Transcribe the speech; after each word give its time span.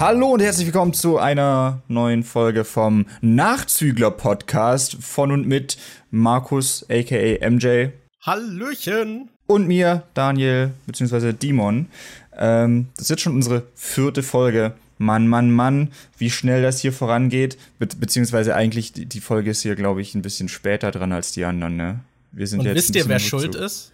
Hallo 0.00 0.28
und 0.28 0.40
herzlich 0.40 0.66
willkommen 0.66 0.92
zu 0.92 1.18
einer 1.18 1.82
neuen 1.88 2.22
Folge 2.22 2.64
vom 2.64 3.06
Nachzügler 3.20 4.12
Podcast 4.12 4.96
von 5.00 5.32
und 5.32 5.48
mit 5.48 5.76
Markus 6.12 6.86
aka 6.88 7.50
MJ. 7.50 7.88
Hallöchen! 8.20 9.28
Und 9.48 9.66
mir, 9.66 10.04
Daniel 10.14 10.70
bzw. 10.86 11.32
Dimon. 11.32 11.88
Ähm, 12.36 12.86
das 12.94 13.06
ist 13.06 13.10
jetzt 13.10 13.22
schon 13.22 13.34
unsere 13.34 13.64
vierte 13.74 14.22
Folge. 14.22 14.74
Mann, 14.98 15.26
Mann, 15.26 15.50
Mann, 15.50 15.90
wie 16.16 16.30
schnell 16.30 16.62
das 16.62 16.78
hier 16.78 16.92
vorangeht. 16.92 17.58
Be 17.80 17.88
beziehungsweise 17.98 18.54
eigentlich, 18.54 18.92
die, 18.92 19.06
die 19.06 19.20
Folge 19.20 19.50
ist 19.50 19.62
hier, 19.62 19.74
glaube 19.74 20.00
ich, 20.00 20.14
ein 20.14 20.22
bisschen 20.22 20.48
später 20.48 20.92
dran 20.92 21.10
als 21.10 21.32
die 21.32 21.44
anderen, 21.44 21.76
ne? 21.76 21.98
Wir 22.30 22.46
sind 22.46 22.60
und 22.60 22.66
jetzt 22.66 22.76
wisst 22.76 22.94
ihr, 22.94 23.08
wer 23.08 23.18
schuld 23.18 23.56
ist? 23.56 23.90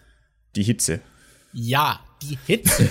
Die 0.54 0.64
Hitze. 0.64 1.00
Ja, 1.54 2.00
die 2.20 2.36
Hitze. 2.44 2.90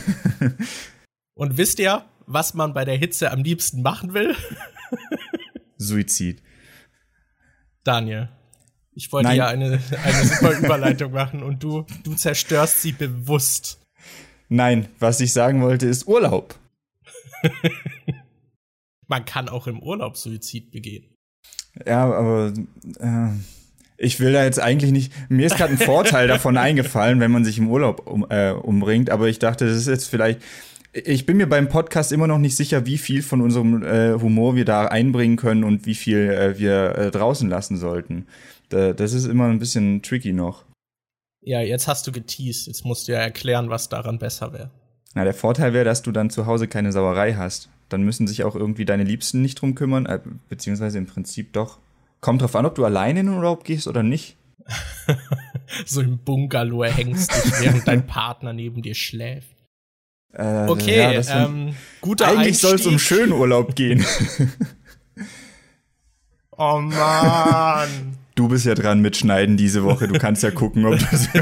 und 1.36 1.58
wisst 1.58 1.78
ihr, 1.78 2.06
was 2.26 2.54
man 2.54 2.74
bei 2.74 2.86
der 2.86 2.98
Hitze 2.98 3.32
am 3.32 3.44
liebsten 3.44 3.82
machen 3.82 4.14
will? 4.14 4.36
Suizid. 5.78 6.42
Daniel, 7.84 8.30
ich 8.94 9.12
wollte 9.12 9.30
Nein. 9.30 9.38
ja 9.38 9.48
eine, 9.48 9.80
eine 10.04 10.26
super 10.26 10.58
Überleitung 10.58 11.12
machen 11.12 11.44
und 11.44 11.64
du, 11.64 11.86
du 12.04 12.14
zerstörst 12.16 12.82
sie 12.82 12.92
bewusst. 12.92 13.80
Nein, 14.50 14.88
was 15.00 15.20
ich 15.20 15.34
sagen 15.34 15.62
wollte, 15.62 15.88
ist 15.88 16.08
Urlaub. 16.08 16.56
man 19.08 19.26
kann 19.26 19.50
auch 19.50 19.68
im 19.68 19.82
Urlaub 19.82 20.18
Suizid 20.18 20.72
begehen. 20.72 21.16
Ja, 21.86 22.06
aber 22.06 22.54
äh, 23.00 23.30
ich 23.98 24.20
will 24.20 24.34
da 24.34 24.44
jetzt 24.44 24.60
eigentlich 24.60 24.92
nicht. 24.92 25.12
Mir 25.30 25.46
ist 25.48 25.58
gerade 25.58 25.74
ein 25.74 25.78
Vorteil 25.80 26.28
davon 26.30 26.58
eingefallen, 26.58 27.20
wenn 27.20 27.32
man 27.32 27.44
sich 27.44 27.58
im 27.58 27.70
Urlaub 27.70 28.06
um, 28.06 28.26
äh, 28.30 28.52
umbringt, 28.52 29.10
aber 29.10 29.28
ich 29.28 29.40
dachte, 29.40 29.66
das 29.66 29.78
ist 29.78 29.88
jetzt 29.88 30.08
vielleicht 30.08 30.42
ich 30.94 31.26
bin 31.26 31.38
mir 31.38 31.48
beim 31.48 31.70
Podcast 31.70 32.12
immer 32.12 32.28
noch 32.28 32.38
nicht 32.38 32.56
sicher, 32.56 32.86
wie 32.86 33.00
viel 33.00 33.24
von 33.24 33.42
unserem 33.42 33.84
äh, 33.84 34.14
Humor 34.14 34.56
wir 34.56 34.66
da 34.66 34.86
einbringen 34.86 35.38
können 35.38 35.64
und 35.64 35.86
wie 35.86 35.96
viel 35.96 36.30
äh, 36.30 36.60
wir 36.60 36.96
äh, 36.96 37.12
draußen 37.12 37.50
lassen 37.50 37.78
sollten. 37.78 38.28
Da, 38.70 38.94
das 38.94 39.14
ist 39.14 39.26
immer 39.26 39.48
ein 39.48 39.60
bisschen 39.60 40.04
tricky 40.04 40.34
noch. 40.34 40.66
Ja, 41.42 41.62
jetzt 41.62 41.88
hast 41.88 42.06
du 42.08 42.12
geteased. 42.12 42.68
Jetzt 42.68 42.86
musst 42.86 43.08
du 43.08 43.14
ja 43.14 43.20
erklären, 43.20 43.70
was 43.70 43.90
daran 43.90 44.20
besser 44.20 44.54
wäre. 44.54 44.72
Na, 45.16 45.24
der 45.24 45.34
Vorteil 45.34 45.74
wäre, 45.74 45.86
dass 45.86 46.04
du 46.04 46.12
dann 46.12 46.30
zu 46.30 46.46
Hause 46.46 46.68
keine 46.68 46.92
Sauerei 46.92 47.34
hast. 47.34 47.70
Dann 47.90 48.04
müssen 48.04 48.28
sich 48.28 48.44
auch 48.44 48.56
irgendwie 48.56 48.86
deine 48.86 49.04
Liebsten 49.04 49.42
nicht 49.42 49.62
drum 49.62 49.76
kümmern, 49.76 50.06
äh, 50.06 50.20
beziehungsweise 50.48 51.00
im 51.00 51.08
Prinzip 51.08 51.54
doch. 51.54 51.80
Kommt 52.22 52.42
drauf 52.42 52.56
an, 52.56 52.66
ob 52.66 52.76
du 52.76 52.86
alleine 52.86 53.20
in 53.20 53.26
den 53.26 53.36
Urlaub 53.36 53.64
gehst 53.64 53.88
oder 53.88 54.04
nicht. 54.04 54.38
so 55.86 56.02
im 56.02 56.20
Bungalow 56.20 56.86
hängst 56.86 57.32
dich, 57.32 57.62
während 57.62 57.88
dein 57.88 58.08
Partner 58.08 58.54
neben 58.54 58.82
dir 58.82 58.96
schläft. 58.96 59.63
Äh, 60.34 60.68
okay, 60.68 61.14
ja, 61.14 61.46
ähm, 61.46 61.76
guter 62.02 62.28
Eigentlich 62.28 62.58
soll 62.58 62.76
es 62.76 62.88
um 62.88 62.98
Schönurlaub 62.98 63.76
gehen. 63.76 64.04
oh 66.58 66.80
Mann. 66.80 68.18
Du 68.34 68.48
bist 68.48 68.66
ja 68.66 68.74
dran 68.74 69.00
mit 69.02 69.16
Schneiden 69.16 69.58
diese 69.58 69.84
Woche. 69.84 70.08
Du 70.08 70.18
kannst 70.18 70.42
ja 70.42 70.50
gucken, 70.50 70.86
ob 70.88 70.98
das. 70.98 71.30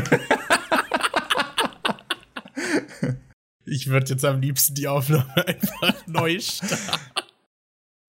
ich 3.66 3.88
würde 3.88 4.12
jetzt 4.12 4.26
am 4.26 4.42
liebsten 4.42 4.76
die 4.76 4.90
Aufnahme 4.90 5.48
einfach 5.48 5.96
neu 6.08 6.38
starten. 6.42 7.22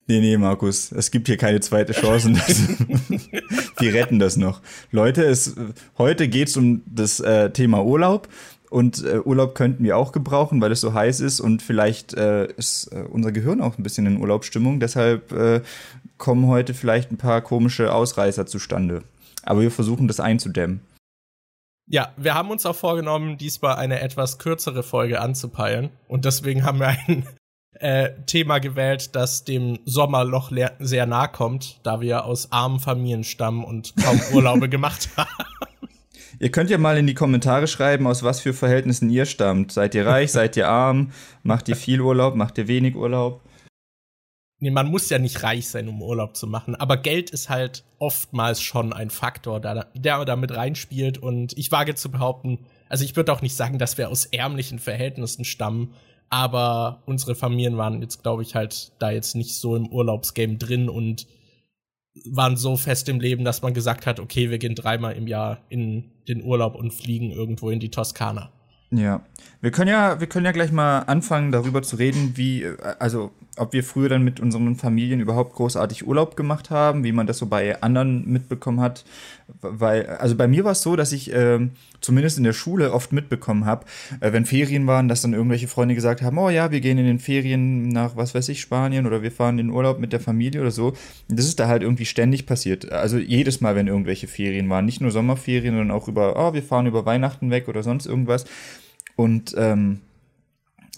Nee, 0.09 0.21
nee, 0.21 0.37
Markus, 0.37 0.91
es 0.91 1.13
gibt 1.13 1.29
hier 1.29 1.37
keine 1.37 1.61
zweite 1.61 1.93
Chance. 1.93 2.33
Wir 3.79 3.95
retten 3.95 4.19
das 4.19 4.37
noch. 4.37 4.61
Leute, 4.91 5.25
es, 5.25 5.55
heute 5.97 6.29
geht's 6.29 6.57
um 6.57 6.83
das 6.87 7.21
äh, 7.21 7.51
Thema 7.51 7.85
Urlaub 7.85 8.29
und 8.73 9.05
äh, 9.05 9.21
Urlaub 9.21 9.55
könnten 9.55 9.85
wir 9.85 9.97
auch 9.97 10.13
gebrauchen, 10.13 10.61
weil 10.61 10.73
es 10.73 10.81
so 10.81 10.95
heiß 10.95 11.21
ist 11.21 11.41
und 11.41 11.63
vielleicht 11.63 12.15
äh, 12.15 12.47
ist 12.57 12.87
äh, 12.87 13.05
unser 13.11 13.31
Gehirn 13.31 13.61
auch 13.61 13.79
ein 13.79 13.83
bisschen 13.83 14.07
in 14.07 14.19
Urlaubsstimmung. 14.19 14.81
Deshalb 14.81 15.31
äh, 15.33 15.61
kommen 16.17 16.47
heute 16.47 16.73
vielleicht 16.73 17.13
ein 17.13 17.19
paar 17.19 17.43
komische 17.43 17.93
Ausreißer 17.93 18.47
zustande. 18.47 19.03
Aber 19.45 19.61
wir 19.61 19.71
versuchen 19.71 20.09
das 20.09 20.21
einzudämmen. 20.21 20.81
Ja, 21.87 22.13
wir 22.17 22.35
haben 22.35 22.51
uns 22.51 22.65
auch 22.65 22.77
vorgenommen, 22.77 23.37
diesmal 23.37 23.77
eine 23.77 24.01
etwas 24.01 24.39
kürzere 24.39 24.83
Folge 24.83 25.21
anzupeilen. 25.21 25.91
Und 26.09 26.25
deswegen 26.25 26.65
haben 26.65 26.79
wir 26.79 26.89
ein 26.89 27.27
äh, 27.73 28.11
Thema 28.25 28.59
gewählt, 28.59 29.15
das 29.15 29.45
dem 29.45 29.81
Sommerloch 29.85 30.51
sehr 30.79 31.07
nahe 31.07 31.29
kommt, 31.29 31.81
da 31.83 32.01
wir 32.01 32.25
aus 32.25 32.51
armen 32.53 32.81
Familien 32.81 33.25
stammen 33.25 33.65
und 33.65 33.95
kaum 34.03 34.19
Urlaube 34.33 34.71
gemacht 34.71 35.11
haben. 35.17 35.72
Ihr 36.39 36.51
könnt 36.51 36.71
ja 36.71 36.79
mal 36.79 36.97
in 36.99 37.07
die 37.07 37.15
Kommentare 37.15 37.67
schreiben, 37.67 38.07
aus 38.07 38.23
was 38.23 38.41
für 38.41 38.55
Verhältnissen 38.55 39.11
ihr 39.11 39.27
stammt. 39.27 39.73
Seid 39.73 39.95
ihr 39.95 40.07
reich, 40.07 40.33
seid 40.33 40.57
ihr 40.57 40.69
arm? 40.69 41.13
Macht 41.43 41.69
ihr 41.69 41.77
viel 41.77 42.01
Urlaub, 42.01 42.35
macht 42.35 42.59
ihr 42.59 42.69
wenig 42.69 42.97
Urlaub? 42.97 43.41
Nee, 44.63 44.71
man 44.71 44.87
muss 44.87 45.11
ja 45.11 45.19
nicht 45.19 45.43
reich 45.43 45.67
sein, 45.69 45.89
um 45.89 46.01
Urlaub 46.01 46.37
zu 46.37 46.47
machen. 46.47 46.77
Aber 46.77 46.97
Geld 46.97 47.31
ist 47.31 47.51
halt 47.51 47.83
oftmals 47.99 48.61
schon 48.61 48.93
ein 48.93 49.11
Faktor, 49.11 49.59
der, 49.59 49.89
da 50.25 50.37
mit 50.37 50.55
reinspielt. 50.55 51.19
Und 51.19 51.59
ich 51.59 51.73
wage 51.73 51.97
zu 51.97 52.13
behaupten, 52.13 52.61
also 52.89 53.05
ich 53.05 53.17
würde 53.17 53.33
auch 53.33 53.43
nicht 53.43 53.57
sagen, 53.57 53.81
dass 53.81 53.99
wir 53.99 54.09
aus 54.09 54.25
ärmlichen 54.27 54.79
Verhältnissen 54.79 55.45
stammen. 55.45 55.95
Aber 56.29 57.03
unsere 57.07 57.35
Familien 57.35 57.77
waren 57.77 58.01
jetzt, 58.03 58.23
glaube 58.23 58.43
ich, 58.43 58.55
halt 58.55 58.93
da 59.01 59.11
jetzt 59.11 59.35
nicht 59.35 59.57
so 59.57 59.75
im 59.75 59.89
Urlaubsgame 59.89 60.57
drin 60.59 60.89
und 60.89 61.27
waren 62.25 62.57
so 62.57 62.77
fest 62.77 63.09
im 63.09 63.21
Leben, 63.21 63.45
dass 63.45 63.63
man 63.63 63.75
gesagt 63.75 64.07
hat, 64.07 64.21
okay, 64.21 64.51
wir 64.51 64.59
gehen 64.59 64.75
dreimal 64.75 65.15
im 65.15 65.27
Jahr 65.27 65.63
in 65.69 66.11
den 66.29 66.43
Urlaub 66.43 66.75
und 66.75 66.93
fliegen 66.93 67.31
irgendwo 67.31 67.71
in 67.71 67.81
die 67.81 67.91
Toskana. 67.91 68.51
Ja, 68.91 69.23
wir 69.63 69.71
können 69.71 69.89
ja, 69.89 70.21
wir 70.21 70.27
können 70.27 70.45
ja 70.45 70.53
gleich 70.53 70.71
mal 70.71 71.01
anfangen, 71.01 71.51
darüber 71.51 71.83
zu 71.83 71.97
reden, 71.97 72.37
wie, 72.37 72.67
also, 72.99 73.31
ob 73.59 73.75
wir 73.75 73.85
früher 73.85 74.09
dann 74.09 74.23
mit 74.23 74.41
unseren 74.41 74.77
Familien 74.77 75.21
überhaupt 75.21 75.55
großartig 75.55 76.07
Urlaub 76.07 76.37
gemacht 76.37 76.71
haben, 76.71 77.05
wie 77.05 77.13
man 77.13 77.27
das 77.27 77.37
so 77.39 77.47
bei 77.47 77.83
anderen 77.83 78.27
mitbekommen 78.31 78.81
hat. 78.81 79.05
Weil, 79.61 80.07
also 80.07 80.37
bei 80.37 80.49
mir 80.49 80.65
war 80.65 80.73
es 80.73 80.81
so, 80.81 80.97
dass 80.97 81.13
ich 81.13 81.33
äh, 81.35 81.69
zumindest 82.01 82.39
in 82.39 82.45
der 82.45 82.55
Schule 82.55 82.93
oft 82.95 83.13
mitbekommen 83.13 83.67
habe, 83.67 83.85
äh, 84.21 84.33
wenn 84.33 84.47
Ferien 84.47 84.87
waren, 84.87 85.09
dass 85.09 85.21
dann 85.21 85.35
irgendwelche 85.35 85.69
Freunde 85.69 85.95
gesagt 85.95 86.23
haben, 86.23 86.39
oh 86.39 86.49
ja, 86.49 86.71
wir 86.71 86.81
gehen 86.81 86.97
in 86.97 87.05
den 87.05 87.19
Ferien 87.19 87.91
nach, 87.91 88.17
was 88.17 88.35
weiß 88.35 88.49
ich, 88.49 88.63
Spanien 88.63 89.07
oder 89.07 89.23
wir 89.23 89.31
fahren 89.31 89.59
in 89.59 89.67
den 89.67 89.75
Urlaub 89.75 89.99
mit 89.99 90.15
der 90.15 90.21
Familie 90.21 90.63
oder 90.63 90.71
so. 90.71 90.95
Das 91.29 91.45
ist 91.45 91.61
da 91.61 91.69
halt 91.69 91.83
irgendwie 91.83 92.07
ständig 92.07 92.47
passiert. 92.47 92.91
Also 92.91 93.19
jedes 93.19 93.61
Mal, 93.61 93.75
wenn 93.75 93.87
irgendwelche 93.87 94.29
Ferien 94.29 94.71
waren, 94.71 94.87
nicht 94.87 95.03
nur 95.03 95.11
Sommerferien, 95.11 95.75
sondern 95.75 95.95
auch 95.95 96.09
über, 96.09 96.37
oh, 96.37 96.55
wir 96.55 96.63
fahren 96.63 96.87
über 96.87 97.05
Weihnachten 97.05 97.51
weg 97.51 97.69
oder 97.69 97.83
sonst 97.83 98.07
irgendwas. 98.07 98.47
Und 99.15 99.55
ähm, 99.59 100.01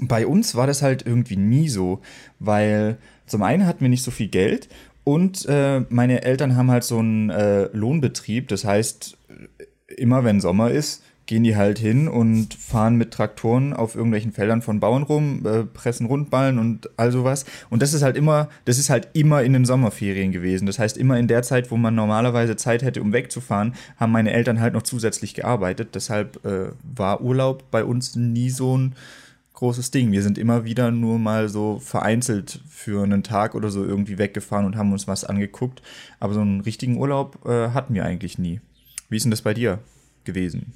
bei 0.00 0.26
uns 0.26 0.54
war 0.54 0.66
das 0.66 0.82
halt 0.82 1.06
irgendwie 1.06 1.36
nie 1.36 1.68
so, 1.68 2.00
weil 2.38 2.98
zum 3.26 3.42
einen 3.42 3.66
hatten 3.66 3.80
wir 3.80 3.88
nicht 3.88 4.02
so 4.02 4.10
viel 4.10 4.28
Geld 4.28 4.68
und 5.04 5.46
äh, 5.46 5.80
meine 5.90 6.22
Eltern 6.22 6.56
haben 6.56 6.70
halt 6.70 6.84
so 6.84 6.98
einen 6.98 7.30
äh, 7.30 7.68
Lohnbetrieb. 7.72 8.48
Das 8.48 8.64
heißt, 8.64 9.16
immer 9.96 10.24
wenn 10.24 10.40
Sommer 10.40 10.70
ist, 10.70 11.02
gehen 11.26 11.44
die 11.44 11.56
halt 11.56 11.78
hin 11.78 12.08
und 12.08 12.52
fahren 12.54 12.96
mit 12.96 13.10
Traktoren 13.10 13.72
auf 13.72 13.94
irgendwelchen 13.94 14.32
Feldern 14.32 14.60
von 14.60 14.80
Bauern 14.80 15.02
rum, 15.04 15.46
äh, 15.46 15.64
pressen 15.64 16.06
Rundballen 16.06 16.58
und 16.58 16.90
all 16.98 17.12
sowas. 17.12 17.44
Und 17.70 17.82
das 17.82 17.94
ist 17.94 18.02
halt 18.02 18.16
immer, 18.16 18.48
das 18.64 18.78
ist 18.78 18.90
halt 18.90 19.08
immer 19.14 19.42
in 19.42 19.52
den 19.52 19.64
Sommerferien 19.64 20.32
gewesen. 20.32 20.66
Das 20.66 20.78
heißt, 20.78 20.96
immer 20.98 21.18
in 21.18 21.28
der 21.28 21.42
Zeit, 21.42 21.70
wo 21.70 21.76
man 21.76 21.94
normalerweise 21.94 22.56
Zeit 22.56 22.82
hätte, 22.82 23.00
um 23.00 23.12
wegzufahren, 23.12 23.74
haben 23.96 24.12
meine 24.12 24.32
Eltern 24.32 24.60
halt 24.60 24.74
noch 24.74 24.82
zusätzlich 24.82 25.34
gearbeitet. 25.34 25.94
Deshalb 25.94 26.44
äh, 26.44 26.72
war 26.82 27.22
Urlaub 27.22 27.70
bei 27.70 27.84
uns 27.84 28.16
nie 28.16 28.50
so 28.50 28.76
ein 28.76 28.94
großes 29.54 29.90
Ding. 29.90 30.12
Wir 30.12 30.22
sind 30.22 30.36
immer 30.36 30.64
wieder 30.64 30.90
nur 30.90 31.18
mal 31.18 31.48
so 31.48 31.78
vereinzelt 31.78 32.60
für 32.68 33.02
einen 33.02 33.22
Tag 33.22 33.54
oder 33.54 33.70
so 33.70 33.84
irgendwie 33.84 34.18
weggefahren 34.18 34.66
und 34.66 34.76
haben 34.76 34.92
uns 34.92 35.08
was 35.08 35.24
angeguckt. 35.24 35.80
Aber 36.20 36.34
so 36.34 36.40
einen 36.40 36.60
richtigen 36.60 36.98
Urlaub 36.98 37.46
äh, 37.46 37.70
hatten 37.70 37.94
wir 37.94 38.04
eigentlich 38.04 38.38
nie. 38.38 38.60
Wie 39.08 39.16
ist 39.16 39.22
denn 39.22 39.30
das 39.30 39.42
bei 39.42 39.54
dir 39.54 39.78
gewesen? 40.24 40.72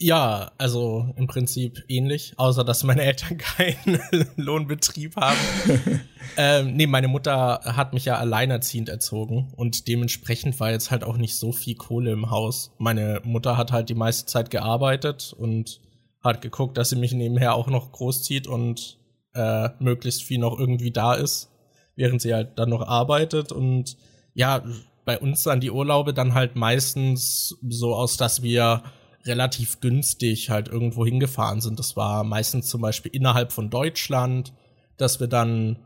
Ja, 0.00 0.50
also 0.58 1.14
im 1.16 1.28
Prinzip 1.28 1.84
ähnlich, 1.88 2.34
außer 2.36 2.64
dass 2.64 2.82
meine 2.82 3.02
Eltern 3.02 3.38
keinen 3.56 4.00
Lohnbetrieb 4.36 5.14
haben. 5.16 5.38
ähm, 6.36 6.74
nee, 6.74 6.86
meine 6.86 7.08
Mutter 7.08 7.60
hat 7.64 7.94
mich 7.94 8.04
ja 8.06 8.16
alleinerziehend 8.16 8.88
erzogen 8.88 9.52
und 9.54 9.86
dementsprechend 9.86 10.58
war 10.58 10.72
jetzt 10.72 10.90
halt 10.90 11.04
auch 11.04 11.16
nicht 11.16 11.36
so 11.36 11.52
viel 11.52 11.76
Kohle 11.76 12.10
im 12.10 12.30
Haus. 12.30 12.72
Meine 12.78 13.20
Mutter 13.22 13.56
hat 13.56 13.70
halt 13.70 13.88
die 13.88 13.94
meiste 13.94 14.26
Zeit 14.26 14.50
gearbeitet 14.50 15.32
und 15.38 15.80
hat 16.24 16.40
geguckt, 16.40 16.78
dass 16.78 16.88
sie 16.90 16.96
mich 16.96 17.12
nebenher 17.12 17.54
auch 17.54 17.68
noch 17.68 17.92
großzieht 17.92 18.46
und 18.46 18.98
äh, 19.34 19.68
möglichst 19.78 20.24
viel 20.24 20.38
noch 20.38 20.58
irgendwie 20.58 20.90
da 20.90 21.14
ist, 21.14 21.50
während 21.94 22.22
sie 22.22 22.32
halt 22.32 22.58
dann 22.58 22.70
noch 22.70 22.86
arbeitet 22.86 23.52
und 23.52 23.96
ja, 24.32 24.64
bei 25.04 25.18
uns 25.18 25.42
dann 25.42 25.60
die 25.60 25.70
Urlaube 25.70 26.14
dann 26.14 26.34
halt 26.34 26.56
meistens 26.56 27.58
so 27.68 27.94
aus, 27.94 28.16
dass 28.16 28.42
wir 28.42 28.82
relativ 29.26 29.80
günstig 29.80 30.50
halt 30.50 30.68
irgendwo 30.68 31.04
hingefahren 31.04 31.60
sind. 31.60 31.78
Das 31.78 31.96
war 31.96 32.24
meistens 32.24 32.68
zum 32.68 32.80
Beispiel 32.80 33.12
innerhalb 33.14 33.52
von 33.52 33.70
Deutschland, 33.70 34.52
dass 34.96 35.20
wir 35.20 35.26
dann, 35.26 35.78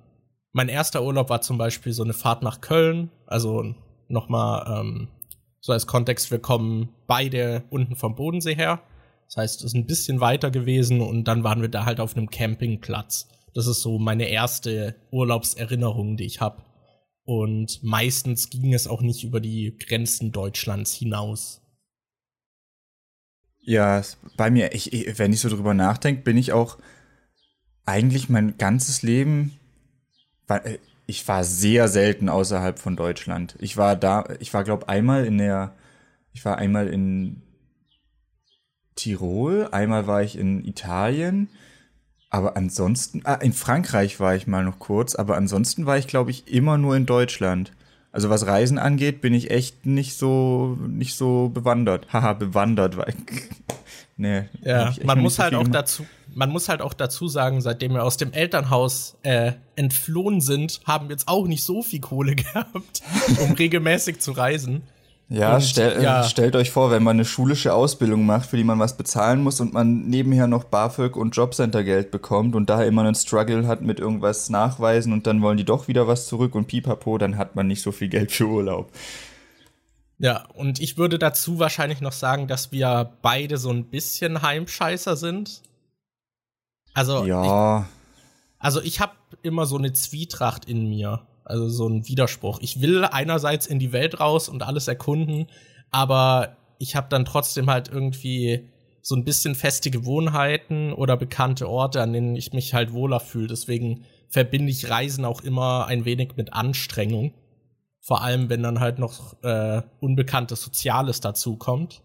mein 0.52 0.68
erster 0.68 1.02
Urlaub 1.02 1.30
war 1.30 1.40
zum 1.40 1.58
Beispiel 1.58 1.92
so 1.92 2.02
eine 2.02 2.14
Fahrt 2.14 2.42
nach 2.42 2.60
Köln, 2.60 3.10
also 3.26 3.74
nochmal 4.08 4.80
ähm, 4.80 5.08
so 5.60 5.72
als 5.72 5.86
Kontext, 5.86 6.30
wir 6.30 6.38
kommen 6.38 6.90
beide 7.06 7.64
unten 7.70 7.96
vom 7.96 8.14
Bodensee 8.14 8.54
her. 8.54 8.80
Das 9.28 9.36
heißt, 9.36 9.60
es 9.60 9.66
ist 9.66 9.74
ein 9.74 9.86
bisschen 9.86 10.20
weiter 10.20 10.50
gewesen 10.50 11.00
und 11.00 11.24
dann 11.24 11.44
waren 11.44 11.60
wir 11.60 11.68
da 11.68 11.84
halt 11.84 12.00
auf 12.00 12.16
einem 12.16 12.30
Campingplatz. 12.30 13.28
Das 13.54 13.66
ist 13.66 13.82
so 13.82 13.98
meine 13.98 14.28
erste 14.28 14.96
Urlaubserinnerung, 15.10 16.16
die 16.16 16.24
ich 16.24 16.40
habe. 16.40 16.62
Und 17.24 17.82
meistens 17.82 18.48
ging 18.48 18.72
es 18.72 18.86
auch 18.86 19.02
nicht 19.02 19.24
über 19.24 19.40
die 19.40 19.76
Grenzen 19.78 20.32
Deutschlands 20.32 20.94
hinaus. 20.94 21.60
Ja, 23.60 24.02
bei 24.38 24.50
mir, 24.50 24.72
ich, 24.74 25.18
wenn 25.18 25.34
ich 25.34 25.40
so 25.40 25.50
drüber 25.50 25.74
nachdenke, 25.74 26.22
bin 26.22 26.38
ich 26.38 26.52
auch 26.52 26.78
eigentlich 27.84 28.30
mein 28.30 28.56
ganzes 28.56 29.02
Leben, 29.02 29.58
äh, 30.48 30.78
ich 31.06 31.26
war 31.28 31.44
sehr 31.44 31.88
selten 31.88 32.30
außerhalb 32.30 32.78
von 32.78 32.96
Deutschland. 32.96 33.56
Ich 33.60 33.76
war 33.76 33.96
da, 33.96 34.24
ich 34.40 34.54
war 34.54 34.64
glaube 34.64 34.88
einmal 34.88 35.26
in 35.26 35.36
der, 35.36 35.74
ich 36.32 36.44
war 36.46 36.56
einmal 36.56 36.88
in 36.88 37.42
Tirol, 38.98 39.68
einmal 39.70 40.06
war 40.06 40.22
ich 40.22 40.36
in 40.36 40.64
Italien, 40.64 41.48
aber 42.30 42.56
ansonsten, 42.56 43.22
ah, 43.24 43.34
in 43.34 43.52
Frankreich 43.52 44.20
war 44.20 44.34
ich 44.34 44.46
mal 44.46 44.64
noch 44.64 44.78
kurz, 44.78 45.14
aber 45.14 45.36
ansonsten 45.36 45.86
war 45.86 45.96
ich 45.96 46.06
glaube 46.06 46.30
ich 46.30 46.52
immer 46.52 46.76
nur 46.76 46.96
in 46.96 47.06
Deutschland. 47.06 47.72
Also 48.10 48.30
was 48.30 48.46
Reisen 48.46 48.78
angeht, 48.78 49.20
bin 49.20 49.34
ich 49.34 49.50
echt 49.50 49.86
nicht 49.86 50.16
so 50.16 50.76
nicht 50.86 51.14
so 51.14 51.48
bewandert. 51.48 52.06
Haha, 52.12 52.32
bewandert, 52.32 52.96
weil 52.96 53.14
nee, 54.16 54.44
ja, 54.62 54.92
man 55.04 55.20
muss 55.20 55.36
so 55.36 55.44
halt 55.44 55.54
auch 55.54 55.64
gemacht. 55.64 55.74
dazu 55.74 56.04
man 56.34 56.50
muss 56.50 56.68
halt 56.68 56.82
auch 56.82 56.94
dazu 56.94 57.26
sagen, 57.26 57.60
seitdem 57.60 57.94
wir 57.94 58.04
aus 58.04 58.16
dem 58.16 58.32
Elternhaus 58.32 59.16
äh, 59.22 59.52
entflohen 59.76 60.40
sind, 60.40 60.80
haben 60.84 61.08
wir 61.08 61.14
jetzt 61.14 61.26
auch 61.26 61.46
nicht 61.46 61.64
so 61.64 61.82
viel 61.82 62.00
Kohle 62.00 62.34
gehabt, 62.36 63.02
um 63.40 63.52
regelmäßig 63.52 64.20
zu 64.20 64.32
reisen. 64.32 64.82
Ja, 65.30 65.56
und, 65.56 65.62
stell, 65.62 66.02
ja, 66.02 66.24
stellt 66.24 66.56
euch 66.56 66.70
vor, 66.70 66.90
wenn 66.90 67.02
man 67.02 67.16
eine 67.16 67.26
schulische 67.26 67.74
Ausbildung 67.74 68.24
macht, 68.24 68.48
für 68.48 68.56
die 68.56 68.64
man 68.64 68.78
was 68.78 68.96
bezahlen 68.96 69.42
muss 69.42 69.60
und 69.60 69.74
man 69.74 70.08
nebenher 70.08 70.46
noch 70.46 70.64
BAföG 70.64 71.16
und 71.16 71.36
Jobcenter-Geld 71.36 72.10
bekommt 72.10 72.56
und 72.56 72.70
daher 72.70 72.86
immer 72.86 73.02
einen 73.02 73.14
Struggle 73.14 73.66
hat 73.66 73.82
mit 73.82 74.00
irgendwas 74.00 74.48
nachweisen 74.48 75.12
und 75.12 75.26
dann 75.26 75.42
wollen 75.42 75.58
die 75.58 75.66
doch 75.66 75.86
wieder 75.86 76.06
was 76.08 76.26
zurück 76.26 76.54
und 76.54 76.66
pipapo, 76.66 77.18
dann 77.18 77.36
hat 77.36 77.56
man 77.56 77.66
nicht 77.66 77.82
so 77.82 77.92
viel 77.92 78.08
Geld 78.08 78.32
für 78.32 78.46
Urlaub. 78.46 78.90
Ja, 80.18 80.46
und 80.54 80.80
ich 80.80 80.96
würde 80.96 81.18
dazu 81.18 81.58
wahrscheinlich 81.58 82.00
noch 82.00 82.12
sagen, 82.12 82.48
dass 82.48 82.72
wir 82.72 83.12
beide 83.20 83.58
so 83.58 83.70
ein 83.70 83.84
bisschen 83.84 84.40
Heimscheißer 84.40 85.16
sind. 85.16 85.62
Also, 86.94 87.24
ja. 87.26 87.80
Ich, 87.80 87.86
also 88.58 88.80
ich 88.80 89.00
habe 89.00 89.12
immer 89.42 89.66
so 89.66 89.76
eine 89.76 89.92
Zwietracht 89.92 90.64
in 90.64 90.88
mir. 90.88 91.20
Also 91.48 91.68
so 91.68 91.88
ein 91.88 92.06
Widerspruch. 92.06 92.58
Ich 92.60 92.82
will 92.82 93.04
einerseits 93.04 93.66
in 93.66 93.78
die 93.78 93.92
Welt 93.92 94.20
raus 94.20 94.48
und 94.48 94.62
alles 94.62 94.86
erkunden, 94.86 95.46
aber 95.90 96.56
ich 96.78 96.94
habe 96.94 97.08
dann 97.08 97.24
trotzdem 97.24 97.70
halt 97.70 97.88
irgendwie 97.88 98.68
so 99.00 99.16
ein 99.16 99.24
bisschen 99.24 99.54
feste 99.54 99.90
Gewohnheiten 99.90 100.92
oder 100.92 101.16
bekannte 101.16 101.68
Orte, 101.68 102.02
an 102.02 102.12
denen 102.12 102.36
ich 102.36 102.52
mich 102.52 102.74
halt 102.74 102.92
wohler 102.92 103.20
fühle. 103.20 103.48
Deswegen 103.48 104.04
verbinde 104.28 104.70
ich 104.70 104.90
Reisen 104.90 105.24
auch 105.24 105.40
immer 105.40 105.86
ein 105.86 106.04
wenig 106.04 106.36
mit 106.36 106.52
Anstrengung. 106.52 107.32
Vor 108.00 108.22
allem, 108.22 108.50
wenn 108.50 108.62
dann 108.62 108.80
halt 108.80 108.98
noch 108.98 109.42
äh, 109.42 109.82
unbekanntes 110.00 110.62
Soziales 110.62 111.20
dazu 111.20 111.56
kommt. 111.56 112.02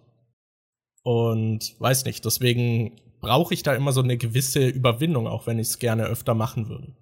Und 1.04 1.76
weiß 1.80 2.06
nicht, 2.06 2.24
deswegen 2.24 2.94
brauche 3.20 3.54
ich 3.54 3.64
da 3.64 3.74
immer 3.74 3.92
so 3.92 4.02
eine 4.02 4.18
gewisse 4.18 4.66
Überwindung, 4.66 5.28
auch 5.28 5.48
wenn 5.48 5.60
ich 5.60 5.68
es 5.68 5.80
gerne 5.80 6.06
öfter 6.06 6.34
machen 6.34 6.70
würde. 6.70 6.94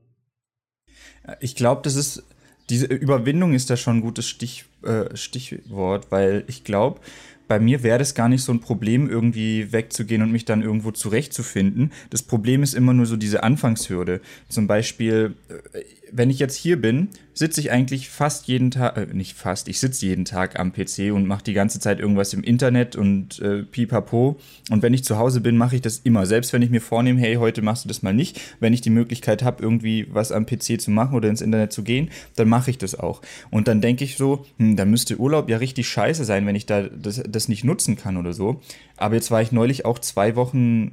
Ich 1.39 1.55
glaube, 1.55 1.81
das 1.83 1.95
ist 1.95 2.23
diese 2.71 2.85
Überwindung 2.85 3.53
ist 3.53 3.69
da 3.69 3.75
schon 3.75 3.97
ein 3.97 4.01
gutes 4.01 4.27
Stich, 4.27 4.63
äh, 4.83 5.15
Stichwort, 5.15 6.07
weil 6.09 6.45
ich 6.47 6.63
glaube, 6.63 7.01
bei 7.49 7.59
mir 7.59 7.83
wäre 7.83 7.99
das 7.99 8.15
gar 8.15 8.29
nicht 8.29 8.43
so 8.43 8.53
ein 8.53 8.61
Problem, 8.61 9.09
irgendwie 9.09 9.73
wegzugehen 9.73 10.21
und 10.21 10.31
mich 10.31 10.45
dann 10.45 10.61
irgendwo 10.61 10.91
zurechtzufinden. 10.91 11.91
Das 12.09 12.23
Problem 12.23 12.63
ist 12.63 12.73
immer 12.73 12.93
nur 12.93 13.05
so 13.05 13.17
diese 13.17 13.43
Anfangshürde. 13.43 14.21
Zum 14.47 14.67
Beispiel, 14.67 15.35
äh, 15.49 15.81
wenn 16.13 16.29
ich 16.29 16.39
jetzt 16.39 16.55
hier 16.55 16.81
bin, 16.81 17.09
sitze 17.33 17.61
ich 17.61 17.71
eigentlich 17.71 18.09
fast 18.09 18.47
jeden 18.47 18.71
Tag, 18.71 18.97
äh, 18.97 19.05
nicht 19.13 19.37
fast, 19.37 19.67
ich 19.67 19.79
sitze 19.79 20.05
jeden 20.05 20.25
Tag 20.25 20.59
am 20.59 20.73
PC 20.73 21.11
und 21.13 21.25
mache 21.27 21.43
die 21.43 21.53
ganze 21.53 21.79
Zeit 21.79 21.99
irgendwas 21.99 22.33
im 22.33 22.43
Internet 22.43 22.95
und 22.95 23.39
äh, 23.39 23.63
pipapo. 23.63 24.37
Und 24.69 24.81
wenn 24.81 24.93
ich 24.93 25.03
zu 25.03 25.17
Hause 25.17 25.41
bin, 25.41 25.57
mache 25.57 25.75
ich 25.75 25.81
das 25.81 25.99
immer. 25.99 26.25
Selbst 26.25 26.53
wenn 26.53 26.61
ich 26.61 26.69
mir 26.69 26.81
vornehme, 26.81 27.19
hey, 27.19 27.35
heute 27.35 27.61
machst 27.61 27.85
du 27.85 27.87
das 27.87 28.01
mal 28.01 28.13
nicht. 28.13 28.39
Wenn 28.59 28.73
ich 28.73 28.81
die 28.81 28.89
Möglichkeit 28.89 29.43
habe, 29.43 29.63
irgendwie 29.63 30.07
was 30.11 30.31
am 30.31 30.45
PC 30.45 30.79
zu 30.79 30.91
machen 30.91 31.15
oder 31.15 31.29
ins 31.29 31.41
Internet 31.41 31.71
zu 31.71 31.83
gehen, 31.83 32.09
dann 32.35 32.49
mache 32.49 32.71
ich 32.71 32.77
das 32.77 32.95
auch. 32.95 33.21
Und 33.49 33.67
dann 33.67 33.81
denke 33.81 34.03
ich 34.03 34.17
so, 34.17 34.45
hm, 34.57 34.75
da 34.75 34.85
müsste 34.85 35.17
Urlaub 35.17 35.49
ja 35.49 35.57
richtig 35.57 35.87
scheiße 35.87 36.25
sein, 36.25 36.45
wenn 36.45 36.55
ich 36.55 36.65
da 36.65 36.83
das, 36.83 37.21
das 37.27 37.47
nicht 37.47 37.63
nutzen 37.63 37.95
kann 37.95 38.17
oder 38.17 38.33
so. 38.33 38.61
Aber 38.97 39.15
jetzt 39.15 39.31
war 39.31 39.41
ich 39.41 39.51
neulich 39.51 39.83
auch 39.83 39.97
zwei 39.97 40.35
Wochen 40.35 40.87
äh, 40.87 40.91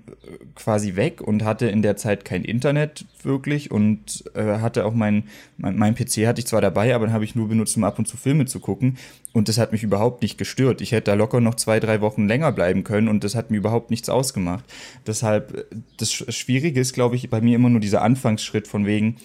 quasi 0.54 0.96
weg 0.96 1.20
und 1.20 1.44
hatte 1.44 1.66
in 1.66 1.82
der 1.82 1.96
Zeit 1.96 2.24
kein 2.24 2.42
Internet 2.42 3.04
wirklich 3.22 3.70
und 3.70 4.24
äh, 4.34 4.58
hatte 4.60 4.86
auch 4.86 4.94
mein, 4.94 5.24
mein, 5.58 5.76
mein 5.76 5.94
PC 5.94 6.26
hatte 6.26 6.37
ich 6.38 6.46
zwar 6.46 6.60
dabei, 6.60 6.94
aber 6.94 7.06
dann 7.06 7.14
habe 7.14 7.24
ich 7.24 7.34
nur 7.34 7.48
benutzt, 7.48 7.76
um 7.76 7.84
ab 7.84 7.98
und 7.98 8.06
zu 8.06 8.16
Filme 8.16 8.46
zu 8.46 8.60
gucken. 8.60 8.96
Und 9.32 9.48
das 9.48 9.58
hat 9.58 9.72
mich 9.72 9.82
überhaupt 9.82 10.22
nicht 10.22 10.38
gestört. 10.38 10.80
Ich 10.80 10.92
hätte 10.92 11.10
da 11.10 11.14
locker 11.14 11.40
noch 11.40 11.54
zwei, 11.54 11.80
drei 11.80 12.00
Wochen 12.00 12.26
länger 12.26 12.52
bleiben 12.52 12.84
können 12.84 13.08
und 13.08 13.24
das 13.24 13.34
hat 13.34 13.50
mir 13.50 13.58
überhaupt 13.58 13.90
nichts 13.90 14.08
ausgemacht. 14.08 14.64
Deshalb, 15.06 15.56
äh, 15.56 15.64
das 15.98 16.12
Schwierige 16.12 16.80
ist, 16.80 16.92
glaube 16.92 17.16
ich, 17.16 17.28
bei 17.30 17.40
mir 17.40 17.56
immer 17.56 17.70
nur 17.70 17.80
dieser 17.80 18.02
Anfangsschritt 18.02 18.66
von 18.68 18.86
wegen, 18.86 19.16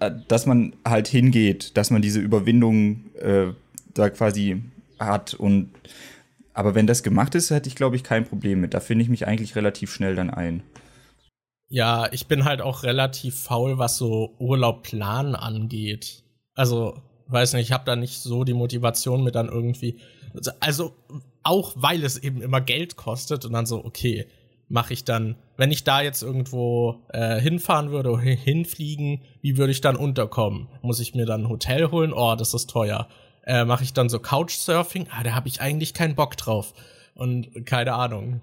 äh, 0.00 0.10
dass 0.28 0.46
man 0.46 0.74
halt 0.84 1.08
hingeht, 1.08 1.76
dass 1.76 1.90
man 1.90 2.02
diese 2.02 2.20
Überwindung 2.20 3.06
äh, 3.20 3.46
da 3.94 4.10
quasi 4.10 4.62
hat 4.98 5.34
und 5.34 5.70
aber 6.54 6.76
wenn 6.76 6.86
das 6.86 7.02
gemacht 7.02 7.34
ist, 7.34 7.50
hätte 7.50 7.68
ich, 7.68 7.74
glaube 7.74 7.96
ich, 7.96 8.04
kein 8.04 8.24
Problem 8.24 8.60
mit. 8.60 8.74
Da 8.74 8.80
finde 8.80 9.02
ich 9.02 9.08
mich 9.08 9.26
eigentlich 9.26 9.56
relativ 9.56 9.92
schnell 9.92 10.14
dann 10.14 10.30
ein. 10.30 10.62
Ja, 11.74 12.08
ich 12.12 12.28
bin 12.28 12.44
halt 12.44 12.60
auch 12.60 12.84
relativ 12.84 13.34
faul, 13.34 13.78
was 13.78 13.96
so 13.96 14.34
Urlaub 14.38 14.84
planen 14.84 15.34
angeht. 15.34 16.22
Also, 16.54 17.02
weiß 17.26 17.54
nicht, 17.54 17.66
ich 17.66 17.72
habe 17.72 17.84
da 17.84 17.96
nicht 17.96 18.20
so 18.20 18.44
die 18.44 18.54
Motivation 18.54 19.24
mit 19.24 19.34
dann 19.34 19.48
irgendwie. 19.48 19.98
Also, 20.60 20.92
auch 21.42 21.72
weil 21.74 22.04
es 22.04 22.16
eben 22.16 22.42
immer 22.42 22.60
Geld 22.60 22.94
kostet 22.94 23.44
und 23.44 23.52
dann 23.52 23.66
so, 23.66 23.84
okay, 23.84 24.26
mache 24.68 24.92
ich 24.92 25.04
dann, 25.04 25.34
wenn 25.56 25.72
ich 25.72 25.82
da 25.82 26.00
jetzt 26.00 26.22
irgendwo 26.22 27.02
äh, 27.08 27.40
hinfahren 27.40 27.90
würde 27.90 28.10
oder 28.10 28.22
hinfliegen, 28.22 29.22
wie 29.40 29.56
würde 29.56 29.72
ich 29.72 29.80
dann 29.80 29.96
unterkommen? 29.96 30.68
Muss 30.82 31.00
ich 31.00 31.16
mir 31.16 31.26
dann 31.26 31.42
ein 31.42 31.48
Hotel 31.48 31.90
holen? 31.90 32.12
Oh, 32.12 32.36
das 32.36 32.54
ist 32.54 32.70
teuer 32.70 33.08
äh, 33.46 33.64
mache 33.64 33.84
ich 33.84 33.92
dann 33.92 34.08
so 34.08 34.18
Couchsurfing. 34.18 35.08
Ah, 35.10 35.22
da 35.22 35.34
habe 35.34 35.48
ich 35.48 35.60
eigentlich 35.60 35.94
keinen 35.94 36.14
Bock 36.14 36.36
drauf. 36.36 36.72
Und 37.14 37.66
keine 37.66 37.94
Ahnung. 37.94 38.40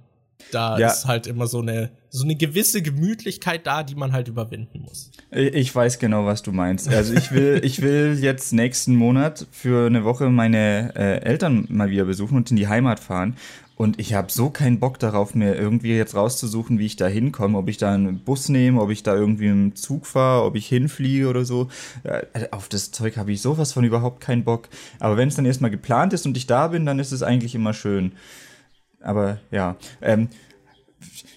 Da 0.51 0.77
ja. 0.77 0.89
ist 0.89 1.05
halt 1.05 1.27
immer 1.27 1.47
so 1.47 1.61
eine, 1.61 1.91
so 2.09 2.23
eine 2.23 2.35
gewisse 2.35 2.81
Gemütlichkeit 2.81 3.65
da, 3.65 3.83
die 3.83 3.95
man 3.95 4.11
halt 4.11 4.27
überwinden 4.27 4.81
muss. 4.81 5.11
Ich 5.31 5.73
weiß 5.73 5.99
genau, 5.99 6.25
was 6.25 6.41
du 6.41 6.51
meinst. 6.51 6.89
Also 6.89 7.13
ich 7.13 7.31
will, 7.31 7.61
ich 7.63 7.81
will 7.81 8.17
jetzt 8.19 8.53
nächsten 8.53 8.95
Monat 8.95 9.47
für 9.51 9.85
eine 9.87 10.03
Woche 10.03 10.29
meine 10.29 10.93
äh, 10.95 11.21
Eltern 11.21 11.65
mal 11.69 11.89
wieder 11.89 12.05
besuchen 12.05 12.37
und 12.37 12.49
in 12.51 12.57
die 12.57 12.67
Heimat 12.67 12.99
fahren. 12.99 13.35
Und 13.81 13.99
ich 13.99 14.13
habe 14.13 14.31
so 14.31 14.51
keinen 14.51 14.79
Bock 14.79 14.99
darauf, 14.99 15.33
mir 15.33 15.55
irgendwie 15.55 15.95
jetzt 15.95 16.13
rauszusuchen, 16.13 16.77
wie 16.77 16.85
ich 16.85 16.97
da 16.97 17.07
hinkomme, 17.07 17.57
ob 17.57 17.67
ich 17.67 17.77
da 17.77 17.91
einen 17.91 18.19
Bus 18.19 18.47
nehme, 18.47 18.79
ob 18.79 18.91
ich 18.91 19.01
da 19.01 19.15
irgendwie 19.15 19.47
im 19.47 19.75
Zug 19.75 20.05
fahre, 20.05 20.43
ob 20.43 20.55
ich 20.55 20.67
hinfliege 20.67 21.27
oder 21.27 21.45
so. 21.45 21.67
Äh, 22.03 22.47
auf 22.51 22.69
das 22.69 22.91
Zeug 22.91 23.17
habe 23.17 23.31
ich 23.31 23.41
sowas 23.41 23.73
von 23.73 23.83
überhaupt 23.83 24.21
keinen 24.21 24.43
Bock. 24.43 24.69
Aber 24.99 25.17
wenn 25.17 25.29
es 25.29 25.35
dann 25.35 25.45
erstmal 25.45 25.71
geplant 25.71 26.13
ist 26.13 26.27
und 26.27 26.37
ich 26.37 26.45
da 26.45 26.67
bin, 26.67 26.85
dann 26.85 26.99
ist 26.99 27.11
es 27.11 27.23
eigentlich 27.23 27.55
immer 27.55 27.73
schön. 27.73 28.11
Aber 29.03 29.39
ja, 29.51 29.77
ähm, 30.01 30.29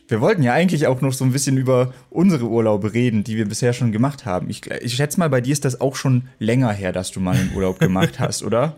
wir 0.08 0.20
wollten 0.20 0.42
ja 0.42 0.52
eigentlich 0.52 0.86
auch 0.86 1.00
noch 1.00 1.12
so 1.12 1.24
ein 1.24 1.32
bisschen 1.32 1.56
über 1.56 1.94
unsere 2.10 2.44
Urlaube 2.44 2.92
reden, 2.92 3.24
die 3.24 3.36
wir 3.36 3.48
bisher 3.48 3.72
schon 3.72 3.92
gemacht 3.92 4.26
haben. 4.26 4.50
Ich, 4.50 4.66
ich 4.66 4.94
schätze 4.94 5.18
mal, 5.18 5.30
bei 5.30 5.40
dir 5.40 5.52
ist 5.52 5.64
das 5.64 5.80
auch 5.80 5.96
schon 5.96 6.28
länger 6.38 6.72
her, 6.72 6.92
dass 6.92 7.10
du 7.10 7.20
mal 7.20 7.36
einen 7.36 7.54
Urlaub 7.54 7.78
gemacht 7.78 8.18
hast, 8.20 8.42
oder? 8.42 8.76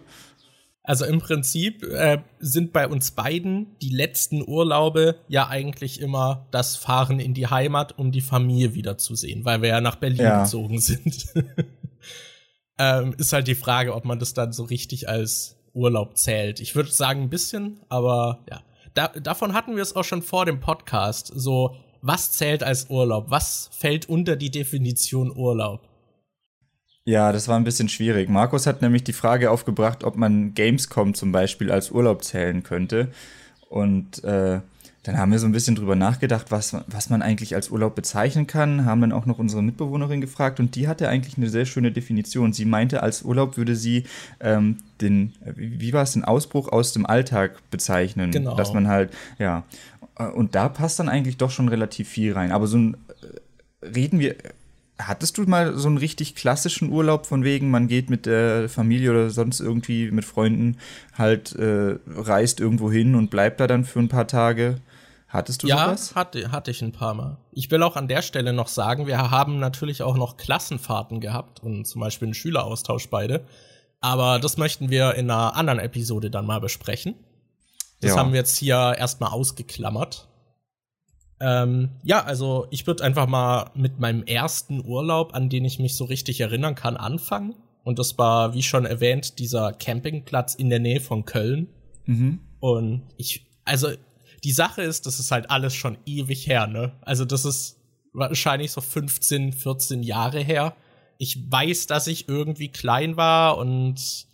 Also 0.87 1.05
im 1.05 1.19
Prinzip 1.19 1.83
äh, 1.83 2.19
sind 2.38 2.73
bei 2.73 2.87
uns 2.87 3.11
beiden 3.11 3.76
die 3.83 3.90
letzten 3.90 4.47
Urlaube 4.47 5.16
ja 5.26 5.49
eigentlich 5.49 6.00
immer 6.00 6.47
das 6.52 6.76
Fahren 6.76 7.19
in 7.19 7.35
die 7.35 7.49
Heimat, 7.49 7.99
um 7.99 8.12
die 8.12 8.21
Familie 8.21 8.75
wiederzusehen, 8.75 9.45
weil 9.45 9.62
wir 9.62 9.71
ja 9.71 9.81
nach 9.81 9.97
Berlin 9.97 10.21
ja. 10.21 10.45
gezogen 10.45 10.78
sind. 10.78 11.26
ähm, 12.78 13.16
ist 13.19 13.33
halt 13.33 13.49
die 13.49 13.57
Frage, 13.57 13.97
ob 13.97 14.05
man 14.05 14.21
das 14.21 14.33
dann 14.33 14.52
so 14.52 14.62
richtig 14.62 15.09
als 15.09 15.57
Urlaub 15.75 16.16
zählt. 16.16 16.61
Ich 16.61 16.76
würde 16.76 16.93
sagen 16.93 17.23
ein 17.23 17.31
bisschen, 17.31 17.81
aber 17.88 18.45
ja. 18.49 18.62
Da, 18.97 19.09
davon 19.09 19.53
hatten 19.53 19.76
wir 19.76 19.83
es 19.83 19.95
auch 19.95 20.05
schon 20.05 20.23
vor 20.23 20.47
dem 20.47 20.59
Podcast. 20.59 21.31
So, 21.35 21.76
was 22.00 22.33
zählt 22.33 22.62
als 22.62 22.88
Urlaub? 22.88 23.26
Was 23.29 23.69
fällt 23.71 24.09
unter 24.09 24.37
die 24.37 24.50
Definition 24.50 25.31
Urlaub? 25.37 25.87
Ja, 27.05 27.31
das 27.31 27.47
war 27.47 27.57
ein 27.57 27.65
bisschen 27.65 27.91
schwierig. 27.91 28.31
Markus 28.31 28.67
hat 28.67 28.81
nämlich 28.81 29.05
die 29.05 29.12
Frage 29.12 29.50
aufgebracht, 29.50 30.03
ob 30.03 30.17
man 30.17 30.55
Gamescom 30.55 31.12
zum 31.12 31.31
Beispiel 31.31 31.71
als 31.71 31.91
Urlaub 31.91 32.25
zählen 32.25 32.62
könnte. 32.62 33.12
Und 33.69 34.25
äh, 34.25 34.61
dann 35.06 35.18
haben 35.18 35.30
wir 35.30 35.38
so 35.38 35.46
ein 35.46 35.52
bisschen 35.52 35.76
drüber 35.76 35.94
nachgedacht, 35.94 36.50
was, 36.50 36.76
was 36.88 37.10
man 37.10 37.22
eigentlich 37.22 37.54
als 37.54 37.70
Urlaub 37.70 37.94
bezeichnen 37.94 38.46
kann, 38.46 38.84
haben 38.84 39.00
dann 39.00 39.12
auch 39.12 39.25
noch 39.25 39.38
unsere 39.38 39.62
Mitbewohnerin 39.62 40.20
gefragt 40.20 40.58
und 40.58 40.75
die 40.75 40.88
hatte 40.88 41.08
eigentlich 41.08 41.36
eine 41.36 41.48
sehr 41.48 41.64
schöne 41.64 41.92
Definition. 41.92 42.52
Sie 42.52 42.64
meinte, 42.64 43.02
als 43.02 43.22
Urlaub 43.22 43.56
würde 43.56 43.76
sie 43.76 44.04
ähm, 44.40 44.78
den, 45.00 45.34
wie 45.54 45.92
war 45.92 46.02
es, 46.02 46.12
den 46.12 46.25
Ausbruch 46.25 46.68
aus 46.72 46.92
dem 46.92 47.06
Alltag 47.06 47.58
bezeichnen. 47.70 48.32
Genau. 48.32 48.56
Dass 48.56 48.72
man 48.72 48.88
halt, 48.88 49.12
ja. 49.38 49.62
Und 50.34 50.54
da 50.54 50.68
passt 50.68 50.98
dann 50.98 51.08
eigentlich 51.08 51.36
doch 51.36 51.50
schon 51.50 51.68
relativ 51.68 52.08
viel 52.08 52.32
rein. 52.32 52.50
Aber 52.50 52.66
so 52.66 52.78
ein 52.78 52.96
reden 53.82 54.18
wir. 54.18 54.34
Hattest 54.98 55.36
du 55.36 55.42
mal 55.42 55.76
so 55.76 55.88
einen 55.88 55.98
richtig 55.98 56.34
klassischen 56.34 56.90
Urlaub 56.90 57.26
von 57.26 57.44
wegen, 57.44 57.70
man 57.70 57.86
geht 57.86 58.08
mit 58.08 58.25
der 58.25 58.70
Familie 58.70 59.10
oder 59.10 59.28
sonst 59.28 59.60
irgendwie 59.60 60.10
mit 60.10 60.25
Freunden 60.25 60.78
halt 61.12 61.54
äh, 61.54 61.96
reist 62.08 62.60
irgendwo 62.60 62.90
hin 62.90 63.14
und 63.14 63.28
bleibt 63.28 63.60
da 63.60 63.66
dann 63.66 63.84
für 63.84 63.98
ein 63.98 64.08
paar 64.08 64.26
Tage? 64.26 64.76
Hattest 65.37 65.62
du 65.62 65.66
ja, 65.66 65.85
sowas? 65.85 66.11
Ja, 66.11 66.16
hatte, 66.16 66.52
hatte 66.52 66.71
ich 66.71 66.83
ein 66.83 66.93
paar 66.93 67.14
Mal. 67.14 67.37
Ich 67.52 67.71
will 67.71 67.83
auch 67.83 67.97
an 67.97 68.09
der 68.09 68.23
Stelle 68.23 68.52
noch 68.52 68.69
sagen, 68.69 69.07
wir 69.07 69.31
haben 69.31 69.59
natürlich 69.59 70.02
auch 70.02 70.16
noch 70.16 70.37
Klassenfahrten 70.37 71.21
gehabt 71.21 71.62
und 71.62 71.87
zum 71.87 72.00
Beispiel 72.00 72.26
einen 72.26 72.35
Schüleraustausch 72.35 73.09
beide. 73.11 73.45
Aber 74.00 74.38
das 74.38 74.57
möchten 74.57 74.90
wir 74.90 75.14
in 75.14 75.31
einer 75.31 75.55
anderen 75.55 75.78
Episode 75.78 76.31
dann 76.31 76.47
mal 76.47 76.61
besprechen. 76.61 77.14
Das 78.00 78.12
ja. 78.12 78.16
haben 78.16 78.33
wir 78.33 78.40
jetzt 78.40 78.57
hier 78.57 78.95
erstmal 78.97 79.31
ausgeklammert. 79.31 80.28
Ähm, 81.38 81.90
ja, 82.02 82.23
also 82.25 82.66
ich 82.71 82.87
würde 82.87 83.05
einfach 83.05 83.26
mal 83.26 83.71
mit 83.75 84.00
meinem 84.00 84.23
ersten 84.23 84.85
Urlaub, 84.85 85.35
an 85.35 85.49
den 85.49 85.64
ich 85.64 85.78
mich 85.78 85.97
so 85.97 86.05
richtig 86.05 86.40
erinnern 86.40 86.75
kann, 86.75 86.97
anfangen. 86.97 87.55
Und 87.85 87.99
das 87.99 88.16
war, 88.19 88.55
wie 88.55 88.62
schon 88.62 88.87
erwähnt, 88.87 89.38
dieser 89.38 89.73
Campingplatz 89.73 90.55
in 90.55 90.71
der 90.71 90.81
Nähe 90.81 91.00
von 91.00 91.25
Köln. 91.25 91.69
Mhm. 92.07 92.40
Und 92.59 93.02
ich, 93.16 93.47
also 93.64 93.88
die 94.45 94.52
Sache 94.52 94.83
ist, 94.83 95.07
das 95.07 95.19
ist 95.19 95.31
halt 95.31 95.50
alles 95.50 95.75
schon 95.75 95.99
ewig 96.07 96.47
her, 96.47 96.66
ne? 96.66 96.93
Also 97.02 97.25
das 97.25 97.45
ist 97.45 97.78
wahrscheinlich 98.12 98.73
so 98.73 98.81
15, 98.81 99.52
14 99.52 100.02
Jahre 100.02 100.40
her. 100.40 100.75
Ich 101.19 101.50
weiß, 101.50 101.87
dass 101.87 102.07
ich 102.07 102.28
irgendwie 102.28 102.69
klein 102.69 103.16
war 103.16 103.59
und 103.59 104.26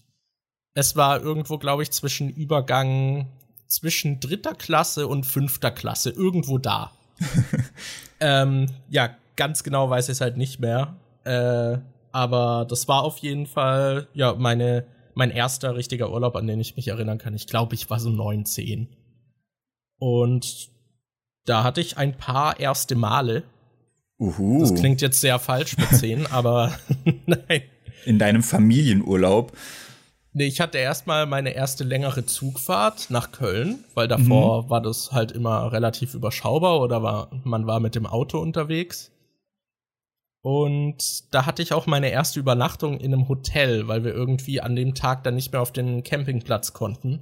es 0.75 0.97
war 0.97 1.21
irgendwo, 1.21 1.59
glaube 1.59 1.83
ich, 1.83 1.91
zwischen 1.91 2.31
Übergang 2.31 3.29
zwischen 3.73 4.21
dritter 4.21 4.55
Klasse 4.55 5.09
und 5.09 5.25
fünfter 5.25 5.71
Klasse, 5.71 6.11
irgendwo 6.11 6.59
da. 6.59 6.93
ähm, 8.21 8.67
ja, 8.91 9.17
ganz 9.37 9.65
genau 9.65 9.89
weiß 9.89 10.09
ich 10.09 10.13
es 10.13 10.21
halt 10.21 10.37
nicht 10.37 10.61
mehr. 10.61 10.97
Äh, 11.25 11.79
aber 12.13 12.67
das 12.69 12.87
war 12.89 13.03
auf 13.03 13.19
jeden 13.19 13.47
Fall, 13.47 14.09
ja, 14.13 14.35
meine, 14.35 14.85
mein 15.15 15.31
erster 15.31 15.75
richtiger 15.75 16.13
Urlaub, 16.13 16.37
an 16.37 16.47
den 16.47 16.61
ich 16.61 16.77
mich 16.77 16.89
erinnern 16.89 17.19
kann. 17.19 17.35
Ich 17.35 17.47
glaube, 17.47 17.75
ich 17.75 17.89
war 17.89 17.99
so 17.99 18.11
19. 18.11 18.89
Und 20.03 20.69
da 21.45 21.63
hatte 21.63 21.81
ich 21.81 21.97
ein 21.97 22.17
paar 22.17 22.59
erste 22.59 22.97
Male. 22.97 23.45
Uhu. 24.19 24.59
Das 24.59 24.75
klingt 24.75 25.01
jetzt 25.01 25.21
sehr 25.21 25.39
falsch 25.39 25.77
mit 25.79 25.91
10, 25.91 26.27
aber 26.33 26.73
nein. 27.27 27.63
In 28.05 28.19
deinem 28.19 28.43
Familienurlaub 28.43 29.53
Nee, 30.33 30.47
ich 30.47 30.61
hatte 30.61 30.79
erstmal 30.79 31.27
meine 31.27 31.51
erste 31.51 31.85
längere 31.85 32.27
Zugfahrt 32.27 33.11
nach 33.11 33.31
Köln, 33.31 33.85
weil 33.95 34.09
davor 34.09 34.65
mhm. 34.65 34.71
war 34.71 34.81
das 34.81 35.13
halt 35.13 35.31
immer 35.31 35.71
relativ 35.71 36.15
überschaubar 36.15 36.81
oder 36.81 37.03
war, 37.05 37.29
man 37.45 37.67
war 37.67 37.79
mit 37.79 37.95
dem 37.95 38.07
Auto 38.07 38.39
unterwegs. 38.39 39.13
Und 40.41 41.33
da 41.33 41.47
hatte 41.47 41.63
ich 41.63 41.75
auch 41.75 41.87
meine 41.87 42.09
erste 42.09 42.41
Übernachtung 42.41 42.99
in 42.99 43.13
einem 43.13 43.29
Hotel, 43.29 43.87
weil 43.87 44.03
wir 44.03 44.15
irgendwie 44.15 44.61
an 44.63 44.75
dem 44.75 44.95
Tag 44.95 45.23
dann 45.23 45.35
nicht 45.37 45.53
mehr 45.53 45.61
auf 45.61 45.71
den 45.71 46.03
Campingplatz 46.03 46.73
konnten. 46.73 47.21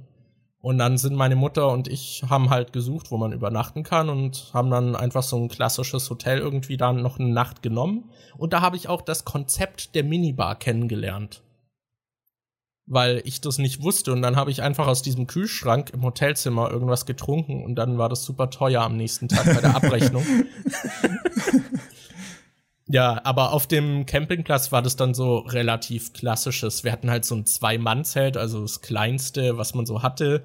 Und 0.61 0.77
dann 0.77 0.97
sind 0.97 1.15
meine 1.15 1.35
Mutter 1.35 1.69
und 1.69 1.87
ich 1.87 2.23
haben 2.29 2.51
halt 2.51 2.71
gesucht, 2.71 3.09
wo 3.09 3.17
man 3.17 3.33
übernachten 3.33 3.83
kann 3.83 4.09
und 4.09 4.51
haben 4.53 4.69
dann 4.69 4.95
einfach 4.95 5.23
so 5.23 5.35
ein 5.37 5.49
klassisches 5.49 6.09
Hotel 6.09 6.37
irgendwie 6.37 6.77
dann 6.77 7.01
noch 7.01 7.17
eine 7.19 7.29
Nacht 7.29 7.63
genommen. 7.63 8.11
Und 8.37 8.53
da 8.53 8.61
habe 8.61 8.77
ich 8.77 8.87
auch 8.87 9.01
das 9.01 9.25
Konzept 9.25 9.95
der 9.95 10.03
Minibar 10.03 10.55
kennengelernt 10.55 11.41
weil 12.91 13.21
ich 13.23 13.39
das 13.39 13.57
nicht 13.57 13.81
wusste. 13.81 14.11
Und 14.11 14.21
dann 14.21 14.35
habe 14.35 14.51
ich 14.51 14.61
einfach 14.61 14.87
aus 14.87 15.01
diesem 15.01 15.25
Kühlschrank 15.25 15.91
im 15.91 16.03
Hotelzimmer 16.03 16.69
irgendwas 16.69 17.05
getrunken 17.05 17.63
und 17.63 17.75
dann 17.75 17.97
war 17.97 18.09
das 18.09 18.25
super 18.25 18.49
teuer 18.49 18.81
am 18.81 18.97
nächsten 18.97 19.29
Tag 19.29 19.45
bei 19.45 19.61
der 19.61 19.75
Abrechnung. 19.77 20.25
Ja, 22.91 23.21
aber 23.23 23.53
auf 23.53 23.67
dem 23.67 24.05
Campingplatz 24.05 24.71
war 24.71 24.81
das 24.81 24.95
dann 24.95 25.13
so 25.13 25.39
relativ 25.39 26.13
klassisches. 26.13 26.83
Wir 26.83 26.91
hatten 26.91 27.09
halt 27.09 27.25
so 27.25 27.35
ein 27.35 27.45
Zwei-Mann-Zelt, 27.45 28.37
also 28.37 28.61
das 28.61 28.81
kleinste, 28.81 29.57
was 29.57 29.73
man 29.73 29.85
so 29.85 30.03
hatte. 30.03 30.43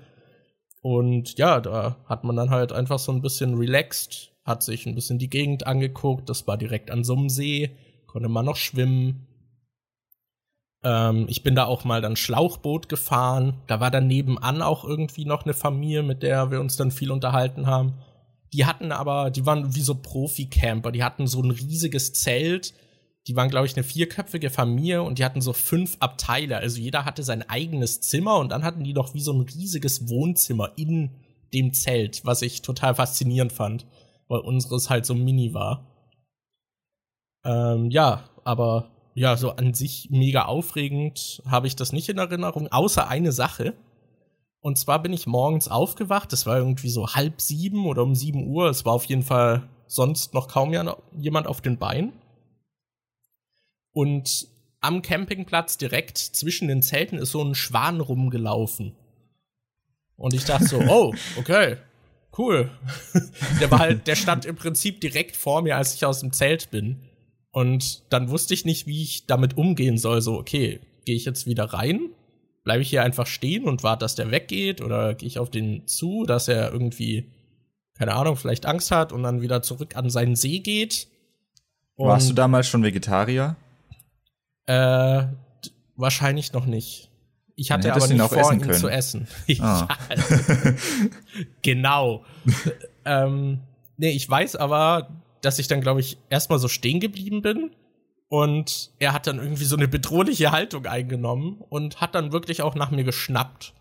Und 0.80 1.36
ja, 1.38 1.60
da 1.60 1.96
hat 2.06 2.22
man 2.22 2.36
dann 2.36 2.50
halt 2.50 2.72
einfach 2.72 3.00
so 3.00 3.10
ein 3.10 3.20
bisschen 3.20 3.54
relaxed, 3.54 4.32
hat 4.44 4.62
sich 4.62 4.86
ein 4.86 4.94
bisschen 4.94 5.18
die 5.18 5.28
Gegend 5.28 5.66
angeguckt. 5.66 6.28
Das 6.28 6.46
war 6.46 6.56
direkt 6.56 6.92
an 6.92 7.02
so 7.02 7.16
einem 7.16 7.28
See, 7.28 7.76
konnte 8.06 8.28
man 8.28 8.46
noch 8.46 8.56
schwimmen. 8.56 9.26
Ähm, 10.84 11.26
ich 11.28 11.42
bin 11.42 11.56
da 11.56 11.64
auch 11.64 11.82
mal 11.84 12.00
dann 12.00 12.14
Schlauchboot 12.14 12.88
gefahren. 12.88 13.54
Da 13.66 13.80
war 13.80 13.90
dann 13.90 14.06
nebenan 14.06 14.62
auch 14.62 14.84
irgendwie 14.84 15.24
noch 15.24 15.44
eine 15.44 15.54
Familie, 15.54 16.04
mit 16.04 16.22
der 16.22 16.52
wir 16.52 16.60
uns 16.60 16.76
dann 16.76 16.92
viel 16.92 17.10
unterhalten 17.10 17.66
haben. 17.66 17.94
Die 18.56 18.64
hatten 18.64 18.90
aber, 18.90 19.30
die 19.30 19.44
waren 19.44 19.74
wie 19.74 19.82
so 19.82 19.94
Profi-Camper. 19.94 20.90
Die 20.90 21.04
hatten 21.04 21.26
so 21.26 21.42
ein 21.42 21.50
riesiges 21.50 22.14
Zelt. 22.14 22.72
Die 23.26 23.36
waren, 23.36 23.50
glaube 23.50 23.66
ich, 23.66 23.76
eine 23.76 23.84
vierköpfige 23.84 24.48
Familie 24.48 25.02
und 25.02 25.18
die 25.18 25.26
hatten 25.26 25.42
so 25.42 25.52
fünf 25.52 25.98
Abteile. 26.00 26.56
Also 26.56 26.80
jeder 26.80 27.04
hatte 27.04 27.22
sein 27.22 27.46
eigenes 27.46 28.00
Zimmer 28.00 28.38
und 28.38 28.52
dann 28.52 28.64
hatten 28.64 28.82
die 28.82 28.94
noch 28.94 29.12
wie 29.12 29.20
so 29.20 29.34
ein 29.34 29.42
riesiges 29.42 30.08
Wohnzimmer 30.08 30.72
in 30.76 31.10
dem 31.52 31.74
Zelt, 31.74 32.24
was 32.24 32.40
ich 32.40 32.62
total 32.62 32.94
faszinierend 32.94 33.52
fand, 33.52 33.84
weil 34.26 34.40
unseres 34.40 34.88
halt 34.88 35.04
so 35.04 35.14
mini 35.14 35.52
war. 35.52 35.84
Ähm, 37.44 37.90
ja, 37.90 38.24
aber 38.42 38.90
ja, 39.12 39.36
so 39.36 39.50
an 39.50 39.74
sich 39.74 40.08
mega 40.10 40.46
aufregend 40.46 41.42
habe 41.44 41.66
ich 41.66 41.76
das 41.76 41.92
nicht 41.92 42.08
in 42.08 42.16
Erinnerung, 42.16 42.72
außer 42.72 43.06
eine 43.06 43.32
Sache. 43.32 43.74
Und 44.66 44.78
zwar 44.78 45.00
bin 45.00 45.12
ich 45.12 45.28
morgens 45.28 45.68
aufgewacht, 45.68 46.32
das 46.32 46.44
war 46.44 46.58
irgendwie 46.58 46.88
so 46.88 47.14
halb 47.14 47.40
sieben 47.40 47.86
oder 47.86 48.02
um 48.02 48.16
sieben 48.16 48.48
Uhr, 48.48 48.68
es 48.68 48.84
war 48.84 48.94
auf 48.94 49.04
jeden 49.04 49.22
Fall 49.22 49.68
sonst 49.86 50.34
noch 50.34 50.48
kaum 50.48 50.74
jemand 51.16 51.46
auf 51.46 51.60
den 51.60 51.78
Beinen. 51.78 52.14
Und 53.92 54.48
am 54.80 55.02
Campingplatz 55.02 55.78
direkt 55.78 56.18
zwischen 56.18 56.66
den 56.66 56.82
Zelten 56.82 57.16
ist 57.16 57.30
so 57.30 57.44
ein 57.44 57.54
Schwan 57.54 58.00
rumgelaufen. 58.00 58.96
Und 60.16 60.34
ich 60.34 60.44
dachte 60.44 60.66
so, 60.66 60.80
oh, 60.88 61.14
okay, 61.38 61.76
cool. 62.36 62.68
der 63.60 63.70
war 63.70 63.78
halt, 63.78 64.08
der 64.08 64.16
stand 64.16 64.46
im 64.46 64.56
Prinzip 64.56 65.00
direkt 65.00 65.36
vor 65.36 65.62
mir, 65.62 65.76
als 65.76 65.94
ich 65.94 66.04
aus 66.04 66.18
dem 66.18 66.32
Zelt 66.32 66.72
bin. 66.72 67.02
Und 67.52 68.02
dann 68.12 68.30
wusste 68.30 68.52
ich 68.52 68.64
nicht, 68.64 68.88
wie 68.88 69.04
ich 69.04 69.26
damit 69.26 69.56
umgehen 69.56 69.96
soll. 69.96 70.22
So, 70.22 70.36
okay, 70.36 70.80
gehe 71.04 71.14
ich 71.14 71.24
jetzt 71.24 71.46
wieder 71.46 71.66
rein? 71.66 72.10
Bleibe 72.66 72.82
ich 72.82 72.90
hier 72.90 73.04
einfach 73.04 73.28
stehen 73.28 73.62
und 73.62 73.84
warte, 73.84 74.00
dass 74.00 74.16
der 74.16 74.32
weggeht? 74.32 74.80
Oder 74.80 75.14
gehe 75.14 75.28
ich 75.28 75.38
auf 75.38 75.50
den 75.50 75.86
zu, 75.86 76.24
dass 76.26 76.48
er 76.48 76.72
irgendwie, 76.72 77.30
keine 77.94 78.16
Ahnung, 78.16 78.34
vielleicht 78.34 78.66
Angst 78.66 78.90
hat 78.90 79.12
und 79.12 79.22
dann 79.22 79.40
wieder 79.40 79.62
zurück 79.62 79.94
an 79.94 80.10
seinen 80.10 80.34
See 80.34 80.58
geht? 80.58 81.06
Und 81.94 82.08
Warst 82.08 82.28
du 82.28 82.34
damals 82.34 82.66
schon 82.66 82.82
Vegetarier? 82.82 83.54
Äh, 84.66 85.26
wahrscheinlich 85.94 86.52
noch 86.54 86.66
nicht. 86.66 87.08
Ich 87.54 87.70
hatte 87.70 87.94
aber 87.94 88.08
nicht 88.08 88.20
vor, 88.20 88.52
ihn 88.52 88.72
zu 88.74 88.88
essen. 88.88 89.28
Ah. 89.60 89.86
genau. 91.62 92.24
ähm, 93.04 93.60
nee, 93.96 94.10
ich 94.10 94.28
weiß 94.28 94.56
aber, 94.56 95.08
dass 95.40 95.60
ich 95.60 95.68
dann, 95.68 95.82
glaube 95.82 96.00
ich, 96.00 96.18
erstmal 96.30 96.58
so 96.58 96.66
stehen 96.66 96.98
geblieben 96.98 97.42
bin. 97.42 97.70
Und 98.28 98.92
er 98.98 99.12
hat 99.12 99.26
dann 99.26 99.38
irgendwie 99.38 99.64
so 99.64 99.76
eine 99.76 99.88
bedrohliche 99.88 100.50
Haltung 100.50 100.86
eingenommen 100.86 101.62
und 101.68 102.00
hat 102.00 102.14
dann 102.14 102.32
wirklich 102.32 102.62
auch 102.62 102.74
nach 102.74 102.90
mir 102.90 103.04
geschnappt. 103.04 103.72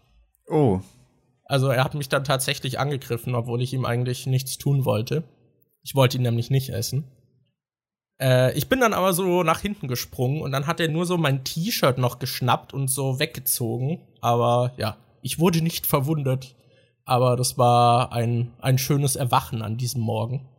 Oh. 0.47 0.81
Also 1.45 1.69
er 1.69 1.83
hat 1.83 1.95
mich 1.95 2.09
dann 2.09 2.23
tatsächlich 2.23 2.79
angegriffen, 2.79 3.35
obwohl 3.35 3.61
ich 3.61 3.73
ihm 3.73 3.85
eigentlich 3.85 4.27
nichts 4.27 4.57
tun 4.57 4.85
wollte. 4.85 5.23
Ich 5.83 5.95
wollte 5.95 6.17
ihn 6.17 6.23
nämlich 6.23 6.49
nicht 6.49 6.69
essen. 6.69 7.05
Äh, 8.19 8.57
ich 8.57 8.69
bin 8.69 8.79
dann 8.79 8.93
aber 8.93 9.13
so 9.13 9.43
nach 9.43 9.59
hinten 9.59 9.87
gesprungen 9.87 10.41
und 10.41 10.51
dann 10.51 10.67
hat 10.67 10.79
er 10.79 10.87
nur 10.87 11.05
so 11.05 11.17
mein 11.17 11.43
T-Shirt 11.43 11.97
noch 11.97 12.19
geschnappt 12.19 12.73
und 12.73 12.87
so 12.89 13.19
weggezogen. 13.19 14.01
Aber 14.21 14.73
ja, 14.77 14.97
ich 15.21 15.39
wurde 15.39 15.61
nicht 15.61 15.85
verwundet. 15.85 16.55
Aber 17.03 17.35
das 17.35 17.57
war 17.57 18.11
ein, 18.11 18.53
ein 18.59 18.79
schönes 18.79 19.15
Erwachen 19.15 19.61
an 19.61 19.77
diesem 19.77 20.01
Morgen. 20.01 20.49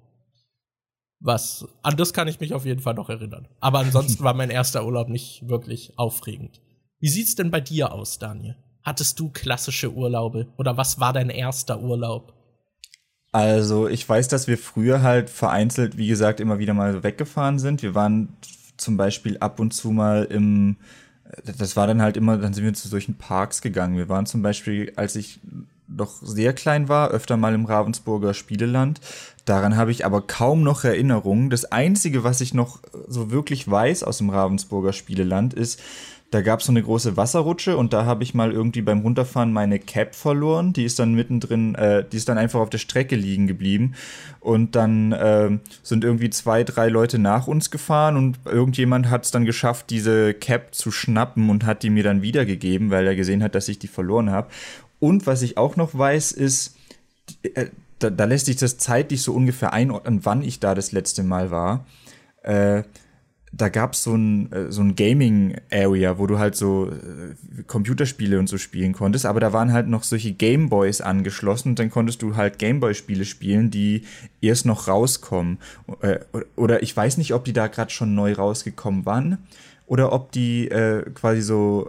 Was, 1.21 1.67
an 1.83 1.97
das 1.97 2.13
kann 2.13 2.29
ich 2.29 2.41
mich 2.41 2.53
auf 2.53 2.67
jeden 2.67 2.81
Fall 2.81 2.95
noch 2.95 3.09
erinnern. 3.09 3.49
Aber 3.61 3.79
ansonsten 3.79 4.23
war 4.23 4.35
mein 4.35 4.51
erster 4.51 4.85
Urlaub 4.85 5.09
nicht 5.09 5.49
wirklich 5.49 5.99
aufregend. 5.99 6.61
Wie 7.01 7.09
sieht's 7.09 7.35
denn 7.35 7.51
bei 7.51 7.61
dir 7.61 7.93
aus, 7.93 8.19
Daniel? 8.19 8.57
Hattest 8.83 9.19
du 9.19 9.31
klassische 9.31 9.93
Urlaube 9.93 10.49
oder 10.57 10.77
was 10.77 11.01
war 11.01 11.13
dein 11.13 11.31
erster 11.31 11.81
Urlaub? 11.81 12.35
Also, 13.33 13.89
ich 13.89 14.09
weiß, 14.09 14.29
dass 14.29 14.47
wir 14.47 14.57
früher 14.57 15.03
halt 15.03 15.29
vereinzelt, 15.29 15.99
wie 15.99 16.07
gesagt, 16.07 16.41
immer 16.41 16.59
wieder 16.59 16.73
mal 16.73 17.03
weggefahren 17.03 17.59
sind. 17.59 17.83
Wir 17.83 17.95
waren 17.95 18.37
zum 18.77 18.97
Beispiel 18.97 19.39
ab 19.39 19.59
und 19.61 19.75
zu 19.75 19.91
mal 19.91 20.25
im, 20.25 20.77
das 21.45 21.77
war 21.77 21.87
dann 21.87 22.01
halt 22.01 22.17
immer, 22.17 22.39
dann 22.39 22.55
sind 22.55 22.65
wir 22.65 22.75
zu 22.75 22.89
solchen 22.89 23.19
Parks 23.19 23.61
gegangen. 23.61 23.97
Wir 23.97 24.09
waren 24.09 24.27
zum 24.27 24.43
Beispiel, 24.43 24.93
als 24.97 25.17
ich 25.17 25.41
noch 25.89 26.23
sehr 26.23 26.53
klein 26.53 26.89
war, 26.89 27.11
öfter 27.11 27.37
mal 27.37 27.55
im 27.55 27.65
Ravensburger 27.65 28.35
Spieleland. 28.35 29.01
Daran 29.47 29.77
habe 29.77 29.93
ich 29.93 30.05
aber 30.05 30.23
kaum 30.23 30.63
noch 30.63 30.85
Erinnerungen. 30.85 31.51
Das 31.51 31.65
Einzige, 31.67 32.25
was 32.25 32.41
ich 32.41 32.53
noch 32.53 32.81
so 33.07 33.31
wirklich 33.31 33.69
weiß 33.71 34.03
aus 34.03 34.19
dem 34.19 34.29
Ravensburger 34.29 34.93
Spieleland, 34.93 35.55
ist, 35.55 35.81
da 36.33 36.43
gab 36.43 36.59
es 36.59 36.67
so 36.67 36.73
eine 36.73 36.83
große 36.83 37.17
Wasserrutsche 37.17 37.77
und 37.77 37.93
da 37.93 38.05
habe 38.05 38.25
ich 38.25 38.35
mal 38.35 38.51
irgendwie 38.51 38.83
beim 38.83 38.99
Runterfahren 38.99 39.53
meine 39.53 39.79
Cap 39.79 40.17
verloren. 40.17 40.73
Die 40.73 40.85
ist 40.85 40.99
dann 40.99 41.15
mittendrin, 41.15 41.77
äh, 41.77 42.05
die 42.11 42.17
ist 42.17 42.29
dann 42.29 42.39
einfach 42.39 42.59
auf 42.59 42.71
der 42.71 42.79
Strecke 42.79 43.15
liegen 43.15 43.47
geblieben. 43.47 43.95
Und 44.41 44.75
dann 44.75 45.13
äh, 45.13 45.59
sind 45.85 46.03
irgendwie 46.03 46.31
zwei, 46.31 46.65
drei 46.65 46.89
Leute 46.89 47.21
nach 47.21 47.47
uns 47.47 47.71
gefahren 47.71 48.17
und 48.17 48.41
irgendjemand 48.45 49.09
hat 49.09 49.25
es 49.25 49.31
dann 49.31 49.45
geschafft, 49.45 49.91
diese 49.91 50.35
Cap 50.35 50.75
zu 50.75 50.91
schnappen 50.91 51.49
und 51.49 51.65
hat 51.65 51.85
die 51.85 51.91
mir 51.91 52.03
dann 52.03 52.23
wiedergegeben, 52.23 52.91
weil 52.91 53.07
er 53.07 53.15
gesehen 53.15 53.45
hat, 53.45 53.55
dass 53.55 53.69
ich 53.69 53.79
die 53.79 53.87
verloren 53.87 54.31
habe. 54.31 54.49
Und 54.99 55.29
was 55.29 55.43
ich 55.43 55.57
auch 55.57 55.77
noch 55.77 55.97
weiß, 55.97 56.33
ist, 56.33 56.77
äh, 57.55 57.67
da, 57.99 58.11
da, 58.11 58.25
lässt 58.25 58.47
sich 58.47 58.57
das 58.57 58.79
zeitlich 58.79 59.23
so 59.23 59.33
ungefähr 59.33 59.73
einordnen, 59.73 60.25
wann 60.25 60.43
ich 60.43 60.61
da 60.61 60.75
das 60.75 60.93
letzte 60.93 61.23
Mal 61.23 61.51
war. 61.51 61.87
Äh, 62.43 62.83
da 63.53 63.69
gab 63.69 63.95
es 63.95 64.03
so 64.03 64.15
ein, 64.15 64.53
äh, 64.53 64.71
so 64.71 64.83
ein 64.83 64.97
Gaming-Area, 64.97 66.19
wo 66.19 66.27
du 66.27 66.39
halt 66.39 66.57
so 66.57 66.91
äh, 66.91 67.63
Computerspiele 67.67 68.39
und 68.39 68.49
so 68.49 68.59
spielen 68.59 68.93
konntest, 68.93 69.25
aber 69.25 69.41
da 69.41 69.53
waren 69.53 69.73
halt 69.73 69.89
noch 69.89 70.03
solche 70.03 70.33
Gameboys 70.33 71.01
angeschlossen 71.01 71.71
und 71.71 71.79
dann 71.79 71.91
konntest 71.91 72.23
du 72.23 72.37
halt 72.37 72.59
Gameboy-Spiele 72.59 73.25
spielen, 73.25 73.71
die 73.71 74.03
erst 74.41 74.67
noch 74.67 74.89
rauskommen. 74.89 75.59
Äh, 76.01 76.19
oder 76.57 76.83
ich 76.83 76.97
weiß 76.97 77.17
nicht, 77.19 77.33
ob 77.35 77.45
die 77.45 77.53
da 77.53 77.69
gerade 77.69 77.91
schon 77.91 78.15
neu 78.15 78.35
rausgekommen 78.35 79.07
waren 79.07 79.39
oder 79.87 80.13
ob 80.13 80.33
die 80.33 80.69
äh, 80.69 81.09
quasi 81.15 81.41
so 81.41 81.89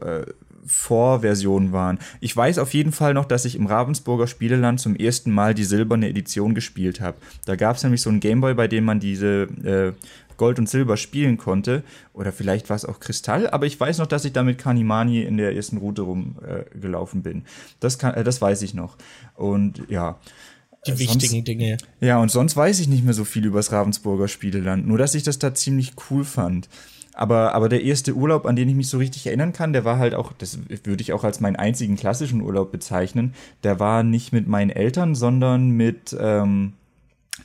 Vorversionen 0.68 1.72
waren. 1.72 1.98
Ich 2.20 2.36
weiß 2.36 2.60
auf 2.60 2.74
jeden 2.74 2.92
Fall 2.92 3.14
noch, 3.14 3.26
dass 3.26 3.46
ich 3.46 3.56
im 3.56 3.66
Ravensburger 3.66 4.28
Spieleland 4.28 4.80
zum 4.80 4.96
ersten 4.96 5.32
Mal 5.32 5.54
die 5.54 5.64
silberne 5.64 6.10
Edition 6.10 6.54
gespielt 6.54 7.02
habe. 7.02 7.18
Da 7.46 7.56
gab 7.56 7.78
es 7.78 7.84
nämlich 7.84 8.02
so 8.02 8.10
ein 8.10 8.20
Gameboy, 8.20 8.54
bei 8.54 8.68
dem 8.68 8.86
man 8.86 9.00
diese 9.00 9.48
äh, 9.64 9.94
Gold 10.38 10.60
und 10.60 10.70
Silber 10.70 10.98
spielen 10.98 11.38
konnte. 11.38 11.84
Oder 12.14 12.32
vielleicht 12.32 12.70
war 12.70 12.76
es 12.76 12.86
auch 12.86 13.00
Kristall, 13.00 13.50
aber 13.50 13.66
ich 13.66 13.80
weiß 13.80 13.98
noch, 13.98 14.08
dass 14.08 14.26
ich 14.26 14.34
da 14.34 14.44
mit 14.44 14.58
Kanimani 14.58 15.22
in 15.24 15.38
der 15.38 15.56
ersten 15.56 15.78
Route 15.78 16.04
rumgelaufen 16.04 17.20
äh, 17.20 17.24
bin. 17.24 17.44
Das, 17.80 17.98
kann, 17.98 18.14
äh, 18.14 18.24
das 18.24 18.42
weiß 18.42 18.62
ich 18.62 18.74
noch. 18.74 18.98
Und 19.36 19.84
ja. 19.90 20.20
Die 20.86 20.92
sonst, 20.92 21.00
wichtigen 21.00 21.44
Dinge. 21.44 21.78
Ja, 22.00 22.20
und 22.20 22.30
sonst 22.30 22.56
weiß 22.56 22.80
ich 22.80 22.88
nicht 22.88 23.04
mehr 23.04 23.14
so 23.14 23.26
viel 23.26 23.46
über 23.46 23.60
das 23.60 23.72
Ravensburger 23.72 24.28
Spieleland. 24.28 24.88
Nur, 24.88 24.98
dass 24.98 25.16
ich 25.16 25.24
das 25.24 25.40
da 25.40 25.54
ziemlich 25.54 25.94
cool 26.10 26.24
fand. 26.24 26.70
Aber, 27.18 27.56
aber 27.56 27.68
der 27.68 27.84
erste 27.84 28.14
Urlaub, 28.14 28.46
an 28.46 28.56
den 28.56 28.70
ich 28.70 28.76
mich 28.76 28.90
so 28.90 29.00
richtig 29.00 29.26
erinnern 29.26 29.52
kann, 29.52 29.74
der 29.74 29.84
war 29.84 29.98
halt 29.98 30.14
auch, 30.14 30.34
das 30.34 30.60
würde 30.84 31.02
ich 31.02 31.14
auch 31.14 31.24
als 31.24 31.40
meinen 31.40 31.56
einzigen 31.56 31.96
klassischen 31.96 32.42
Urlaub 32.42 32.72
bezeichnen. 32.72 33.34
Der 33.64 33.80
war 33.80 34.04
nicht 34.04 34.34
mit 34.34 34.48
meinen 34.48 34.70
Eltern, 34.70 35.16
sondern 35.16 35.72
mit, 35.72 36.16
ähm, 36.20 36.74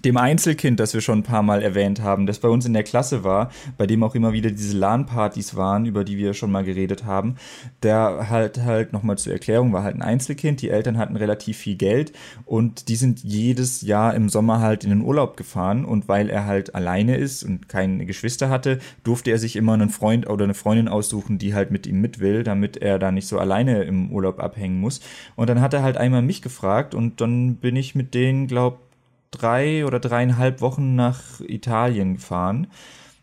dem 0.05 0.17
Einzelkind, 0.17 0.81
das 0.81 0.95
wir 0.95 1.01
schon 1.01 1.21
ein 1.21 1.23
paar 1.25 1.43
Mal 1.43 1.63
erwähnt 1.63 2.01
haben, 2.01 2.27
das 2.27 2.39
bei 2.39 2.49
uns 2.49 2.67
in 2.67 2.73
der 2.73 2.83
Klasse 2.83 3.25
war, 3.25 3.51
bei 3.77 3.87
dem 3.87 4.03
auch 4.03 4.15
immer 4.15 4.33
wieder 4.33 4.51
diese 4.51 4.77
LAN-Partys 4.77 5.55
waren, 5.55 5.87
über 5.87 6.05
die 6.05 6.17
wir 6.17 6.35
schon 6.35 6.51
mal 6.51 6.65
geredet 6.65 7.05
haben, 7.05 7.37
der 7.83 8.29
halt 8.31 8.63
halt 8.63 8.93
nochmal 8.93 9.19
zur 9.19 9.33
Erklärung 9.33 9.73
war 9.73 9.83
halt 9.83 9.95
ein 9.95 10.03
Einzelkind, 10.03 10.63
die 10.63 10.71
Eltern 10.71 10.99
hatten 10.99 11.17
relativ 11.17 11.59
viel 11.59 11.77
Geld 11.77 12.13
und 12.45 12.89
die 12.89 12.97
sind 12.97 13.23
jedes 13.23 13.83
Jahr 13.83 14.15
im 14.15 14.29
Sommer 14.29 14.61
halt 14.61 14.85
in 14.85 14.91
den 14.91 15.03
Urlaub 15.03 15.37
gefahren 15.37 15.85
und 15.85 16.09
weil 16.09 16.31
er 16.31 16.47
halt 16.47 16.75
alleine 16.75 17.17
ist 17.17 17.43
und 17.45 17.69
keine 17.69 18.07
Geschwister 18.07 18.49
hatte, 18.49 18.79
durfte 19.05 19.31
er 19.31 19.39
sich 19.39 19.57
immer 19.57 19.75
einen 19.75 19.91
Freund 19.91 20.29
oder 20.29 20.45
eine 20.45 20.55
Freundin 20.55 20.89
aussuchen, 20.89 21.39
die 21.39 21.55
halt 21.55 21.71
mit 21.71 21.87
ihm 21.87 22.01
mit 22.01 22.19
will, 22.19 22.43
damit 22.45 22.77
er 22.77 22.99
da 22.99 23.13
nicht 23.13 23.27
so 23.27 23.39
alleine 23.39 23.83
im 23.85 24.11
Urlaub 24.11 24.41
abhängen 24.41 24.81
muss. 24.81 25.01
Und 25.37 25.49
dann 25.49 25.61
hat 25.61 25.75
er 25.75 25.83
halt 25.83 25.97
einmal 25.97 26.23
mich 26.23 26.43
gefragt 26.43 26.95
und 26.95 27.21
dann 27.21 27.57
bin 27.57 27.77
ich 27.77 27.95
mit 27.95 28.15
denen, 28.15 28.47
glaub 28.47 28.92
drei 29.33 29.85
oder 29.85 29.99
dreieinhalb 29.99 30.61
Wochen 30.61 30.95
nach 30.95 31.41
Italien 31.41 32.15
gefahren. 32.15 32.69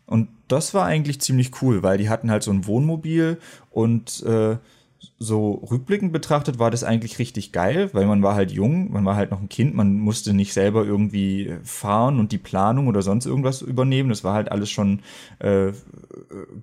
Und 0.04 0.28
das 0.48 0.74
war 0.74 0.84
eigentlich 0.84 1.20
ziemlich 1.20 1.62
cool, 1.62 1.82
weil 1.82 1.96
die 1.96 2.10
hatten 2.10 2.30
halt 2.30 2.42
so 2.42 2.50
ein 2.50 2.66
Wohnmobil 2.66 3.38
und 3.70 4.22
äh, 4.24 4.58
so 5.22 5.52
rückblickend 5.70 6.14
betrachtet 6.14 6.58
war 6.58 6.70
das 6.70 6.82
eigentlich 6.82 7.18
richtig 7.18 7.52
geil, 7.52 7.90
weil 7.92 8.06
man 8.06 8.22
war 8.22 8.34
halt 8.34 8.50
jung, 8.50 8.90
man 8.90 9.04
war 9.04 9.16
halt 9.16 9.30
noch 9.30 9.42
ein 9.42 9.50
Kind, 9.50 9.74
man 9.74 9.92
musste 9.92 10.32
nicht 10.32 10.54
selber 10.54 10.86
irgendwie 10.86 11.56
fahren 11.62 12.18
und 12.18 12.32
die 12.32 12.38
Planung 12.38 12.88
oder 12.88 13.02
sonst 13.02 13.26
irgendwas 13.26 13.60
übernehmen. 13.60 14.08
Das 14.08 14.24
war 14.24 14.32
halt 14.32 14.50
alles 14.50 14.70
schon 14.70 15.00
äh, 15.38 15.72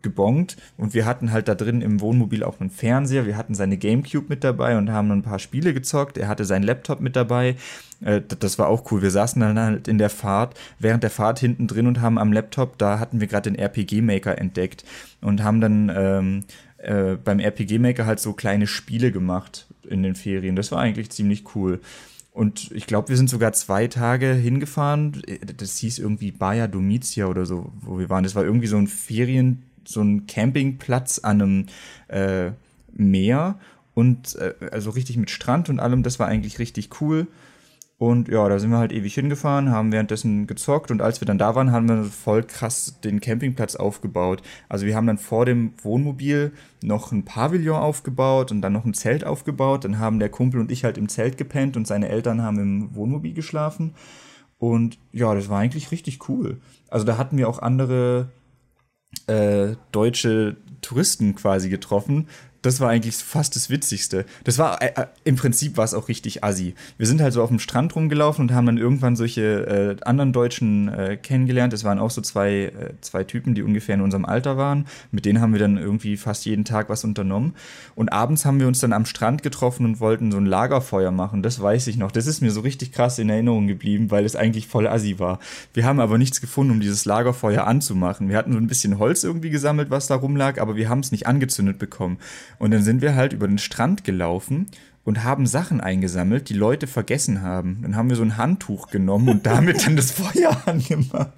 gebongt 0.02 0.58
und 0.76 0.96
wir 0.96 1.06
hatten 1.06 1.32
halt 1.32 1.48
da 1.48 1.54
drin 1.54 1.82
im 1.82 2.02
Wohnmobil 2.02 2.44
auch 2.44 2.60
einen 2.60 2.72
Fernseher, 2.72 3.28
wir 3.28 3.38
hatten 3.38 3.54
seine 3.54 3.78
Gamecube 3.78 4.26
mit 4.28 4.44
dabei 4.44 4.76
und 4.80 4.92
haben 4.92 5.12
ein 5.12 5.22
paar 5.22 5.38
Spiele 5.38 5.76
gezockt. 5.76 6.18
Er 6.18 6.28
hatte 6.28 6.44
seinen 6.44 6.64
Laptop 6.64 7.00
mit 7.00 7.16
dabei. 7.16 7.58
Äh, 8.02 8.22
das 8.40 8.58
war 8.58 8.70
auch 8.70 8.92
cool. 8.92 9.04
Wir 9.04 9.12
saßen 9.12 9.40
dann 9.40 9.60
halt 9.60 9.88
in 9.88 10.00
der 10.00 10.10
Fahrt, 10.10 10.56
während 10.80 11.04
der 11.04 11.12
Fahrt 11.12 11.38
hinten 11.38 11.68
drin 11.68 11.86
und 11.86 12.02
haben 12.02 12.18
am 12.18 12.34
Laptop, 12.34 12.80
da 12.80 12.98
hatten 12.98 13.20
wir 13.20 13.28
gerade 13.28 13.52
den 13.52 13.60
RPG 13.60 14.02
Maker 14.02 14.40
entdeckt 14.40 14.84
und 15.22 15.44
haben 15.44 15.62
dann 15.62 15.92
ähm, 15.96 16.44
äh, 16.88 17.18
beim 17.22 17.40
RPG 17.40 17.80
Maker 17.80 18.06
halt 18.06 18.20
so 18.20 18.34
kleine 18.34 18.66
Spiele 18.66 19.12
gemacht 19.12 19.68
in 19.88 20.04
den 20.04 20.16
Ferien. 20.16 20.56
Das 20.56 20.72
war 20.72 20.80
eigentlich 20.80 21.10
ziemlich 21.10 21.56
cool. 21.56 21.82
Und 22.32 22.72
ich 22.72 22.88
glaube, 22.88 23.10
wir 23.10 23.18
sind 23.18 23.30
sogar 23.30 23.52
zwei 23.54 23.88
Tage 23.88 24.34
hingefahren. 24.34 25.22
Das 25.58 25.78
hieß 25.80 26.00
irgendwie 26.00 26.32
Baja 26.32 26.68
Domitia 26.68 27.26
oder 27.26 27.46
so, 27.46 27.72
wo 27.82 28.00
wir 28.00 28.10
waren. 28.10 28.24
Das 28.24 28.36
war 28.36 28.46
irgendwie 28.46 28.68
so 28.68 28.78
ein 28.78 28.88
Ferien, 28.88 29.64
so 29.86 30.02
ein 30.02 30.28
Campingplatz 30.28 31.20
an 31.20 31.42
einem 31.42 31.66
äh, 32.08 32.52
Meer 32.94 33.60
und 33.94 34.36
äh, 34.36 34.54
also 34.72 34.92
richtig 34.92 35.18
mit 35.18 35.30
Strand 35.30 35.70
und 35.70 35.80
allem. 35.80 36.04
Das 36.04 36.20
war 36.20 36.28
eigentlich 36.28 36.60
richtig 36.60 37.02
cool. 37.02 37.28
Und 38.00 38.28
ja, 38.28 38.48
da 38.48 38.60
sind 38.60 38.70
wir 38.70 38.78
halt 38.78 38.92
ewig 38.92 39.16
hingefahren, 39.16 39.72
haben 39.72 39.92
währenddessen 39.92 40.46
gezockt 40.46 40.92
und 40.92 41.02
als 41.02 41.20
wir 41.20 41.26
dann 41.26 41.40
da 41.40 41.56
waren, 41.56 41.72
haben 41.72 41.90
wir 41.90 42.04
voll 42.04 42.44
krass 42.44 43.00
den 43.04 43.22
Campingplatz 43.22 43.76
aufgebaut. 43.76 44.44
Also 44.70 44.86
wir 44.86 44.96
haben 44.96 45.08
dann 45.08 45.18
vor 45.18 45.48
dem 45.48 45.74
Wohnmobil 45.82 46.52
noch 46.84 47.12
ein 47.12 47.26
Pavillon 47.26 47.78
aufgebaut 47.78 48.52
und 48.52 48.62
dann 48.62 48.74
noch 48.74 48.86
ein 48.86 48.94
Zelt 48.94 49.26
aufgebaut. 49.26 49.84
Dann 49.84 49.98
haben 49.98 50.20
der 50.20 50.30
Kumpel 50.30 50.60
und 50.60 50.72
ich 50.72 50.84
halt 50.84 51.00
im 51.00 51.10
Zelt 51.10 51.40
gepennt 51.40 51.76
und 51.76 51.88
seine 51.88 52.10
Eltern 52.10 52.44
haben 52.44 52.60
im 52.60 52.96
Wohnmobil 52.96 53.34
geschlafen. 53.34 53.96
Und 54.60 55.00
ja, 55.12 55.34
das 55.34 55.50
war 55.50 55.60
eigentlich 55.60 55.92
richtig 55.92 56.30
cool. 56.30 56.58
Also 56.90 57.04
da 57.04 57.18
hatten 57.18 57.38
wir 57.38 57.50
auch 57.50 57.60
andere 57.60 58.30
äh, 59.26 59.76
deutsche 59.92 60.58
Touristen 60.82 61.34
quasi 61.34 61.70
getroffen, 61.70 62.28
das 62.68 62.80
war 62.80 62.90
eigentlich 62.90 63.16
fast 63.16 63.56
das 63.56 63.70
Witzigste. 63.70 64.26
Das 64.44 64.58
war, 64.58 64.82
äh, 64.82 64.92
äh, 64.96 65.08
im 65.24 65.36
Prinzip 65.36 65.78
war 65.78 65.86
es 65.86 65.94
auch 65.94 66.08
richtig 66.08 66.44
assi. 66.44 66.76
Wir 66.98 67.08
sind 67.08 67.22
halt 67.22 67.34
so 67.34 67.42
auf 67.42 67.50
dem 67.50 67.60
Strand 67.60 67.96
rumgelaufen 67.96 68.44
und 68.44 68.54
haben 68.54 68.66
dann 68.66 68.78
irgendwann 68.78 69.16
solche 69.16 69.98
äh, 70.02 70.04
anderen 70.04 70.34
Deutschen 70.34 70.90
äh, 70.90 71.18
kennengelernt. 71.18 71.74
Es 71.74 71.84
waren 71.84 71.98
auch 71.98 72.12
so 72.12 72.22
zwei, 72.22 72.66
äh, 72.66 72.72
zwei 73.02 73.24
Typen, 73.24 73.56
die 73.56 73.64
ungefähr 73.64 73.96
in 73.96 74.02
unserem 74.02 74.26
Alter 74.26 74.58
waren. 74.58 74.86
Mit 75.12 75.26
denen 75.26 75.42
haben 75.42 75.54
wir 75.54 75.60
dann 75.60 75.78
irgendwie 75.78 76.18
fast 76.18 76.46
jeden 76.46 76.66
Tag 76.66 76.90
was 76.90 77.04
unternommen. 77.04 77.56
Und 77.96 78.10
abends 78.10 78.46
haben 78.46 78.60
wir 78.60 78.68
uns 78.68 78.80
dann 78.80 78.94
am 78.94 79.06
Strand 79.06 79.44
getroffen 79.44 79.86
und 79.86 80.00
wollten 80.00 80.32
so 80.32 80.38
ein 80.38 80.46
Lagerfeuer 80.46 81.12
machen. 81.12 81.44
Das 81.44 81.62
weiß 81.62 81.88
ich 81.88 81.98
noch. 81.98 82.12
Das 82.12 82.28
ist 82.28 82.42
mir 82.42 82.52
so 82.52 82.62
richtig 82.62 82.92
krass 82.92 83.18
in 83.18 83.30
Erinnerung 83.30 83.68
geblieben, 83.68 84.12
weil 84.12 84.26
es 84.26 84.36
eigentlich 84.36 84.68
voll 84.68 84.88
assi 84.88 85.20
war. 85.20 85.40
Wir 85.74 85.86
haben 85.86 86.00
aber 86.00 86.18
nichts 86.18 86.42
gefunden, 86.42 86.74
um 86.74 86.80
dieses 86.82 87.06
Lagerfeuer 87.06 87.66
anzumachen. 87.66 88.30
Wir 88.30 88.38
hatten 88.38 88.52
so 88.52 88.58
ein 88.58 88.68
bisschen 88.68 89.00
Holz 89.00 89.24
irgendwie 89.24 89.50
gesammelt, 89.50 89.90
was 89.90 90.08
da 90.08 90.16
rumlag, 90.16 90.60
aber 90.60 90.76
wir 90.76 90.90
haben 90.90 91.00
es 91.00 91.12
nicht 91.12 91.28
angezündet 91.28 91.80
bekommen. 91.80 92.18
Und 92.60 92.72
dann 92.72 92.82
sind 92.82 93.02
wir 93.02 93.16
halt 93.16 93.34
über 93.34 93.48
den 93.48 93.58
Strand 93.58 94.04
gelaufen 94.04 94.68
und 95.08 95.24
haben 95.24 95.48
Sachen 95.48 95.80
eingesammelt, 95.80 96.50
die 96.50 96.54
Leute 96.54 96.86
vergessen 96.86 97.42
haben. 97.42 97.80
Dann 97.82 97.96
haben 97.96 98.10
wir 98.10 98.18
so 98.18 98.24
ein 98.24 98.36
Handtuch 98.36 98.90
genommen 98.90 99.30
und 99.30 99.46
damit 99.46 99.88
dann 99.88 99.96
das 99.96 100.12
Feuer 100.18 100.62
angemacht. 100.66 101.32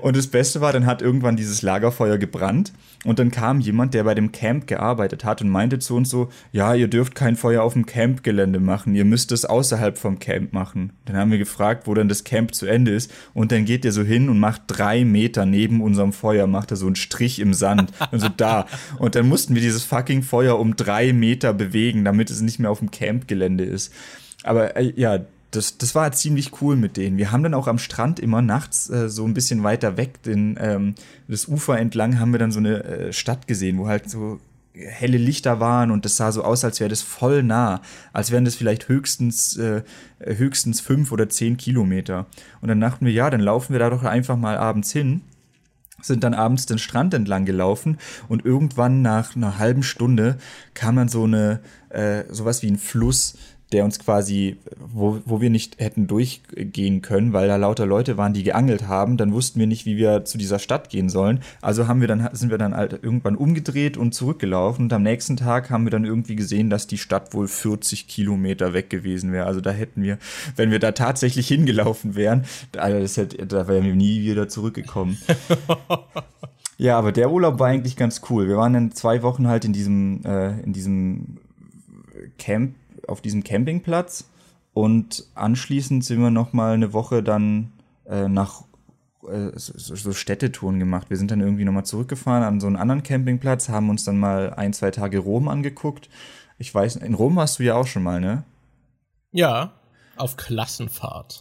Und 0.00 0.16
das 0.16 0.28
Beste 0.28 0.60
war, 0.60 0.72
dann 0.72 0.86
hat 0.86 1.02
irgendwann 1.02 1.34
dieses 1.34 1.62
Lagerfeuer 1.62 2.16
gebrannt 2.16 2.72
und 3.04 3.18
dann 3.18 3.32
kam 3.32 3.58
jemand, 3.58 3.92
der 3.92 4.04
bei 4.04 4.14
dem 4.14 4.30
Camp 4.30 4.68
gearbeitet 4.68 5.24
hat 5.24 5.42
und 5.42 5.48
meinte 5.48 5.80
zu 5.80 5.96
uns 5.96 6.10
so, 6.10 6.28
ja, 6.52 6.74
ihr 6.74 6.86
dürft 6.86 7.16
kein 7.16 7.34
Feuer 7.34 7.64
auf 7.64 7.72
dem 7.72 7.86
Campgelände 7.86 8.60
machen, 8.60 8.94
ihr 8.94 9.04
müsst 9.04 9.32
es 9.32 9.44
außerhalb 9.44 9.98
vom 9.98 10.20
Camp 10.20 10.52
machen. 10.52 10.92
Dann 11.06 11.16
haben 11.16 11.32
wir 11.32 11.38
gefragt, 11.38 11.88
wo 11.88 11.94
dann 11.94 12.08
das 12.08 12.22
Camp 12.22 12.54
zu 12.54 12.66
Ende 12.66 12.92
ist 12.92 13.12
und 13.34 13.50
dann 13.50 13.64
geht 13.64 13.84
er 13.84 13.90
so 13.90 14.02
hin 14.02 14.28
und 14.28 14.38
macht 14.38 14.62
drei 14.68 15.04
Meter 15.04 15.44
neben 15.44 15.82
unserem 15.82 16.12
Feuer, 16.12 16.46
macht 16.46 16.70
er 16.70 16.76
so 16.76 16.86
einen 16.86 16.94
Strich 16.94 17.40
im 17.40 17.52
Sand 17.52 17.92
und 18.12 18.20
so 18.20 18.28
da. 18.28 18.66
Und 18.98 19.16
dann 19.16 19.28
mussten 19.28 19.56
wir 19.56 19.62
dieses 19.62 19.82
fucking 19.82 20.22
Feuer 20.22 20.60
um 20.60 20.76
drei 20.76 21.12
Meter 21.12 21.52
bewegen, 21.52 22.04
damit 22.04 22.30
es 22.30 22.43
nicht 22.44 22.58
mehr 22.58 22.70
auf 22.70 22.78
dem 22.78 22.90
Campgelände 22.90 23.64
ist. 23.64 23.92
Aber 24.42 24.76
äh, 24.76 24.92
ja, 24.96 25.20
das, 25.50 25.78
das 25.78 25.94
war 25.94 26.10
ziemlich 26.12 26.60
cool 26.60 26.76
mit 26.76 26.96
denen. 26.96 27.16
Wir 27.16 27.32
haben 27.32 27.42
dann 27.42 27.54
auch 27.54 27.68
am 27.68 27.78
Strand 27.78 28.20
immer 28.20 28.42
nachts 28.42 28.90
äh, 28.90 29.08
so 29.08 29.24
ein 29.24 29.34
bisschen 29.34 29.62
weiter 29.62 29.96
weg, 29.96 30.22
den, 30.22 30.58
ähm, 30.60 30.94
das 31.28 31.48
Ufer 31.48 31.78
entlang, 31.78 32.18
haben 32.18 32.32
wir 32.32 32.38
dann 32.38 32.52
so 32.52 32.58
eine 32.58 32.84
äh, 32.84 33.12
Stadt 33.12 33.46
gesehen, 33.46 33.78
wo 33.78 33.86
halt 33.86 34.10
so 34.10 34.40
helle 34.74 35.18
Lichter 35.18 35.60
waren 35.60 35.92
und 35.92 36.04
das 36.04 36.16
sah 36.16 36.32
so 36.32 36.42
aus, 36.42 36.64
als 36.64 36.80
wäre 36.80 36.90
das 36.90 37.02
voll 37.02 37.44
nah, 37.44 37.80
als 38.12 38.32
wären 38.32 38.44
das 38.44 38.56
vielleicht 38.56 38.88
höchstens 38.88 39.56
äh, 39.56 39.82
höchstens 40.18 40.80
fünf 40.80 41.12
oder 41.12 41.28
zehn 41.28 41.56
Kilometer. 41.56 42.26
Und 42.60 42.68
dann 42.68 42.80
dachten 42.80 43.06
wir, 43.06 43.12
ja, 43.12 43.30
dann 43.30 43.40
laufen 43.40 43.72
wir 43.72 43.78
da 43.78 43.90
doch 43.90 44.02
einfach 44.02 44.36
mal 44.36 44.56
abends 44.56 44.90
hin 44.90 45.20
sind 46.04 46.24
dann 46.24 46.34
abends 46.34 46.66
den 46.66 46.78
Strand 46.78 47.14
entlang 47.14 47.44
gelaufen 47.44 47.98
und 48.28 48.44
irgendwann 48.44 49.02
nach 49.02 49.34
einer 49.34 49.58
halben 49.58 49.82
Stunde 49.82 50.38
kam 50.74 50.96
dann 50.96 51.08
so 51.08 51.24
eine 51.24 51.60
äh, 51.88 52.24
sowas 52.28 52.62
wie 52.62 52.70
ein 52.70 52.78
Fluss, 52.78 53.36
der 53.74 53.84
uns 53.84 53.98
quasi, 53.98 54.56
wo, 54.78 55.18
wo 55.26 55.40
wir 55.40 55.50
nicht 55.50 55.80
hätten 55.80 56.06
durchgehen 56.06 57.02
können, 57.02 57.32
weil 57.32 57.48
da 57.48 57.56
lauter 57.56 57.86
Leute 57.86 58.16
waren, 58.16 58.32
die 58.32 58.44
geangelt 58.44 58.86
haben. 58.86 59.16
Dann 59.16 59.32
wussten 59.32 59.58
wir 59.58 59.66
nicht, 59.66 59.84
wie 59.84 59.96
wir 59.96 60.24
zu 60.24 60.38
dieser 60.38 60.60
Stadt 60.60 60.90
gehen 60.90 61.08
sollen. 61.08 61.40
Also 61.60 61.88
haben 61.88 62.00
wir 62.00 62.06
dann, 62.06 62.30
sind 62.32 62.50
wir 62.50 62.58
dann 62.58 62.76
halt 62.76 63.00
irgendwann 63.02 63.34
umgedreht 63.34 63.96
und 63.96 64.14
zurückgelaufen. 64.14 64.84
Und 64.84 64.92
am 64.92 65.02
nächsten 65.02 65.36
Tag 65.36 65.70
haben 65.70 65.84
wir 65.84 65.90
dann 65.90 66.04
irgendwie 66.04 66.36
gesehen, 66.36 66.70
dass 66.70 66.86
die 66.86 66.98
Stadt 66.98 67.34
wohl 67.34 67.48
40 67.48 68.06
Kilometer 68.06 68.72
weg 68.72 68.90
gewesen 68.90 69.32
wäre. 69.32 69.46
Also 69.46 69.60
da 69.60 69.72
hätten 69.72 70.02
wir, 70.02 70.18
wenn 70.54 70.70
wir 70.70 70.78
da 70.78 70.92
tatsächlich 70.92 71.48
hingelaufen 71.48 72.14
wären, 72.14 72.44
also 72.76 73.00
das 73.00 73.16
hätte, 73.16 73.44
da 73.44 73.66
wären 73.66 73.84
wir 73.84 73.96
nie 73.96 74.22
wieder 74.22 74.48
zurückgekommen. 74.48 75.18
ja, 76.78 76.96
aber 76.96 77.10
der 77.10 77.32
Urlaub 77.32 77.58
war 77.58 77.66
eigentlich 77.66 77.96
ganz 77.96 78.22
cool. 78.30 78.46
Wir 78.46 78.56
waren 78.56 78.72
dann 78.72 78.92
zwei 78.92 79.22
Wochen 79.22 79.48
halt 79.48 79.64
in 79.64 79.72
diesem, 79.72 80.24
äh, 80.24 80.60
in 80.60 80.72
diesem 80.72 81.38
Camp 82.38 82.76
auf 83.08 83.20
diesem 83.20 83.44
Campingplatz 83.44 84.24
und 84.72 85.26
anschließend 85.34 86.04
sind 86.04 86.20
wir 86.20 86.30
noch 86.30 86.52
mal 86.52 86.74
eine 86.74 86.92
Woche 86.92 87.22
dann 87.22 87.72
äh, 88.06 88.28
nach 88.28 88.64
äh, 89.28 89.52
so, 89.54 89.94
so 89.94 90.12
Städtetouren 90.12 90.78
gemacht. 90.78 91.10
Wir 91.10 91.16
sind 91.16 91.30
dann 91.30 91.40
irgendwie 91.40 91.64
noch 91.64 91.72
mal 91.72 91.84
zurückgefahren 91.84 92.42
an 92.42 92.60
so 92.60 92.66
einen 92.66 92.76
anderen 92.76 93.02
Campingplatz, 93.02 93.68
haben 93.68 93.90
uns 93.90 94.04
dann 94.04 94.18
mal 94.18 94.52
ein, 94.54 94.72
zwei 94.72 94.90
Tage 94.90 95.18
Rom 95.18 95.48
angeguckt. 95.48 96.08
Ich 96.58 96.74
weiß, 96.74 96.96
in 96.96 97.14
Rom 97.14 97.36
warst 97.36 97.58
du 97.58 97.62
ja 97.62 97.74
auch 97.74 97.86
schon 97.86 98.02
mal, 98.02 98.20
ne? 98.20 98.44
Ja, 99.32 99.72
auf 100.16 100.36
Klassenfahrt. 100.36 101.40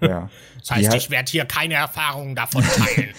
ja. 0.00 0.30
Das 0.60 0.78
heißt, 0.78 0.94
ich 0.94 1.10
werde 1.10 1.30
hier 1.30 1.44
keine 1.44 1.74
Erfahrungen 1.74 2.34
davon 2.34 2.64
teilen. 2.64 3.10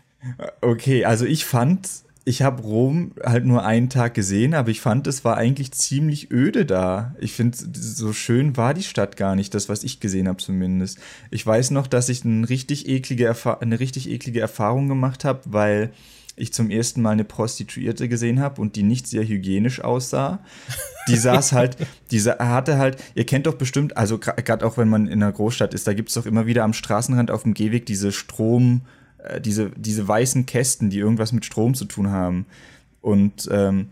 okay, 0.62 1.04
also 1.04 1.26
ich 1.26 1.44
fand 1.44 1.86
ich 2.28 2.42
habe 2.42 2.60
Rom 2.62 3.12
halt 3.24 3.46
nur 3.46 3.64
einen 3.64 3.88
Tag 3.88 4.14
gesehen, 4.14 4.54
aber 4.54 4.70
ich 4.70 4.80
fand, 4.80 5.06
es 5.06 5.24
war 5.24 5.36
eigentlich 5.36 5.70
ziemlich 5.70 6.32
öde 6.32 6.66
da. 6.66 7.14
Ich 7.20 7.32
finde, 7.32 7.56
so 7.72 8.12
schön 8.12 8.56
war 8.56 8.74
die 8.74 8.82
Stadt 8.82 9.16
gar 9.16 9.36
nicht, 9.36 9.54
das, 9.54 9.68
was 9.68 9.84
ich 9.84 10.00
gesehen 10.00 10.26
habe 10.26 10.38
zumindest. 10.38 10.98
Ich 11.30 11.46
weiß 11.46 11.70
noch, 11.70 11.86
dass 11.86 12.08
ich 12.08 12.24
eine 12.24 12.48
richtig 12.48 12.88
eklige, 12.88 13.26
Erfa 13.26 13.58
eine 13.58 13.78
richtig 13.78 14.10
eklige 14.10 14.40
Erfahrung 14.40 14.88
gemacht 14.88 15.24
habe, 15.24 15.42
weil 15.44 15.92
ich 16.34 16.52
zum 16.52 16.68
ersten 16.68 17.00
Mal 17.00 17.12
eine 17.12 17.24
Prostituierte 17.24 18.08
gesehen 18.08 18.40
habe 18.40 18.60
und 18.60 18.74
die 18.74 18.82
nicht 18.82 19.06
sehr 19.06 19.22
hygienisch 19.22 19.80
aussah. 19.80 20.40
Die 21.08 21.16
saß 21.16 21.52
halt, 21.52 21.76
diese 22.10 22.38
hatte 22.40 22.76
halt, 22.76 23.00
ihr 23.14 23.24
kennt 23.24 23.46
doch 23.46 23.54
bestimmt, 23.54 23.96
also 23.96 24.18
gerade 24.18 24.66
auch 24.66 24.76
wenn 24.76 24.88
man 24.88 25.06
in 25.06 25.22
einer 25.22 25.30
Großstadt 25.30 25.74
ist, 25.74 25.86
da 25.86 25.94
gibt 25.94 26.08
es 26.08 26.16
doch 26.16 26.26
immer 26.26 26.46
wieder 26.46 26.64
am 26.64 26.72
Straßenrand 26.72 27.30
auf 27.30 27.44
dem 27.44 27.54
Gehweg 27.54 27.86
diese 27.86 28.10
Strom- 28.10 28.80
äh, 29.26 29.40
diese, 29.40 29.70
diese 29.70 30.06
weißen 30.06 30.46
Kästen, 30.46 30.90
die 30.90 30.98
irgendwas 30.98 31.32
mit 31.32 31.44
Strom 31.44 31.74
zu 31.74 31.84
tun 31.84 32.10
haben. 32.10 32.46
Und 33.00 33.48
ähm, 33.50 33.88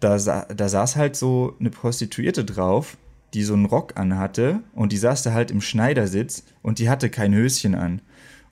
da, 0.00 0.18
da 0.18 0.68
saß 0.68 0.96
halt 0.96 1.16
so 1.16 1.56
eine 1.60 1.70
Prostituierte 1.70 2.44
drauf, 2.44 2.96
die 3.34 3.44
so 3.44 3.54
einen 3.54 3.66
Rock 3.66 3.96
anhatte 3.96 4.60
und 4.74 4.92
die 4.92 4.96
saß 4.96 5.22
da 5.22 5.32
halt 5.32 5.50
im 5.50 5.60
Schneidersitz 5.60 6.44
und 6.62 6.78
die 6.78 6.88
hatte 6.88 7.10
kein 7.10 7.34
Höschen 7.34 7.74
an. 7.74 8.00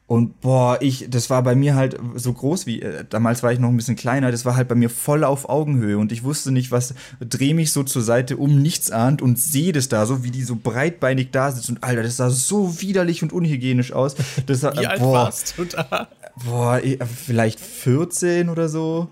Und 0.09 0.40
boah, 0.40 0.79
ich, 0.81 1.11
das 1.11 1.29
war 1.29 1.42
bei 1.42 1.55
mir 1.55 1.75
halt 1.75 1.99
so 2.14 2.33
groß 2.33 2.64
wie, 2.64 2.81
äh, 2.81 3.05
damals 3.07 3.42
war 3.42 3.53
ich 3.53 3.59
noch 3.59 3.68
ein 3.68 3.77
bisschen 3.77 3.94
kleiner, 3.94 4.33
das 4.33 4.47
war 4.47 4.57
halt 4.57 4.66
bei 4.66 4.75
mir 4.75 4.88
voll 4.88 5.23
auf 5.23 5.51
Augenhöhe 5.51 5.99
und 5.99 6.12
ich 6.12 6.25
wusste 6.25 6.51
nicht, 6.51 6.73
was, 6.73 6.94
dreh 7.21 7.53
mich 7.53 7.75
so 7.75 7.83
zur 7.83 8.01
Seite 8.01 8.38
um, 8.38 8.62
nichts 8.62 8.90
ahnt 8.90 9.21
und 9.21 9.38
sehe 9.38 9.71
das 9.73 9.90
da 9.90 10.07
so, 10.07 10.25
wie 10.25 10.31
die 10.31 10.44
so 10.44 10.57
breitbeinig 10.57 11.29
da 11.31 11.53
sitzt 11.53 11.68
und 11.68 11.85
Alter, 11.85 12.03
das 12.03 12.16
sah 12.16 12.31
so 12.31 12.81
widerlich 12.81 13.23
und 13.23 13.35
unhygienisch 13.35 13.92
aus. 13.92 14.16
Das, 14.47 14.62
wie 14.79 14.87
alt 14.87 14.99
boah, 14.99 15.12
warst 15.12 15.59
du 15.59 15.66
da? 15.66 16.09
Boah, 16.42 16.81
vielleicht 17.27 17.61
14 17.61 18.49
oder 18.49 18.71
so. 18.71 19.11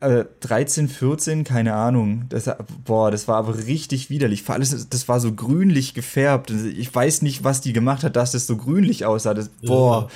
Äh, 0.00 0.24
13, 0.40 0.88
14, 0.88 1.44
keine 1.44 1.74
Ahnung. 1.74 2.26
Das, 2.28 2.50
boah, 2.84 3.10
das 3.10 3.28
war 3.28 3.36
aber 3.36 3.56
richtig 3.66 4.10
widerlich. 4.10 4.42
Vor 4.42 4.54
allem, 4.54 4.62
das 4.90 5.08
war 5.08 5.20
so 5.20 5.32
grünlich 5.32 5.94
gefärbt. 5.94 6.50
Ich 6.50 6.94
weiß 6.94 7.22
nicht, 7.22 7.44
was 7.44 7.62
die 7.62 7.72
gemacht 7.72 8.04
hat, 8.04 8.14
dass 8.14 8.32
das 8.32 8.46
so 8.46 8.56
grünlich 8.58 9.06
aussah. 9.06 9.32
Das, 9.32 9.48
boah, 9.62 10.08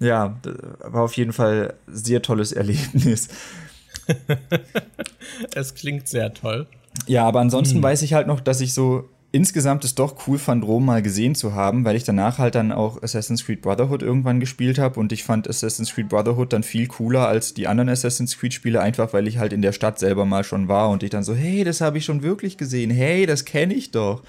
ja, 0.00 0.38
das 0.42 0.54
war 0.80 1.02
auf 1.02 1.14
jeden 1.16 1.34
Fall 1.34 1.74
ein 1.86 1.94
sehr 1.94 2.22
tolles 2.22 2.52
Erlebnis. 2.52 3.28
es 5.54 5.74
klingt 5.74 6.08
sehr 6.08 6.32
toll. 6.32 6.66
Ja, 7.06 7.26
aber 7.26 7.40
ansonsten 7.40 7.76
hm. 7.76 7.82
weiß 7.82 8.02
ich 8.02 8.14
halt 8.14 8.26
noch, 8.26 8.40
dass 8.40 8.62
ich 8.62 8.72
so 8.72 9.08
insgesamt 9.30 9.84
es 9.84 9.94
doch 9.94 10.26
cool 10.26 10.38
fand, 10.38 10.64
Rom 10.64 10.86
mal 10.86 11.02
gesehen 11.02 11.34
zu 11.34 11.54
haben, 11.54 11.84
weil 11.84 11.96
ich 11.96 12.04
danach 12.04 12.38
halt 12.38 12.54
dann 12.54 12.72
auch 12.72 13.02
Assassin's 13.02 13.44
Creed 13.44 13.60
Brotherhood 13.60 14.02
irgendwann 14.02 14.40
gespielt 14.40 14.78
habe 14.78 14.98
und 14.98 15.12
ich 15.12 15.24
fand 15.24 15.48
Assassin's 15.48 15.92
Creed 15.94 16.08
Brotherhood 16.08 16.52
dann 16.52 16.62
viel 16.62 16.86
cooler 16.86 17.28
als 17.28 17.52
die 17.52 17.66
anderen 17.66 17.90
Assassin's 17.90 18.38
Creed 18.38 18.54
Spiele, 18.54 18.80
einfach 18.80 19.12
weil 19.12 19.28
ich 19.28 19.38
halt 19.38 19.52
in 19.52 19.60
der 19.60 19.72
Stadt 19.72 19.98
selber 19.98 20.24
mal 20.24 20.44
schon 20.44 20.68
war 20.68 20.88
und 20.88 21.02
ich 21.02 21.10
dann 21.10 21.24
so, 21.24 21.34
hey, 21.34 21.62
das 21.62 21.80
habe 21.80 21.98
ich 21.98 22.04
schon 22.04 22.22
wirklich 22.22 22.56
gesehen, 22.56 22.90
hey, 22.90 23.26
das 23.26 23.44
kenne 23.44 23.74
ich 23.74 23.90
doch. 23.90 24.22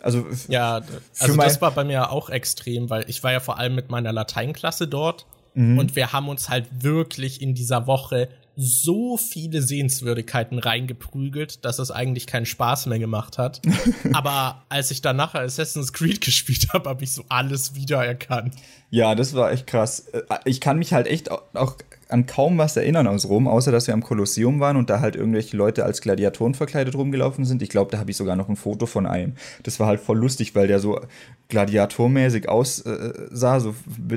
Also 0.00 0.26
ja, 0.48 0.80
also 1.18 1.36
das 1.36 1.60
war 1.60 1.72
bei 1.72 1.84
mir 1.84 2.10
auch 2.10 2.30
extrem, 2.30 2.88
weil 2.88 3.04
ich 3.08 3.22
war 3.24 3.32
ja 3.32 3.40
vor 3.40 3.58
allem 3.58 3.74
mit 3.74 3.90
meiner 3.90 4.12
Lateinklasse 4.12 4.88
dort 4.88 5.26
mhm. 5.54 5.78
und 5.78 5.96
wir 5.96 6.12
haben 6.12 6.28
uns 6.28 6.48
halt 6.48 6.66
wirklich 6.80 7.42
in 7.42 7.54
dieser 7.54 7.86
Woche 7.86 8.28
so 8.60 9.16
viele 9.16 9.62
Sehenswürdigkeiten 9.62 10.58
reingeprügelt, 10.58 11.64
dass 11.64 11.78
es 11.78 11.92
eigentlich 11.92 12.26
keinen 12.26 12.44
Spaß 12.44 12.86
mehr 12.86 12.98
gemacht 12.98 13.38
hat. 13.38 13.62
Aber 14.12 14.64
als 14.68 14.90
ich 14.90 15.00
dann 15.00 15.14
nachher 15.14 15.42
Assassin's 15.42 15.92
Creed 15.92 16.20
gespielt 16.24 16.72
habe, 16.72 16.90
habe 16.90 17.04
ich 17.04 17.12
so 17.12 17.24
alles 17.28 17.76
wiedererkannt. 17.76 18.54
Ja, 18.90 19.14
das 19.14 19.34
war 19.34 19.52
echt 19.52 19.68
krass. 19.68 20.00
Äh, 20.08 20.22
ich 20.44 20.60
kann 20.60 20.78
mich 20.78 20.92
halt 20.92 21.06
echt 21.06 21.30
auch 21.30 21.76
an 22.08 22.26
kaum 22.26 22.56
was 22.58 22.76
erinnern 22.76 23.06
aus 23.06 23.28
Rom, 23.28 23.46
außer 23.46 23.70
dass 23.70 23.86
wir 23.86 23.94
am 23.94 24.02
Kolosseum 24.02 24.60
waren 24.60 24.76
und 24.76 24.88
da 24.90 25.00
halt 25.00 25.14
irgendwelche 25.14 25.56
Leute 25.56 25.84
als 25.84 26.00
Gladiatoren 26.00 26.54
verkleidet 26.54 26.94
rumgelaufen 26.94 27.44
sind. 27.44 27.62
Ich 27.62 27.68
glaube, 27.68 27.90
da 27.90 27.98
habe 27.98 28.10
ich 28.10 28.16
sogar 28.16 28.34
noch 28.34 28.48
ein 28.48 28.56
Foto 28.56 28.86
von 28.86 29.06
einem. 29.06 29.34
Das 29.62 29.78
war 29.78 29.86
halt 29.86 30.00
voll 30.00 30.18
lustig, 30.18 30.54
weil 30.54 30.68
der 30.68 30.80
so 30.80 31.00
gladiatormäßig 31.48 32.48
aussah, 32.48 33.56
äh, 33.56 33.60
so 33.60 33.74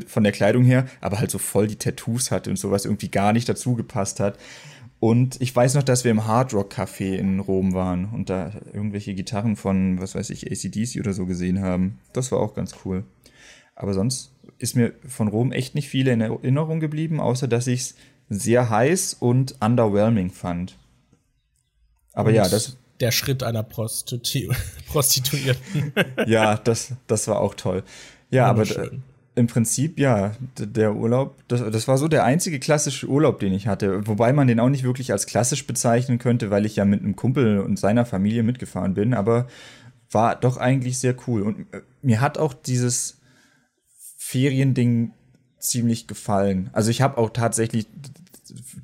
von 0.08 0.24
der 0.24 0.32
Kleidung 0.32 0.64
her, 0.64 0.86
aber 1.02 1.20
halt 1.20 1.32
so 1.32 1.38
voll 1.38 1.68
die 1.68 1.76
Tattoos 1.76 2.32
hatte 2.32 2.50
und 2.50 2.58
sowas 2.58 2.86
irgendwie 2.86 3.10
gar 3.10 3.34
nicht 3.34 3.50
dazu 3.50 3.76
gepasst 3.76 4.20
hat. 4.20 4.38
Und 5.02 5.42
ich 5.42 5.54
weiß 5.54 5.74
noch, 5.74 5.84
dass 5.84 6.04
wir 6.04 6.12
im 6.12 6.28
Hard 6.28 6.54
Rock 6.54 6.74
Café 6.74 7.16
in 7.16 7.40
Rom 7.40 7.74
waren 7.74 8.06
und 8.14 8.30
da 8.30 8.52
irgendwelche 8.72 9.16
Gitarren 9.16 9.56
von, 9.56 10.00
was 10.00 10.14
weiß 10.14 10.30
ich, 10.30 10.52
ACDC 10.52 11.00
oder 11.00 11.14
so 11.14 11.26
gesehen 11.26 11.62
haben. 11.62 11.98
Das 12.14 12.32
war 12.32 12.40
auch 12.40 12.54
ganz 12.54 12.76
cool. 12.86 13.04
Aber 13.76 13.96
sonst 13.96 14.32
ist 14.62 14.76
mir 14.76 14.94
von 15.08 15.28
Rom 15.28 15.52
echt 15.52 15.76
nicht 15.76 15.90
viel 15.90 16.08
in 16.08 16.22
Erinnerung 16.22 16.80
geblieben, 16.80 17.20
außer 17.20 17.48
dass 17.48 17.68
ich 17.68 17.82
es 17.82 17.96
sehr 18.30 18.70
heiß 18.70 19.16
und 19.20 19.56
underwhelming 19.62 20.30
fand. 20.30 20.78
Aber 22.14 22.30
und 22.30 22.36
ja, 22.36 22.48
das. 22.48 22.78
Der 23.00 23.12
Schritt 23.12 23.42
einer 23.42 23.64
Prostitu 23.64 24.54
Prostituierten. 24.88 25.94
ja, 26.28 26.56
das, 26.56 26.94
das 27.08 27.28
war 27.28 27.42
auch 27.42 27.56
toll. 27.56 27.84
Ja, 28.30 28.46
aber 28.46 28.66
im 29.34 29.48
Prinzip, 29.48 29.98
ja, 29.98 30.34
der 30.58 30.96
Urlaub, 30.96 31.36
das, 31.48 31.62
das 31.72 31.88
war 31.88 31.98
so 31.98 32.08
der 32.08 32.26
einzige 32.26 32.60
klassische 32.60 33.08
Urlaub, 33.08 33.40
den 33.40 33.54
ich 33.54 33.66
hatte. 33.66 34.06
Wobei 34.08 34.34
man 34.34 34.48
den 34.48 34.60
auch 34.60 34.70
nicht 34.70 34.84
wirklich 34.84 35.12
als 35.12 35.26
klassisch 35.26 35.66
bezeichnen 35.66 36.20
könnte, 36.20 36.52
weil 36.52 36.66
ich 36.66 36.76
ja 36.76 36.86
mit 36.86 37.02
einem 37.02 37.16
Kumpel 37.16 37.60
und 37.60 37.80
seiner 37.80 38.06
Familie 38.06 38.44
mitgefahren 38.44 38.94
bin. 38.94 39.14
Aber 39.14 39.48
war 40.12 40.36
doch 40.36 40.58
eigentlich 40.58 41.00
sehr 41.00 41.16
cool. 41.28 41.42
Und 41.42 41.74
äh, 41.74 41.82
mir 42.02 42.22
hat 42.22 42.38
auch 42.38 42.54
dieses 42.54 43.21
Feriending 44.32 45.12
ziemlich 45.60 46.08
gefallen. 46.08 46.70
Also 46.72 46.90
ich 46.90 47.02
habe 47.02 47.18
auch 47.18 47.32
tatsächlich 47.32 47.86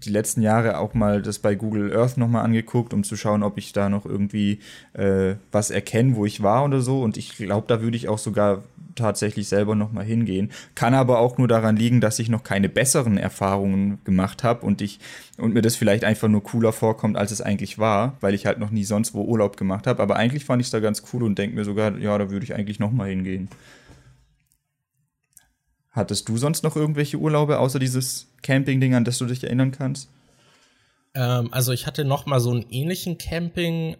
die 0.03 0.09
letzten 0.09 0.41
Jahre 0.41 0.77
auch 0.77 0.93
mal 0.93 1.21
das 1.21 1.39
bei 1.39 1.55
Google 1.55 1.95
Earth 1.95 2.17
nochmal 2.17 2.43
angeguckt, 2.43 2.93
um 2.93 3.05
zu 3.05 3.15
schauen, 3.15 3.43
ob 3.43 3.57
ich 3.57 3.71
da 3.71 3.87
noch 3.87 4.05
irgendwie 4.05 4.59
äh, 4.91 5.35
was 5.53 5.71
erkenne, 5.71 6.17
wo 6.17 6.25
ich 6.25 6.43
war 6.43 6.65
oder 6.65 6.81
so. 6.81 7.01
Und 7.01 7.15
ich 7.15 7.37
glaube, 7.37 7.65
da 7.67 7.81
würde 7.81 7.95
ich 7.95 8.09
auch 8.09 8.17
sogar 8.17 8.63
tatsächlich 8.95 9.47
selber 9.47 9.75
nochmal 9.75 10.03
hingehen. 10.03 10.51
Kann 10.75 10.93
aber 10.93 11.19
auch 11.19 11.37
nur 11.37 11.47
daran 11.47 11.77
liegen, 11.77 12.01
dass 12.01 12.19
ich 12.19 12.27
noch 12.27 12.43
keine 12.43 12.67
besseren 12.67 13.17
Erfahrungen 13.17 13.99
gemacht 14.03 14.43
habe 14.43 14.65
und 14.65 14.81
ich 14.81 14.99
und 15.37 15.53
mir 15.53 15.61
das 15.61 15.77
vielleicht 15.77 16.03
einfach 16.03 16.27
nur 16.27 16.43
cooler 16.43 16.73
vorkommt, 16.73 17.15
als 17.15 17.31
es 17.31 17.39
eigentlich 17.39 17.79
war, 17.79 18.17
weil 18.19 18.33
ich 18.33 18.45
halt 18.45 18.59
noch 18.59 18.71
nie 18.71 18.83
sonst 18.83 19.13
wo 19.13 19.23
Urlaub 19.23 19.55
gemacht 19.55 19.87
habe. 19.87 20.03
Aber 20.03 20.17
eigentlich 20.17 20.43
fand 20.43 20.61
ich 20.61 20.67
es 20.67 20.71
da 20.71 20.81
ganz 20.81 21.03
cool 21.13 21.23
und 21.23 21.37
denke 21.37 21.55
mir 21.55 21.63
sogar, 21.63 21.97
ja, 21.97 22.17
da 22.17 22.29
würde 22.29 22.43
ich 22.43 22.53
eigentlich 22.53 22.79
nochmal 22.79 23.07
hingehen. 23.09 23.47
Hattest 25.97 26.29
du 26.29 26.37
sonst 26.37 26.63
noch 26.63 26.75
irgendwelche 26.75 27.17
Urlaube 27.17 27.57
außer 27.57 27.79
dieses 27.79 28.27
Camping-Ding, 28.43 28.93
an 28.93 29.03
das 29.03 29.17
du 29.17 29.25
dich 29.25 29.43
erinnern 29.43 29.71
kannst? 29.71 30.11
Ähm, 31.15 31.49
also 31.51 31.71
ich 31.71 31.87
hatte 31.87 32.05
noch 32.05 32.27
mal 32.27 32.39
so 32.39 32.51
einen 32.51 32.67
ähnlichen 32.69 33.17
Camping-Trip, 33.17 33.97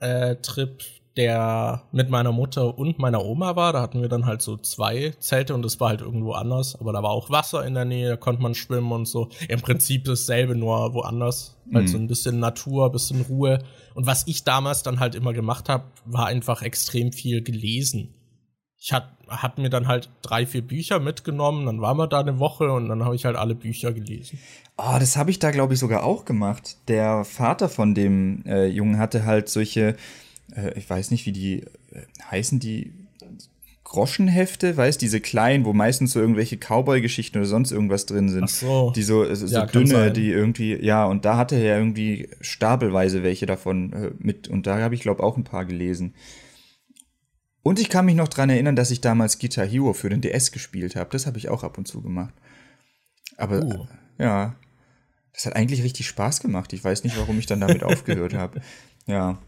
äh, 0.00 0.84
der 1.16 1.84
mit 1.90 2.10
meiner 2.10 2.32
Mutter 2.32 2.76
und 2.76 2.98
meiner 2.98 3.24
Oma 3.24 3.56
war. 3.56 3.72
Da 3.72 3.80
hatten 3.80 4.02
wir 4.02 4.10
dann 4.10 4.26
halt 4.26 4.42
so 4.42 4.58
zwei 4.58 5.14
Zelte 5.20 5.54
und 5.54 5.62
das 5.62 5.80
war 5.80 5.88
halt 5.88 6.02
irgendwo 6.02 6.32
anders. 6.32 6.78
Aber 6.78 6.92
da 6.92 7.02
war 7.02 7.12
auch 7.12 7.30
Wasser 7.30 7.64
in 7.66 7.72
der 7.72 7.86
Nähe, 7.86 8.10
da 8.10 8.16
konnte 8.16 8.42
man 8.42 8.54
schwimmen 8.54 8.92
und 8.92 9.08
so. 9.08 9.30
Im 9.48 9.62
Prinzip 9.62 10.04
dasselbe, 10.04 10.54
nur 10.54 10.92
woanders. 10.92 11.56
Halt 11.64 11.72
mhm. 11.72 11.76
Halt 11.76 11.88
so 11.88 11.96
ein 11.96 12.08
bisschen 12.08 12.40
Natur, 12.40 12.86
ein 12.86 12.92
bisschen 12.92 13.22
Ruhe. 13.22 13.60
Und 13.94 14.04
was 14.06 14.26
ich 14.26 14.44
damals 14.44 14.82
dann 14.82 15.00
halt 15.00 15.14
immer 15.14 15.32
gemacht 15.32 15.70
habe, 15.70 15.84
war 16.04 16.26
einfach 16.26 16.60
extrem 16.60 17.10
viel 17.10 17.42
gelesen 17.42 18.14
ich 18.80 18.92
hat, 18.92 19.08
hab 19.26 19.58
mir 19.58 19.70
dann 19.70 19.88
halt 19.88 20.08
drei, 20.22 20.46
vier 20.46 20.62
Bücher 20.62 21.00
mitgenommen, 21.00 21.66
dann 21.66 21.80
waren 21.80 21.96
wir 21.96 22.06
da 22.06 22.20
eine 22.20 22.38
Woche 22.38 22.72
und 22.72 22.88
dann 22.88 23.04
habe 23.04 23.16
ich 23.16 23.24
halt 23.24 23.36
alle 23.36 23.54
Bücher 23.54 23.92
gelesen. 23.92 24.38
Oh, 24.76 24.96
das 25.00 25.16
habe 25.16 25.30
ich 25.30 25.40
da, 25.40 25.50
glaube 25.50 25.74
ich, 25.74 25.80
sogar 25.80 26.04
auch 26.04 26.24
gemacht. 26.24 26.76
Der 26.86 27.24
Vater 27.24 27.68
von 27.68 27.94
dem 27.94 28.44
äh, 28.46 28.66
Jungen 28.66 28.98
hatte 28.98 29.24
halt 29.24 29.48
solche, 29.48 29.96
äh, 30.54 30.78
ich 30.78 30.88
weiß 30.88 31.10
nicht, 31.10 31.26
wie 31.26 31.32
die 31.32 31.62
äh, 31.92 32.02
heißen 32.30 32.60
die 32.60 32.92
Groschenhefte, 33.82 34.76
weißt 34.76 35.00
diese 35.00 35.20
kleinen, 35.20 35.64
wo 35.64 35.72
meistens 35.72 36.12
so 36.12 36.20
irgendwelche 36.20 36.58
Cowboy-Geschichten 36.58 37.38
oder 37.38 37.46
sonst 37.46 37.72
irgendwas 37.72 38.04
drin 38.04 38.28
sind. 38.28 38.44
Ach 38.44 38.48
so. 38.48 38.92
Die 38.94 39.02
so, 39.02 39.34
so 39.34 39.46
ja, 39.46 39.64
dünne, 39.64 40.12
die 40.12 40.28
irgendwie, 40.28 40.76
ja, 40.76 41.06
und 41.06 41.24
da 41.24 41.38
hatte 41.38 41.56
er 41.56 41.78
irgendwie 41.78 42.28
stapelweise 42.42 43.22
welche 43.22 43.46
davon 43.46 43.92
äh, 43.92 44.10
mit. 44.18 44.46
Und 44.46 44.66
da 44.66 44.78
habe 44.78 44.94
ich, 44.94 45.00
glaube 45.00 45.22
auch 45.22 45.36
ein 45.38 45.44
paar 45.44 45.64
gelesen. 45.64 46.14
Und 47.62 47.78
ich 47.78 47.88
kann 47.88 48.06
mich 48.06 48.14
noch 48.14 48.28
dran 48.28 48.50
erinnern, 48.50 48.76
dass 48.76 48.90
ich 48.90 49.00
damals 49.00 49.38
Guitar 49.38 49.66
Hero 49.66 49.92
für 49.92 50.08
den 50.08 50.20
DS 50.20 50.52
gespielt 50.52 50.96
habe. 50.96 51.10
Das 51.10 51.26
habe 51.26 51.38
ich 51.38 51.48
auch 51.48 51.64
ab 51.64 51.78
und 51.78 51.86
zu 51.86 52.00
gemacht. 52.00 52.34
Aber 53.36 53.62
uh. 53.62 53.86
ja, 54.18 54.54
das 55.32 55.46
hat 55.46 55.56
eigentlich 55.56 55.82
richtig 55.82 56.06
Spaß 56.06 56.40
gemacht. 56.40 56.72
Ich 56.72 56.82
weiß 56.82 57.04
nicht, 57.04 57.18
warum 57.18 57.38
ich 57.38 57.46
dann 57.46 57.60
damit 57.60 57.82
aufgehört 57.84 58.34
habe. 58.34 58.60
Ja. 59.06 59.38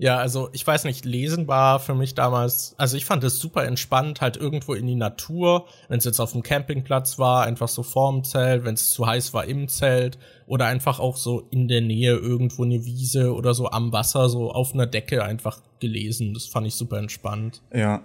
Ja, 0.00 0.16
also 0.16 0.48
ich 0.52 0.66
weiß 0.66 0.84
nicht, 0.84 1.04
lesen 1.04 1.46
war 1.46 1.78
für 1.78 1.94
mich 1.94 2.14
damals, 2.14 2.74
also 2.78 2.96
ich 2.96 3.04
fand 3.04 3.22
es 3.22 3.38
super 3.38 3.66
entspannt, 3.66 4.22
halt 4.22 4.38
irgendwo 4.38 4.72
in 4.72 4.86
die 4.86 4.94
Natur, 4.94 5.66
wenn 5.88 5.98
es 5.98 6.06
jetzt 6.06 6.20
auf 6.20 6.32
dem 6.32 6.42
Campingplatz 6.42 7.18
war, 7.18 7.44
einfach 7.44 7.68
so 7.68 7.82
vorm 7.82 8.24
Zelt, 8.24 8.64
wenn 8.64 8.72
es 8.72 8.88
zu 8.88 9.06
heiß 9.06 9.34
war 9.34 9.44
im 9.44 9.68
Zelt 9.68 10.18
oder 10.46 10.64
einfach 10.64 11.00
auch 11.00 11.18
so 11.18 11.40
in 11.50 11.68
der 11.68 11.82
Nähe 11.82 12.14
irgendwo 12.14 12.64
eine 12.64 12.86
Wiese 12.86 13.34
oder 13.34 13.52
so 13.52 13.70
am 13.70 13.92
Wasser, 13.92 14.30
so 14.30 14.50
auf 14.50 14.72
einer 14.72 14.86
Decke 14.86 15.22
einfach 15.22 15.60
gelesen. 15.80 16.32
Das 16.32 16.46
fand 16.46 16.66
ich 16.66 16.76
super 16.76 16.96
entspannt. 16.96 17.60
Ja. 17.70 18.02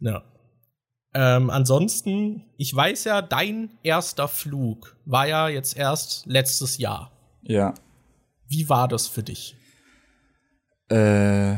Ja. 0.00 0.24
Ähm, 1.14 1.48
ansonsten, 1.48 2.42
ich 2.56 2.74
weiß 2.74 3.04
ja, 3.04 3.22
dein 3.22 3.70
erster 3.84 4.26
Flug 4.26 4.96
war 5.04 5.28
ja 5.28 5.48
jetzt 5.48 5.76
erst 5.76 6.26
letztes 6.26 6.78
Jahr. 6.78 7.12
Ja. 7.42 7.72
Wie 8.48 8.68
war 8.68 8.88
das 8.88 9.06
für 9.06 9.22
dich? 9.22 9.54
Äh, 10.88 11.56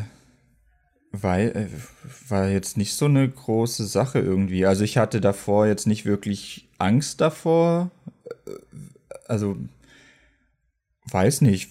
weil, 1.12 1.48
äh, 1.56 2.30
war 2.30 2.48
jetzt 2.48 2.76
nicht 2.76 2.94
so 2.94 3.06
eine 3.06 3.28
große 3.28 3.86
Sache 3.86 4.18
irgendwie. 4.18 4.66
Also 4.66 4.84
ich 4.84 4.98
hatte 4.98 5.20
davor 5.20 5.66
jetzt 5.66 5.86
nicht 5.86 6.04
wirklich 6.04 6.68
Angst 6.78 7.20
davor. 7.20 7.90
Äh, 8.46 8.50
also, 9.26 9.56
weiß 11.10 11.40
nicht. 11.40 11.70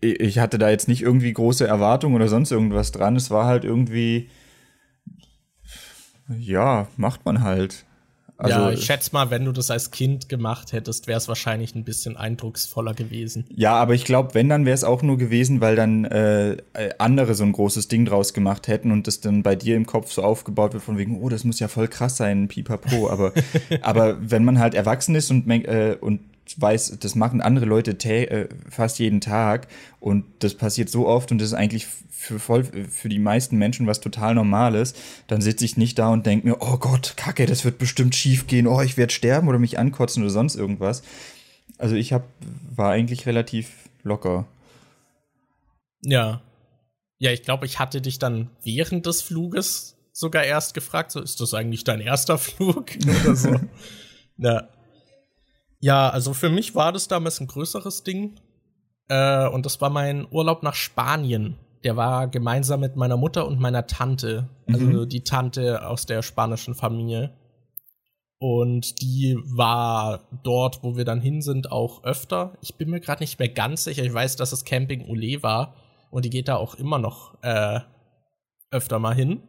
Ich 0.00 0.38
hatte 0.38 0.58
da 0.58 0.68
jetzt 0.68 0.88
nicht 0.88 1.02
irgendwie 1.02 1.32
große 1.32 1.66
Erwartungen 1.66 2.14
oder 2.14 2.28
sonst 2.28 2.50
irgendwas 2.52 2.92
dran. 2.92 3.16
Es 3.16 3.30
war 3.30 3.46
halt 3.46 3.64
irgendwie, 3.64 4.28
ja, 6.28 6.88
macht 6.96 7.24
man 7.24 7.42
halt. 7.42 7.86
Also, 8.36 8.58
ja, 8.58 8.70
ich 8.72 8.84
schätze 8.84 9.10
mal, 9.12 9.30
wenn 9.30 9.44
du 9.44 9.52
das 9.52 9.70
als 9.70 9.92
Kind 9.92 10.28
gemacht 10.28 10.72
hättest, 10.72 11.06
wäre 11.06 11.18
es 11.18 11.28
wahrscheinlich 11.28 11.74
ein 11.74 11.84
bisschen 11.84 12.16
eindrucksvoller 12.16 12.92
gewesen. 12.92 13.44
Ja, 13.54 13.74
aber 13.74 13.94
ich 13.94 14.04
glaube, 14.04 14.34
wenn, 14.34 14.48
dann 14.48 14.64
wäre 14.64 14.74
es 14.74 14.82
auch 14.82 15.02
nur 15.02 15.18
gewesen, 15.18 15.60
weil 15.60 15.76
dann 15.76 16.04
äh, 16.04 16.56
andere 16.98 17.34
so 17.34 17.44
ein 17.44 17.52
großes 17.52 17.86
Ding 17.86 18.04
draus 18.04 18.34
gemacht 18.34 18.66
hätten 18.66 18.90
und 18.90 19.06
das 19.06 19.20
dann 19.20 19.44
bei 19.44 19.54
dir 19.54 19.76
im 19.76 19.86
Kopf 19.86 20.10
so 20.10 20.22
aufgebaut 20.22 20.72
wird 20.72 20.82
von 20.82 20.98
wegen, 20.98 21.20
oh, 21.20 21.28
das 21.28 21.44
muss 21.44 21.60
ja 21.60 21.68
voll 21.68 21.86
krass 21.86 22.16
sein, 22.16 22.48
pipapo. 22.48 23.08
Aber, 23.08 23.32
aber 23.82 24.18
wenn 24.20 24.44
man 24.44 24.58
halt 24.58 24.74
erwachsen 24.74 25.14
ist 25.14 25.30
und, 25.30 25.48
äh, 25.48 25.96
und 26.00 26.20
weiß, 26.56 26.98
das 27.00 27.14
machen 27.14 27.40
andere 27.40 27.64
Leute 27.64 27.92
äh, 28.08 28.48
fast 28.68 28.98
jeden 28.98 29.20
Tag 29.20 29.68
und 30.00 30.24
das 30.40 30.54
passiert 30.54 30.88
so 30.90 31.06
oft 31.06 31.32
und 31.32 31.38
das 31.38 31.48
ist 31.48 31.54
eigentlich 31.54 31.86
für, 32.10 32.38
voll, 32.38 32.64
für 32.64 33.08
die 33.08 33.18
meisten 33.18 33.56
Menschen 33.56 33.86
was 33.86 34.00
total 34.00 34.34
Normales, 34.34 34.94
dann 35.26 35.40
sitze 35.40 35.64
ich 35.64 35.76
nicht 35.76 35.98
da 35.98 36.08
und 36.08 36.26
denke 36.26 36.48
mir, 36.48 36.56
oh 36.60 36.78
Gott, 36.78 37.14
Kacke, 37.16 37.46
das 37.46 37.64
wird 37.64 37.78
bestimmt 37.78 38.14
schief 38.14 38.46
gehen, 38.46 38.66
oh, 38.66 38.80
ich 38.80 38.96
werde 38.96 39.12
sterben 39.12 39.48
oder 39.48 39.58
mich 39.58 39.78
ankotzen 39.78 40.22
oder 40.22 40.30
sonst 40.30 40.54
irgendwas. 40.54 41.02
Also 41.78 41.96
ich 41.96 42.12
hab, 42.12 42.24
war 42.74 42.92
eigentlich 42.92 43.26
relativ 43.26 43.70
locker. 44.02 44.46
Ja. 46.02 46.40
Ja, 47.18 47.30
ich 47.30 47.42
glaube, 47.42 47.66
ich 47.66 47.78
hatte 47.78 48.00
dich 48.00 48.18
dann 48.18 48.50
während 48.62 49.06
des 49.06 49.22
Fluges 49.22 49.96
sogar 50.12 50.44
erst 50.44 50.74
gefragt, 50.74 51.10
so 51.10 51.20
ist 51.20 51.40
das 51.40 51.54
eigentlich 51.54 51.84
dein 51.84 52.00
erster 52.00 52.38
Flug 52.38 52.90
oder 53.02 53.36
so. 53.36 53.60
ja. 54.38 54.68
Ja, 55.84 56.08
also 56.08 56.32
für 56.32 56.48
mich 56.48 56.74
war 56.74 56.92
das 56.92 57.08
damals 57.08 57.40
ein 57.40 57.46
größeres 57.46 58.04
Ding. 58.04 58.40
Äh, 59.08 59.48
und 59.48 59.66
das 59.66 59.80
war 59.80 59.90
mein 59.90 60.26
Urlaub 60.30 60.62
nach 60.62 60.74
Spanien 60.74 61.58
der 61.84 61.96
war 61.96 62.28
gemeinsam 62.28 62.80
mit 62.80 62.96
meiner 62.96 63.18
Mutter 63.18 63.46
und 63.46 63.60
meiner 63.60 63.86
Tante, 63.86 64.48
also 64.66 64.84
mhm. 64.84 65.08
die 65.08 65.22
Tante 65.22 65.86
aus 65.86 66.06
der 66.06 66.22
spanischen 66.22 66.74
Familie. 66.74 67.36
Und 68.38 69.00
die 69.02 69.38
war 69.44 70.28
dort, 70.42 70.82
wo 70.82 70.96
wir 70.96 71.04
dann 71.04 71.20
hin 71.20 71.40
sind, 71.40 71.70
auch 71.70 72.02
öfter. 72.04 72.56
Ich 72.60 72.74
bin 72.76 72.90
mir 72.90 73.00
gerade 73.00 73.22
nicht 73.22 73.38
mehr 73.38 73.48
ganz 73.48 73.84
sicher. 73.84 74.02
Ich 74.02 74.12
weiß, 74.12 74.36
dass 74.36 74.52
es 74.52 74.64
Camping 74.64 75.06
Ole 75.08 75.42
war. 75.42 75.76
Und 76.10 76.24
die 76.24 76.30
geht 76.30 76.48
da 76.48 76.56
auch 76.56 76.74
immer 76.74 76.98
noch 76.98 77.42
äh, 77.42 77.80
öfter 78.70 78.98
mal 78.98 79.14
hin. 79.14 79.42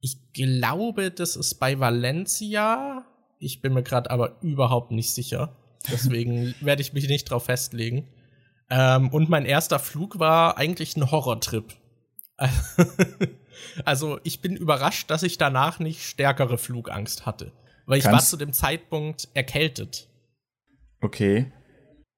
Ich 0.00 0.32
glaube, 0.32 1.10
das 1.10 1.36
ist 1.36 1.54
bei 1.56 1.78
Valencia. 1.80 3.04
Ich 3.38 3.60
bin 3.60 3.74
mir 3.74 3.82
gerade 3.82 4.10
aber 4.10 4.36
überhaupt 4.42 4.90
nicht 4.90 5.12
sicher. 5.12 5.56
Deswegen 5.90 6.54
werde 6.60 6.82
ich 6.82 6.92
mich 6.92 7.08
nicht 7.08 7.30
drauf 7.30 7.44
festlegen. 7.44 8.08
Ähm, 8.70 9.08
und 9.10 9.28
mein 9.28 9.44
erster 9.44 9.78
Flug 9.78 10.18
war 10.18 10.56
eigentlich 10.56 10.96
ein 10.96 11.10
Horrortrip. 11.10 11.74
also 13.84 14.18
ich 14.24 14.40
bin 14.40 14.56
überrascht, 14.56 15.10
dass 15.10 15.22
ich 15.22 15.38
danach 15.38 15.78
nicht 15.78 16.02
stärkere 16.02 16.58
Flugangst 16.58 17.26
hatte. 17.26 17.52
Weil 17.86 17.98
ich 17.98 18.04
Kannst 18.04 18.14
war 18.14 18.30
zu 18.30 18.36
dem 18.36 18.52
Zeitpunkt 18.52 19.28
erkältet. 19.34 20.08
Okay. 21.00 21.52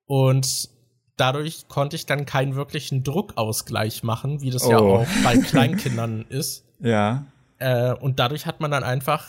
Und 0.07 0.70
dadurch 1.16 1.66
konnte 1.68 1.96
ich 1.96 2.07
dann 2.07 2.26
keinen 2.26 2.55
wirklichen 2.55 3.02
Druckausgleich 3.02 4.02
machen, 4.02 4.40
wie 4.42 4.50
das 4.50 4.64
oh. 4.64 4.70
ja 4.70 4.79
auch 4.79 5.07
bei 5.24 5.37
Kleinkindern 5.42 6.24
ist. 6.29 6.64
Ja. 6.81 7.26
Äh, 7.59 7.92
und 7.94 8.20
dadurch 8.20 8.46
hat 8.46 8.61
man 8.61 8.70
dann 8.70 8.85
einfach 8.85 9.29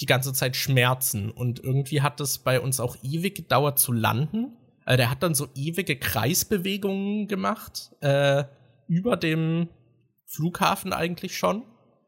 die 0.00 0.06
ganze 0.06 0.32
Zeit 0.32 0.56
Schmerzen. 0.56 1.30
Und 1.30 1.60
irgendwie 1.60 2.02
hat 2.02 2.20
es 2.20 2.38
bei 2.38 2.60
uns 2.60 2.80
auch 2.80 2.96
ewig 3.02 3.34
gedauert 3.34 3.78
zu 3.78 3.92
landen. 3.92 4.56
Also 4.84 4.96
der 4.96 5.10
hat 5.10 5.22
dann 5.22 5.34
so 5.34 5.48
ewige 5.54 5.96
Kreisbewegungen 5.96 7.28
gemacht, 7.28 7.90
äh, 8.00 8.44
über 8.86 9.16
dem 9.16 9.68
Flughafen 10.26 10.92
eigentlich 10.92 11.36
schon. 11.36 11.62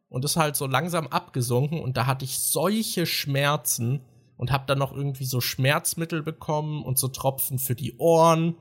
Und 0.08 0.24
ist 0.24 0.36
halt 0.36 0.56
so 0.56 0.66
langsam 0.66 1.08
abgesunken 1.08 1.80
und 1.80 1.96
da 1.96 2.06
hatte 2.06 2.24
ich 2.24 2.38
solche 2.38 3.06
Schmerzen 3.06 4.02
und 4.36 4.52
hab 4.52 4.66
dann 4.66 4.78
noch 4.78 4.92
irgendwie 4.92 5.24
so 5.24 5.40
Schmerzmittel 5.40 6.22
bekommen 6.22 6.84
und 6.84 6.98
so 6.98 7.08
Tropfen 7.08 7.58
für 7.58 7.74
die 7.74 7.96
Ohren. 7.98 8.56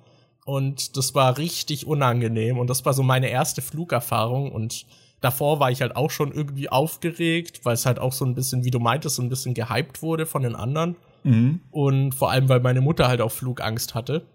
Und 0.46 0.96
das 0.98 1.16
war 1.16 1.38
richtig 1.38 1.86
unangenehm. 1.86 2.58
Und 2.58 2.70
das 2.70 2.86
war 2.86 2.94
so 2.94 3.04
meine 3.04 3.30
erste 3.30 3.62
Flugerfahrung. 3.62 4.52
Und 4.52 4.86
davor 5.26 5.60
war 5.60 5.72
ich 5.72 5.82
halt 5.82 5.96
auch 5.96 6.12
schon 6.12 6.32
irgendwie 6.32 6.70
aufgeregt, 6.70 7.62
weil 7.64 7.74
es 7.74 7.88
halt 7.88 7.98
auch 7.98 8.14
so 8.14 8.24
ein 8.26 8.36
bisschen, 8.36 8.64
wie 8.64 8.70
du 8.70 8.80
meintest, 8.80 9.16
so 9.16 9.24
ein 9.24 9.30
bisschen 9.30 9.56
gehypt 9.56 10.04
wurde 10.04 10.28
von 10.28 10.44
den 10.44 10.56
anderen. 10.56 10.96
Mhm. 11.24 11.62
Und 11.72 12.14
vor 12.14 12.30
allem, 12.30 12.48
weil 12.48 12.60
meine 12.60 12.82
Mutter 12.82 13.08
halt 13.08 13.22
auch 13.22 13.32
Flugangst 13.32 13.96
hatte. 13.96 14.28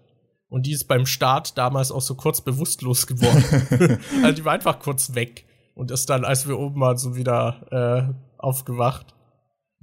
Und 0.49 0.65
die 0.65 0.73
ist 0.73 0.89
beim 0.89 1.05
Start 1.05 1.57
damals 1.57 1.93
auch 1.93 2.01
so 2.01 2.15
kurz 2.15 2.41
bewusstlos 2.41 3.07
geworden. 3.07 3.99
also 4.23 4.35
die 4.35 4.43
war 4.43 4.51
einfach 4.51 4.79
kurz 4.79 5.15
weg 5.15 5.45
und 5.75 5.91
ist 5.91 6.09
dann, 6.09 6.25
als 6.25 6.45
wir 6.45 6.59
oben 6.59 6.81
waren, 6.81 6.97
so 6.97 7.15
wieder 7.15 8.11
äh, 8.11 8.13
aufgewacht. 8.37 9.15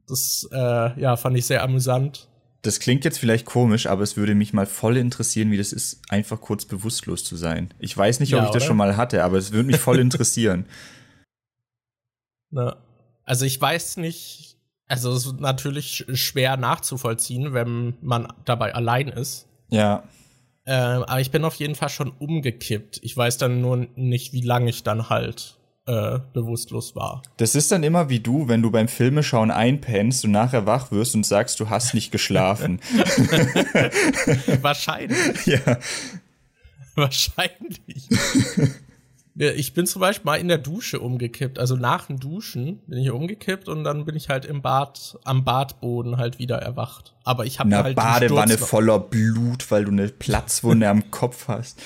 Das 0.07 0.47
äh, 0.53 1.01
ja, 1.01 1.17
fand 1.17 1.39
ich 1.39 1.47
sehr 1.47 1.63
amüsant. 1.63 2.29
Das 2.61 2.81
klingt 2.81 3.07
jetzt 3.07 3.19
vielleicht 3.19 3.47
komisch, 3.47 3.87
aber 3.87 4.03
es 4.03 4.19
würde 4.19 4.35
mich 4.35 4.53
mal 4.53 4.67
voll 4.67 4.99
interessieren, 4.99 5.51
wie 5.51 5.57
das 5.57 5.73
ist, 5.73 6.03
einfach 6.11 6.39
kurz 6.41 6.67
bewusstlos 6.67 7.25
zu 7.25 7.37
sein. 7.37 7.73
Ich 7.79 7.97
weiß 7.97 8.21
nicht, 8.21 8.35
ob 8.35 8.41
ja, 8.41 8.47
ich 8.47 8.51
das 8.51 8.65
schon 8.65 8.77
mal 8.77 8.99
hatte, 8.99 9.25
aber 9.25 9.39
es 9.39 9.53
würde 9.53 9.69
mich 9.69 9.79
voll 9.79 9.99
interessieren. 10.01 10.67
Na, 12.51 12.77
also 13.25 13.45
ich 13.45 13.61
weiß 13.61 13.99
nicht, 13.99 14.57
also 14.87 15.13
es 15.13 15.27
ist 15.27 15.41
natürlich 15.41 16.07
schwer 16.15 16.57
nachzuvollziehen, 16.57 17.53
wenn 17.53 17.97
man 18.01 18.33
dabei 18.45 18.75
allein 18.75 19.09
ist. 19.09 19.47
Ja. 19.69 20.05
Äh, 20.65 20.73
aber 20.73 21.21
ich 21.21 21.31
bin 21.31 21.45
auf 21.45 21.55
jeden 21.57 21.75
Fall 21.75 21.91
schon 21.91 22.11
umgekippt. 22.11 23.01
Ich 23.03 23.17
weiß 23.17 23.39
dann 23.39 23.61
nur 23.61 23.87
nicht, 23.97 24.33
wie 24.33 24.41
lange 24.41 24.71
ich 24.71 24.83
dann 24.83 25.11
halt 25.11 25.59
äh, 25.87 26.19
bewusstlos 26.33 26.97
war. 26.97 27.23
Das 27.39 27.55
ist 27.55 27.73
dann 27.73 27.83
immer 27.83 28.09
wie 28.09 28.21
du, 28.21 28.49
wenn 28.49 28.63
du 28.63 28.71
beim 28.71 28.89
Filmeschauen 28.89 29.51
einpennst 29.51 30.25
und 30.25 30.33
nachher 30.33 30.67
wach 30.67 30.91
wirst 30.91 31.15
und 31.15 31.25
sagst, 31.25 31.61
du 31.61 31.71
hast 31.71 31.95
nicht 31.95 32.11
geschlafen. 32.11 32.81
Wahrscheinlich. 34.63 35.47
Ja. 35.47 35.79
Wahrscheinlich. 36.95 38.09
Ich 39.41 39.73
bin 39.73 39.87
zum 39.87 40.01
Beispiel 40.01 40.25
mal 40.25 40.37
in 40.37 40.49
der 40.49 40.59
Dusche 40.59 40.99
umgekippt. 40.99 41.61
Also 41.61 41.77
nach 41.77 42.07
dem 42.07 42.19
Duschen 42.19 42.81
bin 42.89 42.99
ich 42.99 43.11
umgekippt 43.11 43.69
und 43.69 43.85
dann 43.85 44.05
bin 44.05 44.17
ich 44.17 44.29
halt 44.29 44.45
im 44.45 44.63
Bad, 44.63 45.17
am 45.23 45.45
Badboden 45.45 46.17
halt 46.17 46.41
wieder 46.41 46.57
erwacht. 46.57 47.15
Aber 47.23 47.47
ich 47.47 47.61
habe 47.61 47.75
halt. 47.77 47.95
Badewanne 47.95 48.59
voller 48.59 48.99
Blut, 48.99 49.71
weil 49.71 49.85
du 49.85 49.93
eine 49.93 50.09
Platzwunde 50.09 50.89
am 50.89 51.11
Kopf 51.13 51.47
hast. 51.47 51.81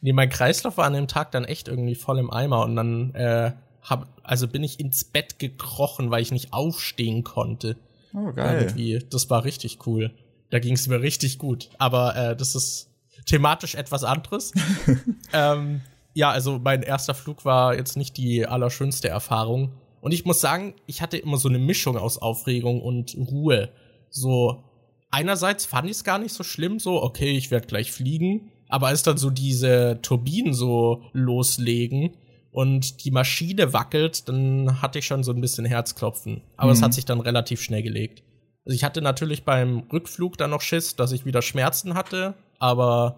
Nee, 0.00 0.12
mein 0.12 0.30
Kreislauf 0.30 0.78
war 0.78 0.84
an 0.84 0.94
dem 0.94 1.06
Tag 1.06 1.30
dann 1.30 1.44
echt 1.44 1.68
irgendwie 1.68 1.94
voll 1.94 2.18
im 2.18 2.30
Eimer 2.30 2.64
und 2.64 2.74
dann 2.74 3.14
äh, 3.14 3.52
hab, 3.82 4.08
also 4.24 4.48
bin 4.48 4.64
ich 4.64 4.80
ins 4.80 5.04
Bett 5.04 5.38
gekrochen, 5.38 6.10
weil 6.10 6.22
ich 6.22 6.32
nicht 6.32 6.52
aufstehen 6.52 7.22
konnte. 7.22 7.76
Oh, 8.12 8.32
geil. 8.32 8.62
Irgendwie. 8.62 8.98
Das 9.10 9.30
war 9.30 9.44
richtig 9.44 9.86
cool. 9.86 10.10
Da 10.50 10.58
ging 10.58 10.74
es 10.74 10.88
mir 10.88 11.02
richtig 11.02 11.38
gut. 11.38 11.70
Aber 11.78 12.16
äh, 12.16 12.36
das 12.36 12.54
ist 12.56 12.88
thematisch 13.26 13.74
etwas 13.76 14.04
anderes. 14.04 14.52
ähm, 15.32 15.82
Ja, 16.16 16.30
also 16.30 16.58
mein 16.58 16.82
erster 16.82 17.14
Flug 17.14 17.44
war 17.44 17.74
jetzt 17.76 17.94
nicht 17.98 18.16
die 18.16 18.46
allerschönste 18.46 19.08
Erfahrung. 19.08 19.72
Und 20.00 20.12
ich 20.12 20.24
muss 20.24 20.40
sagen, 20.40 20.72
ich 20.86 21.02
hatte 21.02 21.18
immer 21.18 21.36
so 21.36 21.50
eine 21.50 21.58
Mischung 21.58 21.98
aus 21.98 22.16
Aufregung 22.16 22.80
und 22.80 23.14
Ruhe. 23.18 23.68
So, 24.08 24.64
einerseits 25.10 25.66
fand 25.66 25.90
ich 25.90 25.96
es 25.98 26.04
gar 26.04 26.18
nicht 26.18 26.32
so 26.32 26.42
schlimm, 26.42 26.78
so, 26.78 27.02
okay, 27.02 27.36
ich 27.36 27.50
werde 27.50 27.66
gleich 27.66 27.92
fliegen. 27.92 28.50
Aber 28.70 28.86
als 28.86 29.02
dann 29.02 29.18
so 29.18 29.28
diese 29.28 29.98
Turbinen 30.00 30.54
so 30.54 31.02
loslegen 31.12 32.16
und 32.50 33.04
die 33.04 33.10
Maschine 33.10 33.74
wackelt, 33.74 34.26
dann 34.26 34.80
hatte 34.80 35.00
ich 35.00 35.06
schon 35.06 35.22
so 35.22 35.32
ein 35.32 35.42
bisschen 35.42 35.66
Herzklopfen. 35.66 36.40
Aber 36.56 36.72
es 36.72 36.80
Mhm. 36.80 36.84
hat 36.84 36.94
sich 36.94 37.04
dann 37.04 37.20
relativ 37.20 37.60
schnell 37.60 37.82
gelegt. 37.82 38.22
Also 38.64 38.74
ich 38.74 38.84
hatte 38.84 39.02
natürlich 39.02 39.44
beim 39.44 39.80
Rückflug 39.92 40.38
dann 40.38 40.48
noch 40.48 40.62
Schiss, 40.62 40.96
dass 40.96 41.12
ich 41.12 41.26
wieder 41.26 41.42
Schmerzen 41.42 41.92
hatte, 41.92 42.32
aber 42.58 43.16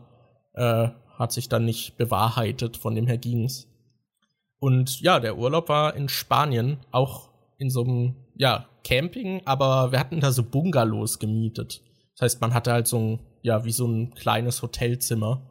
äh, 0.54 0.88
hat 1.18 1.32
sich 1.32 1.48
dann 1.48 1.64
nicht 1.64 1.96
bewahrheitet, 1.96 2.76
von 2.76 2.94
dem 2.94 3.06
her 3.06 3.18
ging's. 3.18 3.68
Und 4.60 5.00
ja, 5.00 5.20
der 5.20 5.38
Urlaub 5.38 5.68
war 5.68 5.94
in 5.94 6.08
Spanien, 6.08 6.78
auch 6.90 7.30
in 7.58 7.70
so 7.70 7.82
einem, 7.84 8.16
ja, 8.36 8.66
Camping, 8.84 9.42
aber 9.44 9.92
wir 9.92 9.98
hatten 9.98 10.20
da 10.20 10.32
so 10.32 10.42
Bungalows 10.42 11.18
gemietet. 11.18 11.82
Das 12.14 12.22
heißt, 12.22 12.40
man 12.40 12.54
hatte 12.54 12.72
halt 12.72 12.86
so 12.86 12.98
ein, 12.98 13.20
ja, 13.42 13.64
wie 13.64 13.72
so 13.72 13.86
ein 13.86 14.14
kleines 14.14 14.62
Hotelzimmer, 14.62 15.42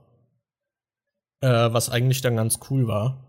äh, 1.42 1.48
was 1.72 1.90
eigentlich 1.90 2.22
dann 2.22 2.36
ganz 2.36 2.60
cool 2.70 2.88
war. 2.88 3.24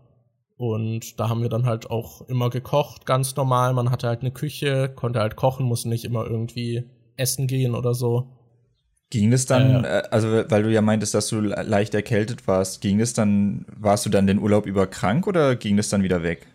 Und 0.57 1.19
da 1.19 1.29
haben 1.29 1.41
wir 1.41 1.49
dann 1.49 1.65
halt 1.65 1.89
auch 1.89 2.21
immer 2.27 2.49
gekocht, 2.49 3.05
ganz 3.05 3.35
normal. 3.35 3.73
Man 3.73 3.91
hatte 3.91 4.07
halt 4.07 4.21
eine 4.21 4.31
Küche, 4.31 4.89
konnte 4.89 5.19
halt 5.19 5.37
kochen, 5.37 5.65
musste 5.65 5.87
nicht 5.87 6.03
immer 6.03 6.25
irgendwie 6.25 6.83
essen 7.15 7.47
gehen 7.47 7.75
oder 7.75 7.93
so. 7.93 8.38
Ging 9.11 9.33
es 9.33 9.45
dann, 9.47 9.83
Äh. 9.83 9.99
äh, 9.99 10.03
also 10.11 10.27
weil 10.49 10.63
du 10.63 10.71
ja 10.71 10.81
meintest, 10.81 11.13
dass 11.15 11.27
du 11.29 11.41
le- 11.41 11.63
leicht 11.63 11.93
erkältet 11.95 12.47
warst, 12.47 12.81
ging 12.81 12.99
es 13.01 13.13
dann, 13.13 13.65
warst 13.75 14.05
du 14.05 14.09
dann 14.09 14.27
den 14.27 14.37
Urlaub 14.39 14.65
über 14.65 14.85
krank 14.87 15.25
oder 15.25 15.55
ging 15.55 15.79
es 15.79 15.89
dann 15.89 16.03
wieder 16.03 16.21
weg? 16.23 16.45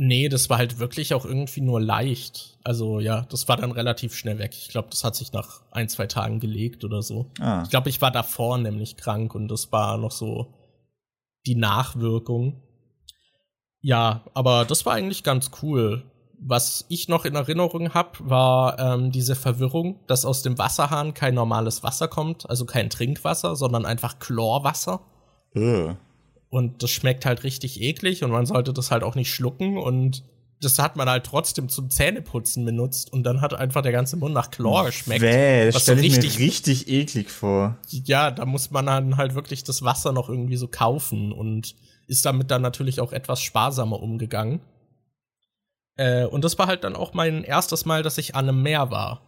Nee, 0.00 0.28
das 0.28 0.48
war 0.48 0.58
halt 0.58 0.78
wirklich 0.78 1.12
auch 1.12 1.24
irgendwie 1.24 1.60
nur 1.60 1.80
leicht. 1.80 2.56
Also 2.64 3.00
ja, 3.00 3.26
das 3.30 3.48
war 3.48 3.56
dann 3.56 3.72
relativ 3.72 4.14
schnell 4.14 4.38
weg. 4.38 4.52
Ich 4.54 4.68
glaube, 4.68 4.88
das 4.90 5.02
hat 5.04 5.16
sich 5.16 5.32
nach 5.32 5.62
ein, 5.72 5.88
zwei 5.88 6.06
Tagen 6.06 6.38
gelegt 6.40 6.84
oder 6.84 7.02
so. 7.02 7.26
Ah. 7.40 7.62
Ich 7.64 7.70
glaube, 7.70 7.88
ich 7.90 8.00
war 8.00 8.12
davor 8.12 8.58
nämlich 8.58 8.96
krank 8.96 9.34
und 9.34 9.48
das 9.48 9.72
war 9.72 9.98
noch 9.98 10.12
so 10.12 10.54
die 11.46 11.56
Nachwirkung. 11.56 12.62
Ja, 13.80 14.24
aber 14.34 14.64
das 14.64 14.86
war 14.86 14.94
eigentlich 14.94 15.24
ganz 15.24 15.50
cool. 15.62 16.04
Was 16.40 16.84
ich 16.88 17.08
noch 17.08 17.24
in 17.24 17.34
Erinnerung 17.34 17.94
habe, 17.94 18.10
war 18.20 18.78
ähm, 18.78 19.10
diese 19.10 19.34
Verwirrung, 19.34 19.98
dass 20.06 20.24
aus 20.24 20.42
dem 20.42 20.56
Wasserhahn 20.56 21.12
kein 21.12 21.34
normales 21.34 21.82
Wasser 21.82 22.06
kommt, 22.06 22.48
also 22.48 22.64
kein 22.64 22.90
Trinkwasser, 22.90 23.56
sondern 23.56 23.84
einfach 23.84 24.18
Chlorwasser. 24.18 25.00
Äh. 25.54 25.94
Und 26.50 26.82
das 26.82 26.90
schmeckt 26.90 27.26
halt 27.26 27.42
richtig 27.42 27.80
eklig 27.80 28.22
und 28.22 28.30
man 28.30 28.46
sollte 28.46 28.72
das 28.72 28.90
halt 28.90 29.02
auch 29.02 29.14
nicht 29.14 29.32
schlucken 29.32 29.76
und 29.76 30.22
das 30.60 30.78
hat 30.78 30.96
man 30.96 31.08
halt 31.08 31.24
trotzdem 31.24 31.68
zum 31.68 31.90
Zähneputzen 31.90 32.64
benutzt 32.64 33.12
und 33.12 33.22
dann 33.22 33.40
hat 33.40 33.54
einfach 33.54 33.82
der 33.82 33.92
ganze 33.92 34.16
Mund 34.16 34.34
nach 34.34 34.50
Chlor 34.50 34.86
geschmeckt. 34.86 35.22
Wäh, 35.22 35.66
das 35.66 35.76
was 35.76 35.86
so 35.86 35.92
stelle 35.92 36.06
ich 36.06 36.16
mir 36.16 36.38
richtig 36.38 36.88
eklig 36.88 37.30
vor. 37.30 37.76
Ja, 37.88 38.30
da 38.30 38.44
muss 38.44 38.70
man 38.70 38.86
dann 38.86 39.16
halt 39.16 39.34
wirklich 39.34 39.62
das 39.62 39.82
Wasser 39.82 40.12
noch 40.12 40.28
irgendwie 40.28 40.56
so 40.56 40.66
kaufen 40.66 41.32
und 41.32 41.76
ist 42.06 42.24
damit 42.24 42.50
dann 42.50 42.62
natürlich 42.62 43.00
auch 43.00 43.12
etwas 43.12 43.40
sparsamer 43.40 44.00
umgegangen. 44.00 44.60
Äh, 45.98 46.24
und 46.24 46.44
das 46.44 46.58
war 46.58 46.66
halt 46.66 46.84
dann 46.84 46.96
auch 46.96 47.12
mein 47.12 47.44
erstes 47.44 47.84
Mal, 47.84 48.02
dass 48.02 48.16
ich 48.16 48.34
an 48.34 48.48
einem 48.48 48.62
Meer 48.62 48.90
war. 48.90 49.20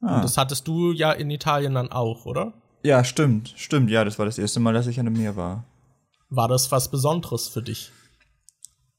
Ah. 0.00 0.16
Und 0.16 0.24
das 0.24 0.36
hattest 0.36 0.66
du 0.66 0.90
ja 0.90 1.12
in 1.12 1.30
Italien 1.30 1.74
dann 1.74 1.92
auch, 1.92 2.26
oder? 2.26 2.54
Ja, 2.82 3.04
stimmt, 3.04 3.54
stimmt. 3.56 3.90
Ja, 3.90 4.04
das 4.04 4.18
war 4.18 4.26
das 4.26 4.38
erste 4.38 4.58
Mal, 4.58 4.74
dass 4.74 4.86
ich 4.86 4.98
an 4.98 5.06
einem 5.06 5.16
Meer 5.16 5.36
war. 5.36 5.64
War 6.30 6.48
das 6.48 6.72
was 6.72 6.90
Besonderes 6.90 7.48
für 7.48 7.62
dich? 7.62 7.92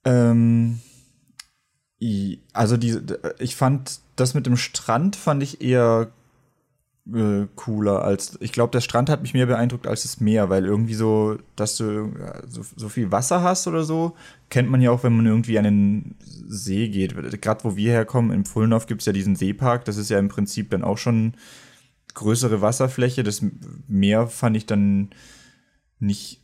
Ähm, 0.05 0.79
also 2.53 2.77
die, 2.77 2.99
ich 3.39 3.55
fand 3.55 3.99
das 4.15 4.33
mit 4.33 4.45
dem 4.45 4.57
Strand 4.57 5.15
fand 5.15 5.43
ich 5.43 5.61
eher 5.61 6.11
äh, 7.13 7.47
cooler 7.55 8.03
als 8.03 8.37
ich 8.39 8.51
glaube 8.51 8.71
der 8.71 8.81
Strand 8.81 9.09
hat 9.09 9.21
mich 9.21 9.33
mehr 9.33 9.45
beeindruckt 9.45 9.87
als 9.87 10.03
das 10.03 10.19
Meer, 10.19 10.49
weil 10.49 10.65
irgendwie 10.65 10.95
so, 10.95 11.37
dass 11.55 11.77
du 11.77 12.13
äh, 12.17 12.41
so, 12.47 12.61
so 12.75 12.89
viel 12.89 13.11
Wasser 13.11 13.43
hast 13.43 13.67
oder 13.67 13.83
so, 13.83 14.15
kennt 14.49 14.69
man 14.69 14.81
ja 14.81 14.91
auch, 14.91 15.03
wenn 15.03 15.15
man 15.15 15.25
irgendwie 15.25 15.57
an 15.57 15.65
den 15.65 16.15
See 16.47 16.89
geht. 16.89 17.15
Gerade 17.41 17.63
wo 17.63 17.75
wir 17.75 17.91
herkommen, 17.91 18.31
in 18.31 18.45
Pfullendorf 18.45 18.87
gibt 18.87 19.01
es 19.01 19.05
ja 19.05 19.13
diesen 19.13 19.35
Seepark, 19.35 19.85
das 19.85 19.97
ist 19.97 20.09
ja 20.09 20.19
im 20.19 20.29
Prinzip 20.29 20.69
dann 20.71 20.83
auch 20.83 20.97
schon 20.97 21.33
größere 22.13 22.61
Wasserfläche. 22.61 23.23
Das 23.23 23.45
Meer 23.87 24.27
fand 24.27 24.57
ich 24.57 24.65
dann 24.65 25.09
nicht 25.99 26.41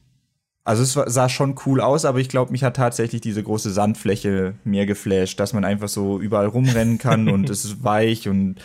also 0.64 0.84
es 0.84 1.14
sah 1.14 1.28
schon 1.28 1.56
cool 1.66 1.82
aus, 1.82 2.06
aber 2.06 2.20
ich 2.20 2.30
glaube, 2.30 2.52
mich 2.52 2.64
hat 2.64 2.76
tatsächlich 2.76 3.22
diese 3.22 3.42
große 3.42 3.72
Sandfläche 3.72 4.54
mehr 4.64 4.86
geflasht, 4.86 5.40
dass 5.40 5.54
man 5.54 5.66
einfach 5.66 5.90
so 5.90 6.20
überall 6.20 6.46
rumrennen 6.46 6.98
kann 7.00 7.30
und 7.30 7.50
es 7.50 7.66
ist 7.66 7.84
weich 7.84 8.28
und 8.28 8.56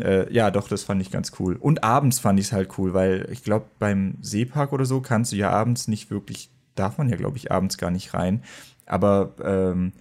äh, 0.00 0.32
ja, 0.32 0.50
doch, 0.50 0.68
das 0.68 0.82
fand 0.82 1.02
ich 1.02 1.10
ganz 1.10 1.32
cool. 1.38 1.56
Und 1.56 1.84
abends 1.84 2.18
fand 2.18 2.40
ich 2.40 2.46
es 2.46 2.52
halt 2.52 2.78
cool, 2.78 2.94
weil 2.94 3.28
ich 3.30 3.42
glaube, 3.42 3.66
beim 3.78 4.16
Seepark 4.22 4.72
oder 4.72 4.86
so 4.86 5.00
kannst 5.02 5.32
du 5.32 5.36
ja 5.36 5.50
abends 5.50 5.88
nicht 5.88 6.10
wirklich, 6.10 6.50
darf 6.74 6.96
man 6.96 7.10
ja, 7.10 7.16
glaube 7.16 7.36
ich, 7.36 7.52
abends 7.52 7.76
gar 7.76 7.90
nicht 7.90 8.14
rein. 8.14 8.42
Aber 8.86 9.34
ähm, 9.44 9.92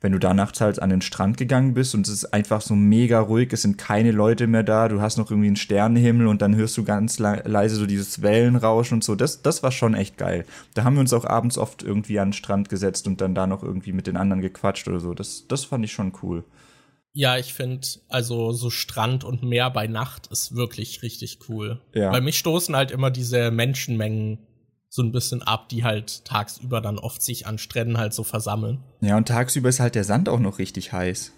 wenn 0.00 0.12
du 0.12 0.18
da 0.18 0.32
nachts 0.32 0.60
halt 0.60 0.80
an 0.80 0.90
den 0.90 1.00
Strand 1.00 1.36
gegangen 1.36 1.74
bist 1.74 1.94
und 1.94 2.06
es 2.06 2.12
ist 2.12 2.32
einfach 2.32 2.60
so 2.60 2.74
mega 2.74 3.18
ruhig, 3.20 3.52
es 3.52 3.62
sind 3.62 3.78
keine 3.78 4.12
Leute 4.12 4.46
mehr 4.46 4.62
da, 4.62 4.88
du 4.88 5.00
hast 5.00 5.16
noch 5.16 5.30
irgendwie 5.30 5.48
einen 5.48 5.56
Sternenhimmel 5.56 6.28
und 6.28 6.40
dann 6.40 6.54
hörst 6.54 6.76
du 6.76 6.84
ganz 6.84 7.18
le 7.18 7.42
leise 7.44 7.76
so 7.76 7.86
dieses 7.86 8.22
Wellenrauschen 8.22 8.96
und 8.96 9.04
so, 9.04 9.14
das, 9.14 9.42
das 9.42 9.62
war 9.62 9.72
schon 9.72 9.94
echt 9.94 10.16
geil. 10.16 10.44
Da 10.74 10.84
haben 10.84 10.94
wir 10.94 11.00
uns 11.00 11.12
auch 11.12 11.24
abends 11.24 11.58
oft 11.58 11.82
irgendwie 11.82 12.20
an 12.20 12.28
den 12.28 12.32
Strand 12.34 12.68
gesetzt 12.68 13.06
und 13.06 13.20
dann 13.20 13.34
da 13.34 13.46
noch 13.46 13.62
irgendwie 13.62 13.92
mit 13.92 14.06
den 14.06 14.16
anderen 14.16 14.40
gequatscht 14.40 14.86
oder 14.88 15.00
so. 15.00 15.14
Das, 15.14 15.46
das 15.48 15.64
fand 15.64 15.84
ich 15.84 15.92
schon 15.92 16.12
cool. 16.22 16.44
Ja, 17.12 17.36
ich 17.36 17.54
finde, 17.54 17.86
also 18.08 18.52
so 18.52 18.70
Strand 18.70 19.24
und 19.24 19.42
Meer 19.42 19.70
bei 19.70 19.88
Nacht 19.88 20.28
ist 20.28 20.54
wirklich 20.54 21.02
richtig 21.02 21.40
cool. 21.48 21.80
Ja. 21.92 22.12
Bei 22.12 22.20
mich 22.20 22.38
stoßen 22.38 22.76
halt 22.76 22.92
immer 22.92 23.10
diese 23.10 23.50
Menschenmengen 23.50 24.46
so 24.90 25.02
ein 25.02 25.12
bisschen 25.12 25.42
ab, 25.42 25.68
die 25.68 25.84
halt 25.84 26.24
tagsüber 26.24 26.80
dann 26.80 26.98
oft 26.98 27.22
sich 27.22 27.46
an 27.46 27.58
Stränden 27.58 27.98
halt 27.98 28.14
so 28.14 28.24
versammeln. 28.24 28.78
Ja, 29.00 29.16
und 29.16 29.28
tagsüber 29.28 29.68
ist 29.68 29.80
halt 29.80 29.94
der 29.94 30.04
Sand 30.04 30.28
auch 30.28 30.40
noch 30.40 30.58
richtig 30.58 30.92
heiß. 30.92 31.32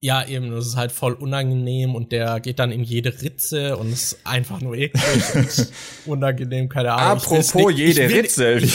Ja, 0.00 0.22
eben, 0.26 0.50
das 0.50 0.66
ist 0.66 0.76
halt 0.76 0.92
voll 0.92 1.14
unangenehm 1.14 1.94
und 1.94 2.12
der 2.12 2.38
geht 2.40 2.58
dann 2.58 2.70
in 2.72 2.84
jede 2.84 3.22
Ritze 3.22 3.78
und 3.78 3.90
ist 3.90 4.18
einfach 4.24 4.60
nur 4.60 4.76
eklig 4.76 5.02
und 5.34 5.68
unangenehm, 6.04 6.68
keine 6.68 6.92
Ahnung. 6.92 7.16
Ich 7.16 7.22
Apropos 7.24 7.54
nicht- 7.54 7.78
ich 7.78 7.96
jede 7.96 8.08
will- 8.10 8.20
Ritze. 8.20 8.60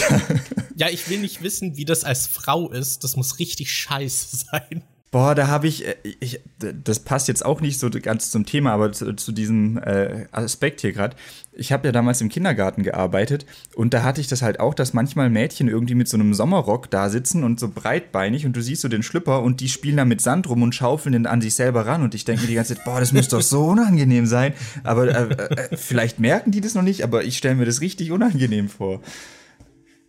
Ja, 0.76 0.88
ich 0.88 1.10
will 1.10 1.20
nicht 1.20 1.44
wissen, 1.44 1.76
wie 1.76 1.84
das 1.84 2.06
als 2.06 2.26
Frau 2.26 2.70
ist. 2.72 3.04
Das 3.04 3.18
muss 3.18 3.38
richtig 3.38 3.70
scheiße 3.70 4.38
sein. 4.50 4.84
Boah, 5.12 5.34
da 5.34 5.48
habe 5.48 5.68
ich, 5.68 5.88
äh, 5.88 5.96
ich, 6.20 6.40
das 6.60 7.00
passt 7.00 7.28
jetzt 7.28 7.44
auch 7.44 7.62
nicht 7.62 7.80
so 7.80 7.90
ganz 7.90 8.30
zum 8.30 8.46
Thema, 8.46 8.74
aber 8.74 8.92
zu, 8.92 9.16
zu 9.16 9.32
diesem 9.32 9.78
äh, 9.78 10.28
Aspekt 10.32 10.82
hier 10.82 10.92
gerade. 10.92 11.16
Ich 11.52 11.72
habe 11.72 11.88
ja 11.88 11.92
damals 11.92 12.22
im 12.22 12.30
Kindergarten 12.30 12.84
gearbeitet 12.84 13.48
und 13.76 13.94
da 13.94 14.04
hatte 14.04 14.22
ich 14.22 14.28
das 14.28 14.44
halt 14.44 14.60
auch, 14.60 14.76
dass 14.76 14.94
manchmal 14.94 15.32
Mädchen 15.32 15.68
irgendwie 15.68 15.96
mit 15.96 16.08
so 16.08 16.16
einem 16.16 16.36
Sommerrock 16.36 16.92
da 16.92 17.10
sitzen 17.10 17.44
und 17.44 17.60
so 17.60 17.70
breitbeinig 17.70 18.46
und 18.46 18.56
du 18.56 18.62
siehst 18.62 18.84
so 18.84 18.88
den 18.88 19.02
Schlüpper 19.02 19.42
und 19.42 19.62
die 19.62 19.70
spielen 19.70 19.98
da 19.98 20.06
mit 20.06 20.22
Sand 20.22 20.48
rum 20.48 20.62
und 20.62 20.76
schaufeln 20.76 21.14
den 21.14 21.26
an 21.26 21.42
sich 21.42 21.56
selber 21.56 21.88
ran 21.88 22.04
und 22.04 22.14
ich 22.14 22.24
denke 22.24 22.44
mir 22.44 22.48
die 22.48 22.56
ganze 22.56 22.76
Zeit, 22.76 22.86
boah, 22.86 23.00
das 23.00 23.12
muss 23.12 23.30
doch 23.30 23.42
so 23.42 23.66
unangenehm 23.66 24.28
sein. 24.28 24.54
Aber 24.84 25.08
äh, 25.08 25.34
äh, 25.34 25.76
vielleicht 25.76 26.20
merken 26.20 26.52
die 26.52 26.62
das 26.62 26.76
noch 26.76 26.84
nicht, 26.84 27.04
aber 27.04 27.24
ich 27.24 27.38
stelle 27.38 27.56
mir 27.56 27.66
das 27.66 27.82
richtig 27.82 28.12
unangenehm 28.12 28.70
vor. 28.70 29.02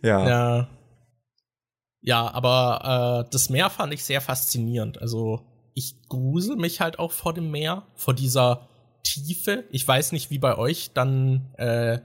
Ja. 0.03 0.29
Ja. 0.29 0.67
Ja, 2.01 2.31
aber 2.33 3.25
äh, 3.25 3.29
das 3.31 3.49
Meer 3.49 3.69
fand 3.69 3.93
ich 3.93 4.03
sehr 4.03 4.21
faszinierend. 4.21 5.01
Also 5.01 5.41
ich 5.73 5.95
grusel 6.09 6.55
mich 6.55 6.81
halt 6.81 6.99
auch 6.99 7.11
vor 7.11 7.33
dem 7.33 7.51
Meer, 7.51 7.83
vor 7.95 8.13
dieser 8.13 8.67
Tiefe. 9.03 9.65
Ich 9.71 9.87
weiß 9.87 10.11
nicht, 10.11 10.31
wie 10.31 10.39
bei 10.39 10.57
euch 10.57 10.91
dann 10.93 11.53
äh, 11.57 11.99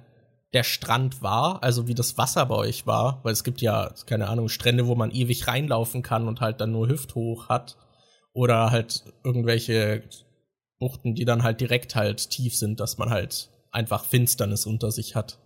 der 0.53 0.65
Strand 0.65 1.23
war, 1.23 1.63
also 1.63 1.89
wie 1.89 1.95
das 1.95 2.17
Wasser 2.17 2.47
bei 2.47 2.55
euch 2.55 2.87
war, 2.87 3.21
weil 3.23 3.33
es 3.33 3.45
gibt 3.45 3.61
ja, 3.61 3.93
keine 4.07 4.29
Ahnung, 4.29 4.49
Strände, 4.49 4.87
wo 4.87 4.95
man 4.95 5.11
ewig 5.11 5.49
reinlaufen 5.49 6.03
kann 6.03 6.29
und 6.29 6.41
halt 6.41 6.61
dann 6.61 6.73
nur 6.73 6.89
hüfthoch 6.89 7.49
hat. 7.49 7.77
Oder 8.33 8.71
halt 8.71 9.05
irgendwelche 9.25 10.03
Buchten, 10.79 11.15
die 11.15 11.25
dann 11.25 11.43
halt 11.43 11.61
direkt 11.61 11.95
halt 11.95 12.31
tief 12.31 12.55
sind, 12.55 12.81
dass 12.81 12.99
man 12.99 13.11
halt 13.11 13.49
einfach 13.71 14.05
Finsternis 14.05 14.67
unter 14.67 14.91
sich 14.93 15.15
hat. 15.15 15.39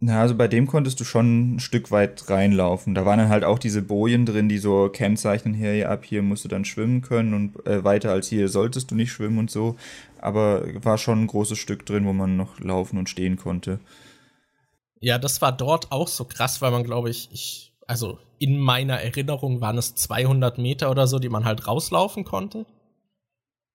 Na, 0.00 0.20
also 0.20 0.36
bei 0.36 0.46
dem 0.46 0.68
konntest 0.68 1.00
du 1.00 1.04
schon 1.04 1.56
ein 1.56 1.60
Stück 1.60 1.90
weit 1.90 2.30
reinlaufen. 2.30 2.94
Da 2.94 3.04
waren 3.04 3.18
dann 3.18 3.30
halt 3.30 3.42
auch 3.42 3.58
diese 3.58 3.82
Bojen 3.82 4.26
drin, 4.26 4.48
die 4.48 4.58
so 4.58 4.88
kennzeichnen, 4.88 5.54
hier, 5.54 5.90
ab 5.90 6.04
hier 6.04 6.22
musst 6.22 6.44
du 6.44 6.48
dann 6.48 6.64
schwimmen 6.64 7.02
können 7.02 7.34
und 7.34 7.66
äh, 7.66 7.82
weiter 7.82 8.12
als 8.12 8.28
hier 8.28 8.48
solltest 8.48 8.92
du 8.92 8.94
nicht 8.94 9.10
schwimmen 9.10 9.38
und 9.38 9.50
so. 9.50 9.76
Aber 10.20 10.62
war 10.84 10.98
schon 10.98 11.22
ein 11.22 11.26
großes 11.26 11.58
Stück 11.58 11.84
drin, 11.84 12.06
wo 12.06 12.12
man 12.12 12.36
noch 12.36 12.60
laufen 12.60 12.96
und 12.96 13.08
stehen 13.08 13.36
konnte. 13.36 13.80
Ja, 15.00 15.18
das 15.18 15.42
war 15.42 15.50
dort 15.52 15.90
auch 15.90 16.08
so 16.08 16.24
krass, 16.24 16.62
weil 16.62 16.70
man, 16.70 16.84
glaube 16.84 17.10
ich, 17.10 17.28
ich, 17.32 17.72
also 17.88 18.18
in 18.38 18.58
meiner 18.58 19.00
Erinnerung 19.00 19.60
waren 19.60 19.78
es 19.78 19.96
200 19.96 20.58
Meter 20.58 20.92
oder 20.92 21.08
so, 21.08 21.18
die 21.18 21.28
man 21.28 21.44
halt 21.44 21.66
rauslaufen 21.66 22.24
konnte. 22.24 22.66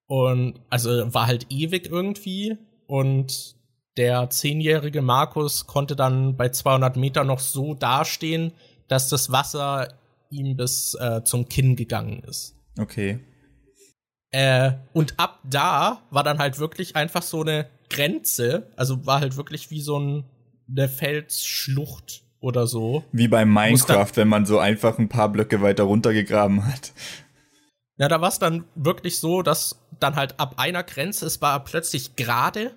Und 0.07 0.61
also 0.69 1.13
war 1.13 1.27
halt 1.27 1.47
ewig 1.49 1.87
irgendwie. 1.87 2.57
Und 2.87 3.55
der 3.97 4.29
zehnjährige 4.29 5.01
Markus 5.01 5.67
konnte 5.67 5.95
dann 5.95 6.35
bei 6.35 6.49
200 6.49 6.97
Meter 6.97 7.23
noch 7.23 7.39
so 7.39 7.73
dastehen, 7.73 8.53
dass 8.87 9.09
das 9.09 9.31
Wasser 9.31 9.93
ihm 10.29 10.57
bis 10.57 10.95
äh, 10.99 11.23
zum 11.23 11.47
Kinn 11.47 11.75
gegangen 11.75 12.23
ist. 12.23 12.55
Okay. 12.79 13.19
Äh, 14.31 14.71
und 14.93 15.19
ab 15.19 15.39
da 15.43 16.01
war 16.09 16.23
dann 16.23 16.39
halt 16.39 16.57
wirklich 16.57 16.95
einfach 16.95 17.21
so 17.21 17.41
eine 17.41 17.69
Grenze, 17.89 18.71
also 18.75 19.05
war 19.05 19.19
halt 19.19 19.37
wirklich 19.37 19.69
wie 19.69 19.81
so 19.81 19.99
ein, 19.99 20.25
eine 20.67 20.89
Felsschlucht 20.89 22.23
oder 22.39 22.65
so. 22.65 23.03
Wie 23.11 23.27
beim 23.27 23.53
Minecraft, 23.53 24.11
wenn 24.15 24.27
man 24.27 24.47
so 24.47 24.57
einfach 24.57 24.97
ein 24.97 25.07
paar 25.07 25.29
Blöcke 25.29 25.61
weiter 25.61 25.83
runtergegraben 25.83 26.65
hat. 26.65 26.93
Ja, 27.97 28.07
da 28.07 28.19
war 28.21 28.29
es 28.29 28.39
dann 28.39 28.65
wirklich 28.73 29.19
so, 29.19 29.43
dass 29.43 29.79
dann 29.99 30.15
halt 30.15 30.39
ab 30.39 30.55
einer 30.57 30.81
Grenze, 30.81 31.27
es 31.27 31.41
war 31.41 31.63
plötzlich 31.63 32.15
gerade 32.15 32.71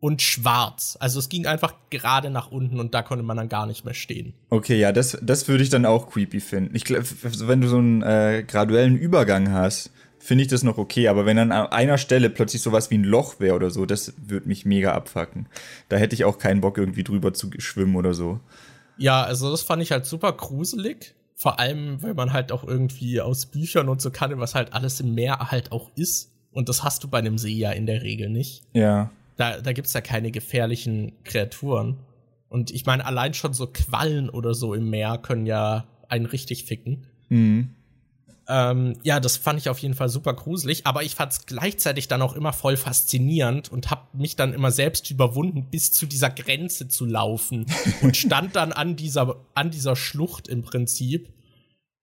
und 0.00 0.22
schwarz. 0.22 0.96
Also 0.98 1.18
es 1.18 1.28
ging 1.28 1.46
einfach 1.46 1.74
gerade 1.90 2.30
nach 2.30 2.50
unten 2.50 2.80
und 2.80 2.94
da 2.94 3.02
konnte 3.02 3.22
man 3.22 3.36
dann 3.36 3.48
gar 3.50 3.66
nicht 3.66 3.84
mehr 3.84 3.94
stehen. 3.94 4.32
Okay, 4.48 4.78
ja, 4.78 4.92
das, 4.92 5.18
das 5.22 5.46
würde 5.46 5.62
ich 5.62 5.68
dann 5.68 5.84
auch 5.84 6.10
creepy 6.10 6.40
finden. 6.40 6.74
Ich 6.74 6.84
glaube, 6.84 7.04
wenn 7.22 7.60
du 7.60 7.68
so 7.68 7.76
einen 7.76 8.02
äh, 8.02 8.42
graduellen 8.46 8.96
Übergang 8.96 9.52
hast, 9.52 9.90
finde 10.18 10.42
ich 10.42 10.48
das 10.48 10.62
noch 10.62 10.78
okay. 10.78 11.08
Aber 11.08 11.26
wenn 11.26 11.36
dann 11.36 11.52
an 11.52 11.66
einer 11.66 11.98
Stelle 11.98 12.30
plötzlich 12.30 12.62
sowas 12.62 12.90
wie 12.90 12.96
ein 12.98 13.04
Loch 13.04 13.40
wäre 13.40 13.54
oder 13.54 13.70
so, 13.70 13.84
das 13.84 14.14
würde 14.16 14.48
mich 14.48 14.64
mega 14.64 14.92
abfacken. 14.92 15.48
Da 15.90 15.98
hätte 15.98 16.14
ich 16.14 16.24
auch 16.24 16.38
keinen 16.38 16.62
Bock, 16.62 16.78
irgendwie 16.78 17.04
drüber 17.04 17.34
zu 17.34 17.50
schwimmen 17.58 17.96
oder 17.96 18.14
so. 18.14 18.40
Ja, 18.96 19.22
also 19.22 19.50
das 19.50 19.62
fand 19.62 19.82
ich 19.82 19.92
halt 19.92 20.06
super 20.06 20.32
gruselig. 20.32 21.14
Vor 21.34 21.58
allem, 21.58 22.02
weil 22.02 22.12
man 22.12 22.34
halt 22.34 22.52
auch 22.52 22.64
irgendwie 22.64 23.20
aus 23.20 23.46
Büchern 23.46 23.88
und 23.88 24.02
so 24.02 24.10
kannte, 24.10 24.38
was 24.38 24.54
halt 24.54 24.74
alles 24.74 25.00
im 25.00 25.14
Meer 25.14 25.50
halt 25.50 25.72
auch 25.72 25.90
ist. 25.94 26.32
Und 26.52 26.68
das 26.68 26.84
hast 26.84 27.02
du 27.02 27.08
bei 27.08 27.18
einem 27.18 27.38
See 27.38 27.52
ja 27.52 27.70
in 27.70 27.86
der 27.86 28.02
Regel 28.02 28.28
nicht. 28.28 28.62
Ja. 28.74 29.10
Da, 29.40 29.58
da 29.58 29.72
gibt's 29.72 29.94
ja 29.94 30.02
keine 30.02 30.30
gefährlichen 30.30 31.12
Kreaturen. 31.24 31.96
Und 32.50 32.70
ich 32.72 32.84
meine, 32.84 33.06
allein 33.06 33.32
schon 33.32 33.54
so 33.54 33.66
Quallen 33.66 34.28
oder 34.28 34.52
so 34.52 34.74
im 34.74 34.90
Meer 34.90 35.16
können 35.16 35.46
ja 35.46 35.86
einen 36.08 36.26
richtig 36.26 36.64
ficken. 36.64 37.06
Mhm. 37.30 37.70
Ähm, 38.48 38.98
ja, 39.02 39.18
das 39.18 39.38
fand 39.38 39.58
ich 39.58 39.70
auf 39.70 39.78
jeden 39.78 39.94
Fall 39.94 40.10
super 40.10 40.34
gruselig, 40.34 40.86
aber 40.86 41.04
ich 41.04 41.14
fand 41.14 41.32
es 41.32 41.46
gleichzeitig 41.46 42.06
dann 42.06 42.20
auch 42.20 42.34
immer 42.34 42.52
voll 42.52 42.76
faszinierend 42.76 43.72
und 43.72 43.90
habe 43.90 44.08
mich 44.12 44.36
dann 44.36 44.52
immer 44.52 44.72
selbst 44.72 45.10
überwunden, 45.10 45.70
bis 45.70 45.92
zu 45.92 46.04
dieser 46.04 46.28
Grenze 46.28 46.88
zu 46.88 47.06
laufen 47.06 47.64
und 48.02 48.18
stand 48.18 48.56
dann 48.56 48.72
an 48.72 48.96
dieser 48.96 49.36
an 49.54 49.70
dieser 49.70 49.96
Schlucht 49.96 50.48
im 50.48 50.62
Prinzip 50.62 51.32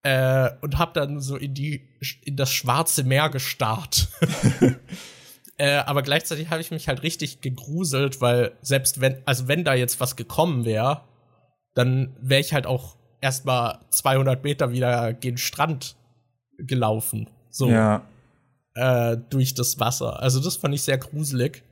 äh, 0.02 0.50
und 0.62 0.80
habe 0.80 0.94
dann 0.94 1.20
so 1.20 1.36
in 1.36 1.54
die 1.54 1.82
in 2.24 2.36
das 2.36 2.52
schwarze 2.52 3.04
Meer 3.04 3.30
gestarrt. 3.30 4.08
äh, 5.58 5.78
aber 5.78 6.04
gleichzeitig 6.04 6.50
habe 6.50 6.62
ich 6.62 6.72
mich 6.72 6.88
halt 6.88 7.04
richtig 7.04 7.42
gegruselt, 7.42 8.22
weil 8.22 8.54
selbst 8.62 9.02
wenn 9.02 9.18
also 9.26 9.48
wenn 9.48 9.64
da 9.64 9.74
jetzt 9.74 10.00
was 10.00 10.16
gekommen 10.16 10.66
wäre, 10.66 11.02
dann 11.74 12.16
wäre 12.22 12.42
ich 12.42 12.54
halt 12.54 12.68
auch 12.68 12.96
erstmal 13.22 13.80
200 13.90 14.44
Meter 14.44 14.72
wieder 14.72 15.14
gen 15.14 15.38
Strand 15.38 15.96
gelaufen. 16.58 17.30
So. 17.50 17.70
Ja. 17.70 18.04
Äh, 18.76 19.18
durch 19.30 19.56
das 19.56 19.80
Wasser. 19.80 20.22
Also 20.22 20.40
das 20.40 20.58
fand 20.58 20.76
ich 20.76 20.84
sehr 20.84 20.98
gruselig. 20.98 21.64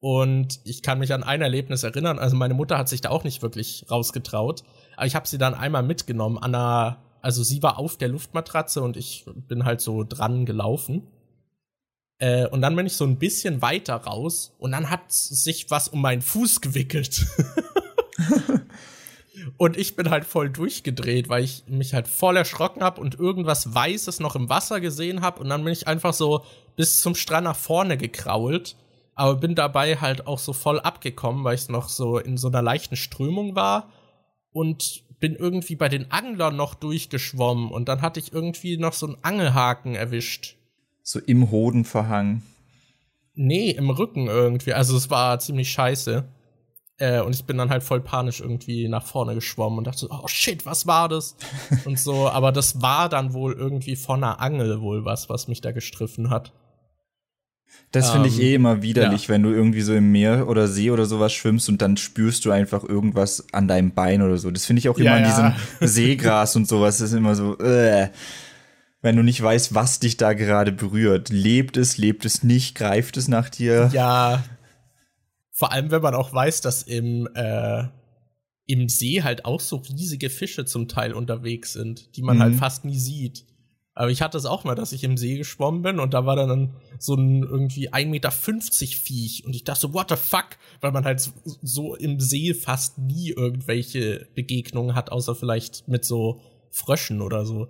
Und 0.00 0.60
ich 0.64 0.82
kann 0.82 0.98
mich 0.98 1.14
an 1.14 1.22
ein 1.22 1.40
Erlebnis 1.40 1.82
erinnern. 1.82 2.18
Also 2.18 2.36
meine 2.36 2.52
Mutter 2.52 2.76
hat 2.76 2.90
sich 2.90 3.00
da 3.00 3.08
auch 3.08 3.24
nicht 3.24 3.40
wirklich 3.42 3.86
rausgetraut. 3.90 4.62
Aber 4.96 5.06
ich 5.06 5.14
habe 5.14 5.26
sie 5.26 5.38
dann 5.38 5.54
einmal 5.54 5.82
mitgenommen 5.82 6.36
an 6.38 6.54
einer, 6.54 6.98
also 7.22 7.42
sie 7.42 7.62
war 7.62 7.78
auf 7.78 7.96
der 7.96 8.08
Luftmatratze 8.08 8.82
und 8.82 8.98
ich 8.98 9.24
bin 9.48 9.64
halt 9.64 9.80
so 9.80 10.04
dran 10.04 10.44
gelaufen. 10.44 11.06
Äh, 12.18 12.46
und 12.46 12.62
dann 12.62 12.76
bin 12.76 12.86
ich 12.86 12.96
so 12.96 13.04
ein 13.04 13.18
bisschen 13.18 13.62
weiter 13.62 13.96
raus 13.96 14.54
und 14.58 14.72
dann 14.72 14.90
hat 14.90 15.10
sich 15.10 15.70
was 15.70 15.88
um 15.88 16.00
meinen 16.00 16.22
Fuß 16.22 16.60
gewickelt. 16.60 17.26
Und 19.56 19.76
ich 19.76 19.94
bin 19.94 20.10
halt 20.10 20.24
voll 20.24 20.50
durchgedreht, 20.50 21.28
weil 21.28 21.44
ich 21.44 21.64
mich 21.68 21.94
halt 21.94 22.08
voll 22.08 22.36
erschrocken 22.36 22.82
habe 22.82 23.00
und 23.00 23.18
irgendwas 23.18 23.74
Weißes 23.74 24.20
noch 24.20 24.36
im 24.36 24.48
Wasser 24.48 24.80
gesehen 24.80 25.20
habe. 25.20 25.40
Und 25.40 25.48
dann 25.48 25.62
bin 25.62 25.72
ich 25.72 25.86
einfach 25.86 26.12
so 26.12 26.44
bis 26.76 26.98
zum 26.98 27.14
Strand 27.14 27.44
nach 27.44 27.56
vorne 27.56 27.96
gekrault. 27.96 28.76
Aber 29.14 29.36
bin 29.36 29.54
dabei 29.54 29.96
halt 29.96 30.26
auch 30.26 30.40
so 30.40 30.52
voll 30.52 30.80
abgekommen, 30.80 31.44
weil 31.44 31.54
ich 31.54 31.68
noch 31.68 31.88
so 31.88 32.18
in 32.18 32.36
so 32.36 32.48
einer 32.48 32.62
leichten 32.62 32.96
Strömung 32.96 33.54
war. 33.54 33.92
Und 34.50 35.04
bin 35.20 35.36
irgendwie 35.36 35.76
bei 35.76 35.88
den 35.88 36.10
Anglern 36.10 36.56
noch 36.56 36.74
durchgeschwommen. 36.74 37.70
Und 37.70 37.88
dann 37.88 38.02
hatte 38.02 38.20
ich 38.20 38.32
irgendwie 38.32 38.76
noch 38.76 38.92
so 38.92 39.06
einen 39.06 39.18
Angelhaken 39.22 39.94
erwischt. 39.94 40.56
So 41.04 41.20
im 41.20 41.50
Hoden 41.50 41.84
verhangen. 41.84 42.42
Nee, 43.34 43.70
im 43.70 43.90
Rücken 43.90 44.26
irgendwie. 44.26 44.72
Also 44.72 44.96
es 44.96 45.10
war 45.10 45.38
ziemlich 45.38 45.70
scheiße. 45.70 46.24
Äh, 46.96 47.20
und 47.20 47.34
ich 47.34 47.44
bin 47.44 47.58
dann 47.58 47.70
halt 47.70 47.82
voll 47.82 48.00
panisch 48.00 48.40
irgendwie 48.40 48.88
nach 48.88 49.04
vorne 49.04 49.34
geschwommen 49.34 49.78
und 49.78 49.86
dachte 49.86 49.98
so, 49.98 50.08
oh 50.10 50.28
shit, 50.28 50.64
was 50.64 50.86
war 50.86 51.08
das? 51.08 51.36
und 51.84 51.98
so, 51.98 52.28
aber 52.28 52.52
das 52.52 52.80
war 52.82 53.08
dann 53.08 53.34
wohl 53.34 53.52
irgendwie 53.52 53.96
von 53.96 54.22
einer 54.22 54.40
Angel 54.40 54.80
wohl 54.80 55.04
was, 55.04 55.28
was 55.28 55.46
mich 55.46 55.60
da 55.60 55.72
gestriffen 55.72 56.30
hat. 56.30 56.52
Das 57.90 58.10
finde 58.10 58.28
ich 58.28 58.38
ähm, 58.38 58.44
eh 58.44 58.54
immer 58.54 58.82
widerlich, 58.82 59.24
ja. 59.24 59.28
wenn 59.30 59.42
du 59.42 59.50
irgendwie 59.50 59.82
so 59.82 59.94
im 59.94 60.10
Meer 60.10 60.48
oder 60.48 60.68
See 60.68 60.90
oder 60.90 61.06
sowas 61.06 61.32
schwimmst 61.32 61.68
und 61.68 61.82
dann 61.82 61.96
spürst 61.96 62.44
du 62.44 62.50
einfach 62.50 62.82
irgendwas 62.84 63.44
an 63.52 63.68
deinem 63.68 63.92
Bein 63.92 64.22
oder 64.22 64.36
so. 64.36 64.50
Das 64.50 64.64
finde 64.64 64.80
ich 64.80 64.88
auch 64.88 64.98
immer 64.98 65.16
ja, 65.16 65.16
an 65.16 65.24
diesem 65.24 65.52
Seegras 65.88 66.56
und 66.56 66.66
sowas. 66.66 66.98
Das 66.98 67.10
ist 67.10 67.16
immer 67.16 67.34
so, 67.34 67.58
äh, 67.58 68.08
wenn 69.04 69.16
du 69.16 69.22
nicht 69.22 69.42
weißt, 69.42 69.74
was 69.74 70.00
dich 70.00 70.16
da 70.16 70.32
gerade 70.32 70.72
berührt. 70.72 71.28
Lebt 71.28 71.76
es, 71.76 71.98
lebt 71.98 72.24
es 72.24 72.42
nicht, 72.42 72.74
greift 72.74 73.18
es 73.18 73.28
nach 73.28 73.50
dir? 73.50 73.90
Ja, 73.92 74.42
vor 75.50 75.72
allem, 75.72 75.90
wenn 75.90 76.00
man 76.00 76.14
auch 76.14 76.32
weiß, 76.32 76.62
dass 76.62 76.82
im, 76.82 77.28
äh, 77.34 77.84
im 78.64 78.88
See 78.88 79.22
halt 79.22 79.44
auch 79.44 79.60
so 79.60 79.76
riesige 79.76 80.30
Fische 80.30 80.64
zum 80.64 80.88
Teil 80.88 81.12
unterwegs 81.12 81.74
sind, 81.74 82.16
die 82.16 82.22
man 82.22 82.38
halt 82.38 82.52
mhm. 82.52 82.60
halt 82.60 82.60
fast 82.60 82.86
nie 82.86 82.98
sieht. 82.98 83.44
Aber 83.92 84.10
ich 84.10 84.22
hatte 84.22 84.38
es 84.38 84.46
auch 84.46 84.64
mal, 84.64 84.74
dass 84.74 84.92
ich 84.92 85.04
im 85.04 85.18
See 85.18 85.36
geschwommen 85.36 85.82
bin 85.82 86.00
und 86.00 86.14
da 86.14 86.24
war 86.24 86.34
dann 86.34 86.74
so 86.98 87.14
ein 87.14 87.42
irgendwie 87.42 87.92
1,50 87.92 88.06
Meter 88.06 88.30
Viech 88.30 89.44
und 89.44 89.54
ich 89.54 89.64
dachte 89.64 89.82
so, 89.82 89.92
what 89.92 90.08
the 90.08 90.16
fuck? 90.16 90.56
Weil 90.80 90.92
man 90.92 91.04
halt 91.04 91.30
so 91.60 91.94
im 91.94 92.20
See 92.20 92.54
fast 92.54 92.96
nie 92.96 93.32
irgendwelche 93.32 94.28
Begegnungen 94.34 94.94
hat, 94.94 95.12
außer 95.12 95.34
vielleicht 95.34 95.86
mit 95.88 96.06
so 96.06 96.40
Fröschen 96.70 97.20
oder 97.20 97.44
so. 97.44 97.68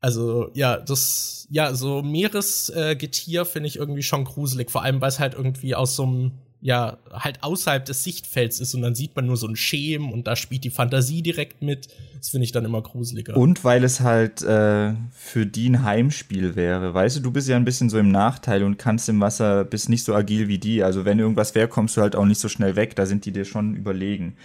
Also 0.00 0.50
ja, 0.54 0.78
das, 0.78 1.46
ja, 1.50 1.74
so 1.74 2.02
Meeresgetier 2.02 3.42
äh, 3.42 3.44
finde 3.44 3.68
ich 3.68 3.76
irgendwie 3.76 4.02
schon 4.02 4.24
gruselig, 4.24 4.70
vor 4.70 4.82
allem 4.82 5.00
weil 5.00 5.10
es 5.10 5.18
halt 5.18 5.34
irgendwie 5.34 5.74
aus 5.74 5.94
so 5.96 6.04
einem 6.04 6.32
ja 6.62 6.98
halt 7.10 7.42
außerhalb 7.42 7.84
des 7.84 8.04
Sichtfelds 8.04 8.60
ist 8.60 8.74
und 8.74 8.82
dann 8.82 8.94
sieht 8.94 9.16
man 9.16 9.26
nur 9.26 9.36
so 9.36 9.46
ein 9.46 9.56
Schemen 9.56 10.12
und 10.12 10.26
da 10.26 10.36
spielt 10.36 10.64
die 10.64 10.70
Fantasie 10.70 11.22
direkt 11.22 11.62
mit. 11.62 11.88
Das 12.18 12.28
finde 12.28 12.44
ich 12.44 12.52
dann 12.52 12.66
immer 12.66 12.82
gruseliger. 12.82 13.34
Und 13.36 13.64
weil 13.64 13.82
es 13.82 14.00
halt 14.00 14.42
äh, 14.42 14.92
für 15.10 15.46
die 15.46 15.70
ein 15.70 15.84
Heimspiel 15.84 16.56
wäre. 16.56 16.92
Weißt 16.92 17.16
du, 17.16 17.20
du 17.20 17.30
bist 17.30 17.48
ja 17.48 17.56
ein 17.56 17.64
bisschen 17.64 17.88
so 17.88 17.98
im 17.98 18.10
Nachteil 18.10 18.62
und 18.62 18.76
kannst 18.76 19.08
im 19.08 19.20
Wasser, 19.20 19.64
bist 19.64 19.88
nicht 19.88 20.04
so 20.04 20.14
agil 20.14 20.48
wie 20.48 20.58
die. 20.58 20.82
Also 20.82 21.06
wenn 21.06 21.18
irgendwas 21.18 21.54
wäre, 21.54 21.66
kommst 21.66 21.96
du 21.96 22.02
halt 22.02 22.14
auch 22.14 22.26
nicht 22.26 22.40
so 22.40 22.48
schnell 22.48 22.76
weg. 22.76 22.94
Da 22.94 23.06
sind 23.06 23.24
die 23.24 23.32
dir 23.32 23.46
schon 23.46 23.74
überlegen. 23.74 24.36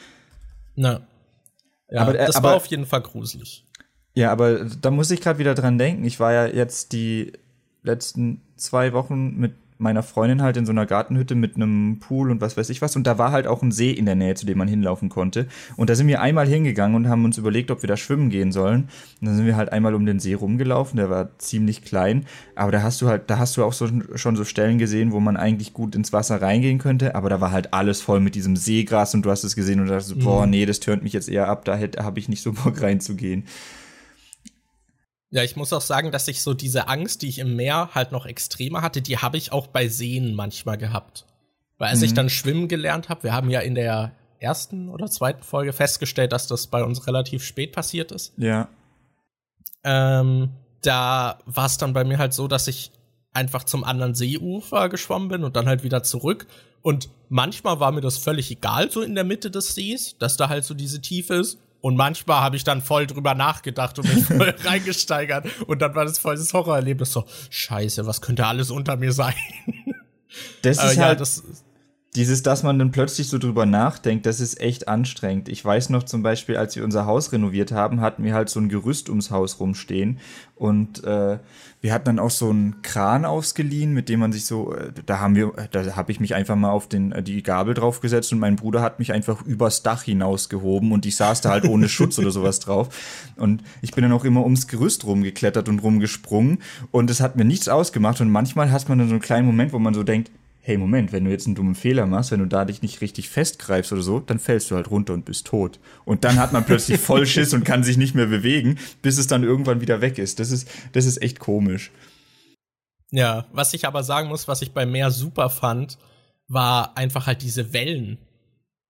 Na. 0.75 1.01
Ja, 1.91 2.01
aber, 2.01 2.17
äh, 2.17 2.25
das 2.25 2.37
aber, 2.37 2.49
war 2.49 2.55
auf 2.55 2.67
jeden 2.67 2.85
Fall 2.85 3.01
gruselig. 3.01 3.65
Ja, 4.15 4.31
aber 4.31 4.65
da 4.65 4.91
muss 4.91 5.11
ich 5.11 5.21
gerade 5.21 5.39
wieder 5.39 5.53
dran 5.53 5.77
denken. 5.77 6.05
Ich 6.05 6.19
war 6.19 6.33
ja 6.33 6.47
jetzt 6.47 6.93
die 6.93 7.33
letzten 7.83 8.41
zwei 8.55 8.93
Wochen 8.93 9.35
mit 9.35 9.53
meiner 9.77 10.03
Freundin 10.03 10.41
halt 10.41 10.55
in 10.55 10.65
so 10.65 10.71
einer 10.71 10.85
Gartenhütte 10.85 11.35
mit 11.35 11.55
einem 11.55 11.99
Pool 11.99 12.31
und 12.31 12.39
was 12.39 12.55
weiß 12.55 12.69
ich 12.69 12.81
was. 12.81 12.95
Und 12.95 13.05
da 13.05 13.17
war 13.17 13.31
halt 13.31 13.45
auch 13.45 13.61
ein 13.61 13.71
See 13.71 13.91
in 13.91 14.05
der 14.05 14.15
Nähe, 14.15 14.35
zu 14.35 14.45
dem 14.45 14.57
man 14.57 14.69
hinlaufen 14.69 15.09
konnte. 15.09 15.47
Und 15.75 15.89
da 15.89 15.95
sind 15.95 16.07
wir 16.07 16.21
einmal 16.21 16.47
hingegangen 16.47 16.95
und 16.95 17.09
haben 17.09 17.25
uns 17.25 17.37
überlegt, 17.37 17.71
ob 17.71 17.83
wir 17.83 17.87
da 17.87 17.97
schwimmen 17.97 18.29
gehen 18.29 18.53
sollen. 18.53 18.83
Und 19.19 19.27
dann 19.27 19.35
sind 19.35 19.45
wir 19.45 19.57
halt 19.57 19.73
einmal 19.73 19.93
um 19.93 20.05
den 20.05 20.19
See 20.19 20.33
rumgelaufen. 20.33 20.97
Der 20.97 21.09
war 21.09 21.37
ziemlich 21.39 21.83
klein. 21.83 22.25
Aber 22.55 22.71
da 22.71 22.83
hast 22.83 23.01
du 23.01 23.07
halt, 23.07 23.29
da 23.29 23.37
hast 23.37 23.57
du 23.57 23.65
auch 23.65 23.73
so, 23.73 23.89
schon 24.15 24.37
so 24.37 24.45
Stellen 24.45 24.77
gesehen, 24.77 25.11
wo 25.11 25.19
man 25.19 25.35
eigentlich 25.35 25.73
gut 25.73 25.93
ins 25.93 26.13
Wasser 26.13 26.41
reingehen 26.41 26.77
könnte. 26.77 27.15
Aber 27.15 27.29
da 27.29 27.41
war 27.41 27.51
halt 27.51 27.73
alles 27.73 27.99
voll 28.01 28.21
mit 28.21 28.35
diesem 28.35 28.55
Seegras 28.55 29.13
und 29.13 29.25
du 29.25 29.31
hast 29.31 29.43
es 29.43 29.57
gesehen 29.57 29.81
und 29.81 29.87
dachtest, 29.87 30.09
so, 30.09 30.15
boah, 30.15 30.45
mhm. 30.45 30.51
nee, 30.51 30.65
das 30.65 30.79
tönt 30.79 31.03
mich 31.03 31.13
jetzt 31.13 31.27
eher 31.27 31.49
ab. 31.49 31.65
Da 31.65 31.77
habe 31.77 32.19
ich 32.19 32.29
nicht 32.29 32.41
so 32.41 32.53
Bock 32.53 32.81
reinzugehen. 32.81 33.43
Ja, 35.31 35.43
ich 35.43 35.55
muss 35.55 35.73
auch 35.73 35.81
sagen, 35.81 36.11
dass 36.11 36.27
ich 36.27 36.41
so 36.41 36.53
diese 36.53 36.87
Angst, 36.87 37.21
die 37.21 37.27
ich 37.27 37.39
im 37.39 37.55
Meer 37.55 37.89
halt 37.93 38.11
noch 38.11 38.25
extremer 38.25 38.81
hatte, 38.81 39.01
die 39.01 39.17
habe 39.17 39.37
ich 39.37 39.51
auch 39.51 39.67
bei 39.67 39.87
Seen 39.87 40.35
manchmal 40.35 40.77
gehabt. 40.77 41.25
Weil 41.77 41.89
als 41.89 41.99
mhm. 41.99 42.05
ich 42.05 42.13
dann 42.13 42.29
schwimmen 42.29 42.67
gelernt 42.67 43.09
habe, 43.09 43.23
wir 43.23 43.33
haben 43.33 43.49
ja 43.49 43.59
in 43.59 43.75
der 43.75 44.13
ersten 44.39 44.89
oder 44.89 45.07
zweiten 45.07 45.43
Folge 45.43 45.73
festgestellt, 45.73 46.31
dass 46.31 46.47
das 46.47 46.67
bei 46.67 46.83
uns 46.83 47.07
relativ 47.07 47.43
spät 47.43 47.73
passiert 47.73 48.11
ist. 48.11 48.33
Ja. 48.37 48.69
Ähm, 49.83 50.51
da 50.81 51.39
war 51.45 51.65
es 51.65 51.77
dann 51.77 51.93
bei 51.93 52.03
mir 52.03 52.17
halt 52.17 52.33
so, 52.33 52.47
dass 52.47 52.67
ich 52.67 52.91
einfach 53.33 53.63
zum 53.63 53.83
anderen 53.83 54.15
Seeufer 54.15 54.89
geschwommen 54.89 55.27
bin 55.27 55.43
und 55.43 55.55
dann 55.55 55.67
halt 55.67 55.83
wieder 55.83 56.03
zurück. 56.03 56.47
Und 56.81 57.09
manchmal 57.29 57.79
war 57.79 57.91
mir 57.91 58.01
das 58.01 58.17
völlig 58.17 58.51
egal, 58.51 58.91
so 58.91 59.01
in 59.01 59.15
der 59.15 59.23
Mitte 59.23 59.51
des 59.51 59.75
Sees, 59.75 60.17
dass 60.17 60.37
da 60.37 60.49
halt 60.49 60.63
so 60.63 60.73
diese 60.73 61.01
Tiefe 61.01 61.35
ist. 61.35 61.59
Und 61.85 61.97
manchmal 61.97 62.41
habe 62.41 62.55
ich 62.55 62.63
dann 62.63 62.81
voll 62.81 63.05
drüber 63.05 63.35
nachgedacht 63.35 63.99
und 63.99 64.11
mich 64.11 64.25
voll 64.25 64.55
reingesteigert. 64.63 65.45
Und 65.67 65.83
dann 65.83 65.93
war 65.93 66.03
das 66.03 66.17
voll 66.17 66.35
das 66.35 66.51
Horrorerlebnis 66.51 67.11
so, 67.11 67.25
scheiße, 67.51 68.07
was 68.07 68.21
könnte 68.21 68.47
alles 68.47 68.71
unter 68.71 68.97
mir 68.97 69.11
sein? 69.11 69.35
Das 70.63 70.83
ist 70.83 70.97
äh, 70.97 70.99
ja, 70.99 71.05
halt, 71.05 71.21
das, 71.21 71.43
dieses, 72.15 72.43
dass 72.43 72.63
man 72.63 72.79
dann 72.79 72.91
plötzlich 72.91 73.27
so 73.27 73.37
drüber 73.37 73.65
nachdenkt, 73.65 74.25
das 74.25 74.39
ist 74.39 74.61
echt 74.61 74.87
anstrengend. 74.87 75.49
Ich 75.49 75.63
weiß 75.63 75.89
noch 75.89 76.03
zum 76.03 76.23
Beispiel, 76.23 76.55
als 76.55 76.75
wir 76.75 76.83
unser 76.83 77.05
Haus 77.05 77.33
renoviert 77.33 77.73
haben, 77.73 77.99
hatten 77.99 78.23
wir 78.23 78.33
halt 78.33 78.49
so 78.49 78.59
ein 78.59 78.69
Gerüst 78.69 79.09
ums 79.09 79.31
Haus 79.31 79.59
rumstehen 79.59 80.19
und 80.55 81.03
äh, 81.03 81.39
wir 81.81 81.93
hatten 81.93 82.05
dann 82.05 82.19
auch 82.19 82.29
so 82.29 82.49
einen 82.49 82.81
Kran 82.81 83.25
ausgeliehen, 83.25 83.93
mit 83.93 84.07
dem 84.07 84.21
man 84.21 84.31
sich 84.31 84.45
so, 84.45 84.73
äh, 84.73 84.91
da 85.05 85.19
haben 85.19 85.35
wir, 85.35 85.51
da 85.71 85.95
habe 85.97 86.11
ich 86.11 86.21
mich 86.21 86.33
einfach 86.33 86.55
mal 86.55 86.71
auf 86.71 86.87
den 86.87 87.11
äh, 87.11 87.21
die 87.21 87.43
Gabel 87.43 87.73
draufgesetzt 87.73 88.31
und 88.31 88.39
mein 88.39 88.55
Bruder 88.55 88.81
hat 88.81 88.97
mich 88.99 89.11
einfach 89.11 89.41
übers 89.41 89.83
Dach 89.83 90.03
hinausgehoben 90.03 90.93
und 90.93 91.05
ich 91.05 91.17
saß 91.17 91.41
da 91.41 91.49
halt 91.49 91.65
ohne 91.65 91.89
Schutz 91.89 92.17
oder 92.17 92.31
sowas 92.31 92.59
drauf 92.59 92.89
und 93.35 93.61
ich 93.81 93.91
bin 93.91 94.03
dann 94.03 94.13
auch 94.13 94.23
immer 94.23 94.43
ums 94.43 94.67
Gerüst 94.67 95.05
rumgeklettert 95.05 95.67
und 95.67 95.79
rumgesprungen 95.79 96.59
und 96.91 97.09
es 97.09 97.19
hat 97.19 97.35
mir 97.35 97.45
nichts 97.45 97.67
ausgemacht 97.67 98.21
und 98.21 98.29
manchmal 98.29 98.71
hat 98.71 98.87
man 98.87 98.99
dann 98.99 99.09
so 99.09 99.15
einen 99.15 99.21
kleinen 99.21 99.45
Moment, 99.45 99.73
wo 99.73 99.79
man 99.79 99.93
so 99.93 100.03
denkt, 100.03 100.31
hey 100.65 100.79
Moment, 100.79 101.11
wenn 101.11 101.25
du 101.25 101.29
jetzt 101.29 101.45
einen 101.45 101.53
dummen 101.53 101.75
Fehler 101.75 102.07
machst, 102.07 102.31
wenn 102.31 102.39
du 102.39 102.47
da 102.47 102.65
dich 102.65 102.81
nicht 102.81 102.99
richtig 103.01 103.29
festgreifst 103.29 103.93
oder 103.93 104.01
so, 104.01 104.19
dann 104.19 104.39
fällst 104.39 104.71
du 104.71 104.75
halt 104.75 104.89
runter 104.89 105.13
und 105.13 105.23
bist 105.23 105.45
tot. 105.45 105.79
Und 106.05 106.23
dann 106.23 106.39
hat 106.39 106.53
man 106.53 106.65
plötzlich 106.65 106.99
voll 106.99 107.25
Schiss 107.27 107.53
und 107.53 107.63
kann 107.63 107.83
sich 107.83 107.97
nicht 107.97 108.15
mehr 108.15 108.25
bewegen, 108.25 108.79
bis 109.03 109.19
es 109.19 109.27
dann 109.27 109.43
irgendwann 109.43 109.79
wieder 109.79 110.01
weg 110.01 110.17
ist. 110.17 110.39
Das 110.39 110.49
ist, 110.49 110.67
das 110.93 111.05
ist 111.05 111.21
echt 111.21 111.37
komisch. 111.37 111.91
Ja, 113.11 113.45
was 113.51 113.75
ich 113.75 113.85
aber 113.85 114.01
sagen 114.01 114.27
muss, 114.27 114.47
was 114.47 114.63
ich 114.63 114.71
bei 114.71 114.87
Meer 114.87 115.11
super 115.11 115.51
fand, 115.51 115.99
war 116.47 116.97
einfach 116.97 117.27
halt 117.27 117.43
diese 117.43 117.71
Wellen. 117.71 118.17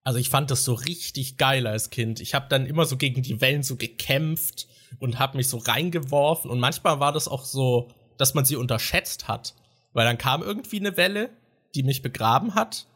Also 0.02 0.18
ich 0.18 0.30
fand 0.30 0.50
das 0.50 0.64
so 0.64 0.72
richtig 0.72 1.36
geil 1.36 1.66
als 1.66 1.90
Kind. 1.90 2.20
Ich 2.20 2.34
habe 2.34 2.46
dann 2.48 2.64
immer 2.64 2.86
so 2.86 2.96
gegen 2.96 3.20
die 3.20 3.42
Wellen 3.42 3.62
so 3.62 3.76
gekämpft 3.76 4.66
und 4.98 5.18
habe 5.18 5.36
mich 5.36 5.48
so 5.48 5.58
reingeworfen 5.58 6.50
und 6.50 6.58
manchmal 6.58 7.00
war 7.00 7.12
das 7.12 7.28
auch 7.28 7.44
so, 7.44 7.88
dass 8.16 8.32
man 8.32 8.46
sie 8.46 8.56
unterschätzt 8.56 9.28
hat, 9.28 9.54
weil 9.92 10.06
dann 10.06 10.16
kam 10.16 10.42
irgendwie 10.42 10.80
eine 10.80 10.96
Welle 10.96 11.28
die 11.76 11.82
mich 11.82 12.02
begraben 12.02 12.54
hat. 12.54 12.86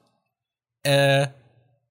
Äh, 0.83 1.28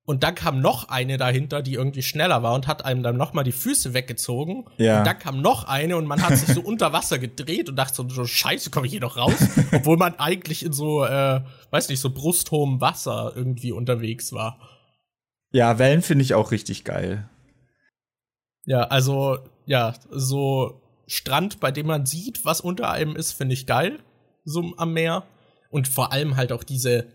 und 0.10 0.24
dann 0.24 0.34
kam 0.34 0.60
noch 0.60 0.90
eine 0.90 1.18
dahinter, 1.18 1.62
die 1.62 1.76
irgendwie 1.76 2.02
schneller 2.02 2.42
war 2.42 2.56
und 2.56 2.66
hat 2.66 2.84
einem 2.84 3.04
dann 3.04 3.16
noch 3.16 3.34
mal 3.34 3.44
die 3.44 3.52
Füße 3.52 3.94
weggezogen. 3.94 4.66
Ja. 4.78 4.98
Und 4.98 5.06
dann 5.06 5.20
kam 5.20 5.40
noch 5.40 5.66
eine 5.66 5.98
und 5.98 6.08
man 6.08 6.24
hat 6.24 6.36
sich 6.36 6.50
so 6.50 6.62
unter 6.66 6.92
Wasser 6.94 7.20
gedreht 7.20 7.70
und 7.70 7.76
dachte 7.76 7.94
so, 7.94 8.10
so 8.10 8.26
scheiße, 8.26 8.72
komme 8.72 8.88
ich 8.88 8.92
hier 8.92 9.02
noch 9.02 9.18
raus? 9.18 9.36
Obwohl 9.72 9.98
man 9.98 10.18
eigentlich 10.18 10.66
in 10.66 10.74
so, 10.74 11.06
äh, 11.06 11.42
weiß 11.70 11.90
nicht, 11.90 12.00
so 12.00 12.10
brusthohem 12.10 12.82
Wasser 12.82 13.34
irgendwie 13.36 13.72
unterwegs 13.72 14.34
war. 14.34 14.58
Ja, 15.52 15.78
Wellen 15.78 16.02
finde 16.02 16.24
ich 16.24 16.34
auch 16.34 16.50
richtig 16.50 16.86
geil. 16.86 17.30
Ja, 18.66 18.86
also, 18.86 19.38
ja, 19.68 19.94
so 20.10 20.82
Strand, 21.06 21.60
bei 21.60 21.70
dem 21.70 21.86
man 21.86 22.08
sieht, 22.08 22.46
was 22.46 22.62
unter 22.62 22.90
einem 22.90 23.16
ist, 23.16 23.34
finde 23.34 23.54
ich 23.54 23.68
geil. 23.68 24.00
So 24.44 24.74
am 24.78 24.94
Meer 24.94 25.24
und 25.70 25.88
vor 25.88 26.12
allem 26.12 26.36
halt 26.36 26.52
auch 26.52 26.64
diese 26.64 27.08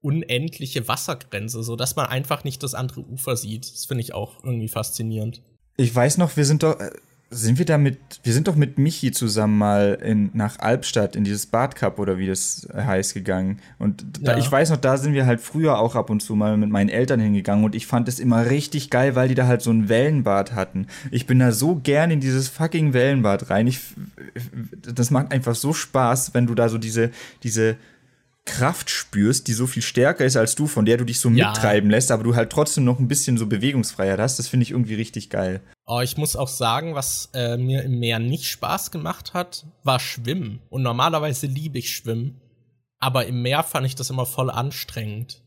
unendliche 0.00 0.86
Wassergrenze, 0.86 1.62
so 1.62 1.76
dass 1.76 1.96
man 1.96 2.06
einfach 2.06 2.44
nicht 2.44 2.62
das 2.62 2.74
andere 2.74 3.00
Ufer 3.00 3.36
sieht. 3.36 3.72
Das 3.72 3.86
finde 3.86 4.02
ich 4.02 4.12
auch 4.12 4.44
irgendwie 4.44 4.68
faszinierend. 4.68 5.40
Ich 5.76 5.94
weiß 5.94 6.18
noch, 6.18 6.36
wir 6.36 6.44
sind 6.44 6.62
doch, 6.62 6.78
äh, 6.78 6.90
sind 7.30 7.58
wir 7.58 7.64
da 7.64 7.78
mit, 7.78 7.98
wir 8.22 8.32
sind 8.32 8.46
doch 8.46 8.54
mit 8.54 8.78
Michi 8.78 9.12
zusammen 9.12 9.56
mal 9.56 9.98
in, 10.02 10.30
nach 10.34 10.58
Albstadt 10.58 11.16
in 11.16 11.24
dieses 11.24 11.46
Badcup 11.46 11.98
oder 11.98 12.18
wie 12.18 12.26
das 12.26 12.68
heißt 12.74 13.14
gegangen. 13.14 13.60
Und 13.78 14.04
da, 14.20 14.32
ja. 14.32 14.38
ich 14.38 14.50
weiß 14.50 14.70
noch, 14.70 14.76
da 14.76 14.98
sind 14.98 15.14
wir 15.14 15.24
halt 15.24 15.40
früher 15.40 15.78
auch 15.78 15.94
ab 15.94 16.10
und 16.10 16.20
zu 16.20 16.34
mal 16.34 16.56
mit 16.58 16.70
meinen 16.70 16.90
Eltern 16.90 17.18
hingegangen 17.18 17.64
und 17.64 17.74
ich 17.74 17.86
fand 17.86 18.06
es 18.06 18.20
immer 18.20 18.50
richtig 18.50 18.90
geil, 18.90 19.16
weil 19.16 19.28
die 19.28 19.34
da 19.34 19.46
halt 19.46 19.62
so 19.62 19.70
ein 19.70 19.88
Wellenbad 19.88 20.52
hatten. 20.52 20.86
Ich 21.10 21.26
bin 21.26 21.38
da 21.38 21.50
so 21.50 21.76
gern 21.76 22.10
in 22.10 22.20
dieses 22.20 22.48
fucking 22.48 22.92
Wellenbad 22.92 23.50
rein. 23.50 23.66
Ich, 23.66 23.80
das 24.94 25.10
macht 25.10 25.32
einfach 25.32 25.54
so 25.54 25.72
Spaß, 25.72 26.34
wenn 26.34 26.46
du 26.46 26.54
da 26.54 26.68
so 26.68 26.78
diese, 26.78 27.10
diese, 27.42 27.76
Kraft 28.44 28.90
spürst, 28.90 29.48
die 29.48 29.52
so 29.52 29.66
viel 29.66 29.82
stärker 29.82 30.24
ist 30.24 30.36
als 30.36 30.54
du, 30.54 30.66
von 30.66 30.84
der 30.84 30.98
du 30.98 31.04
dich 31.04 31.18
so 31.18 31.30
ja. 31.30 31.48
mittreiben 31.48 31.90
lässt, 31.90 32.10
aber 32.10 32.24
du 32.24 32.36
halt 32.36 32.50
trotzdem 32.50 32.84
noch 32.84 32.98
ein 32.98 33.08
bisschen 33.08 33.38
so 33.38 33.46
Bewegungsfreiheit 33.46 34.20
hast. 34.20 34.38
Das 34.38 34.48
finde 34.48 34.64
ich 34.64 34.70
irgendwie 34.70 34.94
richtig 34.94 35.30
geil. 35.30 35.60
Oh, 35.86 36.00
ich 36.00 36.16
muss 36.16 36.36
auch 36.36 36.48
sagen, 36.48 36.94
was 36.94 37.30
äh, 37.34 37.56
mir 37.56 37.82
im 37.82 37.98
Meer 37.98 38.18
nicht 38.18 38.46
Spaß 38.46 38.90
gemacht 38.90 39.34
hat, 39.34 39.66
war 39.82 40.00
Schwimmen. 40.00 40.60
Und 40.68 40.82
normalerweise 40.82 41.46
liebe 41.46 41.78
ich 41.78 41.94
Schwimmen. 41.94 42.40
Aber 42.98 43.26
im 43.26 43.42
Meer 43.42 43.62
fand 43.62 43.86
ich 43.86 43.94
das 43.94 44.10
immer 44.10 44.26
voll 44.26 44.50
anstrengend 44.50 45.43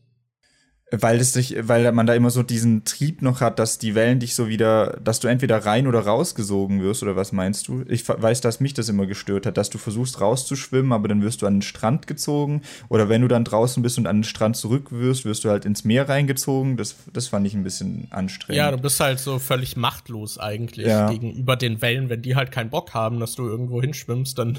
weil 0.90 1.20
es 1.20 1.32
sich, 1.32 1.56
weil 1.68 1.90
man 1.92 2.06
da 2.06 2.14
immer 2.14 2.30
so 2.30 2.42
diesen 2.42 2.84
Trieb 2.84 3.20
noch 3.20 3.40
hat, 3.40 3.58
dass 3.58 3.78
die 3.78 3.94
Wellen 3.94 4.20
dich 4.20 4.34
so 4.34 4.48
wieder, 4.48 4.98
dass 5.04 5.20
du 5.20 5.28
entweder 5.28 5.66
rein 5.66 5.86
oder 5.86 6.00
rausgesogen 6.00 6.82
wirst, 6.82 7.02
oder 7.02 7.14
was 7.14 7.32
meinst 7.32 7.68
du? 7.68 7.84
Ich 7.88 8.08
weiß, 8.08 8.40
dass 8.40 8.60
mich 8.60 8.72
das 8.72 8.88
immer 8.88 9.06
gestört 9.06 9.44
hat, 9.44 9.58
dass 9.58 9.68
du 9.68 9.76
versuchst 9.76 10.20
rauszuschwimmen, 10.20 10.92
aber 10.92 11.08
dann 11.08 11.22
wirst 11.22 11.42
du 11.42 11.46
an 11.46 11.56
den 11.56 11.62
Strand 11.62 12.06
gezogen, 12.06 12.62
oder 12.88 13.08
wenn 13.08 13.20
du 13.20 13.28
dann 13.28 13.44
draußen 13.44 13.82
bist 13.82 13.98
und 13.98 14.06
an 14.06 14.18
den 14.18 14.24
Strand 14.24 14.56
zurück 14.56 14.90
wirst, 14.90 15.26
wirst 15.26 15.44
du 15.44 15.50
halt 15.50 15.66
ins 15.66 15.84
Meer 15.84 16.08
reingezogen. 16.08 16.76
Das, 16.76 16.96
das 17.12 17.28
fand 17.28 17.46
ich 17.46 17.54
ein 17.54 17.64
bisschen 17.64 18.08
anstrengend. 18.10 18.56
Ja, 18.56 18.70
du 18.70 18.78
bist 18.78 18.98
halt 19.00 19.18
so 19.18 19.38
völlig 19.38 19.76
machtlos 19.76 20.38
eigentlich 20.38 20.86
ja. 20.86 21.10
gegenüber 21.10 21.56
den 21.56 21.82
Wellen, 21.82 22.08
wenn 22.08 22.22
die 22.22 22.34
halt 22.34 22.50
keinen 22.50 22.70
Bock 22.70 22.94
haben, 22.94 23.20
dass 23.20 23.34
du 23.34 23.46
irgendwo 23.46 23.82
hinschwimmst, 23.82 24.38
dann 24.38 24.58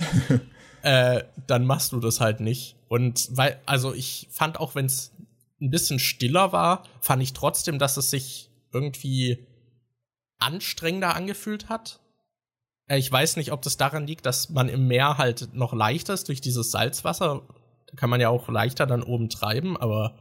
äh, 0.82 1.22
dann 1.46 1.64
machst 1.64 1.92
du 1.92 2.00
das 2.00 2.20
halt 2.20 2.40
nicht. 2.40 2.76
Und 2.88 3.28
weil, 3.32 3.58
also 3.66 3.94
ich 3.94 4.28
fand 4.30 4.60
auch, 4.60 4.74
wenn 4.74 4.86
es 4.86 5.12
ein 5.60 5.70
bisschen 5.70 5.98
stiller 5.98 6.52
war, 6.52 6.84
fand 7.00 7.22
ich 7.22 7.32
trotzdem, 7.32 7.78
dass 7.78 7.96
es 7.96 8.10
sich 8.10 8.50
irgendwie 8.72 9.46
anstrengender 10.38 11.14
angefühlt 11.14 11.68
hat. 11.68 12.00
Äh, 12.88 12.98
ich 12.98 13.10
weiß 13.10 13.36
nicht, 13.36 13.52
ob 13.52 13.62
das 13.62 13.76
daran 13.76 14.06
liegt, 14.06 14.26
dass 14.26 14.50
man 14.50 14.68
im 14.68 14.86
Meer 14.86 15.18
halt 15.18 15.54
noch 15.54 15.72
leichter 15.72 16.14
ist 16.14 16.28
durch 16.28 16.40
dieses 16.40 16.70
Salzwasser. 16.70 17.42
Da 17.86 17.96
kann 17.96 18.10
man 18.10 18.20
ja 18.20 18.28
auch 18.28 18.48
leichter 18.48 18.86
dann 18.86 19.02
oben 19.02 19.30
treiben, 19.30 19.76
aber 19.76 20.18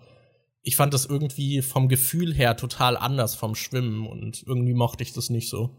ich 0.62 0.76
fand 0.76 0.94
das 0.94 1.06
irgendwie 1.06 1.62
vom 1.62 1.90
Gefühl 1.90 2.34
her 2.34 2.58
total 2.58 2.98
anders 2.98 3.36
vom 3.36 3.56
Schwimmen 3.56 4.08
und 4.08 4.44
irgendwie 4.48 4.74
mochte 4.74 5.04
ich 5.04 5.14
das 5.14 5.30
nicht 5.30 5.50
so. 5.50 5.70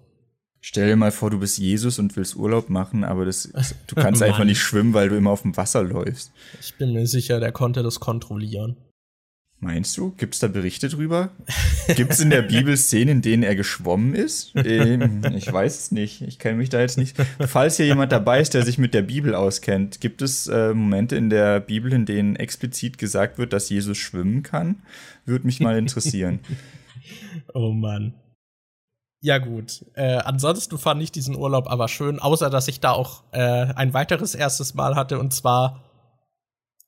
Stell 0.61 0.89
dir 0.89 0.97
mal 0.97 1.13
vor, 1.13 1.31
du 1.31 1.39
bist 1.39 1.59
Jesus 1.59 1.99
und 1.99 2.17
willst 2.17 2.37
Urlaub 2.37 2.71
machen, 2.71 3.05
aber 3.05 3.25
das, 3.25 3.53
du 3.87 3.95
kannst 3.95 4.23
einfach 4.25 4.45
nicht 4.45 4.61
schwimmen, 4.61 4.95
weil 4.95 5.09
du 5.09 5.17
immer 5.17 5.31
auf 5.31 5.43
dem 5.43 5.57
Wasser 5.57 5.83
läufst. 5.83 6.33
Ich 6.61 6.77
bin 6.77 6.93
mir 6.93 7.07
sicher, 7.07 7.41
der 7.41 7.53
konnte 7.53 7.83
das 7.83 8.01
kontrollieren. 8.01 8.77
Meinst 9.59 9.97
du? 9.97 10.11
Gibt 10.11 10.35
es 10.35 10.41
da 10.41 10.49
Berichte 10.49 10.89
drüber? 10.91 11.31
Gibt 11.97 12.13
es 12.13 12.21
in 12.21 12.29
der 12.29 12.43
Bibel 12.43 12.77
Szenen, 12.77 13.09
in 13.09 13.23
denen 13.23 13.43
er 13.43 13.57
geschwommen 13.57 14.15
ist? 14.15 14.53
Ähm, 14.55 15.23
ich 15.35 15.51
weiß 15.51 15.79
es 15.79 15.91
nicht. 15.93 16.21
Ich 16.21 16.39
kenne 16.39 16.59
mich 16.59 16.69
da 16.69 16.81
jetzt 16.81 16.99
nicht. 16.99 17.17
Falls 17.41 17.79
hier 17.79 17.87
jemand 17.87 18.13
dabei 18.13 18.41
ist, 18.41 18.53
der 18.53 18.65
sich 18.65 18.77
mit 18.77 18.93
der 18.93 19.01
Bibel 19.03 19.35
auskennt, 19.35 20.03
gibt 20.03 20.21
es 20.21 20.47
äh, 20.47 20.75
Momente 20.75 21.17
in 21.17 21.31
der 21.31 21.61
Bibel, 21.61 21.93
in 21.95 22.05
denen 22.05 22.37
explizit 22.37 22.99
gesagt 22.99 23.39
wird, 23.39 23.55
dass 23.55 23.71
Jesus 23.71 23.97
schwimmen 23.97 24.43
kann? 24.43 24.83
Würde 25.25 25.47
mich 25.47 25.59
mal 25.61 25.79
interessieren. 25.79 26.41
oh 27.55 27.73
Mann. 27.73 28.15
Ja 29.23 29.39
gut. 29.39 29.87
Äh, 29.95 30.19
ansonsten 30.19 30.77
fand 30.77 31.03
ich 31.03 31.13
diesen 31.13 31.35
Urlaub 31.35 31.67
aber 31.69 31.89
schön, 31.89 32.19
außer 32.19 32.51
dass 32.51 32.69
ich 32.69 32.81
da 32.81 32.93
auch 32.93 33.25
äh, 33.33 33.41
ein 33.41 33.95
weiteres 33.95 34.35
erstes 34.35 34.75
Mal 34.75 34.97
hatte 34.97 35.19
und 35.19 35.33
zwar 35.33 35.83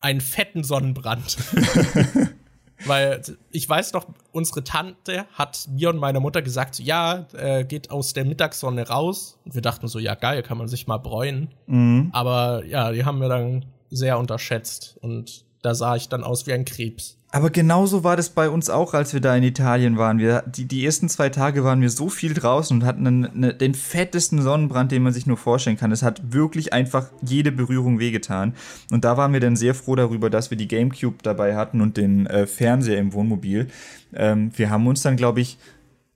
einen 0.00 0.20
fetten 0.20 0.64
Sonnenbrand. 0.64 1.38
Weil 2.86 3.22
ich 3.50 3.68
weiß 3.68 3.92
noch, 3.92 4.06
unsere 4.32 4.62
Tante 4.62 5.26
hat 5.32 5.68
mir 5.68 5.90
und 5.90 5.98
meiner 5.98 6.20
Mutter 6.20 6.42
gesagt, 6.42 6.76
so, 6.76 6.82
ja, 6.82 7.26
äh, 7.36 7.64
geht 7.64 7.90
aus 7.90 8.12
der 8.12 8.24
Mittagssonne 8.24 8.88
raus. 8.88 9.38
Und 9.44 9.54
wir 9.54 9.62
dachten 9.62 9.88
so, 9.88 9.98
ja, 9.98 10.14
geil, 10.14 10.42
kann 10.42 10.58
man 10.58 10.68
sich 10.68 10.86
mal 10.86 10.98
bräunen. 10.98 11.54
Mhm. 11.66 12.10
Aber 12.12 12.64
ja, 12.64 12.92
die 12.92 13.04
haben 13.04 13.20
wir 13.20 13.28
dann 13.28 13.64
sehr 13.90 14.18
unterschätzt. 14.18 14.96
Und 15.00 15.44
da 15.62 15.74
sah 15.74 15.96
ich 15.96 16.08
dann 16.08 16.24
aus 16.24 16.46
wie 16.46 16.52
ein 16.52 16.64
Krebs. 16.64 17.17
Aber 17.30 17.50
genauso 17.50 18.04
war 18.04 18.16
das 18.16 18.30
bei 18.30 18.48
uns 18.48 18.70
auch, 18.70 18.94
als 18.94 19.12
wir 19.12 19.20
da 19.20 19.36
in 19.36 19.42
Italien 19.42 19.98
waren. 19.98 20.18
Wir, 20.18 20.44
die, 20.46 20.64
die 20.64 20.86
ersten 20.86 21.10
zwei 21.10 21.28
Tage 21.28 21.62
waren 21.62 21.82
wir 21.82 21.90
so 21.90 22.08
viel 22.08 22.32
draußen 22.32 22.74
und 22.74 22.86
hatten 22.86 23.06
einen, 23.06 23.26
eine, 23.26 23.54
den 23.54 23.74
fettesten 23.74 24.40
Sonnenbrand, 24.40 24.92
den 24.92 25.02
man 25.02 25.12
sich 25.12 25.26
nur 25.26 25.36
vorstellen 25.36 25.76
kann. 25.76 25.92
Es 25.92 26.02
hat 26.02 26.32
wirklich 26.32 26.72
einfach 26.72 27.10
jede 27.20 27.52
Berührung 27.52 27.98
wehgetan. 27.98 28.54
Und 28.90 29.04
da 29.04 29.18
waren 29.18 29.34
wir 29.34 29.40
dann 29.40 29.56
sehr 29.56 29.74
froh 29.74 29.94
darüber, 29.94 30.30
dass 30.30 30.50
wir 30.50 30.56
die 30.56 30.68
Gamecube 30.68 31.18
dabei 31.22 31.54
hatten 31.54 31.82
und 31.82 31.98
den 31.98 32.26
äh, 32.26 32.46
Fernseher 32.46 32.98
im 32.98 33.12
Wohnmobil. 33.12 33.68
Ähm, 34.14 34.50
wir 34.56 34.70
haben 34.70 34.86
uns 34.86 35.02
dann, 35.02 35.16
glaube 35.16 35.42
ich, 35.42 35.58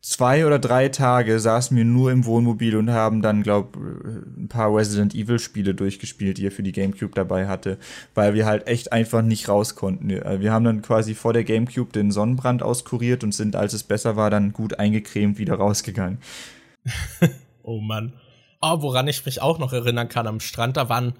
zwei 0.03 0.45
oder 0.45 0.59
drei 0.59 0.89
Tage 0.89 1.39
saßen 1.39 1.77
wir 1.77 1.85
nur 1.85 2.11
im 2.11 2.27
Wohnmobil 2.27 2.77
und 2.77 2.91
haben 2.91 3.23
dann, 3.23 3.43
glaub, 3.43 3.77
ein 3.77 4.49
paar 4.49 4.75
Resident 4.75 5.15
Evil 5.15 5.39
Spiele 5.39 5.75
durchgespielt, 5.75 6.39
die 6.39 6.47
er 6.47 6.51
für 6.53 6.65
die 6.65 6.73
Gamecube 6.73 7.15
dabei 7.15 7.47
hatte, 7.47 7.79
weil 8.15 8.35
wir 8.35 8.45
halt 8.45 8.67
echt 8.67 8.93
einfach 8.93 9.23
nicht 9.23 9.49
raus 9.49 9.77
konnten. 9.77 10.11
Wir 10.11 10.53
haben 10.53 10.65
dann 10.65 10.83
quasi 10.83 11.15
vor 11.15 11.33
der 11.33 11.45
Gamecube 11.45 11.93
den 11.93 12.11
Sonnenbrand 12.11 12.63
auskuriert 12.63 13.23
und 13.23 13.33
sind, 13.33 13.55
als 13.57 13.73
es 13.73 13.85
besser 13.85 14.17
war, 14.17 14.29
dann 14.29 14.53
gut 14.53 14.79
eingecremt 14.79 15.39
wieder 15.39 15.55
rausgegangen. 15.55 16.19
oh 17.63 17.81
Mann. 17.81 18.13
Oh, 18.61 18.83
woran 18.83 19.09
ich 19.09 19.25
mich 19.25 19.41
auch 19.41 19.59
noch 19.59 19.73
erinnern 19.73 20.09
kann, 20.09 20.27
am 20.27 20.41
Strand, 20.41 20.77
da 20.77 20.89
waren, 20.89 21.15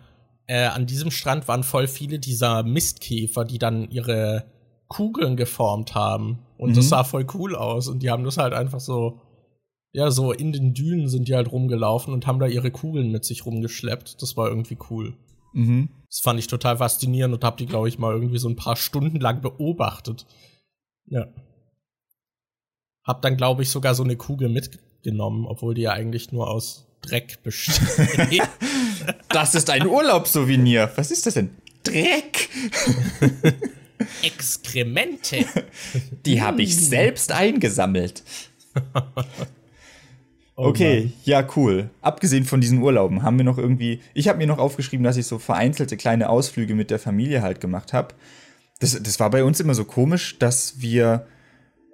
äh, 0.47 0.67
an 0.67 0.87
diesem 0.87 1.11
Strand 1.11 1.49
waren 1.49 1.65
voll 1.65 1.89
viele 1.89 2.19
dieser 2.19 2.63
Mistkäfer, 2.63 3.45
die 3.45 3.59
dann 3.59 3.91
ihre 3.91 4.45
Kugeln 4.89 5.37
geformt 5.37 5.95
haben. 5.95 6.41
Und 6.63 6.71
mhm. 6.71 6.75
das 6.75 6.91
sah 6.91 7.03
voll 7.03 7.27
cool 7.35 7.57
aus. 7.57 7.89
Und 7.89 8.05
die 8.05 8.11
haben 8.11 8.23
das 8.23 8.37
halt 8.39 8.53
einfach 8.53 8.79
so, 8.79 9.21
ja, 9.91 10.13
so 10.13 10.31
in 10.31 10.53
den 10.53 10.75
Dünen 10.75 11.09
sind 11.09 11.27
die 11.27 11.35
halt 11.35 11.51
rumgelaufen 11.51 12.15
und 12.15 12.25
haben 12.29 12.39
da 12.39 12.47
ihre 12.47 12.71
Kugeln 12.71 13.11
mit 13.11 13.25
sich 13.25 13.45
rumgeschleppt. 13.45 14.23
Das 14.23 14.37
war 14.37 14.49
irgendwie 14.49 14.79
cool. 14.89 15.17
Mhm. 15.55 15.89
Das 16.09 16.21
fand 16.21 16.39
ich 16.39 16.47
total 16.47 16.77
faszinierend 16.77 17.35
und 17.35 17.43
hab 17.43 17.57
die, 17.57 17.67
glaube 17.67 17.89
ich, 17.89 17.99
mal 17.99 18.15
irgendwie 18.15 18.39
so 18.39 18.49
ein 18.49 18.55
paar 18.55 18.77
Stunden 18.77 19.19
lang 19.19 19.41
beobachtet. 19.41 20.25
Ja. 21.07 21.27
Hab 23.03 23.23
dann, 23.23 23.37
glaube 23.37 23.63
ich, 23.63 23.71
sogar 23.71 23.97
so 23.97 24.05
eine 24.05 24.15
Kugel 24.15 24.49
mitgenommen, 24.49 25.45
obwohl 25.45 25.75
die 25.75 25.83
ja 25.83 25.91
eigentlich 25.91 26.31
nur 26.31 26.49
aus 26.49 26.87
Dreck 27.01 27.43
besteht. 27.43 28.49
das 29.31 29.57
ist 29.57 29.69
ein 29.69 29.89
Urlaubssouvenir. 29.89 30.93
Was 30.95 31.11
ist 31.11 31.27
das 31.27 31.35
denn? 31.35 31.51
Dreck! 31.83 32.49
Exkremente. 34.23 35.45
Die 36.27 36.43
habe 36.43 36.63
ich 36.63 36.77
selbst 36.77 37.33
eingesammelt. 37.33 38.23
Oh 40.55 40.67
okay, 40.67 41.05
Mann. 41.05 41.13
ja, 41.25 41.49
cool. 41.57 41.91
Abgesehen 42.03 42.45
von 42.45 42.61
diesen 42.61 42.83
Urlauben 42.83 43.23
haben 43.23 43.39
wir 43.39 43.45
noch 43.45 43.57
irgendwie. 43.57 44.01
Ich 44.13 44.29
habe 44.29 44.37
mir 44.37 44.47
noch 44.47 44.59
aufgeschrieben, 44.59 45.03
dass 45.03 45.17
ich 45.17 45.27
so 45.27 45.39
vereinzelte 45.39 45.97
kleine 45.97 46.29
Ausflüge 46.29 46.75
mit 46.75 46.91
der 46.91 46.99
Familie 46.99 47.41
halt 47.41 47.61
gemacht 47.61 47.95
habe. 47.95 48.15
Das, 48.79 49.03
das 49.03 49.19
war 49.19 49.31
bei 49.31 49.45
uns 49.45 49.61
immer 49.61 49.75
so 49.75 49.85
komisch, 49.87 50.39
dass 50.39 50.81
wir 50.81 51.27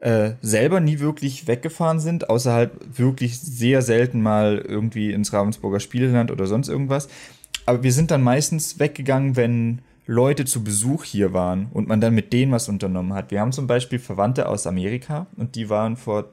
äh, 0.00 0.32
selber 0.42 0.80
nie 0.80 0.98
wirklich 0.98 1.46
weggefahren 1.46 2.00
sind, 2.00 2.30
außer 2.30 2.52
halt 2.52 2.98
wirklich 2.98 3.38
sehr 3.38 3.80
selten 3.82 4.22
mal 4.22 4.58
irgendwie 4.58 5.12
ins 5.12 5.32
Ravensburger 5.32 5.80
Spieleland 5.80 6.30
oder 6.30 6.46
sonst 6.46 6.68
irgendwas. 6.68 7.08
Aber 7.64 7.82
wir 7.82 7.92
sind 7.92 8.10
dann 8.10 8.22
meistens 8.22 8.78
weggegangen, 8.78 9.36
wenn 9.36 9.82
Leute 10.10 10.46
zu 10.46 10.64
Besuch 10.64 11.04
hier 11.04 11.34
waren 11.34 11.66
und 11.70 11.86
man 11.86 12.00
dann 12.00 12.14
mit 12.14 12.32
denen 12.32 12.50
was 12.50 12.70
unternommen 12.70 13.12
hat. 13.12 13.30
Wir 13.30 13.40
haben 13.40 13.52
zum 13.52 13.66
Beispiel 13.66 13.98
Verwandte 13.98 14.48
aus 14.48 14.66
Amerika 14.66 15.26
und 15.36 15.54
die 15.54 15.68
waren 15.68 15.98
vor, 15.98 16.30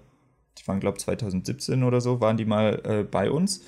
die 0.58 0.66
waren 0.66 0.80
glaube 0.80 0.98
2017 0.98 1.84
oder 1.84 2.00
so, 2.00 2.22
waren 2.22 2.38
die 2.38 2.46
mal 2.46 2.82
äh, 2.86 3.04
bei 3.04 3.30
uns. 3.30 3.66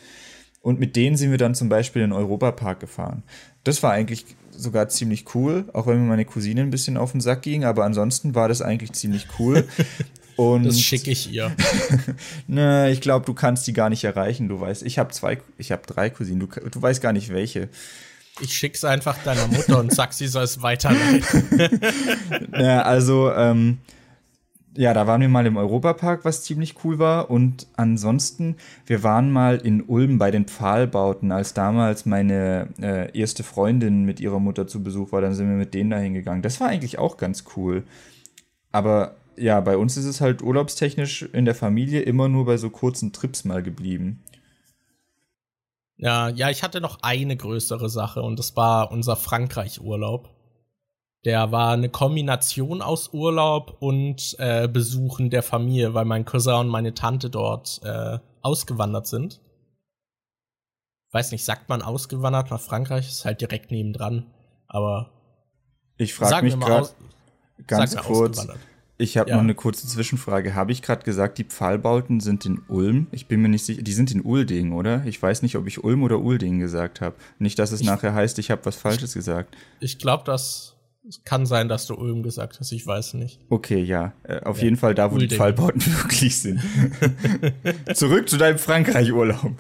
Und 0.62 0.80
mit 0.80 0.96
denen 0.96 1.18
sind 1.18 1.32
wir 1.32 1.38
dann 1.38 1.56
zum 1.56 1.68
Beispiel 1.68 2.04
in 2.04 2.12
den 2.12 2.18
Europapark 2.18 2.80
gefahren. 2.80 3.24
Das 3.66 3.84
war 3.84 3.92
eigentlich 3.92 4.26
sogar 4.52 4.88
ziemlich 4.88 5.36
cool, 5.36 5.66
auch 5.74 5.88
wenn 5.88 6.00
mir 6.00 6.08
meine 6.08 6.24
Cousine 6.24 6.62
ein 6.62 6.70
bisschen 6.70 6.96
auf 6.96 7.12
den 7.12 7.20
Sack 7.20 7.42
ging, 7.42 7.66
aber 7.66 7.84
ansonsten 7.84 8.34
war 8.34 8.48
das 8.48 8.62
eigentlich 8.62 8.94
ziemlich 8.94 9.28
cool. 9.40 9.68
Und 10.38 10.66
das 10.66 10.80
schicke 10.80 11.12
ich 11.12 11.34
ihr. 11.34 11.54
ne, 12.48 12.92
ich 12.92 13.02
glaube, 13.02 13.26
du 13.26 13.34
kannst 13.34 13.68
die 13.68 13.74
gar 13.74 13.90
nicht 13.90 14.06
erreichen. 14.06 14.48
Du 14.48 14.62
weißt, 14.62 14.84
ich 14.84 15.00
habe 15.00 15.12
zwei, 15.12 15.40
ich 15.58 15.72
habe 15.72 15.82
drei 15.86 16.12
Cousinen. 16.12 16.40
Du, 16.40 16.48
du 16.48 16.82
weißt 16.82 17.02
gar 17.02 17.12
nicht 17.12 17.30
welche. 17.30 17.70
Ich 18.40 18.54
schick's 18.54 18.84
einfach 18.84 19.18
deiner 19.24 19.48
Mutter 19.48 19.80
und 19.80 19.94
sag, 19.94 20.14
sie 20.14 20.28
soll 20.28 20.44
es 20.44 20.62
weiterleiten. 20.62 21.44
ja, 22.60 22.84
also 22.84 23.32
ähm, 23.32 23.80
ja, 24.78 24.94
da 24.94 25.08
waren 25.08 25.22
wir 25.22 25.28
mal 25.28 25.48
im 25.48 25.58
Europapark, 25.58 26.24
was 26.24 26.44
ziemlich 26.44 26.76
cool 26.84 27.00
war. 27.00 27.32
Und 27.32 27.66
ansonsten, 27.78 28.58
wir 28.86 29.02
waren 29.02 29.32
mal 29.32 29.58
in 29.58 29.82
Ulm 29.82 30.20
bei 30.20 30.30
den 30.30 30.46
Pfahlbauten, 30.46 31.32
als 31.32 31.56
damals 31.56 32.06
meine 32.06 32.68
äh, 32.80 33.18
erste 33.18 33.44
Freundin 33.44 34.04
mit 34.04 34.20
ihrer 34.20 34.40
Mutter 34.40 34.68
zu 34.68 34.84
Besuch 34.84 35.12
war. 35.12 35.22
Dann 35.22 35.34
sind 35.34 35.50
wir 35.50 35.56
mit 35.56 35.74
denen 35.74 35.90
da 35.90 35.98
hingegangen. 35.98 36.44
Das 36.44 36.60
war 36.60 36.68
eigentlich 36.68 37.00
auch 37.00 37.18
ganz 37.18 37.46
cool. 37.56 37.84
Aber 38.72 39.16
ja, 39.36 39.60
bei 39.62 39.78
uns 39.78 39.98
ist 39.98 40.06
es 40.06 40.22
halt 40.22 40.44
urlaubstechnisch 40.44 41.24
in 41.34 41.46
der 41.46 41.56
Familie 41.56 42.02
immer 42.02 42.30
nur 42.30 42.46
bei 42.46 42.58
so 42.58 42.70
kurzen 42.70 43.14
Trips 43.14 43.46
mal 43.46 43.64
geblieben. 43.64 44.22
Ja, 45.98 46.30
ja, 46.30 46.50
ich 46.50 46.64
hatte 46.64 46.80
noch 46.80 47.00
eine 47.02 47.36
größere 47.36 47.90
Sache 47.90 48.22
und 48.22 48.38
das 48.38 48.56
war 48.56 48.92
unser 48.92 49.16
Frankreich-Urlaub. 49.16 50.30
Der 51.26 51.52
war 51.52 51.72
eine 51.74 51.90
Kombination 51.90 52.82
aus 52.82 53.14
Urlaub 53.14 53.78
und 53.80 54.36
äh, 54.38 54.68
Besuchen 54.68 55.30
der 55.30 55.44
Familie, 55.44 55.94
weil 55.94 56.06
mein 56.06 56.24
Cousin 56.24 56.62
und 56.62 56.68
meine 56.68 56.94
Tante 56.94 57.30
dort 57.30 57.82
äh, 57.84 58.20
ausgewandert 58.42 59.08
sind. 59.08 59.42
Weiß 61.12 61.32
nicht, 61.32 61.44
sagt 61.44 61.68
man 61.70 61.82
ausgewandert 61.82 62.52
nach 62.52 62.62
Frankreich? 62.62 63.08
Ist 63.08 63.26
halt 63.26 63.42
direkt 63.42 63.72
nebendran. 63.72 64.28
Aber 64.68 65.10
ich 65.98 66.14
frage 66.14 66.46
mich 66.46 66.60
gerade 66.60 66.90
ganz 67.66 67.96
kurz. 67.98 68.48
Ich 69.00 69.18
habe 69.18 69.30
ja. 69.30 69.36
noch 69.36 69.44
eine 69.44 69.54
kurze 69.54 69.88
Zwischenfrage. 69.88 70.56
Habe 70.56 70.72
ich 70.72 70.82
gerade 70.82 71.04
gesagt, 71.04 71.38
die 71.38 71.44
Pfahlbauten 71.44 72.20
sind 72.20 72.46
in 72.46 72.62
Ulm? 72.68 73.08
Ich 73.12 73.28
bin 73.28 73.42
mir 73.42 73.50
nicht 73.50 73.64
sicher. 73.64 73.84
Die 73.84 73.94
sind 73.94 74.12
in 74.12 74.22
Ulding, 74.22 74.74
oder? 74.74 75.06
Ich 75.06 75.22
weiß 75.22 75.44
nicht, 75.44 75.56
ob 75.56 75.68
ich 75.68 75.84
Ulm 75.84 76.02
oder 76.02 76.20
Ulding 76.20 76.60
gesagt 76.60 77.02
habe. 77.02 77.16
Nicht, 77.38 77.60
dass 77.60 77.72
es 77.72 77.82
ich, 77.82 77.86
nachher 77.88 78.16
heißt, 78.16 78.40
ich 78.40 78.50
habe 78.50 78.66
was 78.66 78.76
Falsches 78.76 79.14
gesagt. 79.14 79.56
Ich 79.80 80.00
glaube, 80.00 80.24
das 80.26 80.78
kann 81.26 81.46
sein, 81.46 81.70
dass 81.70 81.86
du 81.86 81.94
Ulm 81.94 82.24
gesagt 82.24 82.60
hast, 82.60 82.72
ich 82.72 82.86
weiß 82.86 83.14
nicht. 83.14 83.40
Okay, 83.50 83.82
ja. 83.84 84.14
Äh, 84.24 84.42
auf 84.42 84.58
ja. 84.58 84.66
jeden 84.66 84.78
Fall 84.78 84.96
da, 84.96 85.12
wo 85.12 85.16
Ulding. 85.16 85.30
die 85.30 85.36
Fallbauten 85.36 85.82
wirklich 85.86 86.40
sind. 86.40 86.60
Zurück 87.94 88.28
zu 88.28 88.38
deinem 88.38 88.58
Frankreich-Urlaub 88.58 89.52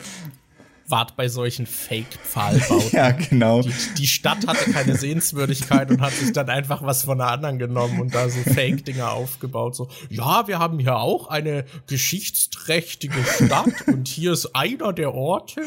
wart 0.89 1.17
bei 1.17 1.27
solchen 1.27 1.65
Fake-Pfahlbauten. 1.65 2.91
ja, 2.91 3.11
genau. 3.11 3.61
Die, 3.61 3.73
die, 3.97 4.07
Stadt 4.07 4.47
hatte 4.47 4.71
keine 4.71 4.95
Sehenswürdigkeit 4.95 5.91
und 5.91 6.01
hat 6.01 6.13
sich 6.13 6.31
dann 6.31 6.49
einfach 6.49 6.81
was 6.81 7.03
von 7.03 7.17
der 7.17 7.27
anderen 7.27 7.59
genommen 7.59 7.99
und 7.99 8.15
da 8.15 8.29
so 8.29 8.39
Fake-Dinger 8.41 9.11
aufgebaut. 9.11 9.75
So, 9.75 9.89
ja, 10.09 10.47
wir 10.47 10.59
haben 10.59 10.79
hier 10.79 10.97
auch 10.97 11.27
eine 11.27 11.65
geschichtsträchtige 11.87 13.17
Stadt 13.23 13.87
und 13.87 14.07
hier 14.07 14.31
ist 14.31 14.55
einer 14.55 14.93
der 14.93 15.13
Orte. 15.13 15.61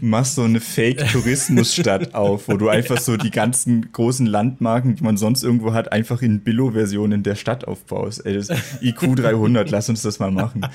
Machst 0.00 0.36
so 0.36 0.44
eine 0.44 0.60
Fake-Tourismusstadt 0.60 2.14
auf, 2.14 2.48
wo 2.48 2.56
du 2.56 2.68
einfach 2.68 2.96
ja. 2.96 3.00
so 3.00 3.16
die 3.16 3.30
ganzen 3.30 3.90
großen 3.90 4.26
Landmarken, 4.26 4.94
die 4.94 5.02
man 5.02 5.16
sonst 5.16 5.42
irgendwo 5.42 5.72
hat, 5.72 5.90
einfach 5.90 6.22
in 6.22 6.44
Billo-Version 6.44 7.10
in 7.10 7.22
der 7.24 7.34
Stadt 7.34 7.66
aufbaust. 7.66 8.24
Ey, 8.24 8.34
das 8.34 8.50
IQ 8.80 9.16
300, 9.16 9.68
lass 9.70 9.88
uns 9.88 10.02
das 10.02 10.20
mal 10.20 10.30
machen. 10.30 10.66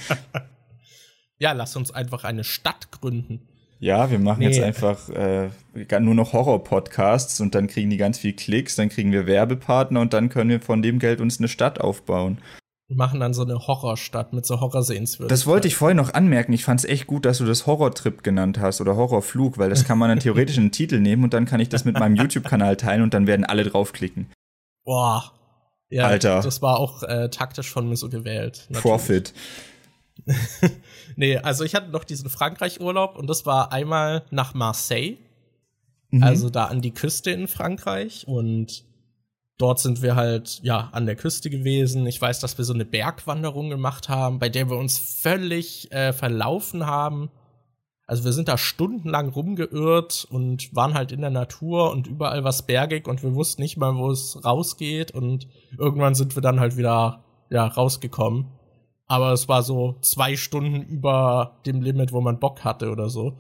Ja, 1.38 1.54
lass 1.54 1.76
uns 1.76 1.92
einfach 1.92 2.24
eine 2.24 2.44
Stadt 2.44 2.92
gründen. 2.92 3.48
Ja, 3.86 4.10
wir 4.10 4.18
machen 4.18 4.40
nee. 4.40 4.48
jetzt 4.48 4.60
einfach 4.60 5.10
äh, 5.10 5.50
nur 6.00 6.16
noch 6.16 6.34
Horror-Podcasts 6.34 7.40
und 7.40 7.54
dann 7.54 7.68
kriegen 7.68 7.92
die 7.92 7.98
ganz 7.98 8.18
viel 8.18 8.34
Klicks, 8.34 8.76
dann 8.76 8.90
kriegen 8.90 9.12
wir 9.12 9.28
Werbepartner 9.28 10.02
und 10.02 10.12
dann 10.12 10.30
können 10.30 10.50
wir 10.50 10.60
von 10.60 10.82
dem 10.82 10.98
Geld 10.98 11.22
uns 11.22 11.38
eine 11.38 11.48
Stadt 11.48 11.80
aufbauen. 11.80 12.40
Wir 12.88 12.98
machen 12.98 13.20
dann 13.20 13.36
so 13.36 13.44
eine 13.44 13.60
Horrorstadt 13.60 14.34
mit 14.34 14.44
so 14.48 14.60
Horrorsehenswürdigkeiten. 14.60 15.30
Das 15.30 15.46
wollte 15.46 15.68
ich 15.68 15.76
vorhin 15.76 15.98
noch 15.98 16.16
anmerken. 16.16 16.52
Ich 16.52 16.66
fand 16.66 16.80
es 16.80 16.90
echt 16.90 17.06
gut, 17.06 17.26
dass 17.26 17.38
du 17.38 17.46
das 17.46 17.68
Horrortrip 17.68 18.24
genannt 18.24 18.58
hast 18.60 18.82
oder 18.82 18.96
Horrorflug, 18.96 19.60
weil 19.60 19.70
das 19.70 19.86
kann 19.86 20.00
man 20.00 20.10
dann 20.10 20.20
theoretisch 20.20 20.58
in 20.58 20.66
den 20.66 20.72
Titel 20.72 21.00
nehmen 21.00 21.24
und 21.24 21.36
dann 21.36 21.46
kann 21.46 21.60
ich 21.60 21.70
das 21.70 21.86
mit 21.86 22.00
meinem 22.00 22.16
YouTube-Kanal 22.20 22.78
teilen 22.78 23.04
und 23.04 23.14
dann 23.14 23.28
werden 23.28 23.46
alle 23.46 23.66
draufklicken. 23.66 24.32
Boah. 24.84 25.32
Ja, 25.90 26.08
Alter. 26.08 26.42
Das 26.42 26.64
war 26.64 26.80
auch 26.80 27.04
äh, 27.04 27.30
taktisch 27.30 27.70
von 27.70 27.88
mir 27.88 27.98
so 27.98 28.10
gewählt. 28.10 28.66
Natürlich. 28.70 28.82
Profit. 28.82 29.34
nee, 31.16 31.38
also 31.38 31.64
ich 31.64 31.76
hatte 31.76 31.92
noch 31.92 32.04
diesen 32.04 32.30
Frankreich-Urlaub 32.30 33.18
und 33.18 33.28
das 33.28 33.46
war 33.46 33.72
einmal 33.72 34.24
nach 34.32 34.54
Marseille. 34.54 35.18
Mhm. 36.10 36.24
Also 36.24 36.50
da 36.50 36.66
an 36.66 36.82
die 36.82 36.94
Küste 36.94 37.32
in 37.32 37.48
Frankreich 37.48 38.28
und 38.28 38.86
dort 39.58 39.80
sind 39.80 40.02
wir 40.02 40.16
halt, 40.16 40.60
ja, 40.64 40.90
an 40.92 41.06
der 41.06 41.16
Küste 41.16 41.50
gewesen. 41.50 42.06
Ich 42.06 42.22
weiß, 42.22 42.40
dass 42.40 42.58
wir 42.58 42.66
so 42.66 42.74
eine 42.74 42.86
Bergwanderung 42.86 43.70
gemacht 43.70 44.10
haben, 44.10 44.40
bei 44.40 44.50
der 44.50 44.70
wir 44.70 44.78
uns 44.78 44.98
völlig 44.98 45.92
äh, 45.92 46.14
verlaufen 46.14 46.86
haben. 46.86 47.30
Also 48.08 48.24
wir 48.24 48.34
sind 48.34 48.48
da 48.48 48.58
stundenlang 48.58 49.30
rumgeirrt 49.30 50.28
und 50.30 50.76
waren 50.76 50.94
halt 50.94 51.12
in 51.12 51.22
der 51.22 51.32
Natur 51.32 51.92
und 51.92 52.06
überall 52.06 52.44
was 52.44 52.68
bergig 52.68 53.08
und 53.08 53.24
wir 53.24 53.34
wussten 53.34 53.64
nicht 53.64 53.78
mal, 53.78 53.96
wo 53.96 54.12
es 54.12 54.46
rausgeht 54.46 55.12
und 55.12 55.48
irgendwann 55.78 56.14
sind 56.14 56.36
wir 56.36 56.42
dann 56.42 56.60
halt 56.60 56.78
wieder, 56.78 57.24
ja, 57.50 57.66
rausgekommen. 57.66 58.46
Aber 59.08 59.34
es 59.34 59.48
war 59.48 59.64
so 59.64 59.98
zwei 60.02 60.36
Stunden 60.36 60.82
über 60.82 61.60
dem 61.66 61.82
Limit, 61.82 62.12
wo 62.12 62.22
man 62.22 62.40
Bock 62.40 62.64
hatte 62.64 62.90
oder 62.90 63.10
so. 63.10 63.38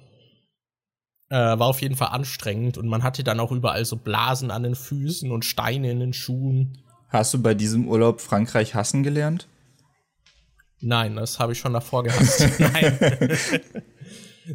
Äh, 1.29 1.35
war 1.35 1.67
auf 1.67 1.81
jeden 1.81 1.95
Fall 1.95 2.09
anstrengend 2.09 2.77
und 2.77 2.87
man 2.87 3.01
hatte 3.01 3.23
dann 3.23 3.39
auch 3.39 3.51
überall 3.51 3.83
so 3.83 3.95
Blasen 3.95 4.51
an 4.51 4.61
den 4.61 4.75
Füßen 4.75 5.31
und 5.31 5.43
Steine 5.43 5.89
in 5.89 5.99
den 5.99 6.13
Schuhen. 6.13 6.77
Hast 7.09 7.33
du 7.33 7.41
bei 7.41 7.55
diesem 7.55 7.87
Urlaub 7.87 8.21
Frankreich 8.21 8.75
hassen 8.75 9.01
gelernt? 9.01 9.47
Nein, 10.81 11.15
das 11.15 11.39
habe 11.39 11.53
ich 11.53 11.59
schon 11.59 11.73
davor 11.73 12.03
gehasst. 12.03 12.47
Nein. 12.59 12.99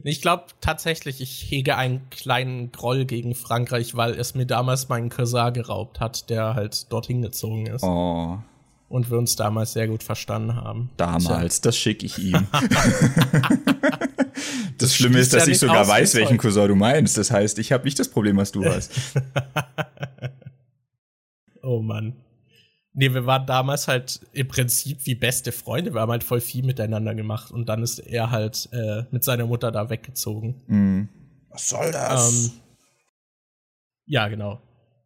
ich 0.05 0.23
glaube 0.23 0.45
tatsächlich, 0.61 1.21
ich 1.21 1.51
hege 1.51 1.77
einen 1.77 2.09
kleinen 2.11 2.71
Groll 2.71 3.05
gegen 3.05 3.35
Frankreich, 3.35 3.97
weil 3.97 4.13
es 4.13 4.37
mir 4.37 4.47
damals 4.47 4.89
meinen 4.89 5.09
Cousin 5.09 5.53
geraubt 5.53 5.99
hat, 5.99 6.31
der 6.31 6.55
halt 6.55 6.93
dorthin 6.93 7.23
gezogen 7.23 7.67
ist. 7.67 7.83
Oh 7.83 8.39
und 8.91 9.09
wir 9.09 9.17
uns 9.19 9.37
damals 9.37 9.73
sehr 9.73 9.87
gut 9.87 10.03
verstanden 10.03 10.57
haben. 10.57 10.91
Damals, 10.97 11.61
Tja. 11.61 11.69
das 11.69 11.77
schicke 11.77 12.05
ich 12.05 12.19
ihm. 12.19 12.49
das, 12.51 12.61
das 14.79 14.97
Schlimme 14.97 15.21
ist, 15.21 15.33
dass 15.33 15.47
ja 15.47 15.53
ich 15.53 15.61
sogar 15.61 15.87
weiß, 15.87 16.17
welchen 16.17 16.39
Cousin 16.39 16.67
du 16.67 16.75
meinst. 16.75 17.17
Das 17.17 17.31
heißt, 17.31 17.61
ich 17.61 17.71
habe 17.71 17.85
nicht 17.85 18.01
das 18.01 18.09
Problem, 18.09 18.37
was 18.37 18.51
du 18.51 18.65
hast. 18.69 18.91
oh 21.63 21.81
Mann. 21.81 22.17
Nee, 22.93 23.15
wir 23.15 23.25
waren 23.27 23.47
damals 23.47 23.87
halt 23.87 24.21
im 24.33 24.49
Prinzip 24.49 25.07
wie 25.07 25.15
beste 25.15 25.53
Freunde. 25.53 25.95
Wir 25.95 26.01
haben 26.01 26.11
halt 26.11 26.25
voll 26.25 26.41
viel 26.41 26.65
miteinander 26.65 27.15
gemacht 27.15 27.53
und 27.53 27.69
dann 27.69 27.85
ist 27.85 28.01
er 28.01 28.33
halt 28.33 28.69
äh, 28.73 29.05
mit 29.13 29.23
seiner 29.23 29.47
Mutter 29.47 29.71
da 29.71 29.89
weggezogen. 29.89 30.61
Mm. 30.67 31.09
Was 31.51 31.69
soll 31.69 31.93
das? 31.93 32.47
Ähm, 32.47 32.51
ja, 34.07 34.27
genau. 34.27 34.61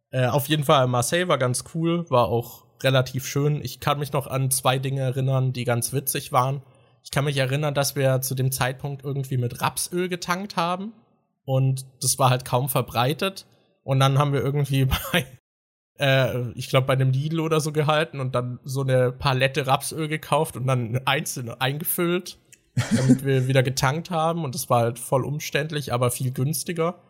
Äh, 0.09 0.25
auf 0.25 0.47
jeden 0.47 0.63
Fall, 0.63 0.87
Marseille 0.87 1.27
war 1.27 1.37
ganz 1.37 1.63
cool, 1.75 2.09
war 2.09 2.29
auch 2.29 2.64
relativ 2.85 3.27
schön. 3.27 3.59
Ich 3.61 3.81
kann 3.81 3.99
mich 3.99 4.13
noch 4.13 4.27
an 4.27 4.51
zwei 4.51 4.79
Dinge 4.79 5.01
erinnern, 5.01 5.51
die 5.51 5.65
ganz 5.65 5.91
witzig 5.91 6.31
waren. 6.31 6.61
Ich 7.03 7.11
kann 7.11 7.25
mich 7.25 7.37
erinnern, 7.37 7.73
dass 7.73 7.95
wir 7.95 8.21
zu 8.21 8.35
dem 8.35 8.51
Zeitpunkt 8.51 9.03
irgendwie 9.03 9.37
mit 9.37 9.61
Rapsöl 9.61 10.07
getankt 10.07 10.55
haben. 10.55 10.93
Und 11.43 11.85
das 12.01 12.17
war 12.17 12.29
halt 12.29 12.45
kaum 12.45 12.69
verbreitet. 12.69 13.45
Und 13.83 13.99
dann 13.99 14.17
haben 14.17 14.33
wir 14.33 14.41
irgendwie 14.41 14.85
bei, 15.13 15.25
äh, 15.99 16.51
ich 16.51 16.69
glaube, 16.69 16.87
bei 16.87 16.93
einem 16.93 17.11
Lidl 17.11 17.39
oder 17.39 17.59
so 17.59 17.71
gehalten 17.71 18.19
und 18.19 18.33
dann 18.33 18.59
so 18.63 18.81
eine 18.81 19.11
Palette 19.11 19.67
Rapsöl 19.67 20.07
gekauft 20.07 20.55
und 20.55 20.65
dann 20.67 21.01
einzeln 21.05 21.49
eingefüllt, 21.49 22.37
damit 22.95 23.25
wir 23.25 23.47
wieder 23.47 23.63
getankt 23.63 24.09
haben. 24.11 24.43
Und 24.43 24.55
das 24.55 24.69
war 24.69 24.81
halt 24.81 24.99
voll 24.99 25.25
umständlich, 25.25 25.93
aber 25.93 26.11
viel 26.11 26.31
günstiger. 26.31 27.01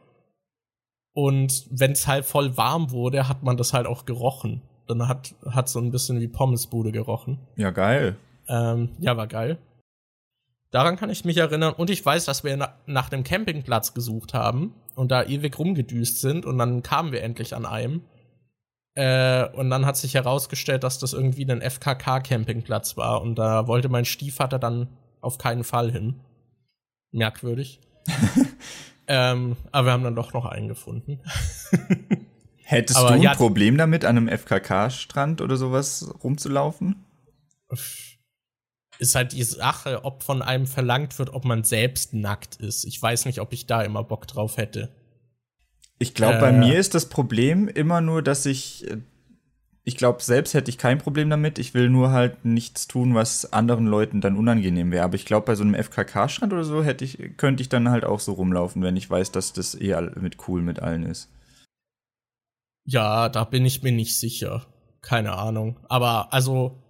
Und 1.13 1.65
wenn 1.69 1.93
es 1.93 2.07
halt 2.07 2.25
voll 2.25 2.57
warm 2.57 2.91
wurde, 2.91 3.29
hat 3.29 3.43
man 3.43 3.55
das 3.55 3.73
halt 3.73 3.87
auch 3.87 4.05
gerochen. 4.05 4.61
Dann 4.87 5.07
hat 5.07 5.35
hat 5.49 5.69
so 5.69 5.79
ein 5.79 5.91
bisschen 5.91 6.19
wie 6.19 6.27
Pommesbude 6.27 6.91
gerochen. 6.91 7.39
Ja, 7.55 7.71
geil. 7.71 8.17
Ähm, 8.47 8.89
ja, 8.99 9.17
war 9.17 9.27
geil. 9.27 9.57
Daran 10.71 10.97
kann 10.97 11.09
ich 11.09 11.25
mich 11.25 11.37
erinnern. 11.37 11.73
Und 11.73 11.89
ich 11.89 12.05
weiß, 12.05 12.25
dass 12.25 12.43
wir 12.43 12.57
na 12.57 12.75
nach 12.85 13.09
dem 13.09 13.23
Campingplatz 13.23 13.93
gesucht 13.93 14.33
haben 14.33 14.73
und 14.95 15.09
da 15.09 15.23
ewig 15.23 15.57
rumgedüst 15.57 16.19
sind. 16.19 16.45
Und 16.45 16.57
dann 16.57 16.83
kamen 16.83 17.11
wir 17.11 17.23
endlich 17.23 17.55
an 17.55 17.65
einem. 17.65 18.01
Äh, 18.95 19.47
und 19.49 19.69
dann 19.69 19.85
hat 19.85 19.97
sich 19.97 20.15
herausgestellt, 20.15 20.83
dass 20.83 20.99
das 20.99 21.13
irgendwie 21.13 21.49
ein 21.49 21.61
FKK-Campingplatz 21.61 22.97
war. 22.97 23.21
Und 23.21 23.35
da 23.35 23.67
wollte 23.67 23.89
mein 23.89 24.05
Stiefvater 24.05 24.59
dann 24.59 24.87
auf 25.21 25.37
keinen 25.37 25.63
Fall 25.63 25.91
hin. 25.91 26.19
Merkwürdig. 27.11 27.79
ähm, 29.07 29.57
aber 29.71 29.87
wir 29.87 29.93
haben 29.93 30.03
dann 30.03 30.15
doch 30.15 30.33
noch 30.33 30.45
einen 30.45 30.67
gefunden. 30.67 31.19
Hättest 32.67 32.97
aber 32.97 33.09
du 33.09 33.13
ein 33.15 33.21
ja, 33.21 33.35
Problem 33.35 33.77
damit, 33.77 34.05
an 34.05 34.17
einem 34.17 34.27
FKK-Strand 34.27 35.39
oder 35.41 35.55
sowas 35.55 36.11
rumzulaufen? 36.23 37.05
Ist 38.97 39.13
halt 39.13 39.33
die 39.33 39.43
Sache, 39.43 40.03
ob 40.03 40.23
von 40.23 40.41
einem 40.41 40.65
verlangt 40.65 41.19
wird, 41.19 41.31
ob 41.31 41.45
man 41.45 41.63
selbst 41.63 42.15
nackt 42.15 42.55
ist. 42.55 42.83
Ich 42.85 42.99
weiß 42.99 43.25
nicht, 43.25 43.39
ob 43.39 43.53
ich 43.53 43.67
da 43.67 43.83
immer 43.83 44.03
Bock 44.03 44.25
drauf 44.25 44.57
hätte. 44.57 44.89
Ich 45.99 46.15
glaube, 46.15 46.37
äh, 46.37 46.41
bei 46.41 46.51
mir 46.51 46.79
ist 46.79 46.95
das 46.95 47.07
Problem 47.07 47.67
immer 47.67 48.01
nur, 48.01 48.23
dass 48.23 48.47
ich 48.47 48.87
ich 49.87 49.95
glaube, 49.95 50.23
selbst 50.23 50.55
hätte 50.55 50.71
ich 50.71 50.79
kein 50.79 50.97
Problem 50.97 51.29
damit. 51.29 51.59
Ich 51.59 51.75
will 51.75 51.91
nur 51.91 52.09
halt 52.09 52.45
nichts 52.45 52.87
tun, 52.87 53.13
was 53.13 53.53
anderen 53.53 53.85
Leuten 53.85 54.19
dann 54.19 54.35
unangenehm 54.37 54.91
wäre. 54.91 55.03
Aber 55.03 55.13
ich 55.13 55.27
glaube, 55.27 55.45
bei 55.45 55.53
so 55.53 55.63
einem 55.63 55.75
FKK-Strand 55.75 56.51
oder 56.51 56.63
so 56.63 56.83
hätte 56.83 57.05
ich, 57.05 57.37
könnte 57.37 57.61
ich 57.61 57.69
dann 57.69 57.91
halt 57.91 58.05
auch 58.05 58.19
so 58.19 58.33
rumlaufen, 58.33 58.81
wenn 58.81 58.97
ich 58.97 59.07
weiß, 59.07 59.31
dass 59.31 59.53
das 59.53 59.79
eh 59.79 59.95
mit 60.19 60.47
cool 60.47 60.63
mit 60.63 60.79
allen 60.79 61.03
ist. 61.03 61.29
Ja, 62.85 63.29
da 63.29 63.43
bin 63.43 63.65
ich 63.65 63.83
mir 63.83 63.91
nicht 63.91 64.17
sicher. 64.17 64.65
Keine 65.01 65.33
Ahnung. 65.33 65.79
Aber 65.89 66.33
also 66.33 66.81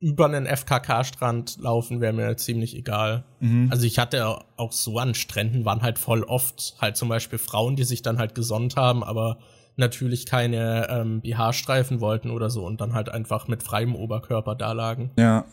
über 0.00 0.26
einen 0.26 0.46
FKK-Strand 0.46 1.58
laufen 1.58 2.00
wäre 2.00 2.12
mir 2.12 2.36
ziemlich 2.36 2.76
egal. 2.76 3.24
Mhm. 3.40 3.68
Also 3.70 3.86
ich 3.86 3.98
hatte 3.98 4.44
auch 4.56 4.72
so 4.72 4.98
an 4.98 5.14
Stränden 5.14 5.64
waren 5.64 5.82
halt 5.82 5.98
voll 5.98 6.24
oft 6.24 6.74
halt 6.78 6.96
zum 6.96 7.08
Beispiel 7.08 7.38
Frauen, 7.38 7.74
die 7.74 7.84
sich 7.84 8.02
dann 8.02 8.18
halt 8.18 8.34
gesonnt 8.34 8.76
haben, 8.76 9.02
aber 9.02 9.38
natürlich 9.76 10.26
keine 10.26 10.88
ähm, 10.90 11.20
BH-Streifen 11.22 12.00
wollten 12.00 12.30
oder 12.30 12.50
so 12.50 12.66
und 12.66 12.80
dann 12.80 12.92
halt 12.92 13.08
einfach 13.08 13.48
mit 13.48 13.62
freiem 13.62 13.94
Oberkörper 13.94 14.54
da 14.54 14.72
lagen. 14.72 15.10
Ja. 15.18 15.46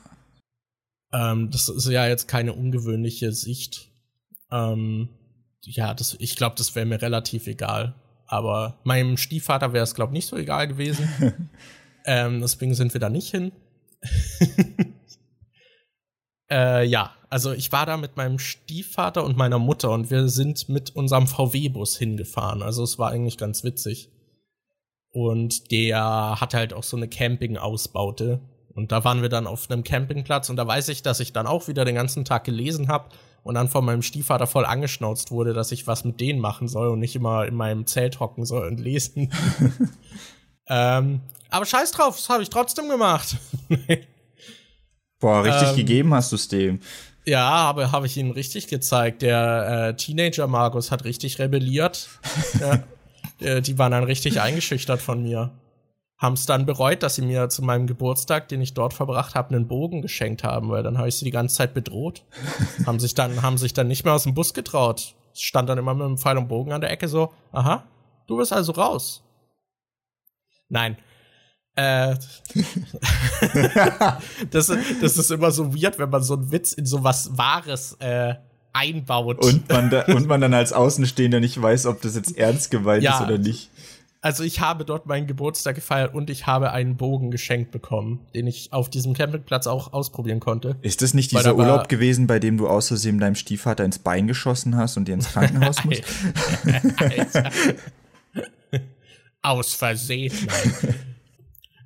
Ähm, 1.13 1.49
das 1.49 1.69
ist 1.69 1.87
ja 1.87 2.07
jetzt 2.07 2.27
keine 2.27 2.53
ungewöhnliche 2.53 3.31
Sicht. 3.31 3.89
Ähm, 4.51 5.09
ja, 5.63 5.93
das, 5.93 6.15
ich 6.19 6.35
glaube, 6.35 6.55
das 6.57 6.75
wäre 6.75 6.85
mir 6.85 7.01
relativ 7.01 7.47
egal. 7.47 7.95
Aber 8.31 8.79
meinem 8.85 9.17
Stiefvater 9.17 9.73
wäre 9.73 9.83
es, 9.83 9.93
glaube 9.93 10.11
ich, 10.11 10.19
nicht 10.19 10.27
so 10.27 10.37
egal 10.37 10.69
gewesen. 10.69 11.49
ähm, 12.05 12.39
deswegen 12.39 12.73
sind 12.73 12.93
wir 12.93 13.01
da 13.01 13.09
nicht 13.09 13.29
hin. 13.29 13.51
äh, 16.49 16.85
ja, 16.85 17.13
also 17.29 17.51
ich 17.51 17.73
war 17.73 17.85
da 17.85 17.97
mit 17.97 18.15
meinem 18.15 18.39
Stiefvater 18.39 19.25
und 19.25 19.35
meiner 19.35 19.59
Mutter 19.59 19.91
und 19.91 20.09
wir 20.09 20.29
sind 20.29 20.69
mit 20.69 20.95
unserem 20.95 21.27
VW-Bus 21.27 21.97
hingefahren. 21.97 22.61
Also 22.61 22.83
es 22.83 22.97
war 22.97 23.11
eigentlich 23.11 23.37
ganz 23.37 23.65
witzig. 23.65 24.09
Und 25.11 25.69
der 25.71 26.37
hat 26.39 26.53
halt 26.53 26.73
auch 26.73 26.83
so 26.83 26.95
eine 26.95 27.09
Camping-Ausbaute. 27.09 28.39
Und 28.73 28.93
da 28.93 29.03
waren 29.03 29.21
wir 29.21 29.27
dann 29.27 29.45
auf 29.45 29.69
einem 29.69 29.83
Campingplatz 29.83 30.49
und 30.49 30.55
da 30.55 30.65
weiß 30.65 30.87
ich, 30.87 31.03
dass 31.03 31.19
ich 31.19 31.33
dann 31.33 31.47
auch 31.47 31.67
wieder 31.67 31.83
den 31.83 31.95
ganzen 31.95 32.23
Tag 32.23 32.45
gelesen 32.45 32.87
habe 32.87 33.09
und 33.43 33.55
dann 33.55 33.69
von 33.69 33.83
meinem 33.83 34.01
Stiefvater 34.01 34.47
voll 34.47 34.65
angeschnauzt 34.65 35.31
wurde, 35.31 35.53
dass 35.53 35.71
ich 35.71 35.87
was 35.87 36.03
mit 36.03 36.19
denen 36.19 36.39
machen 36.39 36.67
soll 36.67 36.89
und 36.89 36.99
nicht 36.99 37.15
immer 37.15 37.45
in 37.45 37.55
meinem 37.55 37.85
Zelt 37.87 38.19
hocken 38.19 38.45
soll 38.45 38.67
und 38.67 38.79
lesen. 38.79 39.31
ähm, 40.67 41.21
aber 41.49 41.65
scheiß 41.65 41.91
drauf, 41.91 42.15
das 42.15 42.29
habe 42.29 42.43
ich 42.43 42.49
trotzdem 42.49 42.87
gemacht. 42.87 43.37
Boah, 45.19 45.43
richtig 45.43 45.69
ähm, 45.69 45.75
gegeben 45.75 46.13
hast 46.13 46.31
du 46.31 46.35
es 46.35 46.47
dem. 46.47 46.79
Ja, 47.25 47.47
aber 47.49 47.91
habe 47.91 48.07
ich 48.07 48.17
ihnen 48.17 48.31
richtig 48.31 48.67
gezeigt. 48.67 49.21
Der 49.21 49.89
äh, 49.89 49.95
Teenager 49.95 50.47
Markus 50.47 50.91
hat 50.91 51.03
richtig 51.03 51.39
rebelliert. 51.39 52.09
ja, 52.59 52.83
äh, 53.39 53.61
die 53.61 53.77
waren 53.77 53.91
dann 53.91 54.03
richtig 54.03 54.41
eingeschüchtert 54.41 55.01
von 55.01 55.21
mir. 55.21 55.51
Haben 56.21 56.33
es 56.33 56.45
dann 56.45 56.67
bereut, 56.67 57.01
dass 57.01 57.15
sie 57.15 57.23
mir 57.23 57.49
zu 57.49 57.63
meinem 57.63 57.87
Geburtstag, 57.87 58.47
den 58.47 58.61
ich 58.61 58.75
dort 58.75 58.93
verbracht 58.93 59.33
habe, 59.33 59.55
einen 59.55 59.67
Bogen 59.67 60.03
geschenkt 60.03 60.43
haben, 60.43 60.69
weil 60.69 60.83
dann 60.83 60.99
habe 60.99 61.09
ich 61.09 61.15
sie 61.15 61.25
die 61.25 61.31
ganze 61.31 61.55
Zeit 61.55 61.73
bedroht. 61.73 62.23
haben 62.85 62.99
sich 62.99 63.15
dann 63.15 63.41
haben 63.41 63.57
sich 63.57 63.73
dann 63.73 63.87
nicht 63.87 64.05
mehr 64.05 64.13
aus 64.13 64.23
dem 64.23 64.35
Bus 64.35 64.53
getraut. 64.53 65.15
Stand 65.33 65.67
dann 65.67 65.79
immer 65.79 65.95
mit 65.95 66.05
einem 66.05 66.17
Pfeil 66.19 66.37
und 66.37 66.47
Bogen 66.47 66.73
an 66.73 66.81
der 66.81 66.91
Ecke 66.91 67.07
so, 67.07 67.33
aha, 67.51 67.85
du 68.27 68.37
bist 68.37 68.53
also 68.53 68.73
raus. 68.73 69.23
Nein, 70.69 70.95
äh, 71.75 72.15
das, 74.51 74.67
das 75.01 75.17
ist 75.17 75.31
immer 75.31 75.51
so 75.51 75.73
weird, 75.73 75.97
wenn 75.97 76.09
man 76.09 76.21
so 76.21 76.35
einen 76.35 76.51
Witz 76.51 76.73
in 76.73 76.85
so 76.85 77.03
was 77.03 77.35
Wahres 77.37 77.93
äh, 77.99 78.35
einbaut. 78.73 79.43
Und 79.43 79.69
man, 79.69 79.89
da, 79.89 80.03
und 80.05 80.27
man 80.27 80.41
dann 80.41 80.53
als 80.53 80.73
Außenstehender 80.73 81.39
nicht 81.39 81.59
weiß, 81.61 81.87
ob 81.87 82.01
das 82.01 82.15
jetzt 82.15 82.37
ernst 82.37 82.71
gemeint 82.71 83.03
ja, 83.03 83.15
ist 83.15 83.21
oder 83.21 83.37
nicht. 83.37 83.70
Also 84.23 84.43
ich 84.43 84.59
habe 84.59 84.85
dort 84.85 85.07
meinen 85.07 85.25
Geburtstag 85.25 85.73
gefeiert 85.73 86.13
und 86.13 86.29
ich 86.29 86.45
habe 86.45 86.71
einen 86.71 86.95
Bogen 86.95 87.31
geschenkt 87.31 87.71
bekommen, 87.71 88.19
den 88.35 88.45
ich 88.45 88.71
auf 88.71 88.87
diesem 88.87 89.13
Campingplatz 89.13 89.65
auch 89.65 89.93
ausprobieren 89.93 90.39
konnte. 90.39 90.77
Ist 90.83 91.01
das 91.01 91.15
nicht 91.15 91.31
dieser 91.31 91.55
Urlaub 91.55 91.89
gewesen, 91.89 92.27
bei 92.27 92.37
dem 92.37 92.57
du 92.57 92.67
aus 92.67 92.89
Versehen 92.89 93.17
deinem 93.17 93.33
Stiefvater 93.33 93.83
ins 93.83 93.97
Bein 93.97 94.27
geschossen 94.27 94.77
hast 94.77 94.95
und 94.95 95.07
dir 95.07 95.15
ins 95.15 95.29
Krankenhaus 95.29 95.83
musst? 95.85 96.03
aus 99.41 99.73
Versehen, 99.73 100.33
nein. 100.45 100.95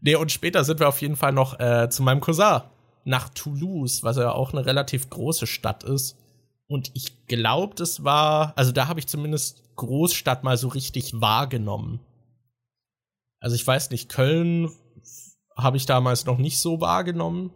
Nee, 0.01 0.15
und 0.15 0.31
später 0.31 0.65
sind 0.65 0.81
wir 0.81 0.89
auf 0.89 1.01
jeden 1.01 1.15
Fall 1.15 1.31
noch 1.31 1.57
äh, 1.59 1.89
zu 1.89 2.03
meinem 2.03 2.19
Cousin 2.19 2.61
nach 3.05 3.29
Toulouse, 3.29 4.03
was 4.03 4.17
ja 4.17 4.31
auch 4.31 4.51
eine 4.51 4.65
relativ 4.65 5.09
große 5.09 5.47
Stadt 5.47 5.85
ist. 5.85 6.17
Und 6.67 6.91
ich 6.95 7.27
glaube, 7.27 7.75
das 7.75 8.03
war, 8.03 8.53
also 8.57 8.73
da 8.73 8.87
habe 8.89 8.99
ich 8.99 9.07
zumindest 9.07 9.63
Großstadt 9.77 10.43
mal 10.43 10.57
so 10.57 10.67
richtig 10.67 11.21
wahrgenommen. 11.21 12.01
Also 13.39 13.55
ich 13.55 13.65
weiß 13.65 13.91
nicht, 13.91 14.09
Köln 14.09 14.71
habe 15.55 15.77
ich 15.77 15.85
damals 15.85 16.25
noch 16.25 16.37
nicht 16.37 16.59
so 16.59 16.81
wahrgenommen, 16.81 17.51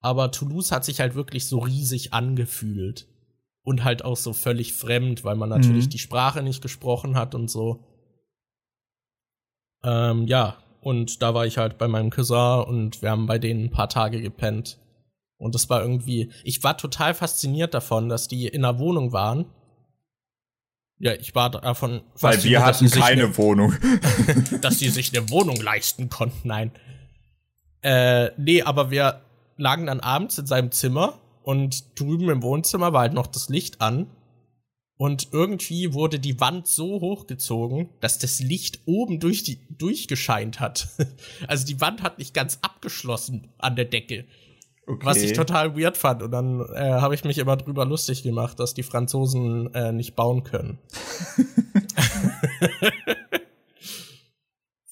aber 0.00 0.30
Toulouse 0.30 0.72
hat 0.72 0.84
sich 0.84 1.00
halt 1.00 1.14
wirklich 1.14 1.46
so 1.46 1.58
riesig 1.58 2.12
angefühlt. 2.12 3.08
Und 3.64 3.84
halt 3.84 4.04
auch 4.04 4.16
so 4.16 4.32
völlig 4.32 4.72
fremd, 4.72 5.22
weil 5.22 5.36
man 5.36 5.48
natürlich 5.48 5.86
mhm. 5.86 5.90
die 5.90 5.98
Sprache 6.00 6.42
nicht 6.42 6.62
gesprochen 6.62 7.14
hat 7.14 7.36
und 7.36 7.48
so. 7.48 7.86
Ähm, 9.84 10.26
ja, 10.26 10.56
und 10.80 11.22
da 11.22 11.32
war 11.32 11.46
ich 11.46 11.58
halt 11.58 11.78
bei 11.78 11.86
meinem 11.86 12.10
Cousin 12.10 12.64
und 12.64 13.02
wir 13.02 13.12
haben 13.12 13.26
bei 13.26 13.38
denen 13.38 13.66
ein 13.66 13.70
paar 13.70 13.88
Tage 13.88 14.20
gepennt. 14.20 14.80
Und 15.36 15.54
das 15.54 15.70
war 15.70 15.80
irgendwie, 15.80 16.32
ich 16.42 16.64
war 16.64 16.76
total 16.76 17.14
fasziniert 17.14 17.72
davon, 17.72 18.08
dass 18.08 18.26
die 18.26 18.48
in 18.48 18.64
einer 18.64 18.80
Wohnung 18.80 19.12
waren. 19.12 19.46
Ja, 21.02 21.14
ich 21.14 21.34
war 21.34 21.50
davon 21.50 22.02
Weil 22.20 22.44
wir 22.44 22.64
hatten 22.64 22.88
keine 22.88 23.26
ne, 23.26 23.36
Wohnung. 23.36 23.74
dass 24.60 24.78
die 24.78 24.88
sich 24.88 25.12
eine 25.12 25.28
Wohnung 25.30 25.56
leisten 25.56 26.08
konnten, 26.08 26.46
nein. 26.46 26.70
Äh, 27.82 28.30
nee, 28.36 28.62
aber 28.62 28.92
wir 28.92 29.20
lagen 29.56 29.86
dann 29.86 29.98
abends 29.98 30.38
in 30.38 30.46
seinem 30.46 30.70
Zimmer 30.70 31.18
und 31.42 31.98
drüben 31.98 32.30
im 32.30 32.44
Wohnzimmer 32.44 32.92
war 32.92 33.00
halt 33.00 33.14
noch 33.14 33.26
das 33.26 33.48
Licht 33.48 33.80
an 33.80 34.06
und 34.96 35.30
irgendwie 35.32 35.92
wurde 35.92 36.20
die 36.20 36.38
Wand 36.38 36.68
so 36.68 37.00
hochgezogen, 37.00 37.88
dass 37.98 38.20
das 38.20 38.38
Licht 38.38 38.82
oben 38.86 39.18
durch 39.18 39.42
die, 39.42 39.58
durchgescheint 39.76 40.60
hat. 40.60 40.86
Also 41.48 41.66
die 41.66 41.80
Wand 41.80 42.04
hat 42.04 42.18
nicht 42.18 42.32
ganz 42.32 42.60
abgeschlossen 42.62 43.48
an 43.58 43.74
der 43.74 43.86
Decke. 43.86 44.24
Okay. 44.92 45.06
Was 45.06 45.16
ich 45.18 45.32
total 45.32 45.74
weird 45.76 45.96
fand. 45.96 46.22
Und 46.22 46.30
dann 46.32 46.60
äh, 46.74 47.00
habe 47.00 47.14
ich 47.14 47.24
mich 47.24 47.38
immer 47.38 47.56
drüber 47.56 47.86
lustig 47.86 48.22
gemacht, 48.22 48.60
dass 48.60 48.74
die 48.74 48.82
Franzosen 48.82 49.72
äh, 49.74 49.90
nicht 49.90 50.14
bauen 50.14 50.44
können. 50.44 50.78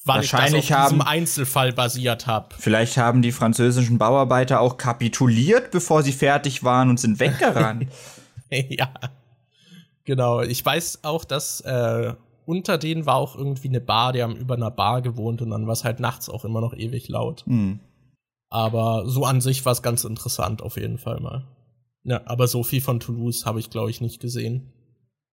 Weil 0.02 0.16
Wahrscheinlich 0.16 0.64
ich 0.64 0.68
das 0.70 0.86
auf 0.86 0.92
haben, 0.92 1.02
Einzelfall 1.02 1.74
basiert 1.74 2.26
habe. 2.26 2.54
Vielleicht 2.58 2.96
haben 2.96 3.20
die 3.20 3.32
französischen 3.32 3.98
Bauarbeiter 3.98 4.60
auch 4.60 4.78
kapituliert, 4.78 5.70
bevor 5.70 6.02
sie 6.02 6.12
fertig 6.12 6.64
waren 6.64 6.88
und 6.88 6.98
sind 6.98 7.20
weggerannt. 7.20 7.86
ja. 8.50 8.88
Genau, 10.04 10.40
ich 10.40 10.64
weiß 10.64 11.00
auch, 11.04 11.26
dass 11.26 11.60
äh, 11.60 12.14
unter 12.46 12.78
denen 12.78 13.04
war 13.04 13.16
auch 13.16 13.36
irgendwie 13.36 13.68
eine 13.68 13.82
Bar, 13.82 14.14
die 14.14 14.22
haben 14.22 14.36
über 14.36 14.54
einer 14.54 14.70
Bar 14.70 15.02
gewohnt 15.02 15.42
und 15.42 15.50
dann 15.50 15.66
war 15.66 15.74
es 15.74 15.84
halt 15.84 16.00
nachts 16.00 16.30
auch 16.30 16.46
immer 16.46 16.62
noch 16.62 16.72
ewig 16.74 17.08
laut. 17.08 17.44
Mhm. 17.46 17.80
Aber 18.50 19.08
so 19.08 19.24
an 19.24 19.40
sich 19.40 19.64
war 19.64 19.72
es 19.72 19.82
ganz 19.82 20.04
interessant 20.04 20.60
auf 20.60 20.76
jeden 20.76 20.98
Fall 20.98 21.20
mal. 21.20 21.46
Ja, 22.02 22.22
aber 22.26 22.48
so 22.48 22.62
viel 22.62 22.80
von 22.80 22.98
Toulouse 22.98 23.46
habe 23.46 23.60
ich, 23.60 23.70
glaube 23.70 23.90
ich, 23.90 24.00
nicht 24.00 24.20
gesehen. 24.20 24.72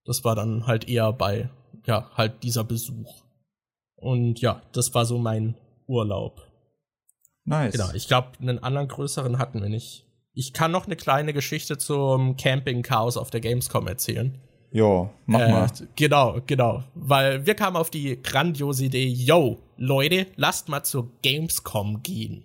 Das 0.05 0.23
war 0.23 0.35
dann 0.35 0.67
halt 0.67 0.87
eher 0.87 1.11
bei, 1.13 1.49
ja, 1.85 2.09
halt 2.13 2.43
dieser 2.43 2.63
Besuch. 2.63 3.23
Und 3.95 4.39
ja, 4.39 4.61
das 4.71 4.93
war 4.93 5.05
so 5.05 5.17
mein 5.17 5.55
Urlaub. 5.87 6.47
Nice. 7.45 7.73
Genau, 7.73 7.91
ich 7.93 8.07
glaube, 8.07 8.29
einen 8.39 8.59
anderen 8.59 8.87
größeren 8.87 9.39
hatten 9.39 9.61
wir 9.61 9.69
nicht. 9.69 10.05
Ich 10.33 10.53
kann 10.53 10.71
noch 10.71 10.85
eine 10.85 10.95
kleine 10.95 11.33
Geschichte 11.33 11.77
zum 11.77 12.37
Camping-Chaos 12.37 13.17
auf 13.17 13.31
der 13.31 13.39
Gamescom 13.39 13.87
erzählen. 13.87 14.37
Ja, 14.71 15.09
mach 15.25 15.39
äh, 15.39 15.51
mal. 15.51 15.71
Genau, 15.95 16.39
genau. 16.45 16.83
Weil 16.93 17.45
wir 17.45 17.55
kamen 17.55 17.77
auf 17.77 17.89
die 17.89 18.21
grandiose 18.21 18.85
Idee, 18.85 19.07
yo, 19.07 19.57
Leute, 19.77 20.27
lasst 20.35 20.69
mal 20.69 20.83
zur 20.83 21.09
Gamescom 21.23 22.03
gehen. 22.03 22.43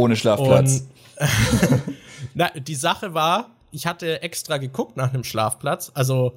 Ohne 0.00 0.16
Schlafplatz. 0.16 0.86
Na, 2.34 2.50
die 2.50 2.74
Sache 2.74 3.14
war, 3.14 3.50
ich 3.70 3.86
hatte 3.86 4.22
extra 4.22 4.58
geguckt 4.58 4.96
nach 4.96 5.12
einem 5.12 5.24
Schlafplatz. 5.24 5.92
Also 5.94 6.34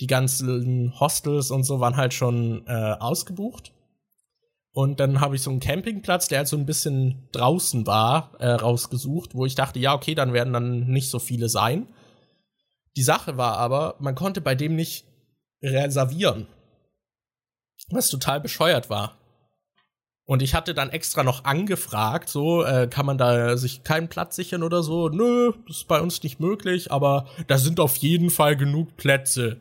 die 0.00 0.06
ganzen 0.06 0.92
Hostels 1.00 1.50
und 1.50 1.64
so 1.64 1.80
waren 1.80 1.96
halt 1.96 2.14
schon 2.14 2.66
äh, 2.66 2.92
ausgebucht. 2.98 3.72
Und 4.72 5.00
dann 5.00 5.20
habe 5.22 5.36
ich 5.36 5.42
so 5.42 5.50
einen 5.50 5.60
Campingplatz, 5.60 6.28
der 6.28 6.38
halt 6.38 6.48
so 6.48 6.56
ein 6.58 6.66
bisschen 6.66 7.28
draußen 7.32 7.86
war, 7.86 8.32
äh, 8.38 8.50
rausgesucht, 8.50 9.34
wo 9.34 9.46
ich 9.46 9.54
dachte, 9.54 9.78
ja, 9.78 9.94
okay, 9.94 10.14
dann 10.14 10.34
werden 10.34 10.52
dann 10.52 10.80
nicht 10.80 11.08
so 11.08 11.18
viele 11.18 11.48
sein. 11.48 11.86
Die 12.94 13.02
Sache 13.02 13.38
war 13.38 13.56
aber, 13.56 13.94
man 14.00 14.14
konnte 14.14 14.42
bei 14.42 14.54
dem 14.54 14.76
nicht 14.76 15.06
reservieren. 15.62 16.46
Was 17.88 18.10
total 18.10 18.40
bescheuert 18.40 18.90
war. 18.90 19.16
Und 20.26 20.42
ich 20.42 20.54
hatte 20.54 20.74
dann 20.74 20.90
extra 20.90 21.22
noch 21.22 21.44
angefragt, 21.44 22.28
so, 22.28 22.64
äh, 22.64 22.88
kann 22.88 23.06
man 23.06 23.16
da 23.16 23.56
sich 23.56 23.84
keinen 23.84 24.08
Platz 24.08 24.34
sichern 24.34 24.64
oder 24.64 24.82
so? 24.82 25.08
Nö, 25.08 25.52
das 25.68 25.78
ist 25.78 25.88
bei 25.88 26.00
uns 26.00 26.22
nicht 26.24 26.40
möglich, 26.40 26.90
aber 26.90 27.26
da 27.46 27.58
sind 27.58 27.78
auf 27.78 27.96
jeden 27.96 28.30
Fall 28.30 28.56
genug 28.56 28.96
Plätze. 28.96 29.60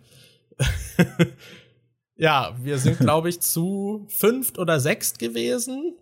ja, 2.16 2.56
wir 2.60 2.80
sind, 2.80 2.98
glaube 3.00 3.30
ich, 3.30 3.42
zu 3.42 4.08
fünft 4.10 4.58
oder 4.58 4.80
sechst 4.80 5.20
gewesen. 5.20 5.96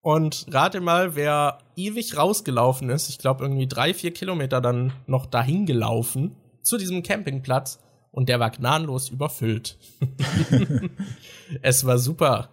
Und 0.00 0.46
rate 0.50 0.80
mal, 0.80 1.14
wer 1.14 1.58
ewig 1.76 2.16
rausgelaufen 2.16 2.88
ist, 2.88 3.10
ich 3.10 3.18
glaube 3.18 3.44
irgendwie 3.44 3.66
drei, 3.66 3.92
vier 3.92 4.12
Kilometer 4.12 4.62
dann 4.62 4.94
noch 5.06 5.26
dahin 5.26 5.66
gelaufen 5.66 6.34
zu 6.62 6.78
diesem 6.78 7.02
Campingplatz 7.02 7.80
und 8.10 8.28
der 8.28 8.40
war 8.40 8.50
gnadenlos 8.50 9.10
überfüllt. 9.10 9.78
es 11.62 11.84
war 11.84 11.98
super. 11.98 12.48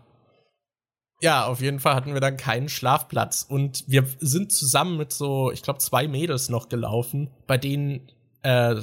Ja, 1.22 1.46
auf 1.46 1.62
jeden 1.62 1.80
Fall 1.80 1.94
hatten 1.94 2.14
wir 2.14 2.22
dann 2.22 2.36
keinen 2.36 2.68
Schlafplatz 2.68 3.46
und 3.48 3.84
wir 3.88 4.06
sind 4.20 4.52
zusammen 4.52 4.98
mit 4.98 5.14
so, 5.14 5.52
ich 5.52 5.62
glaube, 5.62 5.80
zwei 5.80 6.08
Mädels 6.08 6.50
noch 6.50 6.68
gelaufen, 6.68 7.30
bei 7.46 7.58
denen 7.58 8.02
äh, 8.42 8.76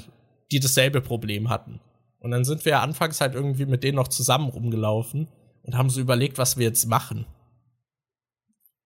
die 0.53 0.61
dasselbe 0.61 1.01
Problem 1.01 1.51
hatten. 1.51 1.81
Und 2.21 2.31
dann 2.31 2.45
sind 2.45 2.65
wir 2.65 2.73
ja 2.73 2.83
anfangs 2.83 3.21
halt 3.21 3.35
irgendwie 3.35 3.67
mit 3.67 3.83
denen 3.83 3.97
noch 3.97 4.09
zusammen 4.09 4.49
rumgelaufen 4.49 5.29
und 5.63 5.77
haben 5.77 5.91
so 5.91 6.01
überlegt, 6.01 6.39
was 6.39 6.57
wir 6.57 6.67
jetzt 6.67 6.87
machen. 6.87 7.27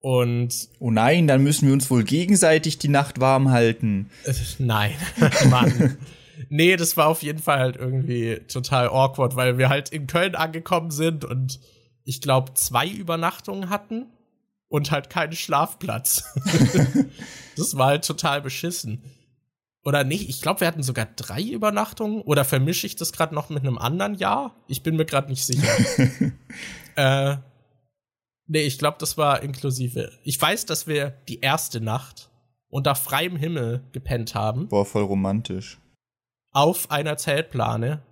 Und. 0.01 0.69
Oh 0.81 0.91
nein, 0.91 1.27
dann 1.29 1.43
müssen 1.43 1.67
wir 1.67 1.75
uns 1.75 1.91
wohl 1.91 2.05
gegenseitig 2.05 2.79
die 2.79 2.89
Nacht 2.89 3.21
warm 3.21 3.51
halten. 3.51 4.11
Äh, 4.25 4.33
nein, 4.59 4.95
Mann. 5.51 5.99
nee, 6.49 6.77
das 6.77 6.97
war 6.97 7.07
auf 7.07 7.23
jeden 7.23 7.39
Fall 7.39 7.59
halt 7.59 7.77
irgendwie 7.77 8.41
total 8.49 8.89
awkward, 8.89 9.37
weil 9.37 9.59
wir 9.59 9.69
halt 9.69 9.91
in 9.91 10.07
Köln 10.07 10.35
angekommen 10.35 10.91
sind 10.91 11.25
und 11.25 11.61
ich 12.05 12.21
glaube 12.21 12.55
zwei 12.55 12.89
Übernachtungen 12.89 13.71
hatten 13.71 14.07
und 14.69 14.91
halt 14.91 15.11
keinen 15.11 15.35
Schlafplatz. 15.35 16.25
das 17.57 17.77
war 17.77 17.89
halt 17.89 18.07
total 18.07 18.41
beschissen. 18.41 19.03
Oder 19.85 20.05
nicht, 20.05 20.29
ich 20.29 20.41
glaube, 20.41 20.61
wir 20.61 20.69
hatten 20.69 20.83
sogar 20.83 21.07
drei 21.17 21.43
Übernachtungen. 21.43 22.23
Oder 22.23 22.45
vermische 22.45 22.87
ich 22.87 22.97
das 22.97 23.13
gerade 23.13 23.35
noch 23.35 23.51
mit 23.51 23.65
einem 23.65 23.79
anderen 23.79 24.15
Jahr? 24.15 24.55
Ich 24.69 24.83
bin 24.83 24.97
mir 24.97 25.05
gerade 25.05 25.29
nicht 25.29 25.45
sicher. 25.45 26.33
äh, 26.97 27.37
nee, 28.47 28.63
ich 28.63 28.79
glaube, 28.79 28.97
das 29.01 29.19
war 29.19 29.43
inklusive. 29.43 30.13
Ich 30.23 30.41
weiß, 30.41 30.67
dass 30.67 30.87
wir 30.87 31.11
die 31.29 31.41
erste 31.41 31.81
Nacht 31.81 32.31
unter 32.69 32.95
freiem 32.95 33.37
Himmel 33.37 33.83
gepennt 33.93 34.35
haben. 34.35 34.69
Boah, 34.69 34.87
voll 34.87 35.03
romantisch. 35.03 35.79
Auf 36.53 36.91
einer 36.91 37.17
Zeltplane. 37.17 38.03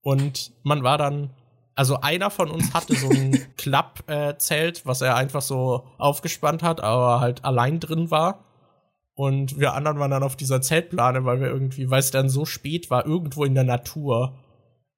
Und 0.00 0.52
man 0.62 0.84
war 0.84 0.98
dann, 0.98 1.30
also 1.78 2.00
einer 2.00 2.30
von 2.30 2.50
uns 2.50 2.74
hatte 2.74 2.96
so 2.96 3.08
ein 3.08 3.38
Klappzelt, 3.56 4.78
äh, 4.78 4.80
was 4.84 5.00
er 5.00 5.14
einfach 5.14 5.42
so 5.42 5.84
aufgespannt 5.96 6.64
hat, 6.64 6.80
aber 6.80 7.20
halt 7.20 7.44
allein 7.44 7.78
drin 7.78 8.10
war. 8.10 8.44
Und 9.14 9.60
wir 9.60 9.74
anderen 9.74 10.00
waren 10.00 10.10
dann 10.10 10.24
auf 10.24 10.34
dieser 10.34 10.60
Zeltplane, 10.60 11.24
weil 11.24 11.40
wir 11.40 11.46
irgendwie, 11.46 11.88
weil 11.88 12.00
es 12.00 12.10
dann 12.10 12.30
so 12.30 12.44
spät 12.46 12.90
war, 12.90 13.06
irgendwo 13.06 13.44
in 13.44 13.54
der 13.54 13.62
Natur. 13.62 14.34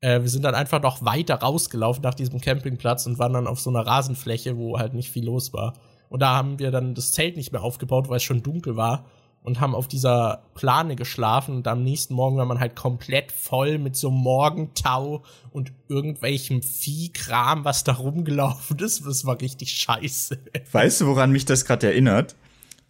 Äh, 0.00 0.22
wir 0.22 0.30
sind 0.30 0.42
dann 0.42 0.54
einfach 0.54 0.80
noch 0.80 1.04
weiter 1.04 1.34
rausgelaufen 1.34 2.02
nach 2.02 2.14
diesem 2.14 2.40
Campingplatz 2.40 3.04
und 3.04 3.18
waren 3.18 3.34
dann 3.34 3.46
auf 3.46 3.60
so 3.60 3.68
einer 3.68 3.86
Rasenfläche, 3.86 4.56
wo 4.56 4.78
halt 4.78 4.94
nicht 4.94 5.10
viel 5.10 5.26
los 5.26 5.52
war. 5.52 5.74
Und 6.08 6.22
da 6.22 6.34
haben 6.34 6.58
wir 6.60 6.70
dann 6.70 6.94
das 6.94 7.12
Zelt 7.12 7.36
nicht 7.36 7.52
mehr 7.52 7.62
aufgebaut, 7.62 8.08
weil 8.08 8.16
es 8.16 8.22
schon 8.22 8.42
dunkel 8.42 8.76
war. 8.76 9.04
Und 9.42 9.58
haben 9.58 9.74
auf 9.74 9.88
dieser 9.88 10.42
Plane 10.54 10.96
geschlafen. 10.96 11.56
Und 11.56 11.66
am 11.66 11.82
nächsten 11.82 12.14
Morgen 12.14 12.36
war 12.36 12.44
man 12.44 12.60
halt 12.60 12.76
komplett 12.76 13.32
voll 13.32 13.78
mit 13.78 13.96
so 13.96 14.10
Morgentau 14.10 15.22
und 15.50 15.72
irgendwelchem 15.88 16.62
Viehkram, 16.62 17.64
was 17.64 17.82
da 17.82 17.94
rumgelaufen 17.94 18.78
ist. 18.80 19.06
Das 19.06 19.24
war 19.24 19.40
richtig 19.40 19.72
scheiße. 19.72 20.38
Weißt 20.72 21.00
du, 21.00 21.06
woran 21.06 21.32
mich 21.32 21.46
das 21.46 21.64
gerade 21.64 21.86
erinnert? 21.86 22.36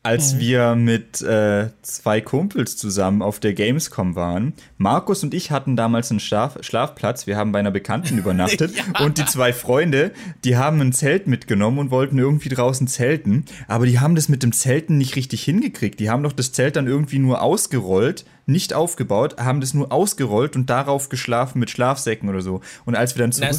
Als 0.02 0.34
mhm. 0.34 0.38
wir 0.40 0.74
mit 0.76 1.20
äh, 1.20 1.68
zwei 1.82 2.22
Kumpels 2.22 2.76
zusammen 2.78 3.20
auf 3.20 3.38
der 3.38 3.52
Gamescom 3.52 4.16
waren. 4.16 4.54
Markus 4.78 5.22
und 5.22 5.34
ich 5.34 5.50
hatten 5.50 5.76
damals 5.76 6.10
einen 6.10 6.20
Schlaf 6.20 6.56
Schlafplatz. 6.62 7.26
Wir 7.26 7.36
haben 7.36 7.52
bei 7.52 7.58
einer 7.58 7.70
Bekannten 7.70 8.16
übernachtet. 8.18 8.74
ja. 8.74 9.04
Und 9.04 9.18
die 9.18 9.26
zwei 9.26 9.52
Freunde, 9.52 10.12
die 10.44 10.56
haben 10.56 10.80
ein 10.80 10.92
Zelt 10.92 11.26
mitgenommen 11.26 11.78
und 11.78 11.90
wollten 11.90 12.18
irgendwie 12.18 12.48
draußen 12.48 12.86
zelten. 12.86 13.44
Aber 13.68 13.84
die 13.84 14.00
haben 14.00 14.14
das 14.14 14.30
mit 14.30 14.42
dem 14.42 14.52
Zelten 14.52 14.96
nicht 14.96 15.16
richtig 15.16 15.42
hingekriegt. 15.42 16.00
Die 16.00 16.08
haben 16.08 16.22
doch 16.22 16.32
das 16.32 16.52
Zelt 16.52 16.76
dann 16.76 16.86
irgendwie 16.86 17.18
nur 17.18 17.42
ausgerollt, 17.42 18.24
nicht 18.46 18.72
aufgebaut, 18.72 19.36
haben 19.38 19.60
das 19.60 19.74
nur 19.74 19.92
ausgerollt 19.92 20.56
und 20.56 20.70
darauf 20.70 21.10
geschlafen 21.10 21.58
mit 21.58 21.68
Schlafsäcken 21.68 22.28
oder 22.30 22.40
so. 22.40 22.62
Und 22.86 22.96
als 22.96 23.14
wir 23.16 23.20
dann 23.20 23.32
zurück 23.32 23.50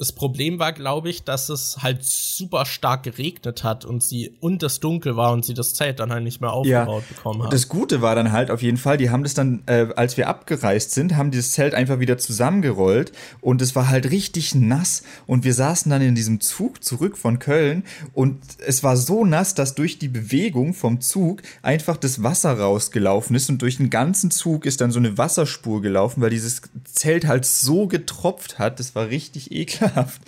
das 0.00 0.12
Problem 0.12 0.58
war, 0.58 0.72
glaube 0.72 1.10
ich, 1.10 1.24
dass 1.24 1.50
es 1.50 1.82
halt 1.82 2.02
super 2.02 2.64
stark 2.64 3.02
geregnet 3.02 3.64
hat 3.64 3.84
und 3.84 4.02
sie 4.02 4.34
und 4.40 4.62
es 4.62 4.80
dunkel 4.80 5.14
war 5.14 5.30
und 5.30 5.44
sie 5.44 5.52
das 5.52 5.74
Zelt 5.74 6.00
dann 6.00 6.10
halt 6.10 6.24
nicht 6.24 6.40
mehr 6.40 6.54
aufgebaut 6.54 7.04
ja. 7.06 7.14
bekommen 7.14 7.42
haben. 7.42 7.50
Das 7.50 7.68
Gute 7.68 8.00
war 8.00 8.14
dann 8.14 8.32
halt 8.32 8.50
auf 8.50 8.62
jeden 8.62 8.78
Fall, 8.78 8.96
die 8.96 9.10
haben 9.10 9.24
das 9.24 9.34
dann, 9.34 9.62
äh, 9.66 9.88
als 9.96 10.16
wir 10.16 10.28
abgereist 10.28 10.92
sind, 10.92 11.18
haben 11.18 11.30
dieses 11.30 11.52
Zelt 11.52 11.74
einfach 11.74 11.98
wieder 11.98 12.16
zusammengerollt 12.16 13.12
und 13.42 13.60
es 13.60 13.76
war 13.76 13.90
halt 13.90 14.10
richtig 14.10 14.54
nass 14.54 15.02
und 15.26 15.44
wir 15.44 15.52
saßen 15.52 15.90
dann 15.90 16.00
in 16.00 16.14
diesem 16.14 16.40
Zug 16.40 16.82
zurück 16.82 17.18
von 17.18 17.38
Köln 17.38 17.84
und 18.14 18.38
es 18.66 18.82
war 18.82 18.96
so 18.96 19.26
nass, 19.26 19.54
dass 19.54 19.74
durch 19.74 19.98
die 19.98 20.08
Bewegung 20.08 20.72
vom 20.72 21.02
Zug 21.02 21.42
einfach 21.60 21.98
das 21.98 22.22
Wasser 22.22 22.58
rausgelaufen 22.58 23.36
ist 23.36 23.50
und 23.50 23.60
durch 23.60 23.76
den 23.76 23.90
ganzen 23.90 24.30
Zug 24.30 24.64
ist 24.64 24.80
dann 24.80 24.92
so 24.92 24.98
eine 24.98 25.18
Wasserspur 25.18 25.82
gelaufen, 25.82 26.22
weil 26.22 26.30
dieses 26.30 26.62
Zelt 26.90 27.26
halt 27.26 27.44
so 27.44 27.86
getropft 27.86 28.58
hat. 28.58 28.80
Das 28.80 28.94
war 28.94 29.08
richtig 29.08 29.52
ekelhaft 29.52 29.89
ekelhaft. 29.90 30.22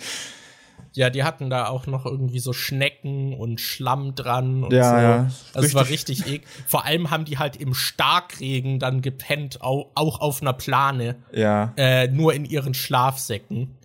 Ja, 0.95 1.09
die 1.09 1.23
hatten 1.23 1.49
da 1.49 1.67
auch 1.67 1.87
noch 1.87 2.05
irgendwie 2.05 2.39
so 2.39 2.53
Schnecken 2.53 3.33
und 3.33 3.59
Schlamm 3.59 4.13
dran 4.13 4.63
und 4.63 4.71
ja, 4.71 4.89
so. 4.89 4.95
Ja, 4.95 5.31
also 5.55 5.67
es 5.67 5.73
war 5.73 5.89
richtig 5.89 6.27
ekel. 6.27 6.47
Vor 6.67 6.85
allem 6.85 7.09
haben 7.09 7.25
die 7.25 7.39
halt 7.39 7.55
im 7.55 7.73
Starkregen 7.73 8.77
dann 8.77 9.01
gepennt, 9.01 9.61
auch, 9.61 9.89
auch 9.95 10.21
auf 10.21 10.41
einer 10.41 10.53
Plane. 10.53 11.15
Ja. 11.31 11.73
Äh, 11.77 12.09
nur 12.09 12.33
in 12.33 12.45
ihren 12.45 12.75
Schlafsäcken. 12.75 13.75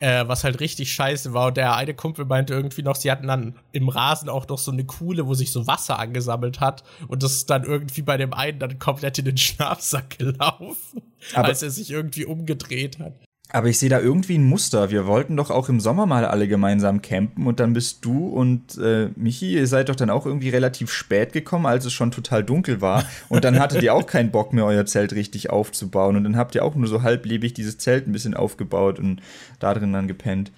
Äh, 0.00 0.28
was 0.28 0.44
halt 0.44 0.60
richtig 0.60 0.92
scheiße 0.92 1.32
war. 1.32 1.46
Und 1.46 1.56
der 1.56 1.76
eine 1.76 1.94
Kumpel 1.94 2.26
meinte 2.26 2.52
irgendwie 2.52 2.82
noch, 2.82 2.96
sie 2.96 3.10
hatten 3.10 3.28
dann 3.28 3.56
im 3.72 3.88
Rasen 3.88 4.28
auch 4.28 4.46
noch 4.48 4.58
so 4.58 4.70
eine 4.70 4.84
Kuhle, 4.84 5.26
wo 5.26 5.32
sich 5.32 5.50
so 5.50 5.66
Wasser 5.66 5.98
angesammelt 5.98 6.60
hat. 6.60 6.84
Und 7.08 7.22
das 7.22 7.32
ist 7.32 7.48
dann 7.48 7.64
irgendwie 7.64 8.02
bei 8.02 8.18
dem 8.18 8.34
einen 8.34 8.58
dann 8.58 8.78
komplett 8.78 9.18
in 9.18 9.24
den 9.24 9.38
Schlafsack 9.38 10.18
gelaufen, 10.18 11.00
Aber 11.32 11.46
als 11.46 11.62
er 11.62 11.70
sich 11.70 11.90
irgendwie 11.90 12.26
umgedreht 12.26 12.98
hat. 12.98 13.14
Aber 13.50 13.68
ich 13.68 13.78
sehe 13.78 13.88
da 13.88 14.00
irgendwie 14.00 14.36
ein 14.36 14.44
Muster. 14.44 14.90
Wir 14.90 15.06
wollten 15.06 15.36
doch 15.36 15.50
auch 15.50 15.68
im 15.68 15.78
Sommer 15.78 16.06
mal 16.06 16.24
alle 16.24 16.48
gemeinsam 16.48 17.02
campen 17.02 17.46
und 17.46 17.60
dann 17.60 17.72
bist 17.72 18.04
du 18.04 18.26
und 18.26 18.76
äh, 18.78 19.10
Michi, 19.14 19.54
ihr 19.54 19.68
seid 19.68 19.90
doch 19.90 19.94
dann 19.94 20.10
auch 20.10 20.26
irgendwie 20.26 20.48
relativ 20.48 20.90
spät 20.90 21.32
gekommen, 21.32 21.66
als 21.66 21.84
es 21.84 21.92
schon 21.92 22.10
total 22.10 22.42
dunkel 22.42 22.80
war. 22.80 23.04
Und 23.28 23.44
dann 23.44 23.60
hattet 23.60 23.82
ihr 23.82 23.94
auch 23.94 24.06
keinen 24.06 24.30
Bock 24.32 24.52
mehr, 24.52 24.64
euer 24.64 24.86
Zelt 24.86 25.12
richtig 25.12 25.50
aufzubauen. 25.50 26.16
Und 26.16 26.24
dann 26.24 26.36
habt 26.36 26.54
ihr 26.56 26.64
auch 26.64 26.74
nur 26.74 26.88
so 26.88 27.02
halblebig 27.02 27.54
dieses 27.54 27.78
Zelt 27.78 28.08
ein 28.08 28.12
bisschen 28.12 28.34
aufgebaut 28.34 28.98
und 28.98 29.20
da 29.60 29.72
drin 29.72 29.92
dann 29.92 30.08
gepennt. 30.08 30.50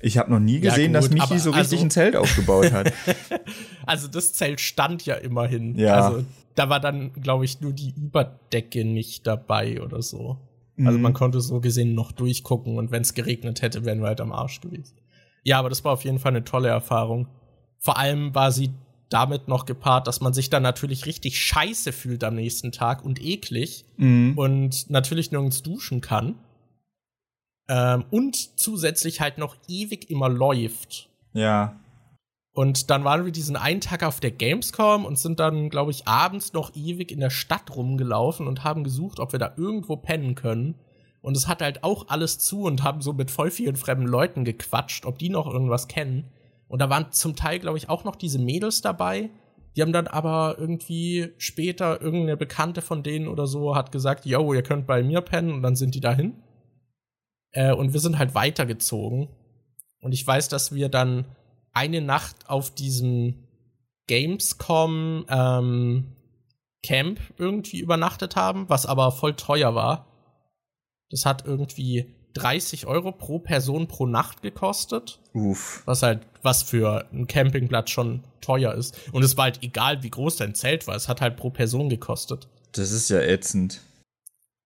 Ich 0.00 0.16
habe 0.16 0.30
noch 0.30 0.38
nie 0.38 0.60
gesehen, 0.60 0.94
ja, 0.94 1.00
gut, 1.00 1.10
dass 1.10 1.28
Michi 1.28 1.38
so 1.40 1.50
richtig 1.50 1.80
also, 1.80 1.86
ein 1.86 1.90
Zelt 1.90 2.16
aufgebaut 2.16 2.72
hat. 2.72 2.92
also 3.86 4.06
das 4.06 4.32
Zelt 4.32 4.60
stand 4.60 5.04
ja 5.04 5.16
immerhin. 5.16 5.76
Ja. 5.76 5.96
Also 5.96 6.24
da 6.54 6.68
war 6.68 6.80
dann, 6.80 7.12
glaube 7.12 7.44
ich, 7.44 7.60
nur 7.60 7.72
die 7.72 7.92
Überdecke 7.96 8.84
nicht 8.84 9.26
dabei 9.26 9.82
oder 9.82 10.00
so. 10.02 10.38
Also 10.86 10.98
man 10.98 11.12
mhm. 11.12 11.16
konnte 11.16 11.40
so 11.40 11.60
gesehen 11.60 11.94
noch 11.94 12.12
durchgucken 12.12 12.78
und 12.78 12.90
wenn 12.90 13.02
es 13.02 13.14
geregnet 13.14 13.62
hätte, 13.62 13.84
wären 13.84 14.00
wir 14.00 14.08
halt 14.08 14.20
am 14.20 14.32
Arsch 14.32 14.60
gewesen. 14.60 14.96
Ja, 15.42 15.58
aber 15.58 15.68
das 15.68 15.84
war 15.84 15.92
auf 15.92 16.04
jeden 16.04 16.18
Fall 16.18 16.32
eine 16.32 16.44
tolle 16.44 16.68
Erfahrung. 16.68 17.28
Vor 17.78 17.98
allem 17.98 18.34
war 18.34 18.52
sie 18.52 18.70
damit 19.08 19.48
noch 19.48 19.64
gepaart, 19.64 20.06
dass 20.06 20.20
man 20.20 20.34
sich 20.34 20.50
dann 20.50 20.62
natürlich 20.62 21.06
richtig 21.06 21.38
scheiße 21.40 21.92
fühlt 21.92 22.22
am 22.24 22.34
nächsten 22.34 22.72
Tag 22.72 23.04
und 23.04 23.22
eklig 23.22 23.86
mhm. 23.96 24.34
und 24.36 24.90
natürlich 24.90 25.32
nirgends 25.32 25.62
duschen 25.62 26.00
kann. 26.00 26.34
Ähm, 27.68 28.04
und 28.10 28.58
zusätzlich 28.58 29.20
halt 29.20 29.38
noch 29.38 29.56
ewig 29.68 30.10
immer 30.10 30.28
läuft. 30.28 31.08
Ja. 31.32 31.78
Und 32.58 32.90
dann 32.90 33.04
waren 33.04 33.24
wir 33.24 33.30
diesen 33.30 33.54
einen 33.54 33.80
Tag 33.80 34.02
auf 34.02 34.18
der 34.18 34.32
Gamescom 34.32 35.04
und 35.04 35.16
sind 35.16 35.38
dann, 35.38 35.70
glaube 35.70 35.92
ich, 35.92 36.08
abends 36.08 36.54
noch 36.54 36.74
ewig 36.74 37.12
in 37.12 37.20
der 37.20 37.30
Stadt 37.30 37.76
rumgelaufen 37.76 38.48
und 38.48 38.64
haben 38.64 38.82
gesucht, 38.82 39.20
ob 39.20 39.30
wir 39.30 39.38
da 39.38 39.54
irgendwo 39.56 39.94
pennen 39.94 40.34
können. 40.34 40.74
Und 41.20 41.36
es 41.36 41.46
hat 41.46 41.62
halt 41.62 41.84
auch 41.84 42.08
alles 42.08 42.40
zu 42.40 42.62
und 42.62 42.82
haben 42.82 43.00
so 43.00 43.12
mit 43.12 43.30
voll 43.30 43.52
vielen 43.52 43.76
fremden 43.76 44.08
Leuten 44.08 44.44
gequatscht, 44.44 45.06
ob 45.06 45.20
die 45.20 45.28
noch 45.28 45.46
irgendwas 45.46 45.86
kennen. 45.86 46.32
Und 46.66 46.82
da 46.82 46.90
waren 46.90 47.12
zum 47.12 47.36
Teil, 47.36 47.60
glaube 47.60 47.78
ich, 47.78 47.88
auch 47.88 48.02
noch 48.02 48.16
diese 48.16 48.40
Mädels 48.40 48.82
dabei. 48.82 49.30
Die 49.76 49.82
haben 49.82 49.92
dann 49.92 50.08
aber 50.08 50.56
irgendwie 50.58 51.28
später 51.38 52.02
irgendeine 52.02 52.36
Bekannte 52.36 52.82
von 52.82 53.04
denen 53.04 53.28
oder 53.28 53.46
so 53.46 53.76
hat 53.76 53.92
gesagt, 53.92 54.26
yo, 54.26 54.52
ihr 54.52 54.64
könnt 54.64 54.88
bei 54.88 55.04
mir 55.04 55.20
pennen 55.20 55.52
und 55.52 55.62
dann 55.62 55.76
sind 55.76 55.94
die 55.94 56.00
dahin. 56.00 56.34
Äh, 57.52 57.72
und 57.72 57.92
wir 57.92 58.00
sind 58.00 58.18
halt 58.18 58.34
weitergezogen. 58.34 59.28
Und 60.00 60.10
ich 60.10 60.26
weiß, 60.26 60.48
dass 60.48 60.74
wir 60.74 60.88
dann 60.88 61.24
eine 61.78 62.00
Nacht 62.00 62.48
auf 62.48 62.74
diesem 62.74 63.46
Gamescom 64.08 65.26
ähm, 65.28 66.06
Camp 66.82 67.20
irgendwie 67.38 67.78
übernachtet 67.78 68.34
haben, 68.34 68.68
was 68.68 68.84
aber 68.84 69.12
voll 69.12 69.34
teuer 69.34 69.74
war. 69.76 70.06
Das 71.10 71.24
hat 71.24 71.46
irgendwie 71.46 72.14
30 72.34 72.86
Euro 72.86 73.12
pro 73.12 73.38
Person 73.38 73.86
pro 73.86 74.06
Nacht 74.06 74.42
gekostet. 74.42 75.20
Uff. 75.34 75.82
Was 75.86 76.02
halt, 76.02 76.26
was 76.42 76.64
für 76.64 77.06
einen 77.12 77.28
Campingplatz 77.28 77.90
schon 77.90 78.24
teuer 78.40 78.74
ist. 78.74 78.96
Und 79.12 79.22
es 79.22 79.36
war 79.36 79.44
halt 79.44 79.62
egal, 79.62 80.02
wie 80.02 80.10
groß 80.10 80.36
dein 80.36 80.54
Zelt 80.54 80.86
war. 80.86 80.96
Es 80.96 81.08
hat 81.08 81.20
halt 81.20 81.36
pro 81.36 81.50
Person 81.50 81.88
gekostet. 81.88 82.48
Das 82.72 82.90
ist 82.90 83.08
ja 83.08 83.20
ätzend. 83.20 83.80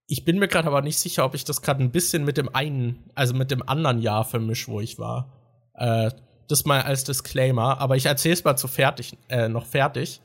Ich 0.07 0.25
bin 0.25 0.39
mir 0.39 0.49
gerade 0.49 0.69
aber 0.69 0.83
nicht 0.83 0.99
sicher, 0.99 1.25
ob 1.25 1.35
ich 1.35 1.45
das 1.45 1.63
gerade 1.63 1.83
ein 1.83 1.93
bisschen 1.93 2.25
mit 2.25 2.37
dem 2.37 2.55
einen, 2.55 3.11
also 3.15 3.35
mit 3.35 3.51
dem 3.51 3.67
anderen 3.67 4.01
Jahr 4.01 4.25
vermische, 4.25 4.71
wo 4.71 4.81
ich 4.81 4.99
war. 4.99 5.33
Äh, 5.75 6.11
das 6.49 6.65
mal 6.65 6.83
als 6.83 7.05
Disclaimer, 7.05 7.79
aber 7.79 7.97
ich 7.97 8.07
erzähle 8.07 8.35
es 8.35 8.45
mal 8.45 8.57
zu 8.57 8.69
fertig, 8.69 9.17
äh, 9.29 9.49
noch 9.49 9.67
fertig. 9.67 10.21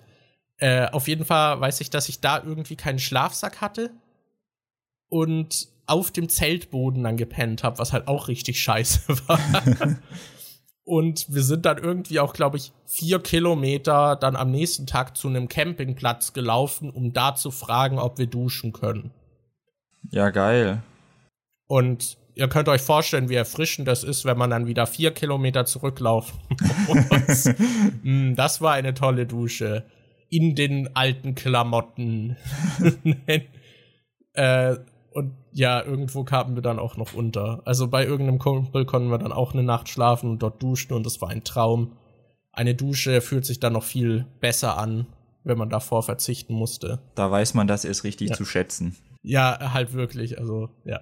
Äh, 0.58 0.90
auf 0.90 1.08
jeden 1.08 1.26
Fall 1.26 1.60
weiß 1.60 1.82
ich, 1.82 1.90
dass 1.90 2.10
ich 2.10 2.20
da 2.20 2.42
irgendwie 2.44 2.76
keinen 2.76 3.00
Schlafsack 3.00 3.62
hatte 3.62 3.92
und 5.10 5.68
auf 5.86 6.12
dem 6.12 6.30
Zeltboden 6.30 7.04
dann 7.04 7.18
gepennt 7.18 7.64
habe, 7.64 7.78
was 7.80 7.94
halt 7.94 8.08
auch 8.08 8.28
richtig 8.28 8.62
scheiße 8.62 9.02
war. 9.28 9.40
und 10.84 11.34
wir 11.34 11.44
sind 11.44 11.66
dann 11.66 11.78
irgendwie 11.78 12.20
auch, 12.20 12.34
glaube 12.34 12.58
ich, 12.58 12.74
vier 12.86 13.20
Kilometer 13.20 14.16
dann 14.16 14.36
am 14.36 14.52
nächsten 14.52 14.86
Tag 14.86 15.16
zu 15.16 15.28
einem 15.28 15.48
Campingplatz 15.48 16.34
gelaufen, 16.34 16.90
um 16.90 17.14
da 17.14 17.36
zu 17.36 17.52
fragen, 17.52 18.00
ob 18.00 18.18
wir 18.18 18.28
duschen 18.28 18.74
können. 18.74 19.12
Ja, 20.12 20.30
geil. 20.30 20.82
Und 21.68 22.18
ihr 22.38 22.48
könnt 22.48 22.70
euch 22.70 22.82
vorstellen, 22.82 23.30
wie 23.30 23.36
erfrischend 23.36 23.88
das 23.88 24.04
ist, 24.04 24.26
wenn 24.26 24.38
man 24.38 24.50
dann 24.50 24.68
wieder 24.68 24.86
vier 24.88 25.12
Kilometer 25.12 25.66
zurücklaufen 25.66 26.38
muss. 26.88 27.50
Mm, 28.04 28.36
das 28.36 28.62
war 28.62 28.74
eine 28.74 28.94
tolle 28.94 29.26
Dusche. 29.26 29.86
In 30.30 30.56
den 30.56 30.96
alten 30.96 31.36
Klamotten. 31.36 32.36
äh, 34.34 34.76
und 35.12 35.34
ja, 35.52 35.84
irgendwo 35.84 36.24
kamen 36.24 36.56
wir 36.56 36.62
dann 36.62 36.80
auch 36.80 36.96
noch 36.98 37.14
unter. 37.14 37.62
Also 37.66 37.88
bei 37.88 38.06
irgendeinem 38.06 38.40
Kumpel 38.40 38.86
konnten 38.86 39.10
wir 39.10 39.18
dann 39.18 39.32
auch 39.32 39.54
eine 39.54 39.64
Nacht 39.64 39.90
schlafen 39.90 40.30
und 40.30 40.44
dort 40.44 40.62
duschen 40.62 40.94
und 40.94 41.06
das 41.06 41.22
war 41.22 41.30
ein 41.30 41.44
Traum. 41.44 41.94
Eine 42.52 42.76
Dusche 42.76 43.22
fühlt 43.22 43.46
sich 43.46 43.60
dann 43.60 43.74
noch 43.74 43.84
viel 43.84 44.26
besser 44.40 44.78
an, 44.78 45.08
wenn 45.44 45.58
man 45.58 45.70
davor 45.70 46.04
verzichten 46.04 46.54
musste. 46.54 47.00
Da 47.16 47.32
weiß 47.32 47.54
man 47.56 47.68
das 47.68 47.84
ist 47.86 48.04
richtig 48.04 48.30
Ja. 48.30 48.36
zu 48.36 48.46
schätzen. 48.46 48.96
Ja, 49.24 49.74
halt 49.74 49.94
wirklich, 49.94 50.38
also 50.40 50.70
ja. 50.86 51.02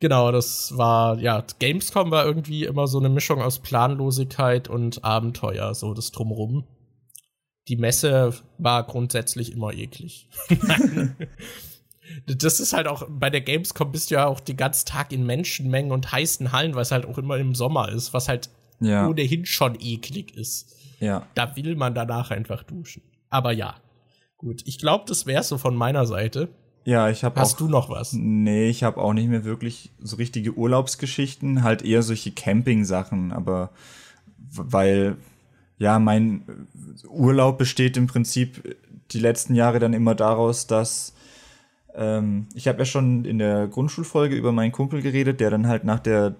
Genau, 0.00 0.30
das 0.30 0.76
war, 0.76 1.18
ja, 1.18 1.42
Gamescom 1.58 2.10
war 2.10 2.26
irgendwie 2.26 2.64
immer 2.64 2.86
so 2.86 2.98
eine 2.98 3.08
Mischung 3.08 3.40
aus 3.40 3.60
Planlosigkeit 3.60 4.68
und 4.68 5.04
Abenteuer, 5.04 5.74
so 5.74 5.94
das 5.94 6.12
Drumrum. 6.12 6.64
Die 7.68 7.76
Messe 7.76 8.34
war 8.58 8.84
grundsätzlich 8.84 9.52
immer 9.52 9.72
eklig. 9.72 10.28
das 12.26 12.60
ist 12.60 12.72
halt 12.72 12.88
auch, 12.88 13.06
bei 13.08 13.30
der 13.30 13.40
Gamescom 13.40 13.90
bist 13.90 14.10
du 14.10 14.16
ja 14.16 14.26
auch 14.26 14.40
den 14.40 14.56
ganzen 14.56 14.86
Tag 14.86 15.12
in 15.12 15.24
Menschenmengen 15.24 15.92
und 15.92 16.12
heißen 16.12 16.52
Hallen, 16.52 16.74
weil 16.74 16.82
es 16.82 16.92
halt 16.92 17.06
auch 17.06 17.18
immer 17.18 17.38
im 17.38 17.54
Sommer 17.54 17.88
ist, 17.90 18.12
was 18.12 18.28
halt 18.28 18.50
Ja. 18.80 19.08
ohnehin 19.08 19.46
schon 19.46 19.76
eklig 19.80 20.36
ist. 20.36 20.74
Ja. 21.00 21.26
Da 21.34 21.56
will 21.56 21.74
man 21.76 21.94
danach 21.94 22.30
einfach 22.30 22.62
duschen. 22.62 23.02
Aber 23.30 23.52
ja, 23.52 23.76
gut. 24.36 24.62
Ich 24.66 24.78
glaube, 24.78 25.04
das 25.08 25.26
wäre 25.26 25.42
so 25.42 25.58
von 25.58 25.74
meiner 25.74 26.06
Seite. 26.06 26.48
Ja, 26.86 27.10
ich 27.10 27.24
habe 27.24 27.36
auch. 27.36 27.40
Hast 27.40 27.58
du 27.58 27.68
noch 27.68 27.90
was? 27.90 28.12
Nee, 28.12 28.68
ich 28.68 28.84
habe 28.84 29.00
auch 29.00 29.12
nicht 29.12 29.28
mehr 29.28 29.44
wirklich 29.44 29.90
so 30.00 30.16
richtige 30.16 30.54
Urlaubsgeschichten, 30.54 31.64
halt 31.64 31.82
eher 31.82 32.02
solche 32.02 32.30
Camping-Sachen, 32.30 33.32
aber 33.32 33.70
weil, 34.52 35.16
ja, 35.78 35.98
mein 35.98 36.44
Urlaub 37.08 37.58
besteht 37.58 37.96
im 37.96 38.06
Prinzip 38.06 38.76
die 39.10 39.18
letzten 39.18 39.56
Jahre 39.56 39.80
dann 39.80 39.94
immer 39.94 40.14
daraus, 40.14 40.68
dass 40.68 41.12
ähm, 41.96 42.46
ich 42.54 42.68
habe 42.68 42.78
ja 42.78 42.84
schon 42.84 43.24
in 43.24 43.38
der 43.38 43.66
Grundschulfolge 43.66 44.36
über 44.36 44.52
meinen 44.52 44.70
Kumpel 44.70 45.02
geredet, 45.02 45.40
der 45.40 45.50
dann 45.50 45.66
halt 45.66 45.82
nach 45.82 45.98
der 45.98 46.36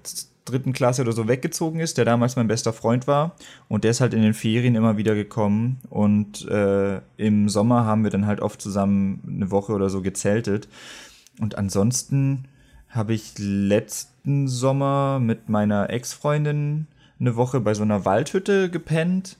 dritten 0.46 0.72
Klasse 0.72 1.02
oder 1.02 1.12
so 1.12 1.28
weggezogen 1.28 1.80
ist, 1.80 1.98
der 1.98 2.04
damals 2.04 2.36
mein 2.36 2.48
bester 2.48 2.72
Freund 2.72 3.06
war 3.06 3.36
und 3.68 3.84
der 3.84 3.90
ist 3.90 4.00
halt 4.00 4.14
in 4.14 4.22
den 4.22 4.34
Ferien 4.34 4.74
immer 4.74 4.96
wieder 4.96 5.14
gekommen 5.14 5.78
und 5.90 6.48
äh, 6.48 7.00
im 7.18 7.48
Sommer 7.48 7.84
haben 7.84 8.04
wir 8.04 8.10
dann 8.10 8.26
halt 8.26 8.40
oft 8.40 8.62
zusammen 8.62 9.22
eine 9.26 9.50
Woche 9.50 9.72
oder 9.72 9.90
so 9.90 10.02
gezeltet 10.02 10.68
und 11.40 11.58
ansonsten 11.58 12.48
habe 12.88 13.14
ich 13.14 13.34
letzten 13.38 14.48
Sommer 14.48 15.18
mit 15.20 15.48
meiner 15.48 15.90
Ex-Freundin 15.90 16.86
eine 17.20 17.36
Woche 17.36 17.60
bei 17.60 17.74
so 17.74 17.82
einer 17.82 18.04
Waldhütte 18.04 18.70
gepennt. 18.70 19.38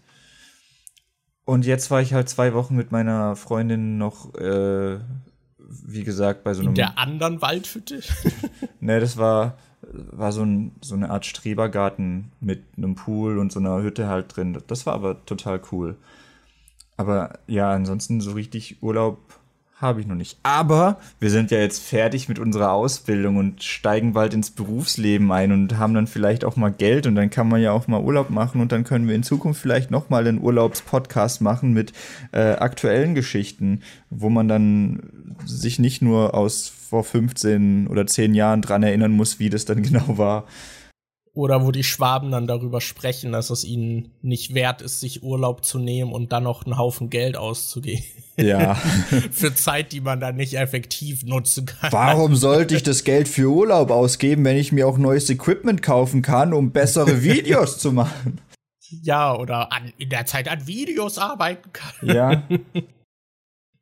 Und 1.44 1.64
jetzt 1.64 1.90
war 1.90 2.00
ich 2.00 2.12
halt 2.12 2.28
zwei 2.28 2.54
Wochen 2.54 2.74
mit 2.74 2.92
meiner 2.92 3.36
Freundin 3.36 3.98
noch, 3.98 4.34
äh, 4.34 4.98
wie 5.58 6.04
gesagt, 6.04 6.44
bei 6.44 6.54
so 6.54 6.60
einem. 6.60 6.70
In 6.70 6.74
der 6.74 6.98
anderen 6.98 7.40
Waldhütte? 7.42 8.00
Ne, 8.78 9.00
das 9.00 9.16
war, 9.16 9.58
war 10.10 10.32
so, 10.32 10.42
ein, 10.42 10.72
so 10.80 10.94
eine 10.94 11.10
Art 11.10 11.26
Strebergarten 11.26 12.32
mit 12.40 12.64
einem 12.76 12.94
Pool 12.94 13.38
und 13.38 13.52
so 13.52 13.60
einer 13.60 13.82
Hütte 13.82 14.08
halt 14.08 14.36
drin. 14.36 14.58
Das 14.66 14.86
war 14.86 14.94
aber 14.94 15.24
total 15.26 15.60
cool. 15.72 15.96
Aber 16.96 17.38
ja, 17.46 17.70
ansonsten 17.70 18.20
so 18.20 18.32
richtig 18.32 18.82
Urlaub 18.82 19.18
habe 19.78 20.00
ich 20.00 20.06
noch 20.06 20.14
nicht. 20.14 20.38
Aber 20.42 20.98
wir 21.20 21.30
sind 21.30 21.50
ja 21.50 21.58
jetzt 21.58 21.82
fertig 21.82 22.28
mit 22.28 22.38
unserer 22.38 22.72
Ausbildung 22.72 23.36
und 23.36 23.62
steigen 23.62 24.14
bald 24.14 24.32
ins 24.32 24.50
Berufsleben 24.50 25.30
ein 25.30 25.52
und 25.52 25.76
haben 25.76 25.92
dann 25.92 26.06
vielleicht 26.06 26.46
auch 26.46 26.56
mal 26.56 26.70
Geld 26.70 27.06
und 27.06 27.14
dann 27.14 27.28
kann 27.28 27.48
man 27.48 27.60
ja 27.60 27.72
auch 27.72 27.86
mal 27.86 28.00
Urlaub 28.00 28.30
machen 28.30 28.62
und 28.62 28.72
dann 28.72 28.84
können 28.84 29.06
wir 29.06 29.14
in 29.14 29.22
Zukunft 29.22 29.60
vielleicht 29.60 29.90
noch 29.90 30.08
mal 30.08 30.26
einen 30.26 30.40
Urlaubspodcast 30.40 31.42
machen 31.42 31.74
mit 31.74 31.92
äh, 32.32 32.52
aktuellen 32.52 33.14
Geschichten, 33.14 33.82
wo 34.08 34.30
man 34.30 34.48
dann 34.48 35.02
sich 35.44 35.78
nicht 35.78 36.00
nur 36.00 36.34
aus 36.34 36.68
vor 36.68 37.04
15 37.04 37.88
oder 37.88 38.06
10 38.06 38.34
Jahren 38.34 38.62
dran 38.62 38.82
erinnern 38.82 39.12
muss, 39.12 39.38
wie 39.38 39.50
das 39.50 39.66
dann 39.66 39.82
genau 39.82 40.16
war. 40.16 40.46
Oder 41.36 41.66
wo 41.66 41.70
die 41.70 41.84
Schwaben 41.84 42.30
dann 42.30 42.46
darüber 42.46 42.80
sprechen, 42.80 43.30
dass 43.30 43.50
es 43.50 43.62
ihnen 43.62 44.10
nicht 44.22 44.54
wert 44.54 44.80
ist, 44.80 45.00
sich 45.00 45.22
Urlaub 45.22 45.66
zu 45.66 45.78
nehmen 45.78 46.10
und 46.10 46.32
dann 46.32 46.44
noch 46.44 46.64
einen 46.64 46.78
Haufen 46.78 47.10
Geld 47.10 47.36
auszugeben. 47.36 48.02
Ja. 48.38 48.74
Für 49.32 49.54
Zeit, 49.54 49.92
die 49.92 50.00
man 50.00 50.18
dann 50.18 50.36
nicht 50.36 50.54
effektiv 50.54 51.24
nutzen 51.24 51.66
kann. 51.66 51.92
Warum 51.92 52.36
sollte 52.36 52.74
ich 52.74 52.82
das 52.82 53.04
Geld 53.04 53.28
für 53.28 53.50
Urlaub 53.50 53.90
ausgeben, 53.90 54.46
wenn 54.46 54.56
ich 54.56 54.72
mir 54.72 54.88
auch 54.88 54.96
neues 54.96 55.28
Equipment 55.28 55.82
kaufen 55.82 56.22
kann, 56.22 56.54
um 56.54 56.70
bessere 56.70 57.22
Videos 57.22 57.78
zu 57.78 57.92
machen? 57.92 58.40
Ja, 59.02 59.36
oder 59.36 59.72
an, 59.72 59.92
in 59.98 60.08
der 60.08 60.24
Zeit 60.24 60.48
an 60.48 60.66
Videos 60.66 61.18
arbeiten 61.18 61.70
kann. 61.74 62.14
Ja. 62.14 62.42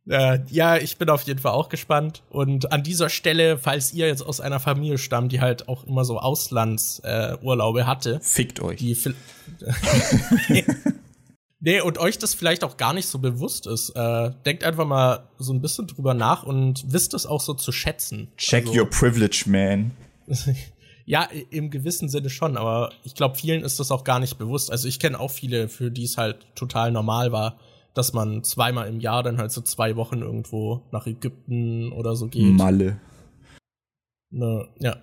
Äh, 0.09 0.41
ja, 0.51 0.77
ich 0.77 0.99
bin 0.99 1.09
auf 1.09 1.23
jeden 1.23 1.41
Fall 1.41 1.53
auch 1.53 1.69
gespannt. 1.71 2.23
Und 2.31 2.73
an 2.73 2.83
dieser 2.83 3.09
Stelle, 3.09 3.57
falls 3.59 3.93
ihr 3.95 4.07
jetzt 4.07 4.23
aus 4.23 4.41
einer 4.41 4.61
Familie 4.61 4.99
stammt, 4.99 5.33
die 5.33 5.41
halt 5.41 5.69
auch 5.69 5.85
immer 5.85 6.05
so 6.05 6.19
Auslandsurlaube 6.19 7.81
äh, 7.81 7.85
hatte, 7.85 8.21
Fickt 8.21 8.61
euch. 8.61 8.79
die 8.79 8.95
Nee, 11.61 11.81
und 11.81 11.97
euch 11.97 12.19
das 12.19 12.35
vielleicht 12.35 12.63
auch 12.63 12.77
gar 12.77 12.93
nicht 12.93 13.09
so 13.09 13.19
bewusst 13.19 13.67
ist. 13.67 13.91
Äh, 13.97 14.33
denkt 14.45 14.65
einfach 14.65 14.85
mal 14.87 15.29
so 15.39 15.55
ein 15.55 15.63
bisschen 15.63 15.87
drüber 15.87 16.13
nach 16.13 16.43
und 16.43 16.85
wisst 16.93 17.15
es 17.15 17.25
auch 17.25 17.41
so 17.41 17.55
zu 17.55 17.73
schätzen. 17.73 18.29
Check 18.37 18.67
Also- 18.67 18.81
your 18.81 18.91
privilege, 18.91 19.45
man. 19.47 19.93
Ja, 21.07 21.29
im 21.51 21.71
gewissen 21.71 22.09
Sinne 22.09 22.31
schon, 22.31 22.57
aber 22.57 22.91
ich 23.03 23.15
glaube, 23.15 23.37
vielen 23.37 23.63
ist 23.63 23.79
das 23.79 23.91
auch 23.91 24.05
gar 24.05 24.21
nicht 24.21 24.39
bewusst. 24.39 24.71
Also 24.71 24.89
ich 24.89 24.99
kenne 24.99 25.21
auch 25.21 25.31
viele, 25.31 25.69
für 25.69 25.91
die 25.91 26.05
es 26.05 26.17
halt 26.17 26.47
total 26.55 26.93
normal 26.93 27.31
war, 27.31 27.59
dass 27.95 28.13
man 28.13 28.43
zweimal 28.43 28.89
im 28.89 29.01
Jahr 29.01 29.23
dann 29.23 29.39
halt 29.39 29.53
so 29.53 29.61
zwei 29.61 29.97
Wochen 29.97 30.21
irgendwo 30.21 30.83
nach 30.93 31.07
Ägypten 31.07 31.93
oder 31.93 32.17
so 32.17 32.29
geht. 32.29 32.53
Malle. 32.53 33.01
Ne, 34.31 34.69
ja. 34.81 34.97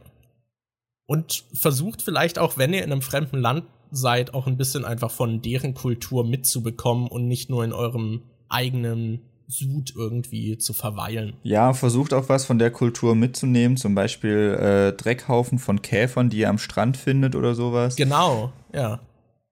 Und 1.07 1.45
versucht 1.53 2.01
vielleicht 2.01 2.37
auch, 2.37 2.57
wenn 2.57 2.73
ihr 2.73 2.83
in 2.83 2.91
einem 2.91 3.01
fremden 3.01 3.39
Land 3.39 3.65
seid, 3.91 4.33
auch 4.33 4.47
ein 4.47 4.57
bisschen 4.57 4.85
einfach 4.85 5.11
von 5.11 5.41
deren 5.41 5.73
Kultur 5.73 6.25
mitzubekommen 6.25 7.07
und 7.07 7.27
nicht 7.27 7.49
nur 7.49 7.63
in 7.63 7.73
eurem 7.73 8.23
eigenen 8.49 9.21
Sud 9.47 9.93
irgendwie 9.95 10.57
zu 10.57 10.73
verweilen. 10.73 11.33
Ja, 11.43 11.73
versucht 11.73 12.13
auch 12.13 12.29
was 12.29 12.45
von 12.45 12.57
der 12.57 12.71
Kultur 12.71 13.15
mitzunehmen, 13.15 13.75
zum 13.75 13.95
Beispiel 13.95 14.57
äh, 14.59 14.93
Dreckhaufen 14.93 15.59
von 15.59 15.81
Käfern, 15.81 16.29
die 16.29 16.39
ihr 16.39 16.49
am 16.49 16.57
Strand 16.57 16.95
findet 16.95 17.35
oder 17.35 17.53
sowas. 17.53 17.95
Genau, 17.95 18.53
ja. 18.73 19.01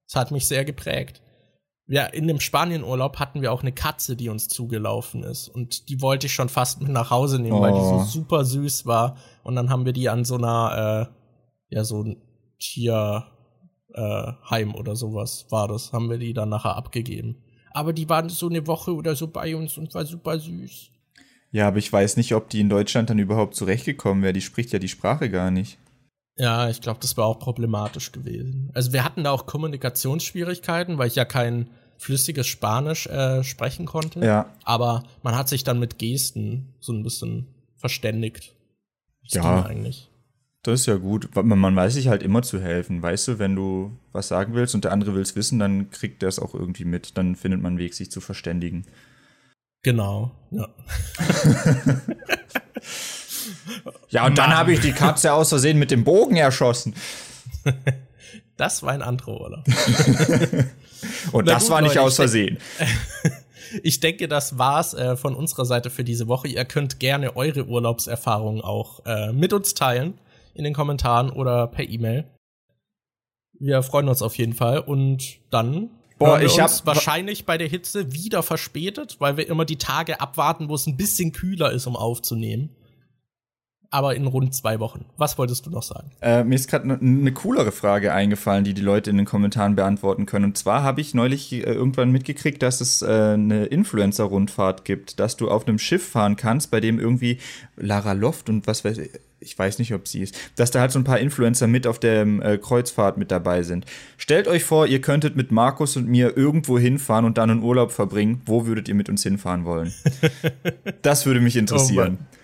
Das 0.07 0.15
hat 0.15 0.31
mich 0.31 0.47
sehr 0.47 0.65
geprägt. 0.65 1.21
Ja, 1.91 2.05
in 2.05 2.27
dem 2.27 2.39
Spanienurlaub 2.39 3.17
hatten 3.17 3.41
wir 3.41 3.51
auch 3.51 3.63
eine 3.63 3.71
Katze, 3.71 4.15
die 4.15 4.29
uns 4.29 4.47
zugelaufen 4.47 5.23
ist. 5.23 5.47
Und 5.47 5.89
die 5.89 6.01
wollte 6.01 6.27
ich 6.27 6.33
schon 6.33 6.47
fast 6.47 6.81
mit 6.81 6.91
nach 6.91 7.09
Hause 7.09 7.39
nehmen, 7.39 7.57
oh. 7.57 7.61
weil 7.61 7.73
die 7.73 7.79
so 7.79 7.95
oh. 7.95 8.03
super 8.03 8.45
süß 8.45 8.85
war. 8.85 9.17
Und 9.43 9.55
dann 9.55 9.71
haben 9.71 9.85
wir 9.85 9.93
die 9.93 10.07
an 10.07 10.23
so 10.23 10.37
einer, 10.37 11.09
äh, 11.09 11.75
ja, 11.75 11.83
so 11.83 12.03
ein 12.03 12.21
Tierheim 12.59 13.25
äh, 13.95 14.77
oder 14.77 14.95
sowas 14.95 15.47
war 15.49 15.67
das, 15.67 15.91
haben 15.91 16.11
wir 16.11 16.19
die 16.19 16.33
dann 16.33 16.49
nachher 16.49 16.75
abgegeben. 16.75 17.37
Aber 17.71 17.91
die 17.91 18.07
waren 18.07 18.29
so 18.29 18.47
eine 18.47 18.67
Woche 18.67 18.93
oder 18.93 19.15
so 19.15 19.27
bei 19.27 19.55
uns 19.55 19.75
und 19.79 19.91
war 19.95 20.05
super 20.05 20.37
süß. 20.37 20.91
Ja, 21.51 21.67
aber 21.67 21.77
ich 21.79 21.91
weiß 21.91 22.17
nicht, 22.17 22.35
ob 22.35 22.49
die 22.49 22.59
in 22.59 22.69
Deutschland 22.69 23.09
dann 23.09 23.17
überhaupt 23.17 23.55
zurechtgekommen 23.55 24.21
wäre. 24.21 24.33
Die 24.33 24.41
spricht 24.41 24.71
ja 24.71 24.77
die 24.77 24.89
Sprache 24.89 25.31
gar 25.31 25.49
nicht. 25.49 25.79
Ja, 26.39 26.69
ich 26.69 26.79
glaube, 26.79 27.01
das 27.01 27.17
war 27.17 27.25
auch 27.25 27.37
problematisch 27.37 28.13
gewesen. 28.13 28.71
Also 28.73 28.93
wir 28.93 29.03
hatten 29.03 29.25
da 29.25 29.31
auch 29.31 29.45
Kommunikationsschwierigkeiten, 29.45 30.97
weil 30.97 31.09
ich 31.09 31.15
ja 31.15 31.25
kein 31.25 31.69
flüssiges 31.97 32.47
Spanisch 32.47 33.07
äh, 33.07 33.43
sprechen 33.43 33.85
konnte. 33.85 34.21
Ja. 34.21 34.49
Aber 34.63 35.03
man 35.21 35.35
hat 35.35 35.49
sich 35.49 35.65
dann 35.65 35.79
mit 35.79 35.99
Gesten 35.99 36.73
so 36.79 36.93
ein 36.93 37.03
bisschen 37.03 37.47
verständigt. 37.75 38.55
Das 39.23 39.33
ja. 39.33 39.65
eigentlich. 39.65 40.09
Das 40.63 40.79
ist 40.79 40.85
ja 40.85 40.95
gut. 40.95 41.29
Man 41.35 41.75
weiß 41.75 41.93
sich 41.93 42.07
halt 42.07 42.23
immer 42.23 42.41
zu 42.41 42.61
helfen. 42.61 43.01
Weißt 43.01 43.27
du, 43.27 43.39
wenn 43.39 43.55
du 43.55 43.91
was 44.13 44.29
sagen 44.29 44.53
willst 44.53 44.75
und 44.75 44.85
der 44.85 44.93
andere 44.93 45.15
will 45.15 45.21
es 45.21 45.35
wissen, 45.35 45.59
dann 45.59 45.89
kriegt 45.89 46.21
der 46.21 46.29
es 46.29 46.39
auch 46.39 46.53
irgendwie 46.53 46.85
mit. 46.85 47.17
Dann 47.17 47.35
findet 47.35 47.61
man 47.61 47.73
einen 47.73 47.79
Weg, 47.79 47.93
sich 47.93 48.11
zu 48.11 48.21
verständigen. 48.21 48.85
Genau, 49.83 50.31
ja. 50.51 50.69
Ja, 54.09 54.25
und 54.25 54.35
Mann. 54.37 54.49
dann 54.49 54.57
habe 54.57 54.73
ich 54.73 54.79
die 54.79 54.91
Katze 54.91 55.33
aus 55.33 55.49
Versehen 55.49 55.77
mit 55.77 55.91
dem 55.91 56.03
Bogen 56.03 56.35
erschossen. 56.35 56.95
Das 58.57 58.83
war 58.83 58.91
ein 58.91 59.01
anderer 59.01 59.39
Urlaub. 59.39 59.65
und 61.31 61.45
Na 61.45 61.53
das 61.53 61.63
gut, 61.63 61.71
war 61.71 61.81
nicht 61.81 61.95
Leute, 61.95 62.01
aus 62.01 62.17
Versehen. 62.17 62.57
Ich 63.83 63.99
denke, 63.99 64.27
das 64.27 64.57
war's 64.57 64.95
äh, 64.95 65.15
von 65.15 65.35
unserer 65.35 65.63
Seite 65.63 65.91
für 65.91 66.03
diese 66.03 66.27
Woche. 66.27 66.47
Ihr 66.47 66.65
könnt 66.65 66.99
gerne 66.99 67.35
eure 67.35 67.67
Urlaubserfahrungen 67.67 68.61
auch 68.61 69.05
äh, 69.05 69.31
mit 69.31 69.53
uns 69.53 69.75
teilen 69.75 70.15
in 70.55 70.63
den 70.63 70.73
Kommentaren 70.73 71.29
oder 71.29 71.67
per 71.67 71.87
E-Mail. 71.87 72.25
Wir 73.59 73.83
freuen 73.83 74.09
uns 74.09 74.23
auf 74.23 74.39
jeden 74.39 74.55
Fall 74.55 74.79
und 74.79 75.37
dann 75.51 75.91
Boah, 76.17 76.41
ich 76.41 76.59
habe 76.59 76.73
wahrscheinlich 76.85 77.45
bei 77.45 77.59
der 77.59 77.67
Hitze 77.67 78.11
wieder 78.11 78.41
verspätet, 78.41 79.17
weil 79.19 79.37
wir 79.37 79.47
immer 79.47 79.65
die 79.65 79.77
Tage 79.77 80.19
abwarten, 80.19 80.67
wo 80.67 80.73
es 80.73 80.87
ein 80.87 80.97
bisschen 80.97 81.31
kühler 81.31 81.71
ist, 81.71 81.85
um 81.85 81.95
aufzunehmen 81.95 82.75
aber 83.91 84.15
in 84.15 84.27
rund 84.27 84.53
zwei 84.53 84.79
Wochen. 84.79 85.05
Was 85.17 85.37
wolltest 85.37 85.65
du 85.65 85.71
noch 85.71 85.83
sagen? 85.83 86.11
Äh, 86.21 86.43
mir 86.43 86.55
ist 86.55 86.69
gerade 86.69 86.83
eine 86.83 86.97
ne 87.01 87.31
coolere 87.31 87.71
Frage 87.71 88.13
eingefallen, 88.13 88.63
die 88.63 88.73
die 88.73 88.81
Leute 88.81 89.09
in 89.09 89.17
den 89.17 89.25
Kommentaren 89.25 89.75
beantworten 89.75 90.25
können. 90.25 90.45
Und 90.45 90.57
zwar 90.57 90.83
habe 90.83 91.01
ich 91.01 91.13
neulich 91.13 91.53
äh, 91.53 91.61
irgendwann 91.61 92.11
mitgekriegt, 92.11 92.61
dass 92.61 92.81
es 92.81 93.01
äh, 93.01 93.07
eine 93.07 93.65
Influencer-Rundfahrt 93.65 94.85
gibt, 94.85 95.19
dass 95.19 95.37
du 95.37 95.49
auf 95.49 95.67
einem 95.67 95.79
Schiff 95.79 96.07
fahren 96.07 96.35
kannst, 96.35 96.69
bei 96.71 96.79
dem 96.79 96.99
irgendwie 96.99 97.39
Lara 97.77 98.13
Loft 98.13 98.49
und 98.49 98.67
was 98.67 98.85
weiß 98.85 98.99
ich, 98.99 99.11
ich 99.41 99.57
weiß 99.57 99.79
nicht, 99.79 99.93
ob 99.93 100.07
sie 100.07 100.21
ist, 100.21 100.37
dass 100.57 100.69
da 100.69 100.81
halt 100.81 100.91
so 100.91 100.99
ein 100.99 101.05
paar 101.05 101.19
Influencer 101.19 101.67
mit 101.67 101.87
auf 101.87 101.97
der 101.97 102.21
äh, 102.23 102.57
Kreuzfahrt 102.57 103.17
mit 103.17 103.31
dabei 103.31 103.63
sind. 103.63 103.85
Stellt 104.17 104.47
euch 104.47 104.65
vor, 104.65 104.85
ihr 104.85 105.01
könntet 105.01 105.35
mit 105.35 105.51
Markus 105.51 105.95
und 105.95 106.07
mir 106.07 106.35
irgendwo 106.35 106.77
hinfahren 106.77 107.25
und 107.25 107.37
dann 107.37 107.49
einen 107.49 107.63
Urlaub 107.63 107.91
verbringen. 107.91 108.41
Wo 108.45 108.65
würdet 108.65 108.89
ihr 108.89 108.95
mit 108.95 109.09
uns 109.09 109.23
hinfahren 109.23 109.65
wollen? 109.65 109.93
das 111.01 111.25
würde 111.25 111.39
mich 111.39 111.55
interessieren. 111.55 112.17
Oh 112.21 112.38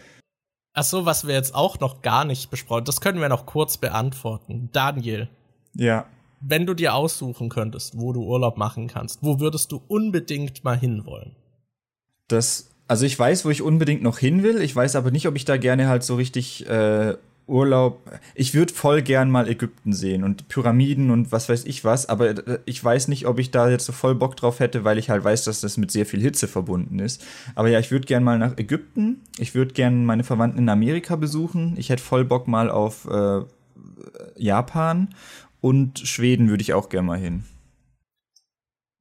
Ach 0.78 0.84
so, 0.84 1.06
was 1.06 1.26
wir 1.26 1.34
jetzt 1.34 1.56
auch 1.56 1.80
noch 1.80 2.02
gar 2.02 2.26
nicht 2.26 2.52
besprochen, 2.52 2.84
das 2.84 3.00
können 3.00 3.22
wir 3.22 3.30
noch 3.30 3.46
kurz 3.46 3.78
beantworten. 3.78 4.70
Daniel. 4.74 5.30
Ja. 5.74 6.06
Wenn 6.42 6.66
du 6.66 6.74
dir 6.74 6.94
aussuchen 6.94 7.48
könntest, 7.48 7.98
wo 7.98 8.12
du 8.12 8.22
Urlaub 8.24 8.58
machen 8.58 8.88
kannst, 8.88 9.24
wo 9.24 9.40
würdest 9.40 9.72
du 9.72 9.82
unbedingt 9.88 10.66
mal 10.66 10.78
hinwollen? 10.78 11.34
Das, 12.28 12.72
also 12.90 13.06
ich 13.06 13.18
weiß, 13.18 13.46
wo 13.46 13.52
ich 13.52 13.62
unbedingt 13.62 14.04
noch 14.04 14.20
hin 14.20 14.44
will. 14.44 14.62
Ich 14.62 14.76
weiß 14.76 14.98
aber 14.98 15.12
nicht, 15.12 15.30
ob 15.30 15.38
ich 15.38 15.46
da 15.46 15.56
gerne 15.56 15.88
halt 15.88 16.04
so 16.04 16.16
richtig 16.16 16.68
äh, 16.68 17.16
Urlaub. 17.48 18.02
Ich 18.34 18.54
würde 18.54 18.74
voll 18.74 19.02
gern 19.02 19.30
mal 19.30 19.48
Ägypten 19.48 19.94
sehen 19.94 20.24
und 20.24 20.48
Pyramiden 20.48 21.12
und 21.12 21.32
was 21.32 21.48
weiß 21.48 21.66
ich 21.66 21.84
was, 21.84 22.10
aber 22.10 22.30
äh, 22.30 22.60
ich 22.66 22.84
weiß 22.84 23.08
nicht, 23.08 23.28
ob 23.28 23.40
ich 23.40 23.52
da 23.52 23.70
jetzt 23.70 23.86
so 23.86 23.94
voll 23.94 24.16
Bock 24.16 24.36
drauf 24.36 24.60
hätte, 24.60 24.84
weil 24.84 24.98
ich 24.98 25.10
halt 25.10 25.24
weiß, 25.24 25.44
dass 25.44 25.62
das 25.62 25.78
mit 25.78 25.92
sehr 25.92 26.06
viel 26.06 26.22
Hitze 26.22 26.48
verbunden 26.48 27.00
ist. 27.00 27.24
Aber 27.54 27.70
ja, 27.70 27.80
ich 27.80 27.92
würde 27.92 28.08
gern 28.08 28.24
mal 28.24 28.40
nach 28.40 28.58
Ägypten. 28.58 29.22
Ich 29.38 29.54
würde 29.54 29.74
gern 29.74 30.06
meine 30.06 30.24
Verwandten 30.24 30.60
in 30.60 30.70
Amerika 30.70 31.16
besuchen. 31.16 31.76
Ich 31.78 31.90
hätte 31.90 32.04
voll 32.04 32.26
Bock 32.26 32.48
mal 32.48 32.70
auf 32.70 33.06
äh, 33.06 33.42
Japan 34.38 35.10
und 35.62 36.00
Schweden 36.00 36.50
würde 36.50 36.62
ich 36.62 36.74
auch 36.74 36.90
gern 36.90 37.06
mal 37.06 37.20
hin. 37.20 37.44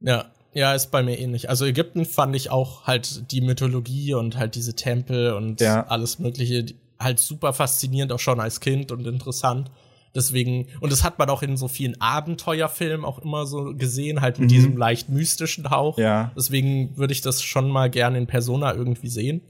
Ja, 0.01 0.27
ja, 0.53 0.75
ist 0.75 0.91
bei 0.91 1.03
mir 1.03 1.19
ähnlich. 1.19 1.51
Also 1.51 1.65
Ägypten 1.65 2.05
fand 2.05 2.37
ich 2.37 2.51
auch 2.51 2.87
halt 2.87 3.33
die 3.33 3.41
Mythologie 3.41 4.15
und 4.15 4.37
halt 4.37 4.55
diese 4.55 4.75
Tempel 4.75 5.33
und 5.33 5.61
ja. 5.61 5.87
alles 5.87 6.19
Mögliche 6.19 6.67
halt 6.99 7.19
super 7.19 7.53
faszinierend, 7.53 8.13
auch 8.13 8.21
schon 8.21 8.41
als 8.41 8.61
Kind 8.61 8.93
und 8.93 9.07
interessant. 9.07 9.71
Deswegen, 10.15 10.69
und 10.81 10.93
das 10.93 11.03
hat 11.03 11.19
man 11.19 11.29
auch 11.29 11.43
in 11.43 11.57
so 11.57 11.67
vielen 11.67 12.01
Abenteuerfilmen 12.01 13.05
auch 13.05 13.19
immer 13.19 13.47
so 13.47 13.75
gesehen, 13.75 14.21
halt 14.21 14.39
mit 14.39 14.49
mhm. 14.49 14.55
diesem 14.55 14.77
leicht 14.77 15.09
mystischen 15.09 15.71
Hauch. 15.71 15.99
Ja. 15.99 16.31
Deswegen 16.37 16.97
würde 16.97 17.13
ich 17.13 17.21
das 17.21 17.43
schon 17.43 17.69
mal 17.69 17.91
gerne 17.91 18.19
in 18.19 18.27
Persona 18.27 18.75
irgendwie 18.75 19.09
sehen. 19.09 19.41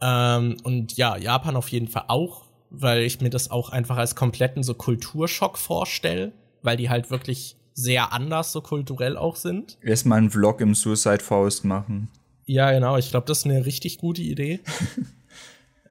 Ähm, 0.00 0.56
und 0.62 0.96
ja, 0.96 1.16
Japan 1.16 1.56
auf 1.56 1.68
jeden 1.68 1.88
Fall 1.88 2.04
auch, 2.06 2.44
weil 2.70 3.02
ich 3.02 3.20
mir 3.20 3.30
das 3.30 3.50
auch 3.50 3.70
einfach 3.70 3.96
als 3.96 4.14
kompletten 4.14 4.62
so 4.62 4.74
Kulturschock 4.74 5.58
vorstelle, 5.58 6.32
weil 6.62 6.76
die 6.76 6.88
halt 6.88 7.10
wirklich 7.10 7.56
sehr 7.74 8.12
anders 8.12 8.52
so 8.52 8.60
kulturell 8.60 9.16
auch 9.16 9.34
sind. 9.34 9.78
Erstmal 9.82 10.18
einen 10.18 10.30
Vlog 10.30 10.60
im 10.60 10.74
Suicide 10.74 11.20
Forest 11.20 11.64
machen. 11.64 12.08
Ja, 12.46 12.70
genau. 12.70 12.96
Ich 12.96 13.10
glaube, 13.10 13.26
das 13.26 13.38
ist 13.38 13.44
eine 13.46 13.66
richtig 13.66 13.98
gute 13.98 14.22
Idee. 14.22 14.60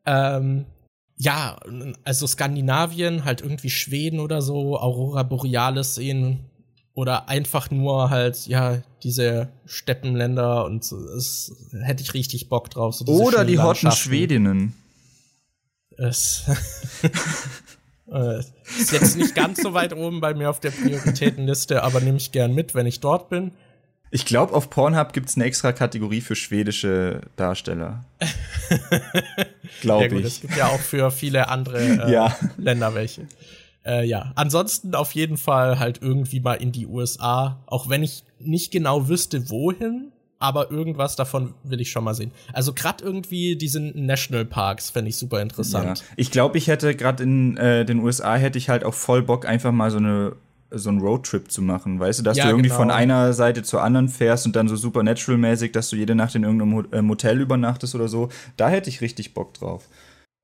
Ähm, 0.06 0.66
ja, 1.18 1.58
also 2.06 2.28
Skandinavien, 2.28 3.26
halt 3.26 3.42
irgendwie 3.42 3.70
Schweden 3.70 4.20
oder 4.20 4.42
so, 4.42 4.80
Aurora 4.80 5.24
Borealis 5.24 5.96
sehen 5.96 6.40
oder 6.94 7.28
einfach 7.28 7.70
nur 7.72 8.10
halt, 8.10 8.48
ja, 8.48 8.82
diese 9.04 9.50
Steppenländer 9.66 10.66
und 10.66 10.84
so, 10.84 10.98
das 11.14 11.52
hätte 11.82 12.04
ich 12.04 12.14
richtig 12.14 12.50
Bock 12.50 12.70
drauf. 12.70 12.96
So 12.96 13.06
oder 13.06 13.44
die 13.44 13.60
Hotten 13.60 13.92
Schwedinnen. 13.92 14.76
Es 15.98 16.44
äh, 18.12 18.40
ist 18.40 18.92
jetzt 18.94 19.18
nicht 19.18 19.36
ganz 19.36 19.62
so 19.62 19.74
weit 19.74 19.94
oben 19.94 20.22
bei 20.22 20.34
mir 20.34 20.50
auf 20.50 20.62
der 20.62 20.72
Prioritätenliste, 20.72 21.84
aber 21.84 22.00
nehme 22.00 22.18
ich 22.18 22.32
gern 22.32 22.54
mit, 22.54 22.76
wenn 22.76 22.86
ich 22.86 23.02
dort 23.02 23.30
bin. 23.30 23.52
Ich 24.12 24.26
glaube, 24.26 24.54
auf 24.54 24.70
Pornhub 24.70 25.14
gibt 25.14 25.30
es 25.30 25.36
eine 25.36 25.46
extra 25.46 25.72
Kategorie 25.72 26.22
für 26.22 26.36
schwedische 26.36 27.22
Darsteller. 27.36 28.06
glaube 29.82 30.08
ja, 30.08 30.20
ich. 30.20 30.26
Es 30.26 30.42
gibt 30.42 30.58
ja 30.58 30.68
auch 30.68 30.80
für 30.80 31.12
viele 31.12 31.50
andere 31.50 31.80
äh, 32.08 32.12
ja. 32.12 32.36
Länder 32.58 32.96
welche. 32.96 33.28
Äh, 33.86 34.06
ja, 34.06 34.32
ansonsten 34.36 34.96
auf 34.96 35.14
jeden 35.14 35.38
Fall 35.38 35.80
halt 35.80 36.02
irgendwie 36.02 36.40
mal 36.40 36.56
in 36.56 36.72
die 36.72 36.88
USA, 36.88 37.64
auch 37.68 37.90
wenn 37.90 38.04
ich 38.04 38.24
nicht 38.40 38.72
genau 38.72 39.08
wüsste, 39.08 39.50
wohin, 39.50 40.12
aber 40.40 40.72
irgendwas 40.72 41.16
davon 41.16 41.54
will 41.64 41.80
ich 41.80 41.92
schon 41.92 42.04
mal 42.04 42.14
sehen. 42.14 42.32
Also 42.52 42.74
gerade 42.74 43.04
irgendwie 43.04 43.58
diese 43.58 43.80
Nationalparks 43.80 44.90
fände 44.90 45.10
ich 45.10 45.18
super 45.18 45.42
interessant. 45.42 46.00
Ja. 46.00 46.06
Ich 46.18 46.32
glaube, 46.32 46.58
ich 46.58 46.68
hätte 46.68 46.96
gerade 46.96 47.24
in 47.24 47.58
äh, 47.58 47.86
den 47.86 48.00
USA 48.00 48.36
hätte 48.36 48.58
ich 48.58 48.70
halt 48.70 48.84
auch 48.84 48.94
voll 48.94 49.22
Bock 49.22 49.46
einfach 49.46 49.72
mal 49.72 49.92
so 49.92 49.98
eine 49.98 50.36
so 50.72 50.90
einen 50.90 51.02
Roadtrip 51.02 51.52
zu 51.52 51.62
machen, 51.62 52.00
weißt 52.00 52.20
du, 52.20 52.24
dass 52.24 52.38
ja, 52.38 52.46
du 52.46 52.52
irgendwie 52.52 52.70
genau. 52.70 52.80
von 52.80 52.92
einer 52.92 53.34
Seite 53.34 53.64
zur 53.64 53.82
anderen 53.82 54.08
fährst 54.08 54.46
und 54.46 54.56
dann 54.56 54.68
so 54.68 54.76
Supernatural-mäßig, 54.76 55.72
dass 55.72 55.90
du 55.90 55.96
jede 55.96 56.16
Nacht 56.16 56.36
in 56.36 56.44
irgendeinem 56.44 56.88
äh, 56.92 57.02
Motel 57.02 57.42
übernachtest 57.42 57.96
oder 57.96 58.08
so. 58.08 58.30
Da 58.58 58.70
hätte 58.70 58.90
ich 58.90 59.02
richtig 59.02 59.34
Bock 59.34 59.54
drauf. 59.54 59.88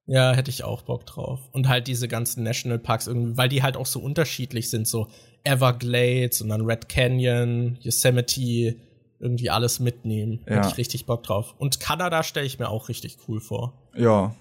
Ja, 0.08 0.34
hätte 0.34 0.52
ich 0.52 0.64
auch 0.64 0.84
Bock 0.84 1.06
drauf. 1.06 1.40
Und 1.52 1.68
halt 1.68 1.88
diese 1.88 2.08
ganzen 2.08 2.44
Nationalparks 2.44 3.08
irgendwie, 3.08 3.38
weil 3.38 3.50
die 3.50 3.64
halt 3.64 3.76
auch 3.76 3.88
so 3.88 4.00
unterschiedlich 4.00 4.70
sind, 4.70 4.88
so 4.88 5.08
Everglades 5.44 6.42
und 6.42 6.50
dann 6.50 6.62
Red 6.62 6.90
Canyon, 6.90 7.78
Yosemite, 7.82 8.76
irgendwie 9.20 9.50
alles 9.50 9.80
mitnehmen. 9.80 10.42
Ja. 10.48 10.58
Hätte 10.58 10.68
ich 10.70 10.78
richtig 10.78 11.06
Bock 11.06 11.24
drauf. 11.24 11.56
Und 11.58 11.80
Kanada 11.80 12.24
stelle 12.24 12.46
ich 12.46 12.60
mir 12.60 12.70
auch 12.70 12.90
richtig 12.90 13.18
cool 13.28 13.40
vor. 13.40 13.74
Ja. 13.96 14.36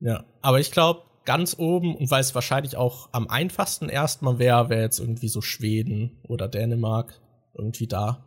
Ja, 0.00 0.24
aber 0.42 0.60
ich 0.60 0.70
glaube, 0.70 1.02
ganz 1.26 1.56
oben 1.58 1.94
und 1.94 2.10
weil 2.10 2.20
es 2.20 2.34
wahrscheinlich 2.34 2.76
auch 2.76 3.10
am 3.12 3.28
einfachsten 3.28 3.88
erstmal 3.88 4.38
wäre, 4.38 4.70
wäre 4.70 4.82
jetzt 4.82 4.98
irgendwie 4.98 5.28
so 5.28 5.42
Schweden 5.42 6.18
oder 6.22 6.48
Dänemark 6.48 7.20
irgendwie 7.54 7.86
da. 7.86 8.24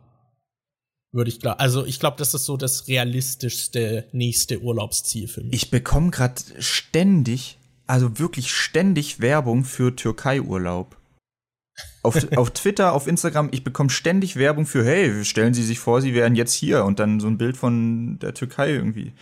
Würde 1.12 1.30
ich 1.30 1.40
klar. 1.40 1.58
Also 1.58 1.84
ich 1.84 1.98
glaube, 1.98 2.16
das 2.18 2.34
ist 2.34 2.44
so 2.44 2.56
das 2.56 2.86
realistischste 2.86 4.06
nächste 4.12 4.60
Urlaubsziel 4.60 5.26
für 5.26 5.42
mich. 5.42 5.54
Ich 5.54 5.70
bekomme 5.70 6.10
gerade 6.10 6.40
ständig, 6.60 7.58
also 7.88 8.20
wirklich 8.20 8.52
ständig 8.52 9.18
Werbung 9.20 9.64
für 9.64 9.96
Türkei-Urlaub. 9.96 10.96
Auf, 12.02 12.32
auf 12.36 12.50
Twitter, 12.52 12.92
auf 12.92 13.08
Instagram, 13.08 13.48
ich 13.50 13.64
bekomme 13.64 13.90
ständig 13.90 14.36
Werbung 14.36 14.66
für, 14.66 14.84
hey, 14.84 15.24
stellen 15.24 15.54
Sie 15.54 15.64
sich 15.64 15.80
vor, 15.80 16.00
Sie 16.00 16.14
wären 16.14 16.36
jetzt 16.36 16.52
hier 16.52 16.84
und 16.84 17.00
dann 17.00 17.18
so 17.18 17.26
ein 17.26 17.38
Bild 17.38 17.56
von 17.56 18.18
der 18.20 18.34
Türkei 18.34 18.70
irgendwie. 18.70 19.12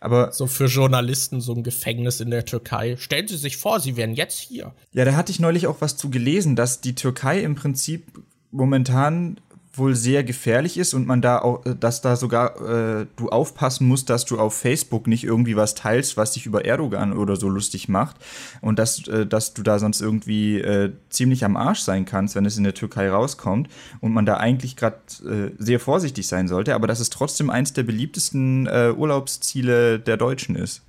Aber 0.00 0.32
so 0.32 0.46
für 0.46 0.66
Journalisten 0.66 1.40
so 1.40 1.54
ein 1.54 1.62
Gefängnis 1.62 2.20
in 2.20 2.30
der 2.30 2.44
Türkei. 2.44 2.96
Stellen 2.96 3.28
Sie 3.28 3.36
sich 3.36 3.56
vor, 3.56 3.80
Sie 3.80 3.96
wären 3.96 4.14
jetzt 4.14 4.38
hier. 4.38 4.74
Ja, 4.92 5.04
da 5.04 5.16
hatte 5.16 5.32
ich 5.32 5.40
neulich 5.40 5.66
auch 5.66 5.80
was 5.80 5.96
zu 5.96 6.10
gelesen, 6.10 6.56
dass 6.56 6.80
die 6.80 6.94
Türkei 6.94 7.40
im 7.40 7.54
Prinzip 7.54 8.04
momentan 8.50 9.40
wohl 9.78 9.94
sehr 9.94 10.24
gefährlich 10.24 10.76
ist 10.76 10.94
und 10.94 11.06
man 11.06 11.22
da 11.22 11.38
auch, 11.38 11.64
äh, 11.64 11.74
dass 11.74 12.00
da 12.00 12.16
sogar 12.16 13.00
äh, 13.00 13.06
du 13.16 13.28
aufpassen 13.28 13.86
musst, 13.86 14.10
dass 14.10 14.24
du 14.24 14.38
auf 14.38 14.54
Facebook 14.54 15.06
nicht 15.06 15.24
irgendwie 15.24 15.56
was 15.56 15.74
teilst, 15.74 16.16
was 16.16 16.32
dich 16.32 16.46
über 16.46 16.64
Erdogan 16.64 17.12
oder 17.12 17.36
so 17.36 17.48
lustig 17.48 17.88
macht 17.88 18.16
und 18.60 18.78
dass, 18.78 19.06
äh, 19.08 19.26
dass 19.26 19.54
du 19.54 19.62
da 19.62 19.78
sonst 19.78 20.00
irgendwie 20.00 20.60
äh, 20.60 20.92
ziemlich 21.08 21.44
am 21.44 21.56
Arsch 21.56 21.80
sein 21.80 22.04
kannst, 22.04 22.34
wenn 22.34 22.46
es 22.46 22.56
in 22.56 22.64
der 22.64 22.74
Türkei 22.74 23.10
rauskommt 23.10 23.68
und 24.00 24.12
man 24.12 24.26
da 24.26 24.36
eigentlich 24.36 24.76
gerade 24.76 24.98
äh, 25.24 25.52
sehr 25.58 25.80
vorsichtig 25.80 26.28
sein 26.28 26.48
sollte, 26.48 26.74
aber 26.74 26.86
dass 26.86 27.00
es 27.00 27.10
trotzdem 27.10 27.50
eins 27.50 27.72
der 27.72 27.82
beliebtesten 27.82 28.66
äh, 28.66 28.92
Urlaubsziele 28.96 29.98
der 29.98 30.16
Deutschen 30.16 30.56
ist. 30.56 30.82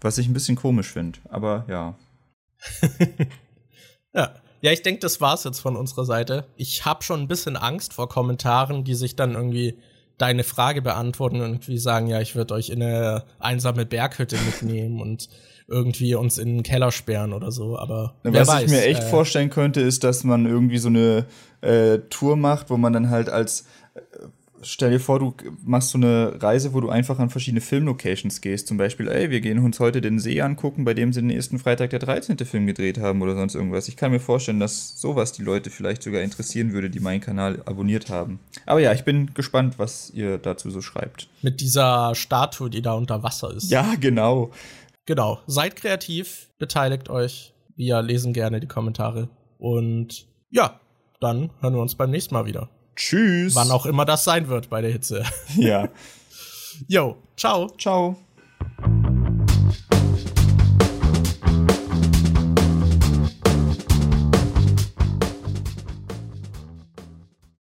Was 0.00 0.18
ich 0.18 0.28
ein 0.28 0.34
bisschen 0.34 0.56
komisch 0.56 0.92
finde, 0.92 1.18
aber 1.28 1.64
ja. 1.68 1.94
ja. 4.14 4.34
Ja, 4.60 4.72
ich 4.72 4.82
denke, 4.82 5.00
das 5.00 5.20
war's 5.20 5.44
jetzt 5.44 5.60
von 5.60 5.76
unserer 5.76 6.04
Seite. 6.04 6.46
Ich 6.56 6.84
habe 6.84 7.02
schon 7.02 7.20
ein 7.20 7.28
bisschen 7.28 7.56
Angst 7.56 7.92
vor 7.92 8.08
Kommentaren, 8.08 8.84
die 8.84 8.94
sich 8.94 9.16
dann 9.16 9.34
irgendwie 9.34 9.78
deine 10.18 10.42
Frage 10.42 10.82
beantworten 10.82 11.36
und 11.36 11.50
irgendwie 11.52 11.78
sagen, 11.78 12.08
ja, 12.08 12.20
ich 12.20 12.34
würde 12.34 12.54
euch 12.54 12.70
in 12.70 12.82
eine 12.82 13.24
einsame 13.38 13.86
Berghütte 13.86 14.36
mitnehmen 14.36 15.00
und 15.00 15.28
irgendwie 15.68 16.14
uns 16.14 16.38
in 16.38 16.48
den 16.48 16.62
Keller 16.62 16.90
sperren 16.90 17.32
oder 17.34 17.52
so, 17.52 17.78
aber 17.78 18.14
Was 18.22 18.32
wer 18.32 18.46
weiß, 18.46 18.64
ich 18.64 18.70
mir 18.70 18.84
echt 18.84 19.02
äh, 19.02 19.06
vorstellen 19.06 19.50
könnte, 19.50 19.82
ist, 19.82 20.02
dass 20.02 20.24
man 20.24 20.46
irgendwie 20.46 20.78
so 20.78 20.88
eine 20.88 21.26
äh, 21.60 21.98
Tour 22.08 22.36
macht, 22.36 22.70
wo 22.70 22.78
man 22.78 22.94
dann 22.94 23.10
halt 23.10 23.28
als 23.28 23.66
stell 24.62 24.90
dir 24.90 25.00
vor, 25.00 25.18
du 25.18 25.34
machst 25.64 25.90
so 25.90 25.98
eine 25.98 26.40
Reise, 26.42 26.74
wo 26.74 26.80
du 26.80 26.88
einfach 26.88 27.18
an 27.18 27.30
verschiedene 27.30 27.60
Filmlocations 27.60 28.40
gehst. 28.40 28.66
Zum 28.66 28.76
Beispiel, 28.76 29.08
ey, 29.08 29.30
wir 29.30 29.40
gehen 29.40 29.58
uns 29.58 29.80
heute 29.80 30.00
den 30.00 30.18
See 30.18 30.40
angucken, 30.40 30.84
bei 30.84 30.94
dem 30.94 31.12
sie 31.12 31.20
den 31.20 31.30
ersten 31.30 31.58
Freitag 31.58 31.90
der 31.90 31.98
13. 31.98 32.38
Film 32.38 32.66
gedreht 32.66 32.98
haben 32.98 33.22
oder 33.22 33.34
sonst 33.34 33.54
irgendwas. 33.54 33.88
Ich 33.88 33.96
kann 33.96 34.10
mir 34.10 34.20
vorstellen, 34.20 34.60
dass 34.60 35.00
sowas 35.00 35.32
die 35.32 35.42
Leute 35.42 35.70
vielleicht 35.70 36.02
sogar 36.02 36.22
interessieren 36.22 36.72
würde, 36.72 36.90
die 36.90 37.00
meinen 37.00 37.20
Kanal 37.20 37.62
abonniert 37.66 38.10
haben. 38.10 38.40
Aber 38.66 38.80
ja, 38.80 38.92
ich 38.92 39.04
bin 39.04 39.34
gespannt, 39.34 39.78
was 39.78 40.10
ihr 40.10 40.38
dazu 40.38 40.70
so 40.70 40.80
schreibt. 40.80 41.28
Mit 41.42 41.60
dieser 41.60 42.14
Statue, 42.14 42.70
die 42.70 42.82
da 42.82 42.94
unter 42.94 43.22
Wasser 43.22 43.54
ist. 43.54 43.70
Ja, 43.70 43.94
genau. 44.00 44.50
Genau. 45.06 45.40
Seid 45.46 45.76
kreativ, 45.76 46.48
beteiligt 46.58 47.08
euch. 47.08 47.54
Wir 47.76 48.02
lesen 48.02 48.32
gerne 48.32 48.60
die 48.60 48.66
Kommentare. 48.66 49.28
Und 49.58 50.26
ja, 50.50 50.80
dann 51.20 51.50
hören 51.60 51.74
wir 51.74 51.82
uns 51.82 51.94
beim 51.94 52.10
nächsten 52.10 52.34
Mal 52.34 52.46
wieder. 52.46 52.68
Tschüss. 52.98 53.54
Wann 53.54 53.70
auch 53.70 53.86
immer 53.86 54.04
das 54.04 54.24
sein 54.24 54.48
wird 54.48 54.68
bei 54.68 54.82
der 54.82 54.90
Hitze. 54.90 55.24
Ja. 55.56 55.88
Jo, 56.86 57.16
ciao. 57.36 57.66
Ciao. 57.76 58.16